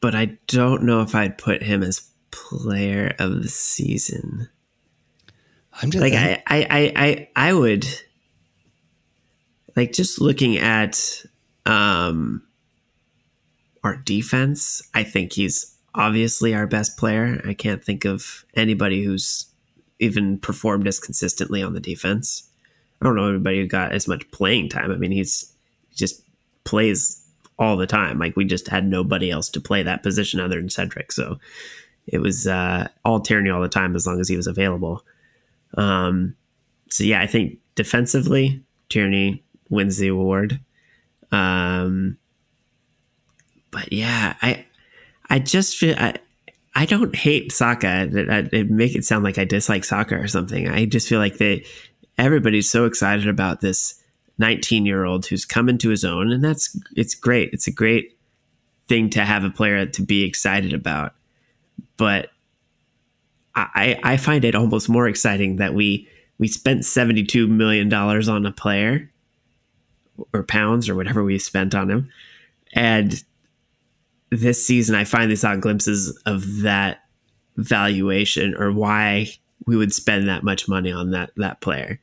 but 0.01 0.13
I 0.13 0.37
don't 0.47 0.83
know 0.83 1.01
if 1.01 1.15
I'd 1.15 1.37
put 1.37 1.63
him 1.63 1.83
as 1.83 2.08
player 2.49 3.15
of 3.19 3.43
the 3.43 3.49
season. 3.49 4.49
I'm 5.81 5.91
just 5.91 6.01
like 6.01 6.13
I, 6.13 6.41
I, 6.47 6.67
I, 6.69 6.93
I, 6.95 7.29
I 7.35 7.53
would 7.53 7.87
like 9.75 9.93
just 9.93 10.19
looking 10.19 10.57
at 10.57 11.23
um 11.65 12.43
our 13.83 13.95
defense. 13.95 14.81
I 14.93 15.03
think 15.03 15.33
he's 15.33 15.75
obviously 15.95 16.53
our 16.53 16.67
best 16.67 16.97
player. 16.97 17.41
I 17.45 17.53
can't 17.53 17.83
think 17.83 18.05
of 18.05 18.45
anybody 18.55 19.03
who's 19.03 19.45
even 19.99 20.39
performed 20.39 20.87
as 20.87 20.99
consistently 20.99 21.61
on 21.61 21.73
the 21.73 21.79
defense. 21.79 22.49
I 23.01 23.05
don't 23.05 23.15
know 23.15 23.29
anybody 23.29 23.61
who 23.61 23.67
got 23.67 23.93
as 23.93 24.07
much 24.07 24.29
playing 24.31 24.69
time. 24.69 24.91
I 24.91 24.95
mean, 24.95 25.11
he's 25.11 25.53
just 25.95 26.23
plays 26.63 27.23
all 27.57 27.77
the 27.77 27.87
time. 27.87 28.19
Like 28.19 28.35
we 28.35 28.45
just 28.45 28.67
had 28.67 28.87
nobody 28.87 29.29
else 29.31 29.49
to 29.49 29.61
play 29.61 29.83
that 29.83 30.03
position 30.03 30.39
other 30.39 30.55
than 30.57 30.69
Cedric. 30.69 31.11
So 31.11 31.39
it 32.11 32.19
was 32.19 32.47
uh, 32.47 32.87
all 33.05 33.19
Tierney 33.19 33.49
all 33.49 33.61
the 33.61 33.69
time 33.69 33.95
as 33.95 34.05
long 34.05 34.19
as 34.19 34.27
he 34.27 34.35
was 34.35 34.47
available. 34.47 35.05
Um, 35.75 36.35
so 36.89 37.03
yeah, 37.03 37.21
I 37.21 37.27
think 37.27 37.59
defensively, 37.75 38.63
Tierney 38.89 39.43
wins 39.69 39.97
the 39.97 40.07
award. 40.07 40.59
Um, 41.31 42.17
but 43.71 43.93
yeah, 43.93 44.35
I 44.41 44.65
I 45.29 45.39
just 45.39 45.77
feel 45.77 45.95
I 45.97 46.15
I 46.75 46.85
don't 46.85 47.15
hate 47.15 47.51
Saka. 47.51 48.09
It 48.51 48.69
make 48.69 48.95
it 48.95 49.05
sound 49.05 49.23
like 49.23 49.37
I 49.37 49.45
dislike 49.45 49.83
Saka 49.83 50.15
or 50.15 50.27
something. 50.27 50.67
I 50.67 50.85
just 50.85 51.07
feel 51.07 51.19
like 51.19 51.37
they 51.37 51.65
everybody's 52.17 52.69
so 52.69 52.85
excited 52.85 53.27
about 53.27 53.61
this 53.61 54.01
19 54.39 54.85
year 54.85 55.05
old 55.05 55.25
who's 55.25 55.45
come 55.45 55.69
into 55.69 55.89
his 55.89 56.03
own, 56.03 56.31
and 56.31 56.43
that's 56.43 56.77
it's 56.95 57.15
great. 57.15 57.49
It's 57.53 57.67
a 57.67 57.71
great 57.71 58.17
thing 58.87 59.09
to 59.11 59.23
have 59.23 59.43
a 59.43 59.49
player 59.49 59.85
to 59.85 60.01
be 60.01 60.23
excited 60.23 60.73
about. 60.73 61.13
But 61.99 62.29
I, 63.55 63.99
I 64.03 64.15
find 64.15 64.45
it 64.45 64.55
almost 64.55 64.87
more 64.87 65.07
exciting 65.07 65.57
that 65.57 65.73
we 65.73 66.07
we 66.37 66.47
spent 66.47 66.85
72 66.85 67.45
million 67.47 67.89
dollars 67.89 68.29
on 68.29 68.45
a 68.45 68.53
player 68.53 69.11
or 70.33 70.43
pounds 70.43 70.87
or 70.87 70.95
whatever 70.95 71.23
we 71.25 71.37
spent 71.37 71.75
on 71.75 71.89
him, 71.89 72.09
and 72.73 73.21
this 74.31 74.65
season 74.65 74.95
I 74.95 75.03
finally 75.03 75.35
saw 75.35 75.57
glimpses 75.57 76.17
of 76.25 76.61
that 76.61 77.03
valuation 77.57 78.55
or 78.55 78.71
why 78.71 79.27
we 79.65 79.75
would 79.75 79.93
spend 79.93 80.29
that 80.29 80.43
much 80.43 80.69
money 80.69 80.93
on 80.93 81.11
that 81.11 81.31
that 81.35 81.59
player. 81.59 81.99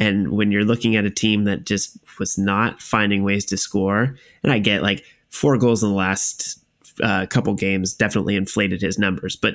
And 0.00 0.32
when 0.32 0.50
you're 0.50 0.64
looking 0.64 0.96
at 0.96 1.04
a 1.04 1.10
team 1.10 1.44
that 1.44 1.64
just 1.64 1.96
was 2.18 2.38
not 2.38 2.82
finding 2.82 3.22
ways 3.22 3.44
to 3.46 3.56
score, 3.56 4.16
and 4.42 4.52
I 4.52 4.58
get 4.58 4.82
like 4.82 5.04
four 5.30 5.56
goals 5.58 5.84
in 5.84 5.90
the 5.90 5.94
last 5.94 6.58
uh, 7.02 7.26
couple 7.26 7.54
games 7.54 7.94
definitely 7.94 8.36
inflated 8.36 8.80
his 8.80 8.98
numbers, 8.98 9.36
but 9.36 9.54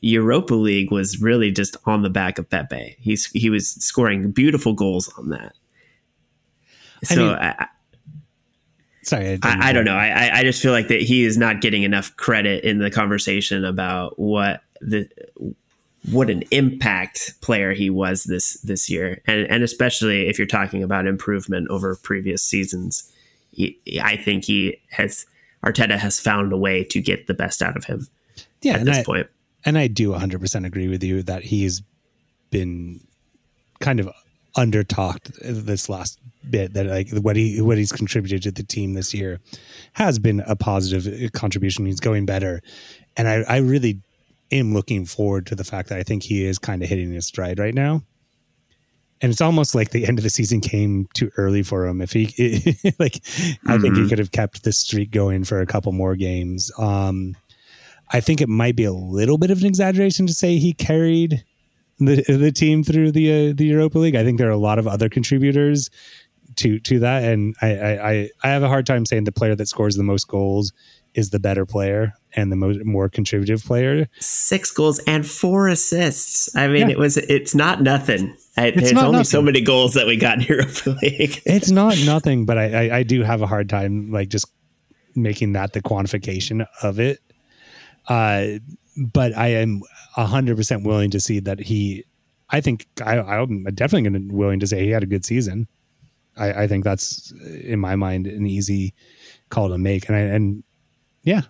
Europa 0.00 0.54
League 0.54 0.90
was 0.90 1.20
really 1.20 1.50
just 1.50 1.76
on 1.86 2.02
the 2.02 2.10
back 2.10 2.38
of 2.38 2.48
Pepe. 2.48 2.96
He's 3.00 3.26
he 3.26 3.50
was 3.50 3.70
scoring 3.70 4.30
beautiful 4.30 4.72
goals 4.72 5.12
on 5.18 5.30
that. 5.30 5.54
So 7.04 7.14
I, 7.14 7.16
mean, 7.16 7.36
I 7.36 7.66
sorry, 9.02 9.38
I, 9.42 9.70
I, 9.70 9.72
don't 9.72 9.84
know. 9.84 9.96
I 9.96 10.38
I 10.38 10.42
just 10.42 10.62
feel 10.62 10.72
like 10.72 10.88
that 10.88 11.00
he 11.00 11.24
is 11.24 11.38
not 11.38 11.60
getting 11.60 11.82
enough 11.82 12.14
credit 12.16 12.64
in 12.64 12.78
the 12.78 12.90
conversation 12.90 13.64
about 13.64 14.18
what 14.18 14.62
the 14.80 15.08
what 16.10 16.30
an 16.30 16.42
impact 16.50 17.34
player 17.40 17.72
he 17.72 17.90
was 17.90 18.24
this 18.24 18.54
this 18.60 18.88
year, 18.88 19.20
and 19.26 19.46
and 19.50 19.62
especially 19.62 20.28
if 20.28 20.38
you're 20.38 20.46
talking 20.46 20.82
about 20.82 21.06
improvement 21.06 21.68
over 21.68 21.96
previous 21.96 22.42
seasons, 22.42 23.10
he, 23.52 23.78
I 24.02 24.16
think 24.16 24.44
he 24.44 24.80
has 24.90 25.26
Arteta 25.64 25.98
has 25.98 26.18
found 26.18 26.52
a 26.52 26.56
way 26.56 26.84
to 26.84 27.00
get 27.00 27.26
the 27.26 27.34
best 27.34 27.62
out 27.62 27.76
of 27.76 27.84
him. 27.84 28.06
Yeah, 28.62 28.74
at 28.74 28.84
this 28.84 28.98
I, 28.98 29.04
point, 29.04 29.26
and 29.64 29.78
I 29.78 29.86
do 29.86 30.10
100 30.10 30.40
percent 30.40 30.66
agree 30.66 30.88
with 30.88 31.02
you 31.02 31.22
that 31.22 31.44
he's 31.44 31.82
been 32.50 33.00
kind 33.80 34.00
of 34.00 34.10
under 34.56 34.82
talked 34.82 35.30
this 35.42 35.88
last 35.88 36.18
bit 36.48 36.72
that 36.74 36.86
like 36.86 37.10
what 37.22 37.36
he 37.36 37.60
what 37.60 37.78
he's 37.78 37.92
contributed 37.92 38.42
to 38.42 38.50
the 38.50 38.62
team 38.62 38.94
this 38.94 39.14
year 39.14 39.38
has 39.94 40.18
been 40.18 40.40
a 40.46 40.56
positive 40.56 41.32
contribution. 41.32 41.86
He's 41.86 42.00
going 42.00 42.26
better, 42.26 42.62
and 43.16 43.28
I 43.28 43.42
I 43.42 43.56
really 43.58 44.00
am 44.50 44.74
looking 44.74 45.04
forward 45.04 45.46
to 45.46 45.54
the 45.54 45.64
fact 45.64 45.88
that 45.90 45.98
I 45.98 46.02
think 46.02 46.24
he 46.24 46.44
is 46.44 46.58
kind 46.58 46.82
of 46.82 46.88
hitting 46.88 47.12
his 47.12 47.26
stride 47.26 47.58
right 47.58 47.74
now. 47.74 48.02
And 49.22 49.30
it's 49.30 49.40
almost 49.40 49.74
like 49.74 49.90
the 49.90 50.06
end 50.06 50.18
of 50.18 50.22
the 50.22 50.30
season 50.30 50.60
came 50.60 51.08
too 51.12 51.30
early 51.36 51.62
for 51.62 51.86
him. 51.86 52.00
If 52.00 52.12
he 52.12 52.24
like, 52.98 53.14
mm-hmm. 53.14 53.70
I 53.70 53.78
think 53.78 53.94
he 53.94 54.00
mm-hmm. 54.00 54.08
could 54.08 54.18
have 54.18 54.32
kept 54.32 54.64
the 54.64 54.72
streak 54.72 55.10
going 55.10 55.44
for 55.44 55.60
a 55.60 55.66
couple 55.66 55.92
more 55.92 56.16
games. 56.16 56.72
Um, 56.78 57.36
I 58.12 58.20
think 58.20 58.40
it 58.40 58.48
might 58.48 58.76
be 58.76 58.84
a 58.84 58.92
little 58.92 59.38
bit 59.38 59.50
of 59.50 59.60
an 59.60 59.66
exaggeration 59.66 60.26
to 60.26 60.32
say 60.32 60.58
he 60.58 60.72
carried 60.72 61.44
the 61.98 62.22
the 62.22 62.50
team 62.50 62.82
through 62.82 63.12
the 63.12 63.50
uh, 63.50 63.52
the 63.54 63.66
Europa 63.66 63.98
League. 63.98 64.16
I 64.16 64.24
think 64.24 64.38
there 64.38 64.48
are 64.48 64.52
a 64.52 64.56
lot 64.56 64.78
of 64.78 64.88
other 64.88 65.08
contributors 65.08 65.90
to 66.56 66.78
to 66.80 66.98
that, 67.00 67.24
and 67.24 67.54
I, 67.62 67.68
I 67.70 68.30
I 68.42 68.48
have 68.48 68.62
a 68.62 68.68
hard 68.68 68.86
time 68.86 69.06
saying 69.06 69.24
the 69.24 69.32
player 69.32 69.54
that 69.54 69.68
scores 69.68 69.96
the 69.96 70.02
most 70.02 70.26
goals 70.26 70.72
is 71.14 71.30
the 71.30 71.40
better 71.40 71.66
player 71.66 72.14
and 72.34 72.52
the 72.52 72.56
mo- 72.56 72.78
more 72.84 73.08
contributive 73.08 73.64
player. 73.64 74.08
Six 74.20 74.70
goals 74.70 75.00
and 75.00 75.26
four 75.26 75.68
assists. 75.68 76.54
I 76.56 76.68
mean, 76.68 76.88
yeah. 76.88 76.94
it 76.94 76.98
was 76.98 77.16
it's 77.16 77.54
not 77.54 77.82
nothing. 77.82 78.36
I, 78.60 78.66
it's 78.66 78.76
there's 78.76 78.92
only 78.92 79.12
nothing. 79.12 79.24
so 79.24 79.42
many 79.42 79.60
goals 79.60 79.94
that 79.94 80.06
we 80.06 80.16
got 80.16 80.38
in 80.38 80.42
Europa 80.48 80.90
League. 81.02 81.42
it's 81.46 81.70
not 81.70 81.96
nothing, 82.04 82.44
but 82.44 82.58
I, 82.58 82.88
I, 82.88 82.96
I 82.98 83.02
do 83.02 83.22
have 83.22 83.42
a 83.42 83.46
hard 83.46 83.68
time 83.68 84.10
like 84.10 84.28
just 84.28 84.46
making 85.14 85.52
that 85.54 85.72
the 85.72 85.82
quantification 85.82 86.66
of 86.82 87.00
it. 87.00 87.20
Uh, 88.08 88.58
but 88.96 89.36
I 89.36 89.48
am 89.48 89.82
hundred 90.14 90.56
percent 90.56 90.84
willing 90.84 91.10
to 91.10 91.20
see 91.20 91.40
that 91.40 91.60
he. 91.60 92.04
I 92.50 92.60
think 92.60 92.86
I, 93.04 93.18
I'm 93.18 93.64
definitely 93.74 94.10
going 94.10 94.28
to 94.28 94.34
willing 94.34 94.60
to 94.60 94.66
say 94.66 94.84
he 94.84 94.90
had 94.90 95.02
a 95.02 95.06
good 95.06 95.24
season. 95.24 95.68
I, 96.36 96.64
I 96.64 96.66
think 96.66 96.84
that's 96.84 97.32
in 97.62 97.78
my 97.78 97.96
mind 97.96 98.26
an 98.26 98.46
easy 98.46 98.94
call 99.48 99.68
to 99.68 99.78
make, 99.78 100.08
and 100.08 100.16
I, 100.16 100.20
and 100.20 100.64
yeah, 101.22 101.42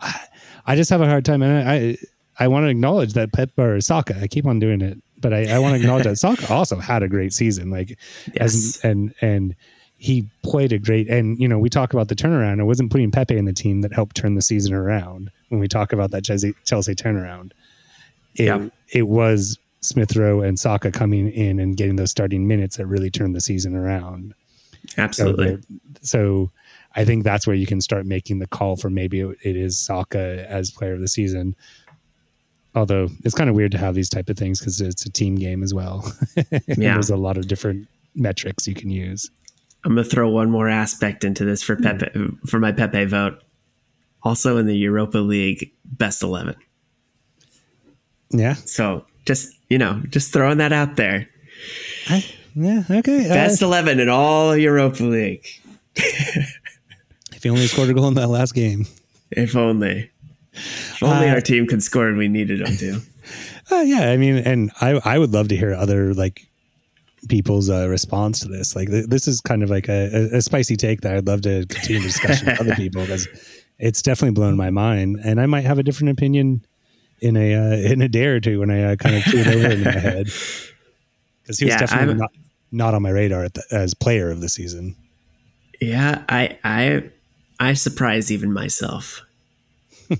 I, 0.00 0.20
I 0.66 0.76
just 0.76 0.90
have 0.90 1.00
a 1.00 1.06
hard 1.06 1.24
time, 1.24 1.42
and 1.42 1.68
I 1.68 1.74
I, 1.74 1.96
I 2.38 2.48
want 2.48 2.64
to 2.64 2.68
acknowledge 2.68 3.12
that 3.14 3.32
Pep 3.32 3.50
or 3.56 3.80
Saka. 3.80 4.18
I 4.20 4.26
keep 4.26 4.46
on 4.46 4.58
doing 4.58 4.80
it, 4.80 4.98
but 5.24 5.32
I, 5.32 5.54
I 5.54 5.58
want 5.58 5.74
to 5.74 5.80
acknowledge 5.80 6.04
that 6.04 6.18
Saka 6.18 6.52
also 6.52 6.76
had 6.76 7.02
a 7.02 7.08
great 7.08 7.32
season. 7.32 7.70
Like, 7.70 7.98
yes. 8.34 8.36
as, 8.36 8.80
and 8.84 9.14
and 9.22 9.56
he 9.96 10.28
played 10.42 10.70
a 10.74 10.78
great. 10.78 11.08
And 11.08 11.38
you 11.40 11.48
know, 11.48 11.58
we 11.58 11.70
talk 11.70 11.94
about 11.94 12.08
the 12.08 12.14
turnaround. 12.14 12.60
It 12.60 12.64
wasn't 12.64 12.92
putting 12.92 13.10
Pepe 13.10 13.34
in 13.34 13.46
the 13.46 13.54
team 13.54 13.80
that 13.80 13.94
helped 13.94 14.16
turn 14.16 14.34
the 14.34 14.42
season 14.42 14.74
around. 14.74 15.30
When 15.48 15.60
we 15.60 15.66
talk 15.66 15.94
about 15.94 16.10
that 16.10 16.24
Chelsea, 16.24 16.54
Chelsea 16.66 16.94
turnaround, 16.94 17.52
it 18.34 18.44
yeah. 18.44 18.68
it 18.90 19.08
was 19.08 19.58
Smith 19.80 20.14
Rowe 20.14 20.42
and 20.42 20.58
Saka 20.58 20.92
coming 20.92 21.30
in 21.30 21.58
and 21.58 21.74
getting 21.74 21.96
those 21.96 22.10
starting 22.10 22.46
minutes 22.46 22.76
that 22.76 22.86
really 22.86 23.10
turned 23.10 23.34
the 23.34 23.40
season 23.40 23.74
around. 23.74 24.34
Absolutely. 24.98 25.56
So, 26.02 26.02
so 26.02 26.50
I 26.96 27.06
think 27.06 27.24
that's 27.24 27.46
where 27.46 27.56
you 27.56 27.66
can 27.66 27.80
start 27.80 28.04
making 28.04 28.40
the 28.40 28.46
call 28.46 28.76
for 28.76 28.90
maybe 28.90 29.20
it 29.20 29.56
is 29.56 29.78
Saka 29.78 30.44
as 30.50 30.70
player 30.70 30.92
of 30.92 31.00
the 31.00 31.08
season. 31.08 31.56
Although 32.74 33.08
it's 33.24 33.34
kind 33.34 33.48
of 33.48 33.54
weird 33.54 33.72
to 33.72 33.78
have 33.78 33.94
these 33.94 34.08
type 34.08 34.28
of 34.28 34.36
things 34.36 34.58
because 34.58 34.80
it's 34.80 35.06
a 35.06 35.10
team 35.10 35.36
game 35.36 35.62
as 35.62 35.72
well. 35.72 36.10
yeah. 36.66 36.94
There's 36.94 37.10
a 37.10 37.16
lot 37.16 37.36
of 37.36 37.46
different 37.46 37.88
metrics 38.14 38.66
you 38.66 38.74
can 38.74 38.90
use. 38.90 39.30
I'm 39.84 39.92
gonna 39.92 40.04
throw 40.04 40.28
one 40.28 40.50
more 40.50 40.68
aspect 40.68 41.24
into 41.24 41.44
this 41.44 41.62
for 41.62 41.76
Pepe 41.76 42.06
for 42.46 42.58
my 42.58 42.72
Pepe 42.72 43.04
vote. 43.04 43.42
Also 44.22 44.56
in 44.56 44.66
the 44.66 44.76
Europa 44.76 45.18
League 45.18 45.72
best 45.84 46.22
eleven. 46.22 46.56
Yeah. 48.30 48.54
So 48.54 49.04
just 49.26 49.54
you 49.68 49.78
know, 49.78 50.02
just 50.08 50.32
throwing 50.32 50.58
that 50.58 50.72
out 50.72 50.96
there. 50.96 51.28
I, 52.08 52.24
yeah. 52.54 52.82
Okay. 52.90 53.28
Best 53.28 53.62
uh, 53.62 53.66
eleven 53.66 54.00
in 54.00 54.08
all 54.08 54.56
Europa 54.56 55.04
League. 55.04 55.46
if 55.96 57.42
he 57.42 57.50
only 57.50 57.66
scored 57.66 57.90
a 57.90 57.94
goal 57.94 58.08
in 58.08 58.14
that 58.14 58.28
last 58.28 58.54
game. 58.54 58.86
If 59.30 59.54
only. 59.54 60.10
Only 61.02 61.28
uh, 61.28 61.34
our 61.34 61.40
team 61.40 61.66
could 61.66 61.82
score 61.82 62.08
and 62.08 62.18
we 62.18 62.28
needed 62.28 62.64
them 62.64 62.76
to. 62.76 63.00
Uh, 63.70 63.76
yeah, 63.76 64.10
I 64.10 64.18
mean, 64.18 64.36
and 64.36 64.70
I 64.82 65.00
I 65.02 65.18
would 65.18 65.32
love 65.32 65.48
to 65.48 65.56
hear 65.56 65.72
other 65.72 66.12
like 66.12 66.46
people's 67.28 67.70
uh, 67.70 67.88
response 67.88 68.40
to 68.40 68.48
this. 68.48 68.76
Like 68.76 68.90
th- 68.90 69.06
this 69.06 69.26
is 69.26 69.40
kind 69.40 69.62
of 69.62 69.70
like 69.70 69.88
a, 69.88 70.28
a, 70.34 70.42
spicy 70.42 70.76
take 70.76 71.00
that 71.00 71.16
I'd 71.16 71.26
love 71.26 71.40
to 71.42 71.64
continue 71.66 72.02
discussion 72.02 72.46
with 72.46 72.60
other 72.60 72.74
people 72.76 73.02
because 73.02 73.26
it's 73.78 74.02
definitely 74.02 74.34
blown 74.34 74.56
my 74.56 74.70
mind, 74.70 75.18
and 75.24 75.40
I 75.40 75.46
might 75.46 75.64
have 75.64 75.78
a 75.78 75.82
different 75.82 76.10
opinion 76.10 76.64
in 77.20 77.36
a 77.36 77.54
uh, 77.54 77.76
in 77.76 78.02
a 78.02 78.08
day 78.08 78.26
or 78.26 78.40
two 78.40 78.60
when 78.60 78.70
I 78.70 78.92
uh, 78.92 78.96
kind 78.96 79.16
of 79.16 79.22
chew 79.22 79.38
it 79.38 79.46
over 79.46 79.70
in 79.70 79.82
my 79.82 79.90
head 79.98 80.26
because 81.42 81.58
he 81.58 81.64
was 81.64 81.72
yeah, 81.72 81.78
definitely 81.78 82.14
not 82.14 82.32
not 82.70 82.94
on 82.94 83.02
my 83.02 83.10
radar 83.10 83.48
the, 83.48 83.62
as 83.70 83.94
player 83.94 84.30
of 84.30 84.40
the 84.40 84.48
season. 84.48 84.96
Yeah, 85.80 86.22
I 86.28 86.58
I 86.62 87.10
I 87.58 87.74
surprised 87.74 88.30
even 88.30 88.52
myself 88.52 89.22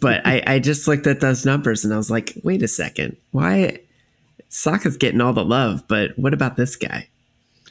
but 0.00 0.26
I, 0.26 0.42
I 0.46 0.58
just 0.58 0.86
looked 0.88 1.06
at 1.06 1.20
those 1.20 1.44
numbers 1.44 1.84
and 1.84 1.92
I 1.92 1.96
was 1.96 2.10
like, 2.10 2.34
wait 2.42 2.62
a 2.62 2.68
second, 2.68 3.16
why 3.32 3.80
Saka's 4.48 4.96
getting 4.96 5.20
all 5.20 5.32
the 5.32 5.44
love, 5.44 5.84
but 5.88 6.18
what 6.18 6.34
about 6.34 6.56
this 6.56 6.76
guy? 6.76 7.08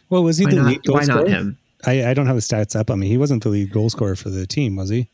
Well, 0.09 0.23
was 0.23 0.37
he 0.37 0.45
why 0.45 0.51
the 0.51 0.57
not, 0.57 0.65
lead 0.67 0.83
goal 0.83 0.95
Why 0.95 1.03
scorer? 1.03 1.19
not 1.21 1.27
him? 1.27 1.57
I, 1.85 2.05
I 2.05 2.13
don't 2.13 2.27
have 2.27 2.35
the 2.35 2.41
stats 2.41 2.75
up 2.75 2.89
on 2.89 2.99
me. 2.99 3.07
He 3.07 3.17
wasn't 3.17 3.43
the 3.43 3.49
lead 3.49 3.71
goal 3.71 3.89
scorer 3.89 4.15
for 4.15 4.29
the 4.29 4.45
team, 4.45 4.75
was 4.75 4.89
he? 4.89 5.09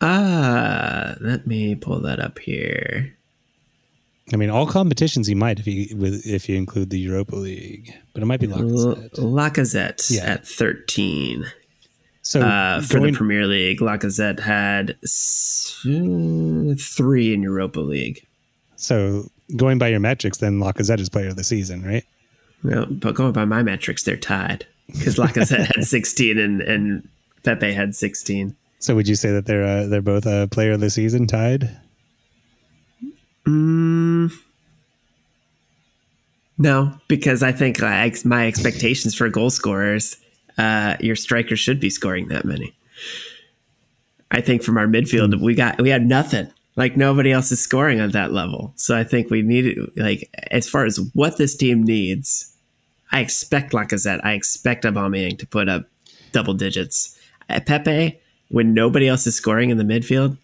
Ah, 0.00 0.08
uh, 0.10 1.14
let 1.20 1.46
me 1.46 1.74
pull 1.74 2.00
that 2.00 2.18
up 2.18 2.38
here. 2.40 3.16
I 4.32 4.36
mean, 4.36 4.50
all 4.50 4.66
competitions 4.66 5.26
he 5.26 5.34
might 5.34 5.60
if 5.60 5.66
you 5.66 5.86
if 6.24 6.48
you 6.48 6.56
include 6.56 6.90
the 6.90 6.98
Europa 6.98 7.36
League, 7.36 7.94
but 8.12 8.22
it 8.22 8.26
might 8.26 8.40
be 8.40 8.46
Lacazette. 8.46 9.14
Lacazette 9.16 10.10
yeah. 10.10 10.24
at 10.24 10.46
thirteen. 10.46 11.44
So 12.22 12.40
uh, 12.40 12.80
for 12.80 12.98
going, 12.98 13.12
the 13.12 13.16
Premier 13.16 13.46
League, 13.46 13.80
Lacazette 13.80 14.40
had 14.40 14.96
three 16.80 17.34
in 17.34 17.42
Europa 17.42 17.80
League. 17.80 18.24
So 18.76 19.28
going 19.56 19.78
by 19.78 19.88
your 19.88 20.00
metrics, 20.00 20.38
then 20.38 20.60
Lacazette 20.60 21.00
is 21.00 21.08
player 21.08 21.28
of 21.28 21.36
the 21.36 21.44
season, 21.44 21.84
right? 21.84 22.04
No, 22.62 22.86
but 22.86 23.16
going 23.16 23.32
by 23.32 23.44
my 23.44 23.62
metrics, 23.62 24.04
they're 24.04 24.16
tied 24.16 24.66
because 24.86 25.16
Lacazette 25.16 25.74
had 25.74 25.84
16 25.86 26.38
and, 26.38 26.62
and 26.62 27.08
Pepe 27.42 27.72
had 27.72 27.96
16. 27.96 28.54
So 28.78 28.94
would 28.94 29.08
you 29.08 29.16
say 29.16 29.30
that 29.30 29.46
they're 29.46 29.64
uh, 29.64 29.86
they're 29.86 30.02
both 30.02 30.26
a 30.26 30.48
player 30.50 30.72
of 30.72 30.80
the 30.80 30.90
season 30.90 31.26
tied? 31.26 31.70
Mm, 33.46 34.32
no, 36.58 36.92
because 37.08 37.42
I 37.42 37.52
think 37.52 37.82
uh, 37.82 38.08
my 38.24 38.46
expectations 38.46 39.14
for 39.14 39.28
goal 39.28 39.50
scorers 39.50 40.16
uh, 40.58 40.96
your 41.00 41.16
striker 41.16 41.56
should 41.56 41.80
be 41.80 41.90
scoring 41.90 42.28
that 42.28 42.44
many. 42.44 42.74
I 44.30 44.40
think 44.40 44.62
from 44.62 44.78
our 44.78 44.86
midfield, 44.86 45.40
we 45.40 45.54
got 45.54 45.80
we 45.80 45.90
had 45.90 46.06
nothing. 46.06 46.50
Like 46.74 46.96
nobody 46.96 47.32
else 47.32 47.52
is 47.52 47.60
scoring 47.60 48.00
at 48.00 48.12
that 48.12 48.32
level. 48.32 48.72
So 48.76 48.96
I 48.96 49.04
think 49.04 49.30
we 49.30 49.42
need 49.42 49.78
like 49.96 50.30
as 50.50 50.68
far 50.68 50.86
as 50.86 50.98
what 51.12 51.36
this 51.36 51.54
team 51.54 51.82
needs, 51.82 52.50
I 53.10 53.20
expect 53.20 53.72
Lacazette, 53.72 54.20
I 54.24 54.32
expect 54.32 54.84
Aubameyang 54.84 55.38
to 55.38 55.46
put 55.46 55.68
up 55.68 55.86
double 56.32 56.54
digits. 56.54 57.18
Pepe, 57.66 58.18
when 58.48 58.72
nobody 58.72 59.08
else 59.08 59.26
is 59.26 59.34
scoring 59.34 59.68
in 59.68 59.76
the 59.76 59.84
midfield, 59.84 60.38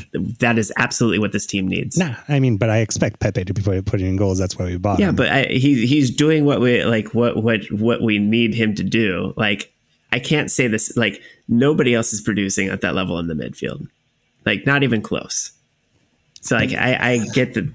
that 0.40 0.58
is 0.58 0.72
absolutely 0.76 1.18
what 1.18 1.32
this 1.32 1.46
team 1.46 1.66
needs. 1.66 1.98
Nah, 1.98 2.14
I 2.28 2.40
mean, 2.40 2.56
but 2.56 2.70
I 2.70 2.78
expect 2.78 3.20
Pepe 3.20 3.44
to 3.44 3.54
be 3.54 3.62
putting 3.82 4.06
in 4.06 4.16
goals. 4.16 4.38
That's 4.38 4.58
why 4.58 4.66
we 4.66 4.76
bought 4.76 4.98
him. 4.98 5.00
yeah, 5.00 5.08
him. 5.08 5.16
but 5.16 5.28
I, 5.28 5.44
he 5.44 5.86
he's 5.86 6.14
doing 6.14 6.44
what 6.44 6.60
we 6.60 6.84
like 6.84 7.14
what 7.14 7.42
what 7.42 7.64
what 7.72 8.02
we 8.02 8.18
need 8.18 8.54
him 8.54 8.74
to 8.74 8.84
do. 8.84 9.34
Like 9.36 9.72
I 10.12 10.18
can't 10.18 10.50
say 10.50 10.66
this. 10.66 10.96
Like 10.96 11.20
nobody 11.48 11.94
else 11.94 12.12
is 12.12 12.20
producing 12.20 12.68
at 12.68 12.80
that 12.82 12.94
level 12.94 13.18
in 13.18 13.28
the 13.28 13.34
midfield. 13.34 13.88
Like 14.44 14.66
not 14.66 14.82
even 14.82 15.02
close. 15.02 15.52
So 16.40 16.56
like 16.56 16.74
I, 16.74 17.12
I 17.12 17.18
get 17.34 17.54
the 17.54 17.72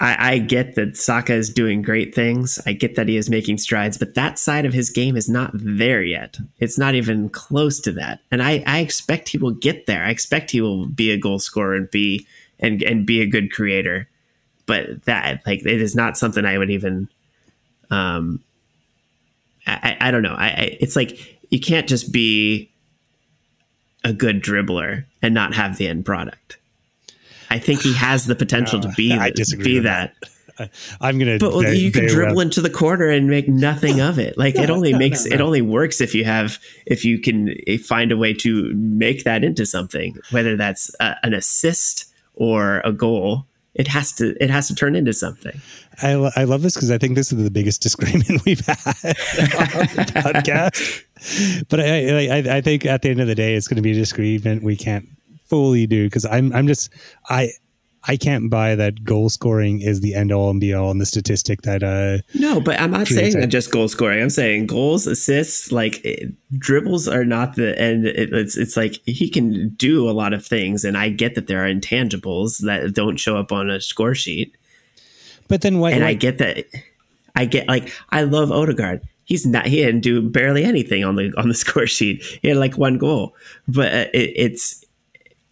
I, 0.00 0.32
I, 0.34 0.38
get 0.38 0.76
that 0.76 0.96
Saka 0.96 1.34
is 1.34 1.50
doing 1.52 1.82
great 1.82 2.14
things. 2.14 2.60
I 2.64 2.72
get 2.72 2.94
that 2.94 3.08
he 3.08 3.16
is 3.16 3.28
making 3.28 3.58
strides, 3.58 3.98
but 3.98 4.14
that 4.14 4.38
side 4.38 4.64
of 4.64 4.72
his 4.72 4.90
game 4.90 5.16
is 5.16 5.28
not 5.28 5.50
there 5.54 6.02
yet. 6.02 6.36
It's 6.58 6.78
not 6.78 6.94
even 6.94 7.28
close 7.28 7.80
to 7.80 7.92
that. 7.92 8.20
And 8.30 8.42
I, 8.42 8.62
I 8.66 8.78
expect 8.78 9.28
he 9.28 9.38
will 9.38 9.50
get 9.50 9.86
there. 9.86 10.04
I 10.04 10.10
expect 10.10 10.52
he 10.52 10.60
will 10.60 10.86
be 10.86 11.10
a 11.10 11.18
goal 11.18 11.40
scorer 11.40 11.74
and 11.74 11.90
be 11.90 12.26
and 12.60 12.82
and 12.82 13.06
be 13.06 13.20
a 13.20 13.26
good 13.26 13.52
creator. 13.52 14.08
But 14.66 15.04
that 15.04 15.42
like 15.46 15.60
it 15.60 15.80
is 15.80 15.96
not 15.96 16.16
something 16.16 16.44
I 16.44 16.58
would 16.58 16.70
even 16.70 17.08
um 17.90 18.42
I, 19.66 19.96
I 20.00 20.10
don't 20.10 20.22
know. 20.22 20.36
I, 20.36 20.46
I 20.46 20.76
it's 20.80 20.96
like 20.96 21.40
you 21.50 21.60
can't 21.60 21.88
just 21.88 22.12
be 22.12 22.70
a 24.04 24.12
good 24.12 24.42
dribbler 24.42 25.04
and 25.22 25.34
not 25.34 25.54
have 25.54 25.76
the 25.76 25.88
end 25.88 26.04
product. 26.04 26.58
I 27.50 27.58
think 27.58 27.80
he 27.80 27.94
has 27.94 28.26
the 28.26 28.34
potential 28.34 28.80
to 28.80 28.88
be 28.96 29.12
I 29.12 29.30
be 29.30 29.78
that. 29.80 30.14
that. 30.20 30.30
I'm 31.00 31.18
gonna. 31.18 31.38
But 31.38 31.60
very, 31.60 31.76
you 31.76 31.92
can 31.92 32.06
dribble 32.06 32.36
well. 32.36 32.40
into 32.40 32.60
the 32.60 32.70
corner 32.70 33.08
and 33.08 33.28
make 33.28 33.48
nothing 33.48 34.00
of 34.00 34.18
it. 34.18 34.36
Like 34.36 34.56
it 34.56 34.70
only 34.70 34.92
no, 34.92 34.98
makes 34.98 35.24
no, 35.24 35.30
no. 35.30 35.34
it 35.34 35.40
only 35.40 35.62
works 35.62 36.00
if 36.00 36.14
you 36.14 36.24
have 36.24 36.58
if 36.86 37.04
you 37.04 37.20
can 37.20 37.54
eh, 37.66 37.78
find 37.78 38.12
a 38.12 38.16
way 38.16 38.34
to 38.34 38.72
make 38.74 39.24
that 39.24 39.44
into 39.44 39.64
something, 39.66 40.16
whether 40.30 40.56
that's 40.56 40.94
a, 41.00 41.16
an 41.22 41.34
assist 41.34 42.06
or 42.34 42.80
a 42.84 42.92
goal. 42.92 43.46
It 43.74 43.86
has 43.86 44.12
to 44.14 44.34
it 44.42 44.50
has 44.50 44.66
to 44.68 44.74
turn 44.74 44.96
into 44.96 45.12
something. 45.12 45.60
I, 46.02 46.12
I 46.34 46.44
love 46.44 46.62
this 46.62 46.74
because 46.74 46.90
I 46.90 46.98
think 46.98 47.14
this 47.14 47.32
is 47.32 47.42
the 47.42 47.50
biggest 47.50 47.80
disagreement 47.82 48.44
we've 48.44 48.64
had 48.66 48.76
on 48.76 49.86
the 49.94 50.12
podcast. 50.16 51.04
But 51.68 51.80
I, 51.80 52.26
I 52.26 52.56
I 52.56 52.60
think 52.60 52.84
at 52.86 53.02
the 53.02 53.10
end 53.10 53.20
of 53.20 53.28
the 53.28 53.36
day, 53.36 53.54
it's 53.54 53.68
going 53.68 53.76
to 53.76 53.82
be 53.82 53.92
a 53.92 53.94
disagreement 53.94 54.64
we 54.64 54.76
can't 54.76 55.08
fully 55.48 55.86
do 55.86 56.06
because 56.06 56.24
I'm 56.24 56.52
I'm 56.52 56.66
just 56.66 56.90
I 57.28 57.50
I 58.04 58.16
can't 58.16 58.48
buy 58.48 58.74
that 58.74 59.04
goal 59.04 59.28
scoring 59.28 59.80
is 59.80 60.00
the 60.00 60.14
end 60.14 60.32
all 60.32 60.50
and 60.50 60.60
be 60.60 60.72
all 60.72 60.90
in 60.90 60.98
the 60.98 61.06
statistic 61.06 61.62
that 61.62 61.82
uh 61.82 62.22
No, 62.34 62.60
but 62.60 62.80
I'm 62.80 62.90
not 62.90 63.06
saying 63.06 63.38
that 63.38 63.48
just 63.48 63.70
goal 63.72 63.88
scoring. 63.88 64.22
I'm 64.22 64.30
saying 64.30 64.66
goals, 64.66 65.06
assists, 65.06 65.72
like 65.72 66.04
it, 66.04 66.32
dribbles 66.56 67.08
are 67.08 67.24
not 67.24 67.56
the 67.56 67.78
end. 67.78 68.06
It, 68.06 68.32
it's 68.32 68.56
it's 68.56 68.76
like 68.76 68.94
he 69.04 69.28
can 69.28 69.70
do 69.70 70.08
a 70.08 70.12
lot 70.12 70.32
of 70.32 70.46
things, 70.46 70.84
and 70.84 70.96
I 70.96 71.10
get 71.10 71.34
that 71.34 71.48
there 71.48 71.64
are 71.64 71.68
intangibles 71.68 72.64
that 72.64 72.94
don't 72.94 73.18
show 73.18 73.36
up 73.36 73.52
on 73.52 73.68
a 73.68 73.80
score 73.80 74.14
sheet. 74.14 74.56
But 75.48 75.62
then 75.62 75.78
what? 75.78 75.92
And 75.92 76.04
I 76.04 76.14
get 76.14 76.38
that. 76.38 76.64
I 77.34 77.44
get 77.44 77.68
like 77.68 77.92
I 78.10 78.22
love 78.22 78.52
Odegaard. 78.52 79.02
He's 79.24 79.44
not. 79.44 79.66
He 79.66 79.76
didn't 79.76 80.00
do 80.00 80.22
barely 80.22 80.64
anything 80.64 81.04
on 81.04 81.16
the 81.16 81.32
on 81.36 81.48
the 81.48 81.54
score 81.64 81.86
sheet. 81.86 82.22
He 82.42 82.48
had 82.48 82.56
like 82.56 82.78
one 82.78 82.96
goal, 82.96 83.34
but 83.66 83.92
uh, 83.92 84.06
it, 84.14 84.32
it's 84.36 84.84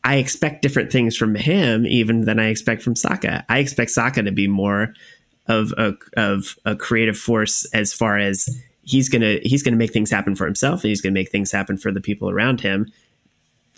I 0.06 0.16
expect 0.16 0.62
different 0.62 0.92
things 0.92 1.16
from 1.16 1.34
him 1.34 1.84
even 1.84 2.26
than 2.26 2.38
I 2.38 2.46
expect 2.46 2.80
from 2.80 2.94
Saka. 2.94 3.44
I 3.48 3.58
expect 3.58 3.90
Saka 3.90 4.22
to 4.22 4.30
be 4.30 4.46
more 4.46 4.94
of 5.48 5.72
a 5.76 5.94
of 6.16 6.56
a 6.64 6.76
creative 6.76 7.18
force 7.18 7.66
as 7.74 7.92
far 7.92 8.16
as 8.16 8.48
he's 8.82 9.08
gonna 9.08 9.38
he's 9.42 9.64
gonna 9.64 9.76
make 9.76 9.92
things 9.92 10.12
happen 10.12 10.36
for 10.36 10.44
himself 10.44 10.84
and 10.84 10.90
he's 10.90 11.00
gonna 11.00 11.12
make 11.12 11.30
things 11.30 11.50
happen 11.50 11.76
for 11.76 11.90
the 11.90 12.00
people 12.00 12.30
around 12.30 12.60
him. 12.60 12.86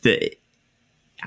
The 0.03 0.37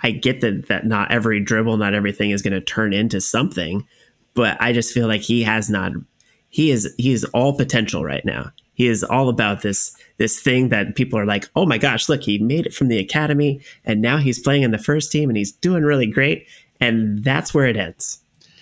I 0.04 0.12
get 0.12 0.42
that 0.42 0.68
that 0.68 0.86
not 0.86 1.12
every 1.12 1.40
dribble, 1.40 1.78
not 1.78 1.96
everything 1.96 2.30
is 2.30 2.44
gonna 2.44 2.62
turn 2.62 2.94
into 2.94 3.20
something, 3.20 3.88
but 4.36 4.56
I 4.62 4.72
just 4.72 4.94
feel 4.94 5.08
like 5.08 5.22
he 5.22 5.42
has 5.42 5.68
not 5.68 5.94
he 6.50 6.70
is 6.70 6.94
he 7.00 7.12
is 7.12 7.24
all 7.34 7.58
potential 7.58 8.06
right 8.06 8.24
now. 8.24 8.52
He 8.76 8.86
is 8.86 9.04
all 9.04 9.30
about 9.30 9.64
this 9.64 9.96
this 10.22 10.40
thing 10.40 10.70
that 10.70 10.96
people 10.96 11.18
are 11.18 11.26
like, 11.26 11.50
oh 11.56 11.66
my 11.66 11.80
gosh, 11.80 12.08
look, 12.08 12.22
he 12.22 12.38
made 12.38 12.68
it 12.68 12.76
from 12.76 12.90
the 12.90 13.00
academy 13.00 13.60
and 13.84 14.04
now 14.04 14.18
he's 14.18 14.40
playing 14.40 14.62
in 14.62 14.70
the 14.70 14.78
first 14.78 15.12
team 15.12 15.32
and 15.32 15.36
he's 15.36 15.52
doing 15.52 15.82
really 15.82 16.06
great. 16.06 16.48
And 16.80 17.24
that's 17.24 17.56
where 17.56 17.66
it 17.66 17.76
ends. 17.76 18.20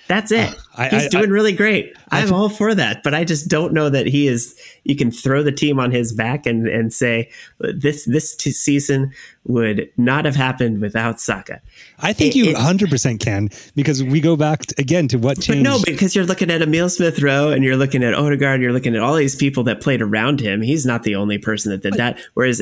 That's 0.08 0.32
it. 0.32 0.56
I, 0.76 0.88
He's 0.88 1.06
I, 1.06 1.10
doing 1.10 1.30
I, 1.30 1.34
really 1.34 1.52
great. 1.52 1.96
I'm 2.12 2.34
all 2.34 2.48
for 2.50 2.74
that, 2.74 3.04
but 3.04 3.14
I 3.14 3.26
just 3.26 3.50
don't 3.50 3.74
know 3.74 3.90
that 3.90 4.08
he 4.08 4.28
is. 4.28 4.60
You 4.84 4.96
can 4.96 5.12
throw 5.12 5.44
the 5.44 5.52
team 5.52 5.80
on 5.80 5.92
his 5.92 6.14
back 6.14 6.48
and 6.48 6.68
and 6.68 6.92
say 6.92 7.30
this 7.60 8.06
this 8.06 8.36
t- 8.36 8.52
season 8.52 9.12
would 9.50 9.90
not 9.98 10.26
have 10.26 10.36
happened 10.36 10.80
without 10.80 11.20
Saka. 11.20 11.60
I 12.00 12.14
think 12.14 12.36
it, 12.36 12.40
you 12.40 12.54
100 12.54 12.90
percent 12.90 13.20
can 13.20 13.50
because 13.76 14.04
we 14.04 14.22
go 14.22 14.36
back 14.36 14.68
to, 14.68 14.76
again 14.78 15.08
to 15.10 15.18
what 15.18 15.42
changed. 15.42 15.64
No, 15.64 15.80
because 15.84 16.16
you're 16.16 16.26
looking 16.26 16.52
at 16.52 16.62
Emile 16.62 16.88
Smith 16.88 17.22
Rowe 17.22 17.50
and 17.50 17.64
you're 17.64 17.76
looking 17.76 18.04
at 18.04 18.14
Odegaard, 18.14 18.62
you're 18.62 18.72
looking 18.72 18.96
at 18.96 19.02
all 19.02 19.16
these 19.16 19.36
people 19.36 19.64
that 19.64 19.82
played 19.82 20.02
around 20.02 20.40
him. 20.40 20.62
He's 20.62 20.86
not 20.86 21.04
the 21.04 21.16
only 21.16 21.40
person 21.40 21.72
that 21.72 21.82
did 21.82 21.92
but, 21.92 21.98
that. 21.98 22.20
Whereas 22.36 22.62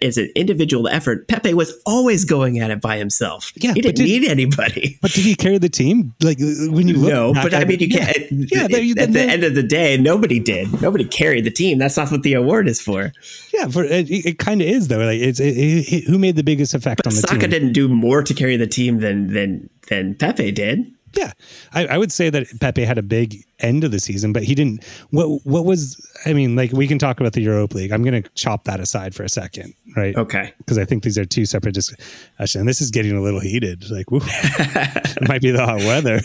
as 0.00 0.16
an 0.16 0.30
individual 0.36 0.88
effort, 0.88 1.26
Pepe 1.28 1.54
was 1.54 1.74
always 1.84 2.24
going 2.24 2.60
at 2.60 2.70
it 2.70 2.80
by 2.80 2.98
himself. 2.98 3.52
Yeah, 3.56 3.74
he 3.74 3.80
didn't 3.80 3.96
did, 3.96 4.04
need 4.04 4.24
anybody. 4.24 4.96
But 5.08 5.12
did 5.12 5.24
he 5.24 5.34
carry 5.34 5.58
the 5.58 5.68
team? 5.68 6.14
Like 6.22 6.38
when 6.38 6.88
you 6.88 6.96
look, 6.98 7.10
no, 7.10 7.32
but 7.32 7.54
I 7.54 7.64
mean, 7.64 7.80
you 7.80 7.88
yeah, 7.88 8.12
can't. 8.12 8.30
Yeah, 8.30 8.62
at 8.64 8.70
the, 8.70 9.06
the 9.06 9.20
end 9.20 9.44
of 9.44 9.54
the 9.54 9.62
day, 9.62 9.96
nobody 9.96 10.38
did. 10.38 10.80
Nobody 10.80 11.04
carried 11.04 11.44
the 11.44 11.50
team. 11.50 11.78
That's 11.78 11.96
not 11.96 12.10
what 12.10 12.22
the 12.22 12.34
award 12.34 12.68
is 12.68 12.80
for. 12.80 13.12
Yeah, 13.52 13.68
for 13.68 13.84
it, 13.84 14.10
it 14.10 14.38
kind 14.38 14.60
of 14.60 14.68
is 14.68 14.88
though. 14.88 14.98
Like 14.98 15.20
it's 15.20 15.40
it, 15.40 15.56
it, 15.56 16.04
who 16.04 16.18
made 16.18 16.27
the 16.30 16.44
biggest 16.44 16.74
effect 16.74 17.02
but 17.04 17.12
on 17.12 17.14
the 17.14 17.20
Saka 17.20 17.40
team. 17.40 17.50
didn't 17.50 17.72
do 17.72 17.88
more 17.88 18.22
to 18.22 18.34
carry 18.34 18.56
the 18.56 18.66
team 18.66 19.00
than 19.00 19.32
than 19.32 19.70
than 19.88 20.14
Pepe 20.14 20.52
did. 20.52 20.92
Yeah, 21.14 21.32
I, 21.72 21.86
I, 21.86 21.98
would 21.98 22.12
say 22.12 22.28
that 22.28 22.46
Pepe 22.60 22.84
had 22.84 22.98
a 22.98 23.02
big 23.02 23.42
end 23.60 23.82
of 23.82 23.90
the 23.90 23.98
season, 23.98 24.32
but 24.32 24.42
he 24.42 24.54
didn't. 24.54 24.84
What 25.10 25.40
what 25.44 25.64
was? 25.64 25.96
I 26.26 26.32
mean, 26.32 26.54
like 26.54 26.72
we 26.72 26.86
can 26.86 26.98
talk 26.98 27.18
about 27.18 27.32
the 27.32 27.40
Europa 27.40 27.76
League. 27.76 27.92
I'm 27.92 28.02
going 28.02 28.22
to 28.22 28.28
chop 28.30 28.64
that 28.64 28.78
aside 28.78 29.14
for 29.14 29.22
a 29.22 29.28
second, 29.28 29.74
right? 29.96 30.14
Okay. 30.16 30.52
Because 30.58 30.76
I 30.76 30.84
think 30.84 31.04
these 31.04 31.16
are 31.16 31.24
two 31.24 31.46
separate 31.46 31.74
discussions, 31.74 32.56
and 32.56 32.68
this 32.68 32.80
is 32.80 32.90
getting 32.90 33.16
a 33.16 33.22
little 33.22 33.40
heated. 33.40 33.90
Like, 33.90 34.10
woo, 34.10 34.20
it 34.22 35.28
might 35.28 35.40
be 35.40 35.50
the 35.50 35.64
hot 35.64 35.78
weather. 35.78 36.20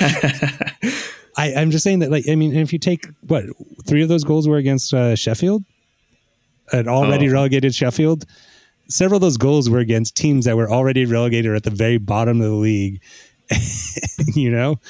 I, 1.38 1.54
I'm 1.54 1.70
just 1.70 1.84
saying 1.84 2.00
that, 2.00 2.10
like, 2.10 2.28
I 2.28 2.34
mean, 2.34 2.56
if 2.56 2.72
you 2.72 2.78
take 2.78 3.06
what 3.26 3.44
three 3.86 4.02
of 4.02 4.08
those 4.08 4.24
goals 4.24 4.48
were 4.48 4.56
against 4.56 4.92
uh, 4.92 5.14
Sheffield, 5.14 5.64
an 6.72 6.88
already 6.88 7.28
oh. 7.28 7.32
relegated 7.32 7.74
Sheffield. 7.74 8.24
Several 8.88 9.16
of 9.16 9.22
those 9.22 9.36
goals 9.36 9.68
were 9.68 9.78
against 9.78 10.16
teams 10.16 10.44
that 10.44 10.56
were 10.56 10.70
already 10.70 11.04
relegated 11.04 11.50
or 11.50 11.54
at 11.54 11.64
the 11.64 11.70
very 11.70 11.98
bottom 11.98 12.40
of 12.40 12.46
the 12.46 12.54
league. 12.54 13.02
you 14.34 14.50
know, 14.50 14.80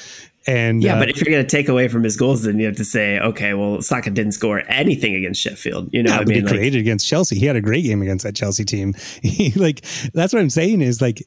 and 0.47 0.81
yeah, 0.81 0.95
uh, 0.95 0.99
but 0.99 1.09
if 1.09 1.17
you're 1.17 1.31
going 1.31 1.45
to 1.45 1.49
take 1.49 1.67
away 1.67 1.89
from 1.89 2.03
his 2.03 2.15
goals, 2.15 2.43
then 2.43 2.57
you 2.57 2.65
have 2.65 2.77
to 2.77 2.85
say, 2.85 3.19
okay, 3.19 3.53
well, 3.53 3.81
Saka 3.81 4.09
didn't 4.09 4.31
score 4.31 4.63
anything 4.69 5.13
against 5.13 5.41
Sheffield. 5.41 5.89
You 5.91 6.03
know, 6.03 6.11
yeah, 6.11 6.19
I 6.19 6.23
mean, 6.23 6.41
he 6.41 6.47
created 6.47 6.77
like, 6.77 6.81
against 6.81 7.05
Chelsea. 7.05 7.37
He 7.37 7.45
had 7.45 7.57
a 7.57 7.61
great 7.61 7.83
game 7.83 8.01
against 8.01 8.23
that 8.23 8.33
Chelsea 8.33 8.63
team. 8.63 8.95
He 9.21 9.51
like 9.51 9.81
that's 10.13 10.33
what 10.33 10.39
I'm 10.39 10.49
saying 10.49 10.81
is 10.81 11.01
like 11.01 11.21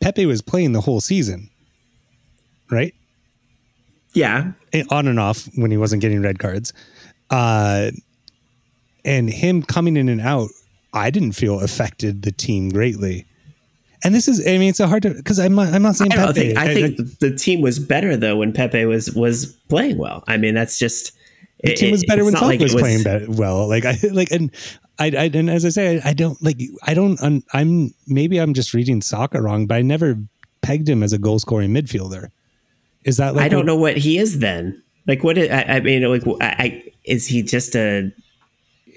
Pepe 0.00 0.26
was 0.26 0.42
playing 0.42 0.72
the 0.72 0.82
whole 0.82 1.00
season, 1.00 1.48
right? 2.70 2.94
Yeah, 4.12 4.52
on 4.90 5.08
and 5.08 5.18
off 5.18 5.48
when 5.56 5.70
he 5.70 5.78
wasn't 5.78 6.02
getting 6.02 6.20
red 6.20 6.38
cards. 6.38 6.74
Uh, 7.30 7.90
and 9.04 9.30
him 9.30 9.62
coming 9.62 9.96
in 9.96 10.08
and 10.08 10.20
out, 10.20 10.50
I 10.94 11.10
didn't 11.10 11.32
feel 11.32 11.60
affected 11.60 12.22
the 12.22 12.32
team 12.32 12.70
greatly. 12.70 13.26
And 14.04 14.14
this 14.14 14.28
is, 14.28 14.40
I 14.46 14.58
mean, 14.58 14.68
it's 14.68 14.80
a 14.80 14.86
hard 14.86 15.02
to 15.02 15.14
because 15.14 15.38
I'm 15.38 15.54
not, 15.54 15.72
I'm 15.72 15.82
not 15.82 15.96
saying. 15.96 16.12
I, 16.12 16.16
Pepe. 16.16 16.32
Think, 16.32 16.58
I, 16.58 16.64
I 16.64 16.74
think 16.74 17.00
I, 17.00 17.04
the 17.20 17.34
team 17.34 17.60
was 17.62 17.78
better 17.78 18.16
though 18.16 18.36
when 18.36 18.52
Pepe 18.52 18.84
was 18.84 19.12
was 19.14 19.46
playing 19.68 19.98
well. 19.98 20.22
I 20.28 20.36
mean, 20.36 20.54
that's 20.54 20.78
just 20.78 21.12
the 21.62 21.72
it, 21.72 21.76
team 21.76 21.90
was 21.90 22.04
better 22.04 22.24
when 22.24 22.34
Salt 22.34 22.46
like 22.46 22.60
was, 22.60 22.74
was, 22.74 22.82
playing 22.82 23.02
better, 23.02 23.26
well. 23.28 23.66
Like 23.66 23.84
I 23.86 23.96
like 24.12 24.30
and 24.30 24.50
I, 24.98 25.06
I 25.06 25.30
and 25.32 25.48
as 25.48 25.64
I 25.64 25.70
say, 25.70 26.00
I, 26.00 26.10
I 26.10 26.12
don't 26.12 26.40
like 26.42 26.60
I 26.82 26.92
don't 26.92 27.18
I'm 27.52 27.94
maybe 28.06 28.38
I'm 28.38 28.52
just 28.52 28.74
reading 28.74 29.00
soccer 29.00 29.40
wrong, 29.40 29.66
but 29.66 29.76
I 29.76 29.82
never 29.82 30.18
pegged 30.60 30.88
him 30.88 31.02
as 31.02 31.14
a 31.14 31.18
goal 31.18 31.38
scoring 31.38 31.72
midfielder. 31.72 32.28
Is 33.04 33.16
that 33.16 33.34
like 33.34 33.46
I 33.46 33.48
don't 33.48 33.60
what, 33.60 33.66
know 33.66 33.76
what 33.76 33.96
he 33.96 34.18
is 34.18 34.38
then? 34.40 34.82
Like 35.06 35.24
what? 35.24 35.38
Is, 35.38 35.50
I, 35.50 35.62
I 35.62 35.80
mean, 35.80 36.02
like 36.02 36.26
I, 36.42 36.46
I, 36.58 36.92
is 37.04 37.26
he 37.26 37.42
just 37.42 37.74
a 37.74 38.12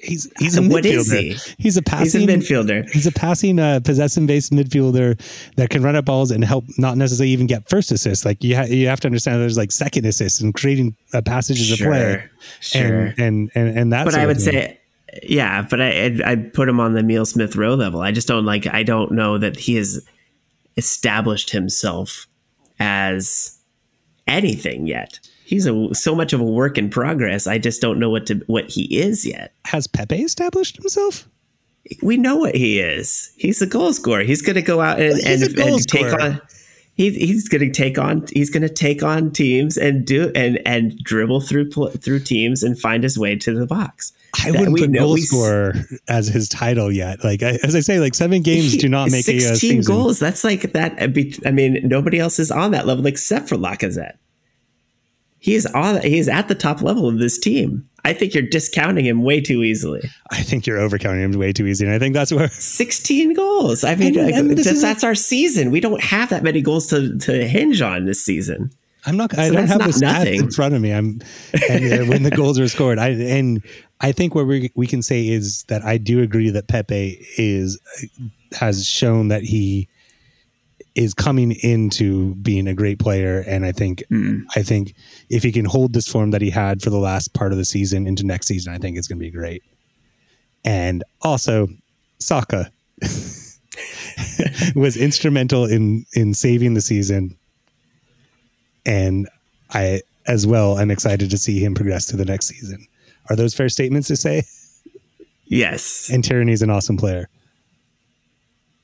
he's 0.02 0.32
he's 0.40 0.58
a 0.58 0.62
what 0.62 0.84
midfielder. 0.84 1.32
Is 1.32 1.46
he? 1.46 1.54
He's 1.58 1.78
a 1.78 1.82
passing 1.82 2.28
he's 2.28 2.30
a 2.30 2.54
midfielder. 2.54 2.90
He's 2.90 3.08
a 3.08 3.12
passing, 3.12 3.60
uh, 3.60 3.80
possession 3.84 4.26
based 4.26 4.52
midfielder 4.52 5.20
that 5.56 5.70
can 5.70 5.84
run 5.84 5.96
up 5.96 6.06
balls 6.06 6.32
and 6.32 6.44
help 6.44 6.66
not 6.78 6.98
necessarily 6.98 7.32
even 7.32 7.48
get 7.48 7.70
first 7.70 7.92
assist. 7.92 8.26
Like 8.26 8.44
you, 8.44 8.56
ha- 8.56 8.64
you 8.64 8.88
have 8.88 9.00
to 9.02 9.08
understand 9.08 9.42
there's 9.42 9.58
like 9.58 9.72
second 9.72 10.06
assists 10.06 10.42
and 10.42 10.54
creating 10.54 10.96
uh, 11.14 11.22
passages 11.22 11.68
sure, 11.68 11.88
of 11.88 11.92
play. 11.92 12.24
Sure. 12.60 12.82
And 12.84 13.20
and 13.20 13.52
and, 13.56 13.78
and 13.78 13.94
that's. 13.94 14.12
But 14.12 14.20
I 14.20 14.26
would 14.26 14.42
say. 14.42 14.80
Yeah, 15.24 15.66
but 15.68 15.82
I 15.82 16.20
I 16.26 16.36
put 16.36 16.70
him 16.70 16.80
on 16.80 16.94
the 16.94 17.00
Emile 17.00 17.26
Smith 17.26 17.56
Rowe 17.56 17.76
level. 17.76 18.02
I 18.02 18.12
just 18.12 18.28
don't 18.28 18.46
like. 18.46 18.68
I 18.68 18.84
don't 18.84 19.12
know 19.12 19.38
that 19.38 19.58
he 19.58 19.76
has 19.76 20.06
established 20.76 21.52
himself 21.52 22.28
as 22.80 23.58
anything 24.28 24.86
yet 24.86 25.20
he's 25.48 25.66
a 25.66 25.96
so 25.96 26.14
much 26.14 26.34
of 26.34 26.42
a 26.42 26.44
work 26.44 26.78
in 26.78 26.90
progress. 26.90 27.48
I 27.48 27.58
just 27.58 27.82
don't 27.82 28.00
know 28.00 28.10
what 28.10 28.26
to 28.28 28.44
what 28.48 28.70
he 28.70 29.00
is 29.00 29.26
yet. 29.26 29.54
Has 29.66 29.88
Pepe 29.88 30.22
established 30.22 30.76
himself? 30.76 31.28
We 32.04 32.18
know 32.18 32.36
what 32.36 32.54
he 32.54 32.80
is. 32.80 33.32
He's 33.38 33.62
a 33.62 33.66
goal 33.66 33.94
scorer. 33.94 34.24
He's 34.24 34.42
going 34.42 34.58
to 34.58 34.62
go 34.62 34.82
out 34.82 35.00
and, 35.00 35.18
and, 35.26 35.58
and 35.58 35.88
take 35.88 36.12
on. 36.22 36.42
He, 36.96 37.12
he's 37.12 37.48
going 37.48 37.62
to 37.62 37.72
take 37.72 37.98
on. 37.98 38.26
He's 38.34 38.50
going 38.50 38.64
to 38.64 38.74
take 38.74 39.04
on 39.04 39.32
teams 39.32 39.78
and 39.78 40.06
do 40.06 40.32
and 40.36 40.60
and 40.66 40.98
dribble 40.98 41.42
through 41.42 41.70
through 41.72 42.20
teams 42.20 42.62
and 42.62 42.78
find 42.78 43.04
his 43.04 43.18
way 43.18 43.38
to 43.38 43.54
the 43.54 43.66
box. 43.66 44.12
I 44.44 44.52
wouldn't 44.52 44.78
put 44.78 44.92
goal 44.92 45.16
scorer 45.18 45.76
as 46.10 46.28
his 46.28 46.50
title 46.50 46.92
yet. 46.92 47.24
Like 47.24 47.42
as 47.42 47.74
I 47.74 47.80
say, 47.80 48.00
like 48.00 48.16
seven 48.16 48.42
games 48.42 48.76
do 48.76 48.90
not 48.90 49.10
make 49.12 49.24
16 49.24 49.38
a 49.38 49.56
sixteen 49.56 49.82
goals. 49.84 50.20
That's 50.20 50.44
like 50.44 50.74
that. 50.74 51.02
I 51.46 51.52
mean, 51.52 51.80
nobody 51.88 52.20
else 52.20 52.38
is 52.38 52.52
on 52.52 52.72
that 52.72 52.86
level 52.86 53.06
except 53.06 53.48
for 53.48 53.56
Lacazette 53.56 54.18
he 55.48 55.56
is 55.56 55.66
on 55.68 56.02
he's 56.02 56.28
at 56.28 56.50
the 56.50 56.56
top 56.56 56.82
level 56.82 57.08
of 57.08 57.20
this 57.20 57.40
team. 57.40 57.88
I 58.04 58.12
think 58.12 58.34
you're 58.34 58.44
discounting 58.44 59.06
him 59.06 59.24
way 59.24 59.40
too 59.40 59.64
easily. 59.64 60.02
I 60.30 60.44
think 60.44 60.68
you're 60.68 60.78
overcounting 60.78 61.22
him 61.22 61.32
way 61.40 61.54
too 61.54 61.66
easy, 61.66 61.86
and 61.86 61.96
I 61.96 62.00
think 62.00 62.14
that's 62.14 62.34
where 62.34 62.50
16 62.52 63.34
goals. 63.34 63.86
I 63.86 63.96
mean, 63.96 64.20
and, 64.20 64.30
and 64.30 64.58
that's, 64.58 64.82
that's 64.82 65.06
our 65.06 65.16
season. 65.16 65.72
We 65.72 65.80
don't 65.80 66.04
have 66.04 66.32
that 66.32 66.44
many 66.44 66.62
goals 66.62 66.88
to 66.88 67.18
to 67.20 67.48
hinge 67.48 67.82
on 67.82 68.04
this 68.04 68.22
season. 68.22 68.72
I'm 69.06 69.16
not. 69.16 69.40
I 69.40 69.50
don't 69.50 69.68
have 69.68 69.86
the 69.86 69.92
stats 69.92 70.38
in 70.38 70.52
front 70.52 70.76
of 70.76 70.82
me. 70.82 70.92
I'm 70.92 71.22
and, 71.70 71.94
uh, 71.94 72.06
when 72.12 72.24
the 72.24 72.32
goals 72.32 72.60
are 72.60 72.68
scored. 72.68 73.00
I 73.00 73.12
and 73.12 73.64
I 74.02 74.12
think 74.12 74.36
what 74.36 74.48
we 74.48 74.70
we 74.76 74.86
can 74.86 75.02
say 75.02 75.30
is 75.30 75.64
that 75.70 75.82
I 75.82 75.98
do 75.98 76.22
agree 76.22 76.50
that 76.50 76.68
Pepe 76.68 77.26
is 77.38 77.80
has 78.52 78.86
shown 78.86 79.30
that 79.30 79.44
he 79.44 79.88
is 80.98 81.14
coming 81.14 81.52
into 81.52 82.34
being 82.36 82.68
a 82.68 82.74
great 82.74 83.00
player. 83.00 83.44
And 83.48 83.66
i 83.66 83.72
think 83.72 84.04
mm. 84.12 84.44
i 84.56 84.64
think 84.64 84.96
if 85.30 85.44
he 85.44 85.52
can 85.52 85.66
hold 85.66 85.94
this 85.94 86.08
form 86.08 86.32
that 86.32 86.42
he 86.42 86.50
had 86.50 86.82
for 86.82 86.90
the 86.90 86.98
last 86.98 87.34
part 87.34 87.52
of 87.52 87.58
the 87.58 87.66
season 87.66 88.08
into 88.08 88.26
next 88.26 88.48
season 88.48 88.74
i 88.74 88.78
think 88.78 88.98
it's 88.98 89.08
going 89.08 89.20
to 89.20 89.26
be 89.26 89.32
great. 89.32 89.64
And 90.66 91.04
also 91.22 91.68
Saka 92.20 92.72
was 94.76 94.98
instrumental 94.98 95.66
in 95.66 96.06
in 96.14 96.34
saving 96.34 96.74
the 96.74 96.82
season. 96.82 97.38
And 98.86 99.30
i 99.70 100.02
as 100.26 100.46
well 100.46 100.78
i'm 100.78 100.92
excited 100.92 101.30
to 101.30 101.38
see 101.38 101.64
him 101.64 101.74
progress 101.76 102.08
to 102.08 102.18
the 102.18 102.26
next 102.26 102.48
season. 102.48 102.86
Are 103.30 103.36
those 103.36 103.54
fair 103.54 103.70
statements 103.70 104.08
to 104.08 104.16
say? 104.16 104.44
Yes. 105.46 106.10
And 106.12 106.24
Tierney's 106.24 106.62
an 106.62 106.70
awesome 106.70 106.98
player. 106.98 107.30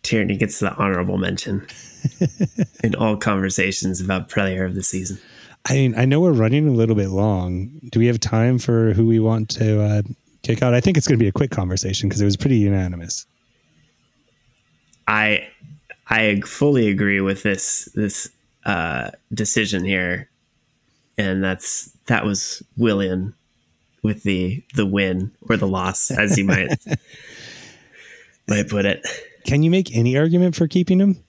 Tierney 0.04 0.38
gets 0.38 0.60
the 0.60 0.74
honorable 0.76 1.18
mention 1.18 1.66
in 2.84 2.96
all 2.96 3.18
conversations 3.18 4.02
about 4.02 4.30
player 4.30 4.66
of 4.66 4.76
the 4.76 4.84
season. 4.84 5.20
I 5.66 5.74
mean, 5.76 5.96
I 5.98 6.06
know 6.06 6.20
we're 6.20 6.34
running 6.34 6.68
a 6.68 6.72
little 6.72 6.96
bit 6.96 7.10
long. 7.10 7.80
Do 7.92 8.00
we 8.00 8.08
have 8.08 8.20
time 8.20 8.60
for 8.60 8.94
who 8.94 9.08
we 9.08 9.20
want 9.20 9.50
to 9.52 9.82
uh, 9.82 10.02
kick 10.42 10.62
out? 10.62 10.74
I 10.74 10.82
think 10.82 10.98
it's 10.98 11.08
going 11.08 11.18
to 11.18 11.24
be 11.24 11.30
a 11.30 11.34
quick 11.34 11.52
conversation 11.52 12.10
because 12.10 12.22
it 12.22 12.26
was 12.26 12.36
pretty 12.36 12.58
unanimous. 12.58 13.26
I 15.08 15.48
I 16.10 16.42
fully 16.46 16.90
agree 16.90 17.22
with 17.22 17.44
this 17.44 17.90
this 17.96 18.30
uh, 18.66 19.12
decision 19.34 19.86
here, 19.86 20.30
and 21.18 21.44
that's 21.44 21.92
that 22.08 22.26
was 22.26 22.62
Willian 22.78 23.34
with 24.02 24.24
the 24.24 24.64
the 24.76 24.86
win 24.86 25.32
or 25.50 25.56
the 25.56 25.68
loss, 25.68 26.12
as 26.12 26.38
you 26.38 26.44
might 26.44 26.68
might 28.48 28.70
put 28.70 28.86
it. 28.86 29.06
Can 29.46 29.64
you 29.64 29.72
make 29.72 29.96
any 29.96 30.18
argument 30.18 30.56
for 30.56 30.68
keeping 30.68 31.00
him? 31.00 31.24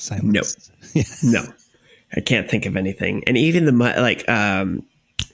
Silence. 0.00 0.70
No, 0.94 1.02
no, 1.22 1.52
I 2.16 2.20
can't 2.20 2.50
think 2.50 2.66
of 2.66 2.76
anything. 2.76 3.22
And 3.26 3.36
even 3.36 3.66
the 3.66 3.72
like, 3.72 4.28
um, 4.28 4.84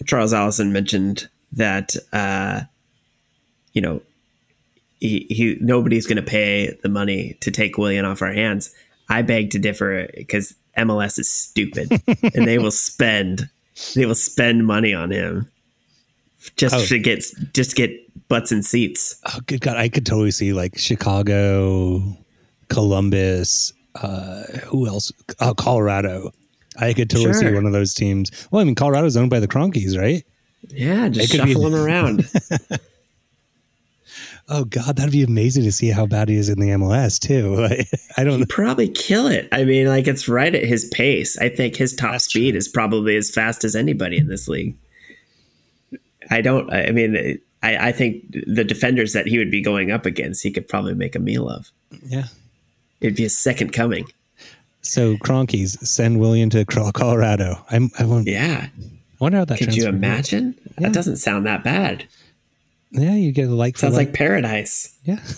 Charles 0.06 0.32
Allison 0.32 0.72
mentioned 0.72 1.28
that 1.52 1.96
uh, 2.12 2.62
you 3.72 3.80
know 3.80 4.02
he, 5.00 5.26
he 5.28 5.56
nobody's 5.60 6.06
going 6.06 6.16
to 6.16 6.22
pay 6.22 6.76
the 6.82 6.88
money 6.88 7.36
to 7.40 7.50
take 7.50 7.78
Willian 7.78 8.04
off 8.04 8.22
our 8.22 8.32
hands. 8.32 8.74
I 9.08 9.22
beg 9.22 9.50
to 9.50 9.58
differ 9.58 10.08
because 10.16 10.54
MLS 10.76 11.18
is 11.18 11.30
stupid 11.30 11.90
and 12.34 12.46
they 12.46 12.58
will 12.58 12.70
spend 12.72 13.48
they 13.94 14.06
will 14.06 14.14
spend 14.14 14.66
money 14.66 14.94
on 14.94 15.10
him 15.10 15.50
just 16.56 16.74
oh. 16.74 16.84
to 16.86 16.98
get 16.98 17.24
just 17.52 17.76
get 17.76 17.90
butts 18.28 18.52
and 18.52 18.64
seats. 18.64 19.16
Oh, 19.26 19.40
good 19.46 19.60
God! 19.60 19.76
I 19.76 19.88
could 19.88 20.06
totally 20.06 20.30
see 20.30 20.52
like 20.52 20.78
Chicago, 20.78 22.16
Columbus, 22.68 23.72
uh, 24.02 24.44
who 24.64 24.86
else? 24.86 25.12
Oh, 25.40 25.54
Colorado. 25.54 26.32
I 26.78 26.92
could 26.92 27.08
totally 27.08 27.32
sure. 27.32 27.42
see 27.42 27.54
one 27.54 27.66
of 27.66 27.72
those 27.72 27.94
teams. 27.94 28.30
Well, 28.50 28.60
I 28.60 28.64
mean, 28.64 28.74
Colorado's 28.74 29.16
owned 29.16 29.30
by 29.30 29.40
the 29.40 29.48
Kroenkes, 29.48 29.98
right? 29.98 30.24
Yeah, 30.68 31.08
just 31.08 31.32
shuffle 31.32 31.64
be... 31.64 31.70
them 31.70 31.74
around. 31.74 32.30
oh 34.48 34.64
God, 34.64 34.96
that'd 34.96 35.12
be 35.12 35.22
amazing 35.22 35.64
to 35.64 35.72
see 35.72 35.90
how 35.90 36.06
bad 36.06 36.28
he 36.28 36.36
is 36.36 36.48
in 36.48 36.60
the 36.60 36.70
MLS 36.70 37.18
too. 37.18 37.68
I 38.16 38.24
don't 38.24 38.40
He'd 38.40 38.48
probably 38.48 38.88
kill 38.88 39.26
it. 39.26 39.48
I 39.52 39.64
mean, 39.64 39.86
like 39.86 40.06
it's 40.06 40.28
right 40.28 40.54
at 40.54 40.64
his 40.64 40.86
pace. 40.86 41.38
I 41.38 41.48
think 41.48 41.76
his 41.76 41.94
top 41.94 42.12
That's 42.12 42.24
speed 42.24 42.52
true. 42.52 42.58
is 42.58 42.68
probably 42.68 43.16
as 43.16 43.30
fast 43.30 43.64
as 43.64 43.74
anybody 43.74 44.18
in 44.18 44.28
this 44.28 44.48
league. 44.48 44.76
I 46.30 46.40
don't. 46.40 46.72
I 46.72 46.90
mean, 46.90 47.38
I, 47.62 47.88
I 47.88 47.92
think 47.92 48.24
the 48.46 48.64
defenders 48.64 49.12
that 49.12 49.26
he 49.26 49.38
would 49.38 49.50
be 49.50 49.62
going 49.62 49.90
up 49.90 50.06
against, 50.06 50.42
he 50.42 50.50
could 50.50 50.68
probably 50.68 50.94
make 50.94 51.14
a 51.14 51.20
meal 51.20 51.48
of. 51.48 51.70
Yeah, 52.04 52.26
it'd 53.00 53.16
be 53.16 53.24
a 53.24 53.30
second 53.30 53.72
coming. 53.72 54.06
So 54.82 55.16
Kroenkes 55.16 55.78
send 55.86 56.20
Willian 56.20 56.50
to 56.50 56.64
Colorado. 56.64 57.64
I'm. 57.70 57.90
I 57.98 58.04
won't. 58.04 58.26
Yeah. 58.26 58.68
I 58.68 58.80
wonder 59.18 59.38
how 59.38 59.44
that. 59.46 59.58
Could 59.58 59.74
you 59.74 59.88
imagine? 59.88 60.54
Yeah. 60.78 60.88
That 60.88 60.92
doesn't 60.92 61.16
sound 61.16 61.46
that 61.46 61.64
bad. 61.64 62.06
Yeah, 62.92 63.14
you 63.14 63.32
get 63.32 63.48
a 63.48 63.54
like. 63.54 63.78
Sounds 63.78 63.96
like, 63.96 64.08
like 64.08 64.16
paradise. 64.16 64.96
Yeah. 65.04 65.20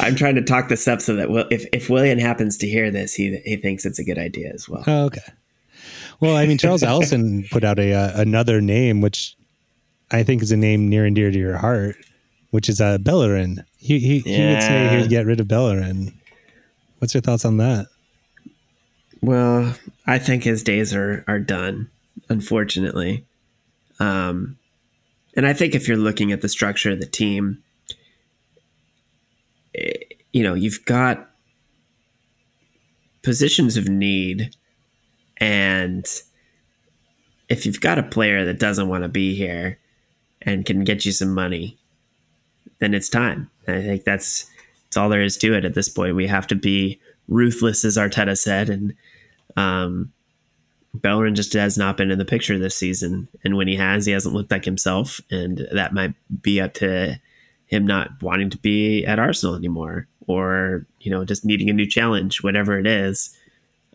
I'm 0.00 0.14
trying 0.14 0.36
to 0.36 0.42
talk 0.42 0.68
this 0.68 0.86
up 0.86 1.00
so 1.00 1.16
that 1.16 1.28
if 1.50 1.66
if 1.72 1.90
Willian 1.90 2.18
happens 2.18 2.56
to 2.58 2.68
hear 2.68 2.90
this, 2.90 3.14
he 3.14 3.40
he 3.44 3.56
thinks 3.56 3.84
it's 3.84 3.98
a 3.98 4.04
good 4.04 4.18
idea 4.18 4.52
as 4.52 4.68
well. 4.68 4.84
Oh, 4.86 5.04
okay. 5.06 5.22
Well, 6.20 6.36
I 6.36 6.46
mean, 6.46 6.58
Charles 6.58 6.82
Ellison 6.82 7.44
put 7.50 7.64
out 7.64 7.78
a 7.78 7.92
uh, 7.92 8.20
another 8.20 8.60
name, 8.60 9.00
which 9.00 9.36
I 10.10 10.22
think 10.22 10.42
is 10.42 10.52
a 10.52 10.56
name 10.56 10.88
near 10.88 11.04
and 11.04 11.14
dear 11.14 11.30
to 11.30 11.38
your 11.38 11.56
heart, 11.56 11.96
which 12.50 12.68
is 12.68 12.80
uh, 12.80 12.98
Bellerin. 12.98 13.64
He 13.76 13.98
he, 13.98 14.22
yeah. 14.24 14.36
he 14.36 14.54
would 14.54 14.62
say 14.62 14.88
he 14.88 14.96
would 15.02 15.10
get 15.10 15.26
rid 15.26 15.40
of 15.40 15.48
Bellerin. 15.48 16.18
What's 16.98 17.14
your 17.14 17.20
thoughts 17.20 17.44
on 17.44 17.58
that? 17.58 17.86
Well, 19.20 19.74
I 20.06 20.18
think 20.18 20.44
his 20.44 20.62
days 20.62 20.94
are 20.94 21.24
are 21.28 21.40
done, 21.40 21.90
unfortunately. 22.28 23.26
Um, 24.00 24.58
and 25.34 25.46
I 25.46 25.52
think 25.52 25.74
if 25.74 25.88
you're 25.88 25.96
looking 25.96 26.32
at 26.32 26.40
the 26.40 26.48
structure 26.48 26.90
of 26.92 27.00
the 27.00 27.06
team, 27.06 27.62
eh, 29.74 29.92
you 30.32 30.42
know, 30.42 30.54
you've 30.54 30.84
got 30.84 31.30
positions 33.22 33.76
of 33.76 33.88
need, 33.88 34.54
and 35.36 36.06
if 37.48 37.66
you've 37.66 37.80
got 37.80 37.98
a 37.98 38.02
player 38.02 38.44
that 38.44 38.58
doesn't 38.58 38.88
want 38.88 39.02
to 39.02 39.08
be 39.08 39.34
here 39.34 39.78
and 40.42 40.64
can 40.64 40.84
get 40.84 41.04
you 41.04 41.12
some 41.12 41.34
money, 41.34 41.78
then 42.80 42.94
it's 42.94 43.08
time. 43.08 43.50
I 43.66 43.82
think 43.82 44.04
that's 44.04 44.48
that's 44.84 44.96
all 44.96 45.08
there 45.08 45.22
is 45.22 45.36
to 45.38 45.54
it 45.54 45.64
at 45.64 45.74
this 45.74 45.88
point. 45.88 46.16
We 46.16 46.26
have 46.26 46.46
to 46.48 46.54
be 46.54 47.00
ruthless, 47.28 47.84
as 47.84 47.96
Arteta 47.96 48.38
said, 48.38 48.70
and 48.70 48.94
um, 49.56 50.12
Bellerin 50.94 51.34
just 51.34 51.52
has 51.52 51.76
not 51.76 51.96
been 51.96 52.10
in 52.10 52.18
the 52.18 52.24
picture 52.24 52.58
this 52.58 52.76
season, 52.76 53.28
and 53.44 53.56
when 53.56 53.68
he 53.68 53.76
has, 53.76 54.06
he 54.06 54.12
hasn't 54.12 54.34
looked 54.34 54.50
like 54.50 54.64
himself, 54.64 55.20
and 55.30 55.66
that 55.72 55.92
might 55.92 56.14
be 56.42 56.60
up 56.60 56.74
to 56.74 57.20
him 57.66 57.86
not 57.86 58.22
wanting 58.22 58.50
to 58.50 58.58
be 58.58 59.04
at 59.04 59.18
Arsenal 59.18 59.54
anymore, 59.54 60.08
or 60.26 60.86
you 61.00 61.10
know, 61.10 61.24
just 61.24 61.44
needing 61.44 61.68
a 61.68 61.74
new 61.74 61.86
challenge, 61.86 62.42
whatever 62.42 62.78
it 62.78 62.86
is. 62.86 63.36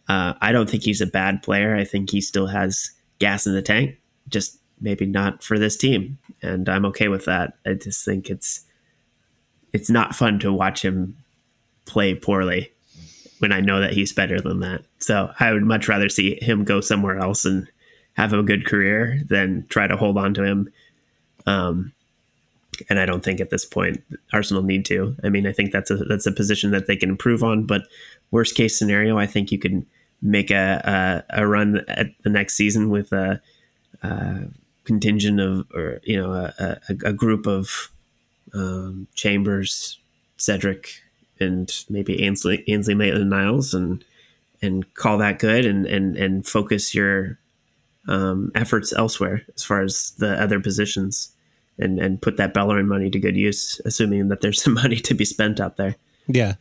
Uh, 0.08 0.34
I 0.42 0.52
don't 0.52 0.70
think 0.70 0.84
he's 0.84 1.02
a 1.02 1.08
bad 1.08 1.42
player. 1.42 1.76
I 1.76 1.86
think 1.86 2.12
he 2.12 2.22
still 2.22 2.48
has 2.48 2.92
gas 3.20 3.48
in 3.48 3.54
the 3.54 3.62
tank, 3.62 3.98
just 4.30 4.60
maybe 4.80 5.06
not 5.06 5.42
for 5.42 5.58
this 5.58 5.76
team, 5.78 6.20
and 6.44 6.70
I'm 6.70 6.86
okay 6.86 7.08
with 7.08 7.26
that. 7.26 7.54
I 7.66 7.74
just 7.74 8.06
think 8.06 8.30
it's 8.30 8.63
it's 9.74 9.90
not 9.90 10.16
fun 10.16 10.40
to 10.40 10.54
watch 10.54 10.84
him 10.84 11.18
play 11.86 12.16
poorly 12.16 12.72
when 13.40 13.52
I 13.52 13.60
know 13.60 13.82
that 13.82 13.94
he's 13.94 14.14
better 14.14 14.40
than 14.40 14.62
that. 14.62 14.86
So 15.00 15.34
I 15.40 15.52
would 15.52 15.64
much 15.64 15.90
rather 15.90 16.08
see 16.08 16.40
him 16.42 16.64
go 16.64 16.80
somewhere 16.80 17.18
else 17.18 17.44
and 17.44 17.68
have 18.14 18.32
a 18.32 18.44
good 18.44 18.66
career 18.66 19.20
than 19.28 19.66
try 19.68 19.88
to 19.88 19.98
hold 19.98 20.18
on 20.18 20.34
to 20.36 20.44
him. 20.44 20.72
Um, 21.46 21.92
and 22.90 23.00
I 23.00 23.06
don't 23.06 23.24
think 23.24 23.42
at 23.42 23.50
this 23.50 23.66
point 23.66 24.04
Arsenal 24.32 24.64
need 24.64 24.86
to. 24.86 25.16
I 25.24 25.30
mean, 25.30 25.46
I 25.46 25.52
think 25.52 25.72
that's 25.72 25.92
a 25.92 25.98
that's 25.98 26.26
a 26.26 26.32
position 26.32 26.72
that 26.72 26.88
they 26.88 26.96
can 26.96 27.10
improve 27.10 27.44
on. 27.44 27.66
But 27.66 27.84
worst 28.32 28.56
case 28.56 28.78
scenario, 28.78 29.18
I 29.18 29.26
think 29.26 29.52
you 29.52 29.60
can 29.60 29.86
make 30.22 30.50
a 30.50 31.24
a, 31.30 31.42
a 31.42 31.48
run 31.48 31.84
at 31.88 32.08
the 32.24 32.30
next 32.30 32.56
season 32.56 32.90
with 32.90 33.12
a, 33.12 33.42
a 34.02 34.46
contingent 34.86 35.40
of 35.40 35.70
or 35.74 36.00
you 36.04 36.20
know 36.20 36.32
a, 36.32 36.54
a, 36.90 37.10
a 37.10 37.14
group 37.14 37.46
of 37.46 37.92
um, 38.54 39.08
Chambers, 39.16 40.00
Cedric, 40.38 41.02
and 41.40 41.72
maybe 41.90 42.24
Ainsley 42.24 42.64
Ainsley 42.68 42.96
Maitland 42.96 43.30
Niles 43.30 43.74
and 43.74 44.04
and 44.62 44.94
call 44.94 45.18
that 45.18 45.40
good 45.40 45.66
and 45.66 45.86
and 45.86 46.16
and 46.16 46.48
focus 46.48 46.96
your 46.96 47.40
um, 48.08 48.52
efforts 48.56 48.94
elsewhere 48.94 49.44
as 49.56 49.64
far 49.64 49.82
as 49.82 50.12
the 50.18 50.42
other 50.42 50.60
positions 50.60 51.34
and 51.80 52.00
and 52.00 52.22
put 52.22 52.38
that 52.38 52.54
Bellerin 52.54 52.88
money 52.88 53.10
to 53.10 53.20
good 53.20 53.36
use, 53.36 53.82
assuming 53.86 54.28
that 54.30 54.42
there's 54.42 54.62
some 54.64 54.74
money 54.74 54.98
to 54.98 55.14
be 55.14 55.26
spent 55.26 55.60
out 55.60 55.78
there. 55.78 55.96
Yeah, 56.28 56.56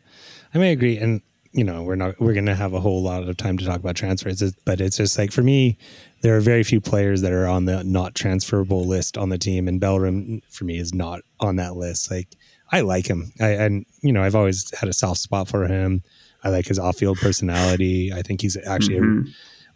I 0.55 0.59
may 0.59 0.73
agree, 0.73 0.99
and 0.99 1.23
you 1.53 1.65
know 1.65 1.83
we're 1.83 1.97
not 1.97 2.19
we're 2.21 2.33
going 2.33 2.47
to 2.47 2.55
have 2.55 2.73
a 2.73 2.81
whole 2.81 3.03
lot 3.03 3.29
of 3.29 3.37
time 3.37 3.59
to 3.59 3.65
talk 3.65 3.79
about 3.79 3.97
transfers, 3.97 4.43
but 4.65 4.81
it's 4.81 4.97
just 4.97 5.19
like 5.19 5.33
for 5.33 5.43
me, 5.43 5.77
there 6.23 6.37
are 6.37 6.41
very 6.41 6.63
few 6.63 6.81
players 6.81 7.21
that 7.23 7.33
are 7.33 7.47
on 7.47 7.67
the 7.67 7.85
not 7.85 8.15
transferable 8.15 8.87
list 8.87 9.19
on 9.19 9.29
the 9.29 9.39
team, 9.39 9.69
and 9.69 9.81
Bellerin 9.81 10.43
for 10.51 10.65
me 10.65 10.79
is 10.79 10.95
not 10.95 11.21
on 11.41 11.57
that 11.57 11.77
list. 11.77 12.11
Like 12.11 12.29
I 12.71 12.81
like 12.81 13.07
him. 13.07 13.33
I, 13.41 13.49
and 13.51 13.85
you 14.03 14.13
know, 14.13 14.23
I've 14.23 14.35
always 14.35 14.75
had 14.77 14.89
a 14.89 14.95
soft 14.95 15.21
spot 15.21 15.49
for 15.49 15.67
him. 15.67 16.03
I 16.43 16.49
like 16.49 16.67
his 16.67 16.79
off-field 16.79 17.19
personality. 17.19 18.13
I 18.13 18.23
think 18.23 18.41
he's 18.41 18.57
actually 18.67 18.99
mm-hmm. 18.99 19.29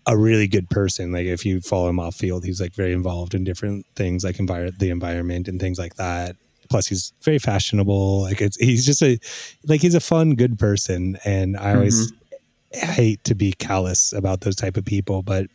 a, 0.06 0.14
a, 0.14 0.16
really 0.16 0.48
good 0.48 0.68
person. 0.68 1.12
Like 1.12 1.26
if 1.26 1.46
you 1.46 1.60
follow 1.60 1.88
him 1.88 2.00
off 2.00 2.16
field, 2.16 2.44
he's 2.44 2.60
like 2.60 2.74
very 2.74 2.92
involved 2.92 3.34
in 3.34 3.44
different 3.44 3.86
things, 3.94 4.24
like 4.24 4.36
envir- 4.36 4.76
the 4.76 4.90
environment 4.90 5.46
and 5.46 5.60
things 5.60 5.78
like 5.78 5.94
that. 5.94 6.34
Plus, 6.68 6.86
he's 6.86 7.12
very 7.22 7.38
fashionable. 7.38 8.22
Like 8.22 8.40
it's 8.40 8.56
he's 8.56 8.84
just 8.84 9.02
a 9.02 9.18
like 9.64 9.80
he's 9.80 9.94
a 9.94 10.00
fun, 10.00 10.34
good 10.34 10.58
person. 10.58 11.18
And 11.24 11.56
I 11.56 11.74
always 11.74 12.12
mm-hmm. 12.12 12.92
hate 12.92 13.24
to 13.24 13.34
be 13.34 13.52
callous 13.52 14.12
about 14.12 14.42
those 14.42 14.56
type 14.56 14.76
of 14.76 14.84
people, 14.84 15.22
but 15.22 15.46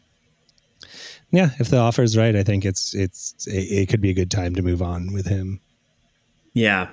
yeah, 1.31 1.51
if 1.59 1.69
the 1.69 1.77
offer 1.77 2.03
is 2.03 2.17
right, 2.17 2.35
I 2.35 2.43
think 2.43 2.65
it's 2.65 2.93
it's 2.93 3.47
it, 3.47 3.51
it 3.51 3.89
could 3.89 4.01
be 4.01 4.09
a 4.09 4.13
good 4.13 4.29
time 4.29 4.53
to 4.55 4.61
move 4.61 4.81
on 4.81 5.13
with 5.13 5.27
him. 5.27 5.61
Yeah, 6.53 6.89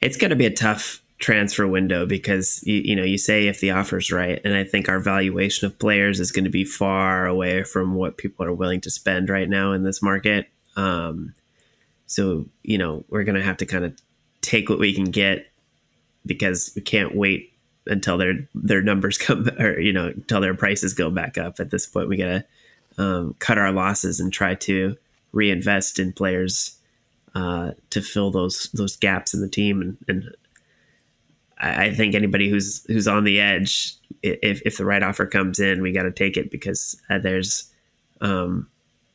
it's 0.00 0.16
going 0.16 0.30
to 0.30 0.36
be 0.36 0.46
a 0.46 0.54
tough 0.54 1.02
transfer 1.18 1.66
window 1.66 2.06
because 2.06 2.62
you, 2.64 2.76
you 2.76 2.96
know 2.96 3.02
you 3.02 3.18
say 3.18 3.46
if 3.46 3.60
the 3.60 3.70
offer's 3.70 4.10
right 4.10 4.40
and 4.42 4.54
i 4.54 4.64
think 4.64 4.88
our 4.88 4.98
valuation 4.98 5.66
of 5.66 5.78
players 5.78 6.18
is 6.18 6.32
going 6.32 6.46
to 6.46 6.50
be 6.50 6.64
far 6.64 7.26
away 7.26 7.62
from 7.62 7.94
what 7.94 8.16
people 8.16 8.42
are 8.42 8.54
willing 8.54 8.80
to 8.80 8.90
spend 8.90 9.28
right 9.28 9.50
now 9.50 9.72
in 9.72 9.82
this 9.82 10.00
market 10.00 10.46
um, 10.76 11.34
so 12.10 12.44
you 12.62 12.78
know 12.78 13.04
we're 13.08 13.24
going 13.24 13.36
to 13.36 13.42
have 13.42 13.56
to 13.56 13.66
kind 13.66 13.84
of 13.84 13.98
take 14.42 14.68
what 14.68 14.78
we 14.78 14.92
can 14.92 15.04
get 15.04 15.46
because 16.26 16.72
we 16.74 16.82
can't 16.82 17.14
wait 17.14 17.52
until 17.86 18.18
their 18.18 18.34
their 18.54 18.82
numbers 18.82 19.18
come 19.26 19.48
or 19.58 19.78
you 19.78 19.92
know 19.92 20.06
until 20.08 20.40
their 20.40 20.54
prices 20.54 20.94
go 20.94 21.10
back 21.10 21.38
up 21.38 21.60
at 21.60 21.70
this 21.70 21.86
point 21.86 22.08
we 22.08 22.16
got 22.16 22.26
to 22.26 22.44
um, 22.98 23.34
cut 23.38 23.58
our 23.58 23.72
losses 23.72 24.20
and 24.20 24.32
try 24.32 24.54
to 24.54 24.96
reinvest 25.32 25.98
in 25.98 26.12
players 26.12 26.76
uh, 27.34 27.72
to 27.90 28.02
fill 28.02 28.30
those 28.30 28.68
those 28.74 28.96
gaps 28.96 29.34
in 29.34 29.40
the 29.40 29.48
team. 29.48 29.80
And, 29.80 29.96
and 30.08 30.36
I, 31.58 31.86
I, 31.86 31.94
think 31.94 32.14
anybody 32.14 32.50
who's 32.50 32.84
who's 32.86 33.08
on 33.08 33.24
the 33.24 33.40
edge, 33.40 33.94
if 34.22 34.60
if 34.64 34.76
the 34.76 34.84
right 34.84 35.02
offer 35.02 35.26
comes 35.26 35.60
in, 35.60 35.82
we 35.82 35.92
got 35.92 36.02
to 36.02 36.10
take 36.10 36.36
it 36.36 36.50
because 36.50 37.00
uh, 37.08 37.18
there's 37.18 37.70
um, 38.20 38.68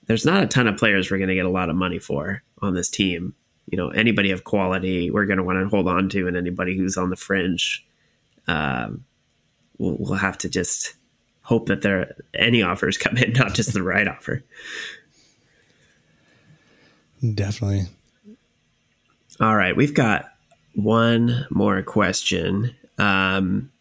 there's 0.08 0.26
not 0.26 0.44
a 0.44 0.48
ton 0.48 0.68
of 0.68 0.78
players 0.78 1.10
we're 1.10 1.18
going 1.18 1.30
to 1.30 1.36
get 1.36 1.46
a 1.46 1.50
lot 1.50 1.70
of 1.70 1.76
money 1.76 2.00
for 2.00 2.44
on 2.62 2.74
this 2.74 2.90
team. 2.90 3.34
You 3.68 3.78
know, 3.78 3.90
anybody 3.90 4.32
of 4.32 4.44
quality 4.44 5.10
we're 5.10 5.26
going 5.26 5.38
to 5.38 5.44
want 5.44 5.60
to 5.60 5.68
hold 5.68 5.88
on 5.88 6.10
to, 6.10 6.28
and 6.28 6.38
anybody 6.38 6.78
who's 6.78 6.98
on 6.98 7.10
the 7.10 7.16
fringe, 7.16 7.86
um, 8.48 9.04
we'll, 9.78 9.98
we'll 10.00 10.14
have 10.20 10.38
to 10.40 10.50
just 10.50 10.96
hope 11.42 11.68
that 11.68 11.82
there 11.82 12.16
any 12.34 12.62
offers 12.62 12.98
come 12.98 13.18
in, 13.18 13.34
not 13.34 13.54
just 13.54 13.74
the 13.74 13.84
right 13.84 14.08
offer. 14.08 14.44
Definitely. 17.34 17.88
All 19.40 19.56
right, 19.56 19.76
we've 19.76 19.94
got 19.94 20.32
one 20.76 21.46
more 21.50 21.82
question, 21.82 22.76
um, 22.98 23.72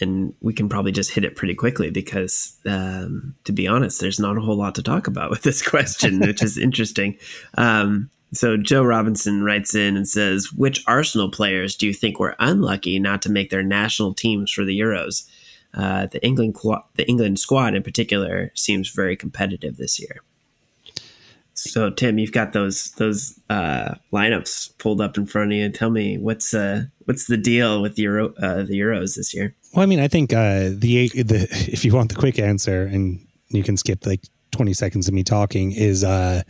and 0.00 0.34
we 0.40 0.52
can 0.52 0.68
probably 0.68 0.92
just 0.92 1.12
hit 1.12 1.24
it 1.24 1.36
pretty 1.36 1.54
quickly 1.54 1.90
because, 1.90 2.56
um, 2.66 3.34
to 3.44 3.52
be 3.52 3.66
honest, 3.66 4.00
there's 4.00 4.20
not 4.20 4.36
a 4.36 4.40
whole 4.40 4.56
lot 4.56 4.74
to 4.74 4.82
talk 4.82 5.06
about 5.06 5.30
with 5.30 5.42
this 5.42 5.62
question, 5.68 6.20
which 6.20 6.42
is 6.42 6.58
interesting. 6.58 7.16
Um, 7.56 8.10
so 8.32 8.56
Joe 8.56 8.82
Robinson 8.82 9.42
writes 9.42 9.74
in 9.74 9.96
and 9.96 10.06
says, 10.06 10.52
"Which 10.52 10.82
Arsenal 10.86 11.30
players 11.30 11.76
do 11.76 11.86
you 11.86 11.94
think 11.94 12.18
were 12.18 12.36
unlucky 12.38 12.98
not 12.98 13.22
to 13.22 13.32
make 13.32 13.50
their 13.50 13.62
national 13.62 14.14
teams 14.14 14.50
for 14.50 14.64
the 14.64 14.78
Euros? 14.78 15.26
Uh, 15.72 16.06
the 16.06 16.24
England 16.24 16.56
the 16.94 17.08
England 17.08 17.38
squad 17.38 17.74
in 17.74 17.82
particular 17.82 18.50
seems 18.54 18.90
very 18.90 19.16
competitive 19.16 19.76
this 19.76 19.98
year." 19.98 20.22
So 21.56 21.88
Tim, 21.88 22.18
you've 22.18 22.32
got 22.32 22.52
those 22.52 22.92
those 22.98 23.40
uh, 23.48 23.94
lineups 24.12 24.76
pulled 24.78 25.00
up 25.00 25.16
in 25.16 25.24
front 25.24 25.52
of 25.52 25.58
you. 25.58 25.70
Tell 25.70 25.90
me 25.90 26.18
what's 26.18 26.52
uh, 26.52 26.84
what's 27.06 27.26
the 27.26 27.38
deal 27.38 27.80
with 27.80 27.98
Euro 27.98 28.34
uh, 28.42 28.62
the 28.62 28.78
Euros 28.78 29.16
this 29.16 29.32
year? 29.34 29.54
Well, 29.74 29.82
I 29.82 29.86
mean, 29.86 29.98
I 29.98 30.06
think 30.06 30.34
uh, 30.34 30.70
the 30.76 31.08
the 31.14 31.48
if 31.72 31.82
you 31.84 31.94
want 31.94 32.10
the 32.10 32.16
quick 32.16 32.38
answer, 32.38 32.82
and 32.82 33.26
you 33.48 33.62
can 33.62 33.78
skip 33.78 34.04
like 34.04 34.20
20 34.52 34.74
seconds 34.74 35.08
of 35.08 35.12
me 35.12 35.22
talking 35.22 35.72
is 35.72 36.02
uh 36.02 36.42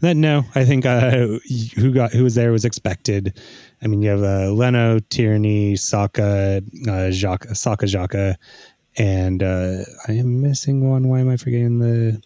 that 0.00 0.16
no 0.16 0.42
i 0.56 0.64
think 0.64 0.84
uh 0.84 1.38
who 1.76 1.92
got 1.92 2.12
who 2.12 2.24
was 2.24 2.34
there 2.34 2.50
was 2.50 2.64
expected 2.64 3.38
i 3.82 3.86
mean 3.86 4.02
you 4.02 4.10
have 4.10 4.22
uh 4.22 4.50
leno 4.50 4.98
tierney 5.10 5.76
saka 5.76 6.60
uh 6.88 7.12
saka 7.12 7.86
Xhaka 7.86 8.34
and 8.96 9.44
uh 9.44 9.84
i 10.08 10.12
am 10.12 10.40
missing 10.40 10.90
one 10.90 11.08
why 11.08 11.20
am 11.20 11.28
i 11.28 11.36
forgetting 11.36 11.78
the 11.78 12.20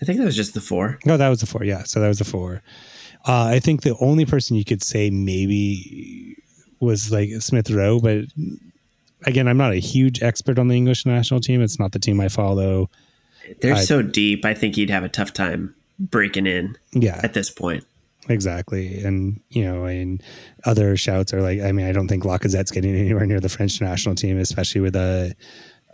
i 0.00 0.04
think 0.04 0.18
that 0.18 0.24
was 0.24 0.36
just 0.36 0.54
the 0.54 0.60
four. 0.60 0.98
No, 1.04 1.16
that 1.16 1.28
was 1.28 1.40
the 1.40 1.46
four 1.46 1.64
yeah 1.64 1.84
so 1.84 2.00
that 2.00 2.08
was 2.08 2.18
the 2.18 2.24
four 2.24 2.62
uh 3.26 3.44
i 3.44 3.58
think 3.58 3.82
the 3.82 3.96
only 4.00 4.24
person 4.24 4.56
you 4.56 4.64
could 4.64 4.82
say 4.82 5.10
maybe 5.10 6.36
was 6.80 7.10
like 7.10 7.30
smith 7.40 7.70
rowe 7.70 7.98
but 7.98 8.24
again 9.26 9.48
i'm 9.48 9.56
not 9.56 9.72
a 9.72 9.80
huge 9.80 10.22
expert 10.22 10.58
on 10.58 10.68
the 10.68 10.76
english 10.76 11.04
national 11.04 11.40
team 11.40 11.60
it's 11.60 11.78
not 11.78 11.92
the 11.92 11.98
team 11.98 12.20
i 12.20 12.28
follow 12.28 12.88
they're 13.60 13.74
I, 13.74 13.80
so 13.80 14.02
deep. 14.02 14.44
I 14.44 14.54
think 14.54 14.76
he'd 14.76 14.90
have 14.90 15.04
a 15.04 15.08
tough 15.08 15.32
time 15.32 15.74
breaking 15.98 16.46
in. 16.46 16.76
Yeah. 16.92 17.20
At 17.22 17.34
this 17.34 17.50
point. 17.50 17.84
Exactly. 18.28 19.02
And, 19.02 19.40
you 19.48 19.64
know, 19.64 19.84
and 19.84 20.22
other 20.64 20.96
shouts 20.96 21.32
are 21.32 21.40
like, 21.40 21.60
I 21.60 21.72
mean, 21.72 21.86
I 21.86 21.92
don't 21.92 22.08
think 22.08 22.24
Lacazette's 22.24 22.70
getting 22.70 22.94
anywhere 22.94 23.26
near 23.26 23.40
the 23.40 23.48
French 23.48 23.80
national 23.80 24.14
team, 24.14 24.38
especially 24.38 24.82
with 24.82 24.96
a 24.96 25.34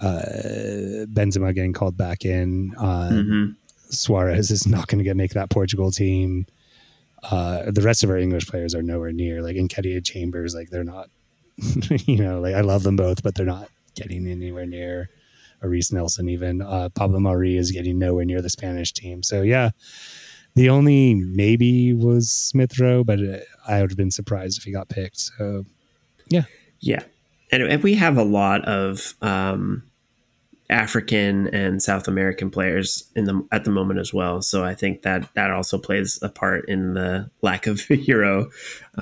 uh, 0.03 0.07
uh, 0.07 1.07
Benzema 1.07 1.55
getting 1.55 1.73
called 1.73 1.97
back 1.97 2.25
in. 2.25 2.75
Uh, 2.77 3.11
mm-hmm. 3.13 3.53
Soares 3.91 4.51
is 4.51 4.67
not 4.67 4.89
going 4.89 4.99
to 4.99 5.05
get 5.05 5.17
make 5.17 5.33
that 5.33 5.51
Portugal 5.51 5.91
team. 5.91 6.47
Uh, 7.23 7.71
the 7.71 7.83
rest 7.83 8.05
of 8.05 8.11
our 8.11 8.19
English 8.19 8.47
players 8.47 8.75
are 8.75 8.83
nowhere 8.83 9.13
near. 9.13 9.43
Like 9.43 9.57
Nketiah 9.57 10.05
Chambers, 10.05 10.55
like 10.55 10.71
they're 10.71 10.85
not, 10.85 11.09
you 11.57 12.17
know, 12.17 12.41
like 12.41 12.55
I 12.55 12.61
love 12.61 12.83
them 12.83 12.97
both, 12.97 13.23
but 13.23 13.35
they're 13.35 13.47
not 13.47 13.69
getting 13.95 14.27
anywhere 14.27 14.67
near 14.67 15.09
Reiss 15.69 15.93
Nelson, 15.93 16.29
even 16.29 16.63
uh, 16.63 16.89
Pablo 16.91 17.19
Mari 17.19 17.57
is 17.57 17.71
getting 17.71 17.99
nowhere 17.99 18.25
near 18.25 18.43
the 18.43 18.51
Spanish 18.51 18.93
team. 18.93 19.23
So 19.23 19.43
yeah, 19.43 19.71
the 20.55 20.69
only 20.69 21.15
maybe 21.15 21.93
was 21.93 22.31
Smith 22.31 22.79
Rowe, 22.79 23.05
but 23.05 23.19
uh, 23.21 23.39
I 23.67 23.81
would 23.81 23.91
have 23.91 23.97
been 23.97 24.11
surprised 24.11 24.59
if 24.59 24.65
he 24.65 24.73
got 24.73 24.89
picked. 24.89 25.19
So 25.19 25.65
yeah, 26.29 26.45
yeah, 26.81 27.03
and, 27.51 27.63
and 27.63 27.83
we 27.83 27.95
have 27.95 28.17
a 28.17 28.25
lot 28.25 28.65
of 28.65 29.15
um, 29.23 29.85
African 30.71 31.49
and 31.49 31.83
South 31.83 32.09
American 32.09 32.51
players 32.51 33.05
in 33.15 33.25
the 33.25 33.47
at 33.53 33.65
the 33.65 33.71
moment 33.71 34.01
as 34.01 34.15
well. 34.15 34.41
So 34.41 34.65
I 34.65 34.75
think 34.75 35.03
that 35.03 35.29
that 35.35 35.51
also 35.51 35.79
plays 35.79 36.19
a 36.23 36.29
part 36.29 36.69
in 36.69 36.95
the 36.95 37.31
lack 37.43 37.67
of 37.67 37.89
Euro 37.91 38.51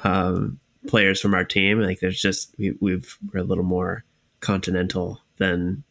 um, 0.03 0.59
players 0.89 1.21
from 1.21 1.35
our 1.35 1.45
team. 1.45 1.81
Like 1.81 2.01
there's 2.01 2.21
just 2.21 2.55
we, 2.59 2.75
we've 2.81 3.17
we're 3.33 3.41
a 3.41 3.45
little 3.45 3.65
more 3.65 4.05
continental 4.41 5.21
than 5.39 5.85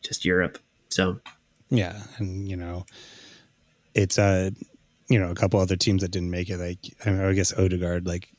just 0.00 0.24
Europe. 0.24 0.58
So 0.88 1.20
yeah, 1.68 2.00
and 2.18 2.48
you 2.48 2.56
know, 2.56 2.86
it's 3.94 4.18
a 4.18 4.22
uh, 4.22 4.50
you 5.08 5.18
know 5.18 5.30
a 5.30 5.34
couple 5.34 5.60
other 5.60 5.76
teams 5.76 6.02
that 6.02 6.10
didn't 6.10 6.30
make 6.30 6.48
it. 6.48 6.58
Like 6.58 6.78
I, 7.04 7.10
mean, 7.10 7.20
I 7.20 7.32
guess 7.34 7.52
Odegaard, 7.52 8.06
like 8.06 8.30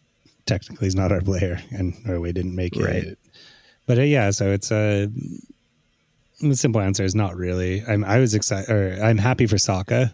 technically, 0.48 0.88
is 0.88 0.96
not 0.96 1.12
our 1.12 1.22
player, 1.22 1.62
and 1.72 1.94
Norway 2.06 2.32
didn't 2.32 2.56
make 2.56 2.76
it. 2.76 2.84
Right. 2.84 3.18
But 3.86 4.00
uh, 4.00 4.04
yeah, 4.04 4.32
so 4.32 4.52
it's 4.52 4.72
a. 4.72 5.04
Uh, 5.04 5.08
the 6.50 6.56
simple 6.56 6.82
answer 6.82 7.04
is 7.04 7.16
not 7.16 7.36
really. 7.36 7.84
I'm 7.88 8.04
I 8.04 8.20
was 8.20 8.34
excited 8.34 8.70
or 8.70 9.02
I'm 9.04 9.18
happy 9.18 9.48
for 9.48 9.58
Saka 9.58 10.14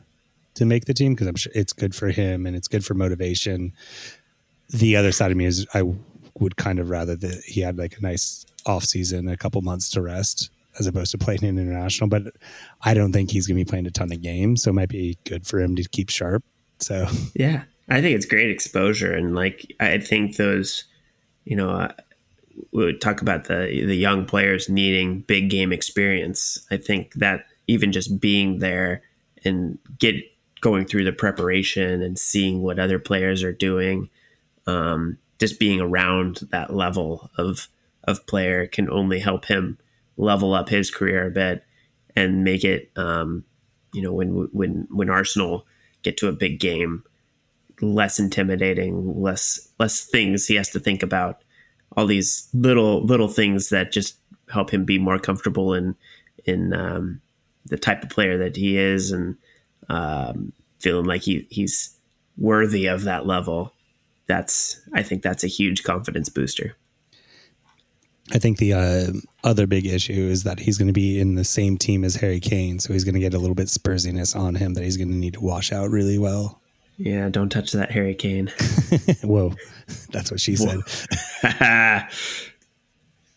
to 0.55 0.65
make 0.65 0.85
the 0.85 0.93
team 0.93 1.13
because 1.13 1.27
I'm 1.27 1.35
sure 1.35 1.51
it's 1.55 1.73
good 1.73 1.95
for 1.95 2.09
him 2.09 2.45
and 2.45 2.55
it's 2.55 2.67
good 2.67 2.85
for 2.85 2.93
motivation. 2.93 3.73
The 4.69 4.95
other 4.95 5.11
side 5.11 5.31
of 5.31 5.37
me 5.37 5.45
is 5.45 5.65
I 5.73 5.83
would 6.39 6.57
kind 6.57 6.79
of 6.79 6.89
rather 6.89 7.15
that 7.15 7.43
he 7.45 7.61
had 7.61 7.77
like 7.77 7.97
a 7.97 8.01
nice 8.01 8.45
off 8.65 8.83
season, 8.83 9.27
a 9.27 9.37
couple 9.37 9.61
months 9.61 9.89
to 9.91 10.01
rest 10.01 10.49
as 10.79 10.87
opposed 10.87 11.11
to 11.11 11.17
playing 11.17 11.43
in 11.43 11.57
international. 11.57 12.09
But 12.09 12.33
I 12.83 12.93
don't 12.93 13.11
think 13.11 13.31
he's 13.31 13.47
going 13.47 13.57
to 13.57 13.65
be 13.65 13.69
playing 13.69 13.87
a 13.87 13.91
ton 13.91 14.11
of 14.11 14.21
games, 14.21 14.63
so 14.63 14.69
it 14.69 14.73
might 14.73 14.89
be 14.89 15.17
good 15.25 15.45
for 15.45 15.59
him 15.59 15.75
to 15.75 15.83
keep 15.89 16.09
sharp. 16.09 16.43
So 16.79 17.07
yeah, 17.33 17.63
I 17.89 18.01
think 18.01 18.15
it's 18.15 18.25
great 18.25 18.49
exposure, 18.49 19.13
and 19.13 19.35
like 19.35 19.73
I 19.79 19.97
think 19.97 20.37
those, 20.37 20.85
you 21.45 21.55
know, 21.55 21.69
uh, 21.69 21.91
we 22.71 22.97
talk 22.97 23.21
about 23.21 23.45
the 23.45 23.83
the 23.85 23.95
young 23.95 24.25
players 24.25 24.69
needing 24.69 25.21
big 25.21 25.49
game 25.49 25.71
experience. 25.71 26.65
I 26.71 26.77
think 26.77 27.13
that 27.15 27.45
even 27.67 27.91
just 27.91 28.19
being 28.19 28.59
there 28.59 29.01
and 29.45 29.77
get 29.99 30.15
going 30.61 30.85
through 30.85 31.05
the 31.05 31.13
preparation 31.13 32.01
and 32.01 32.17
seeing 32.17 32.61
what 32.61 32.79
other 32.79 32.99
players 32.99 33.43
are 33.43 33.53
doing, 33.53 34.09
um, 34.67 35.17
just 35.39 35.59
being 35.59 35.79
around 35.79 36.41
that 36.51 36.73
level 36.73 37.29
of 37.37 37.67
of 38.05 38.25
player 38.27 38.67
can 38.67 38.89
only 38.89 39.19
help 39.19 39.45
him 39.45 39.77
level 40.17 40.53
up 40.53 40.69
his 40.69 40.91
career 40.91 41.27
a 41.27 41.31
bit 41.31 41.63
and 42.15 42.43
make 42.43 42.63
it, 42.63 42.91
um, 42.95 43.45
you 43.93 44.01
know, 44.01 44.11
when 44.13 44.49
when 44.51 44.87
when 44.89 45.09
Arsenal 45.09 45.65
get 46.01 46.17
to 46.17 46.27
a 46.27 46.33
big 46.33 46.59
game, 46.59 47.03
less 47.81 48.19
intimidating, 48.19 49.21
less 49.21 49.69
less 49.79 50.03
things 50.03 50.47
he 50.47 50.55
has 50.55 50.69
to 50.69 50.79
think 50.79 51.03
about. 51.03 51.41
All 51.97 52.05
these 52.05 52.47
little 52.53 53.03
little 53.03 53.27
things 53.27 53.69
that 53.69 53.91
just 53.91 54.17
help 54.49 54.71
him 54.71 54.85
be 54.85 54.97
more 54.97 55.19
comfortable 55.19 55.73
in 55.73 55.95
in 56.45 56.73
um, 56.73 57.21
the 57.65 57.77
type 57.77 58.03
of 58.03 58.09
player 58.09 58.37
that 58.37 58.55
he 58.55 58.77
is 58.77 59.11
and 59.11 59.37
um, 59.89 60.53
feeling 60.79 61.05
like 61.05 61.23
he 61.23 61.47
he's 61.49 61.97
worthy 62.37 62.87
of 62.87 63.03
that 63.03 63.25
level. 63.25 63.73
That's 64.27 64.81
I 64.93 65.03
think 65.03 65.23
that's 65.23 65.43
a 65.43 65.47
huge 65.47 65.83
confidence 65.83 66.29
booster. 66.29 66.75
I 68.31 68.37
think 68.37 68.59
the 68.59 68.73
uh, 68.73 69.07
other 69.43 69.65
big 69.65 69.87
issue 69.87 70.13
is 70.29 70.43
that 70.43 70.59
he's 70.59 70.77
going 70.77 70.87
to 70.87 70.93
be 70.93 71.19
in 71.19 71.33
the 71.33 71.43
same 71.43 71.77
team 71.77 72.03
as 72.03 72.15
Harry 72.17 72.39
Kane, 72.39 72.77
so 72.79 72.93
he's 72.93 73.03
going 73.03 73.15
to 73.15 73.19
get 73.19 73.33
a 73.33 73.39
little 73.39 73.55
bit 73.55 73.67
Spursiness 73.67 74.35
on 74.35 74.55
him 74.55 74.75
that 74.75 74.83
he's 74.83 74.97
going 74.97 75.09
to 75.09 75.15
need 75.15 75.33
to 75.33 75.41
wash 75.41 75.71
out 75.71 75.89
really 75.89 76.19
well. 76.19 76.58
Yeah, 76.99 77.29
don't 77.29 77.49
touch 77.49 77.71
that 77.71 77.91
Harry 77.91 78.13
Kane. 78.13 78.47
Whoa, 79.23 79.53
that's 80.11 80.29
what 80.31 80.41
she 80.41 80.57
said. 80.57 80.81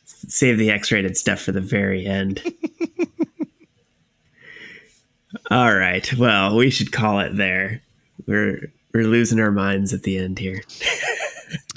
Save 0.05 0.59
the 0.59 0.70
X-rated 0.70 1.16
stuff 1.16 1.40
for 1.40 1.52
the 1.52 1.60
very 1.60 2.05
end. 2.05 2.43
All 5.51 5.74
right. 5.74 6.12
Well, 6.14 6.56
we 6.56 6.70
should 6.70 6.90
call 6.93 7.20
it 7.20 7.36
there. 7.36 7.82
We're 8.26 8.72
we're 8.93 9.06
losing 9.06 9.39
our 9.39 9.52
minds 9.52 9.93
at 9.93 10.02
the 10.02 10.18
end 10.18 10.40
here. 10.40 10.62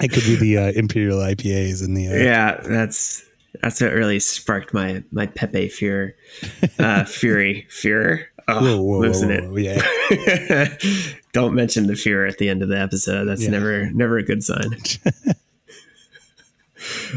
it 0.02 0.12
could 0.12 0.24
be 0.24 0.36
the 0.36 0.58
uh, 0.58 0.72
imperial 0.72 1.20
IPAs 1.20 1.84
in 1.84 1.94
the. 1.94 2.08
Uh, 2.08 2.16
yeah, 2.16 2.62
that's 2.62 3.24
that's 3.62 3.80
what 3.80 3.94
really 3.94 4.20
sparked 4.20 4.74
my 4.74 5.04
my 5.12 5.28
Pepe 5.28 5.70
fear, 5.70 6.16
uh, 6.80 7.04
fury, 7.06 7.68
fear. 7.70 8.30
Oh, 8.48 8.62
whoa, 8.62 8.82
whoa, 8.82 9.00
losing 9.00 9.30
whoa, 9.30 9.50
whoa, 9.50 9.58
it. 9.58 10.84
Yeah. 10.84 11.12
Don't 11.34 11.56
mention 11.56 11.88
the 11.88 11.96
fear 11.96 12.26
at 12.26 12.38
the 12.38 12.50
end 12.50 12.62
of 12.62 12.70
the 12.70 12.80
episode. 12.80 13.26
That's 13.26 13.44
yeah. 13.44 13.50
never 13.50 13.92
never 13.92 14.18
a 14.18 14.24
good 14.24 14.44
sign. 14.44 14.78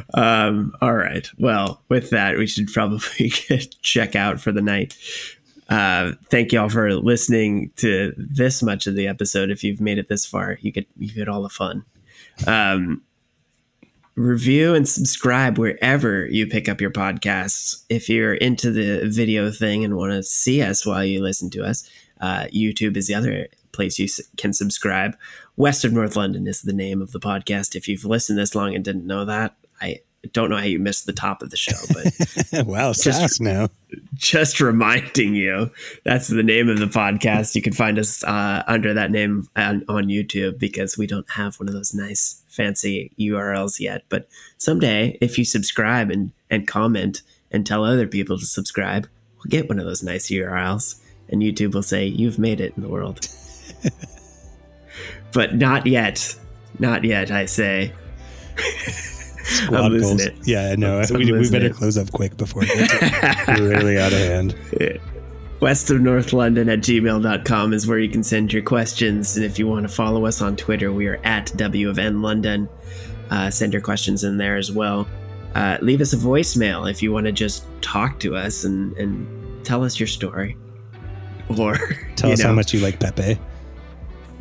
um. 0.14 0.72
All 0.80 0.94
right. 0.94 1.28
Well, 1.38 1.82
with 1.88 2.10
that, 2.10 2.38
we 2.38 2.46
should 2.46 2.72
probably 2.72 3.30
check 3.82 4.16
out 4.16 4.40
for 4.40 4.52
the 4.52 4.62
night. 4.62 4.96
Uh, 5.68 6.12
thank 6.30 6.52
y'all 6.52 6.70
for 6.70 6.94
listening 6.94 7.72
to 7.76 8.14
this 8.16 8.62
much 8.62 8.86
of 8.86 8.94
the 8.94 9.06
episode. 9.06 9.50
If 9.50 9.62
you've 9.62 9.82
made 9.82 9.98
it 9.98 10.08
this 10.08 10.24
far, 10.24 10.58
you 10.62 10.72
get 10.72 10.86
you 10.96 11.12
get 11.12 11.28
all 11.28 11.42
the 11.42 11.50
fun. 11.50 11.84
Um, 12.46 13.02
review 14.18 14.74
and 14.74 14.88
subscribe 14.88 15.58
wherever 15.58 16.26
you 16.26 16.46
pick 16.46 16.68
up 16.68 16.80
your 16.80 16.90
podcasts. 16.90 17.84
If 17.88 18.08
you're 18.08 18.34
into 18.34 18.70
the 18.70 19.08
video 19.08 19.50
thing 19.50 19.84
and 19.84 19.96
want 19.96 20.12
to 20.12 20.22
see 20.22 20.60
us 20.60 20.84
while 20.84 21.04
you 21.04 21.22
listen 21.22 21.50
to 21.50 21.64
us, 21.64 21.88
uh, 22.20 22.46
YouTube 22.52 22.96
is 22.96 23.06
the 23.06 23.14
other 23.14 23.46
place 23.72 23.98
you 23.98 24.08
can 24.36 24.52
subscribe. 24.52 25.16
West 25.56 25.84
of 25.84 25.92
North 25.92 26.16
London 26.16 26.46
is 26.46 26.62
the 26.62 26.72
name 26.72 27.00
of 27.00 27.12
the 27.12 27.20
podcast. 27.20 27.76
If 27.76 27.86
you've 27.86 28.04
listened 28.04 28.38
this 28.38 28.54
long 28.54 28.74
and 28.74 28.84
didn't 28.84 29.06
know 29.06 29.24
that, 29.24 29.54
I 29.80 30.00
don't 30.32 30.50
know 30.50 30.56
how 30.56 30.64
you 30.64 30.80
missed 30.80 31.06
the 31.06 31.12
top 31.12 31.42
of 31.42 31.50
the 31.50 31.56
show, 31.56 31.76
but 31.92 32.66
wow, 32.66 32.92
just 32.92 33.40
now. 33.40 33.68
Just 34.14 34.60
reminding 34.60 35.36
you, 35.36 35.70
that's 36.04 36.26
the 36.26 36.42
name 36.42 36.68
of 36.68 36.78
the 36.78 36.86
podcast. 36.86 37.54
You 37.54 37.62
can 37.62 37.72
find 37.72 37.98
us 37.98 38.24
uh, 38.24 38.64
under 38.66 38.92
that 38.94 39.12
name 39.12 39.48
on, 39.54 39.84
on, 39.88 40.08
YouTube 40.08 40.58
because 40.58 40.98
we 40.98 41.06
don't 41.06 41.30
have 41.30 41.58
one 41.60 41.68
of 41.68 41.74
those 41.74 41.94
nice 41.94 42.42
fancy 42.58 43.12
URLs 43.18 43.78
yet. 43.78 44.02
But 44.08 44.28
someday, 44.58 45.16
if 45.22 45.38
you 45.38 45.44
subscribe 45.44 46.10
and 46.10 46.32
and 46.50 46.66
comment 46.66 47.22
and 47.50 47.64
tell 47.66 47.84
other 47.84 48.06
people 48.06 48.38
to 48.38 48.44
subscribe, 48.44 49.08
we'll 49.36 49.48
get 49.48 49.68
one 49.68 49.78
of 49.78 49.86
those 49.86 50.02
nice 50.02 50.28
URLs, 50.28 51.00
and 51.28 51.40
YouTube 51.40 51.72
will 51.72 51.82
say 51.82 52.04
you've 52.04 52.38
made 52.38 52.60
it 52.60 52.74
in 52.76 52.82
the 52.82 52.88
world. 52.88 53.26
but 55.32 55.54
not 55.54 55.86
yet, 55.86 56.36
not 56.78 57.04
yet. 57.04 57.30
I 57.30 57.46
say. 57.46 57.92
I'm 59.70 59.92
losing 59.92 60.20
it. 60.20 60.36
Yeah, 60.44 60.74
no, 60.76 61.02
we, 61.14 61.32
we 61.32 61.48
better 61.48 61.66
it. 61.66 61.74
close 61.74 61.96
up 61.96 62.12
quick 62.12 62.36
before 62.36 62.64
it 62.64 62.90
gets 62.90 63.48
really 63.60 63.98
out 63.98 64.12
of 64.12 64.18
hand. 64.18 64.54
west 65.60 65.90
of 65.90 66.00
North 66.00 66.32
London 66.32 66.68
at 66.68 66.80
gmail.com 66.80 67.72
is 67.72 67.86
where 67.86 67.98
you 67.98 68.08
can 68.08 68.22
send 68.22 68.52
your 68.52 68.62
questions. 68.62 69.36
And 69.36 69.44
if 69.44 69.58
you 69.58 69.66
want 69.66 69.88
to 69.88 69.92
follow 69.92 70.26
us 70.26 70.40
on 70.40 70.56
Twitter, 70.56 70.92
we 70.92 71.06
are 71.06 71.20
at 71.24 71.52
W 71.56 71.88
of 71.88 71.98
N 71.98 72.22
London. 72.22 72.68
Uh, 73.30 73.50
send 73.50 73.72
your 73.72 73.82
questions 73.82 74.24
in 74.24 74.38
there 74.38 74.56
as 74.56 74.72
well. 74.72 75.06
Uh, 75.54 75.78
leave 75.80 76.00
us 76.00 76.12
a 76.12 76.16
voicemail 76.16 76.90
if 76.90 77.02
you 77.02 77.12
want 77.12 77.26
to 77.26 77.32
just 77.32 77.64
talk 77.80 78.20
to 78.20 78.36
us 78.36 78.64
and, 78.64 78.96
and 78.96 79.64
tell 79.64 79.84
us 79.84 79.98
your 79.98 80.06
story. 80.06 80.56
Or 81.58 81.76
tell 82.16 82.32
us 82.32 82.40
know, 82.40 82.48
how 82.48 82.54
much 82.54 82.72
you 82.72 82.80
like 82.80 83.00
Pepe. 83.00 83.38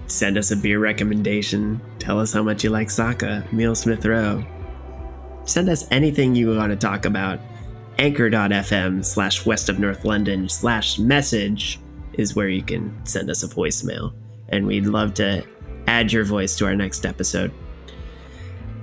Send 0.07 0.37
us 0.37 0.51
a 0.51 0.55
beer 0.55 0.79
recommendation. 0.79 1.81
Tell 1.99 2.19
us 2.19 2.31
how 2.31 2.43
much 2.43 2.63
you 2.63 2.69
like 2.69 2.89
Saka, 2.89 3.45
Emile 3.51 3.75
Smith 3.75 4.05
Rowe. 4.05 4.45
Send 5.45 5.69
us 5.69 5.87
anything 5.91 6.35
you 6.35 6.55
want 6.55 6.71
to 6.71 6.75
talk 6.77 7.05
about 7.05 7.39
anchor.fm 7.99 9.03
slash 9.03 9.45
west 9.45 9.69
of 9.69 9.79
North 9.79 10.05
London 10.05 10.49
slash 10.49 10.99
message 10.99 11.79
is 12.13 12.35
where 12.35 12.49
you 12.49 12.63
can 12.63 12.93
send 13.05 13.29
us 13.29 13.43
a 13.43 13.47
voicemail. 13.47 14.13
And 14.49 14.65
we'd 14.65 14.85
love 14.85 15.13
to 15.15 15.43
add 15.87 16.11
your 16.11 16.23
voice 16.23 16.55
to 16.57 16.65
our 16.65 16.75
next 16.75 17.05
episode. 17.05 17.51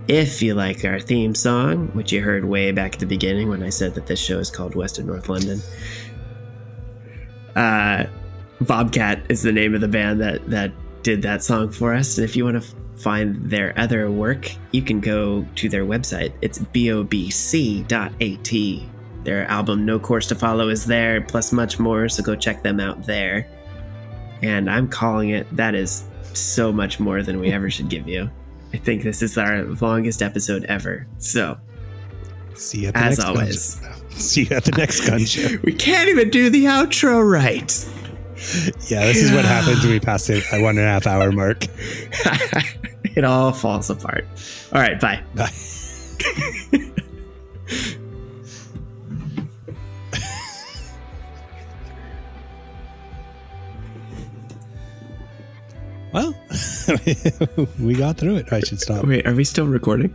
If 0.07 0.43
you 0.43 0.55
like 0.55 0.85
our 0.85 1.01
theme 1.01 1.35
song, 1.35 1.89
which 1.89 2.13
you 2.13 2.21
heard 2.21 2.45
way 2.45 2.73
back 2.73 2.95
at 2.95 3.01
the 3.01 3.07
beginning 3.07 3.49
when 3.49 3.63
I 3.63 3.71
said 3.71 3.95
that 3.95 4.07
this 4.07 4.21
show 4.21 4.39
is 4.39 4.51
called 4.51 4.75
West 4.75 4.99
of 4.99 5.07
North 5.07 5.29
London, 5.29 5.61
uh, 7.57 8.05
Bobcat 8.61 9.31
is 9.31 9.43
the 9.43 9.53
name 9.53 9.75
of 9.75 9.81
the 9.81 9.89
band 9.89 10.21
that, 10.21 10.49
that 10.51 10.73
did 11.03 11.23
that 11.23 11.43
song 11.43 11.71
for 11.71 11.95
us. 11.95 12.19
And 12.19 12.25
if 12.25 12.37
you 12.37 12.45
want 12.45 12.63
to 12.63 12.69
find 12.97 13.51
their 13.51 13.79
other 13.79 14.11
work, 14.11 14.53
you 14.73 14.83
can 14.83 15.01
go 15.01 15.47
to 15.57 15.69
their 15.69 15.85
website. 15.85 16.33
It's 16.43 16.59
bobc.at. 16.59 17.85
Their 19.25 19.47
album 19.47 19.85
No 19.87 19.99
Course 19.99 20.27
to 20.29 20.35
Follow 20.35 20.69
is 20.69 20.85
there, 20.85 21.21
plus 21.23 21.53
much 21.53 21.79
more, 21.79 22.09
so 22.09 22.23
go 22.23 22.37
check 22.37 22.63
them 22.63 22.79
out 22.79 23.05
there. 23.05 23.49
And 24.43 24.71
I'm 24.71 24.89
calling 24.89 25.31
it 25.31 25.47
that 25.57 25.75
is 25.75 26.05
so 26.35 26.73
much 26.73 27.01
more 27.01 27.23
than 27.23 27.41
we 27.41 27.51
ever 27.51 27.71
should 27.71 27.89
give 27.89 28.07
you. 28.07 28.31
I 28.73 28.77
think 28.77 29.03
this 29.03 29.23
is 29.23 29.39
our 29.39 29.63
longest 29.63 30.21
episode 30.21 30.65
ever. 30.65 31.07
So, 31.19 31.59
see 32.55 32.81
you 32.81 32.93
as 32.95 33.21
always. 33.21 33.81
See 34.11 34.45
you 34.45 34.57
at 34.57 34.65
the 34.65 34.71
next 34.73 35.01
gun 35.09 35.25
show. 35.25 35.59
we 35.65 35.73
can't 35.73 36.09
even 36.09 36.31
do 36.31 36.49
the 36.49 36.67
outro 36.67 37.29
right. 37.29 37.73
Yeah, 38.89 39.07
this 39.07 39.17
is 39.17 39.33
what 39.33 39.45
happens 39.45 39.83
when 39.83 39.91
we 39.91 40.01
pass 40.01 40.29
the 40.29 40.41
one 40.61 40.79
and 40.79 40.87
a 40.87 40.89
half 40.89 41.07
hour 41.09 41.33
mark. 41.33 41.67
it 43.17 43.25
all 43.25 43.53
falls 43.53 43.91
apart. 43.91 44.25
All 44.73 44.81
right, 44.81 45.01
bye. 45.01 45.23
Bye. 45.35 45.51
Well, 56.15 56.33
we 57.81 57.95
got 57.95 58.17
through 58.17 58.37
it. 58.37 58.53
I 58.53 58.61
should 58.61 58.81
stop. 58.81 59.05
Wait, 59.05 59.27
are 59.27 59.35
we 59.35 59.43
still 59.43 59.67
recording? 59.67 60.15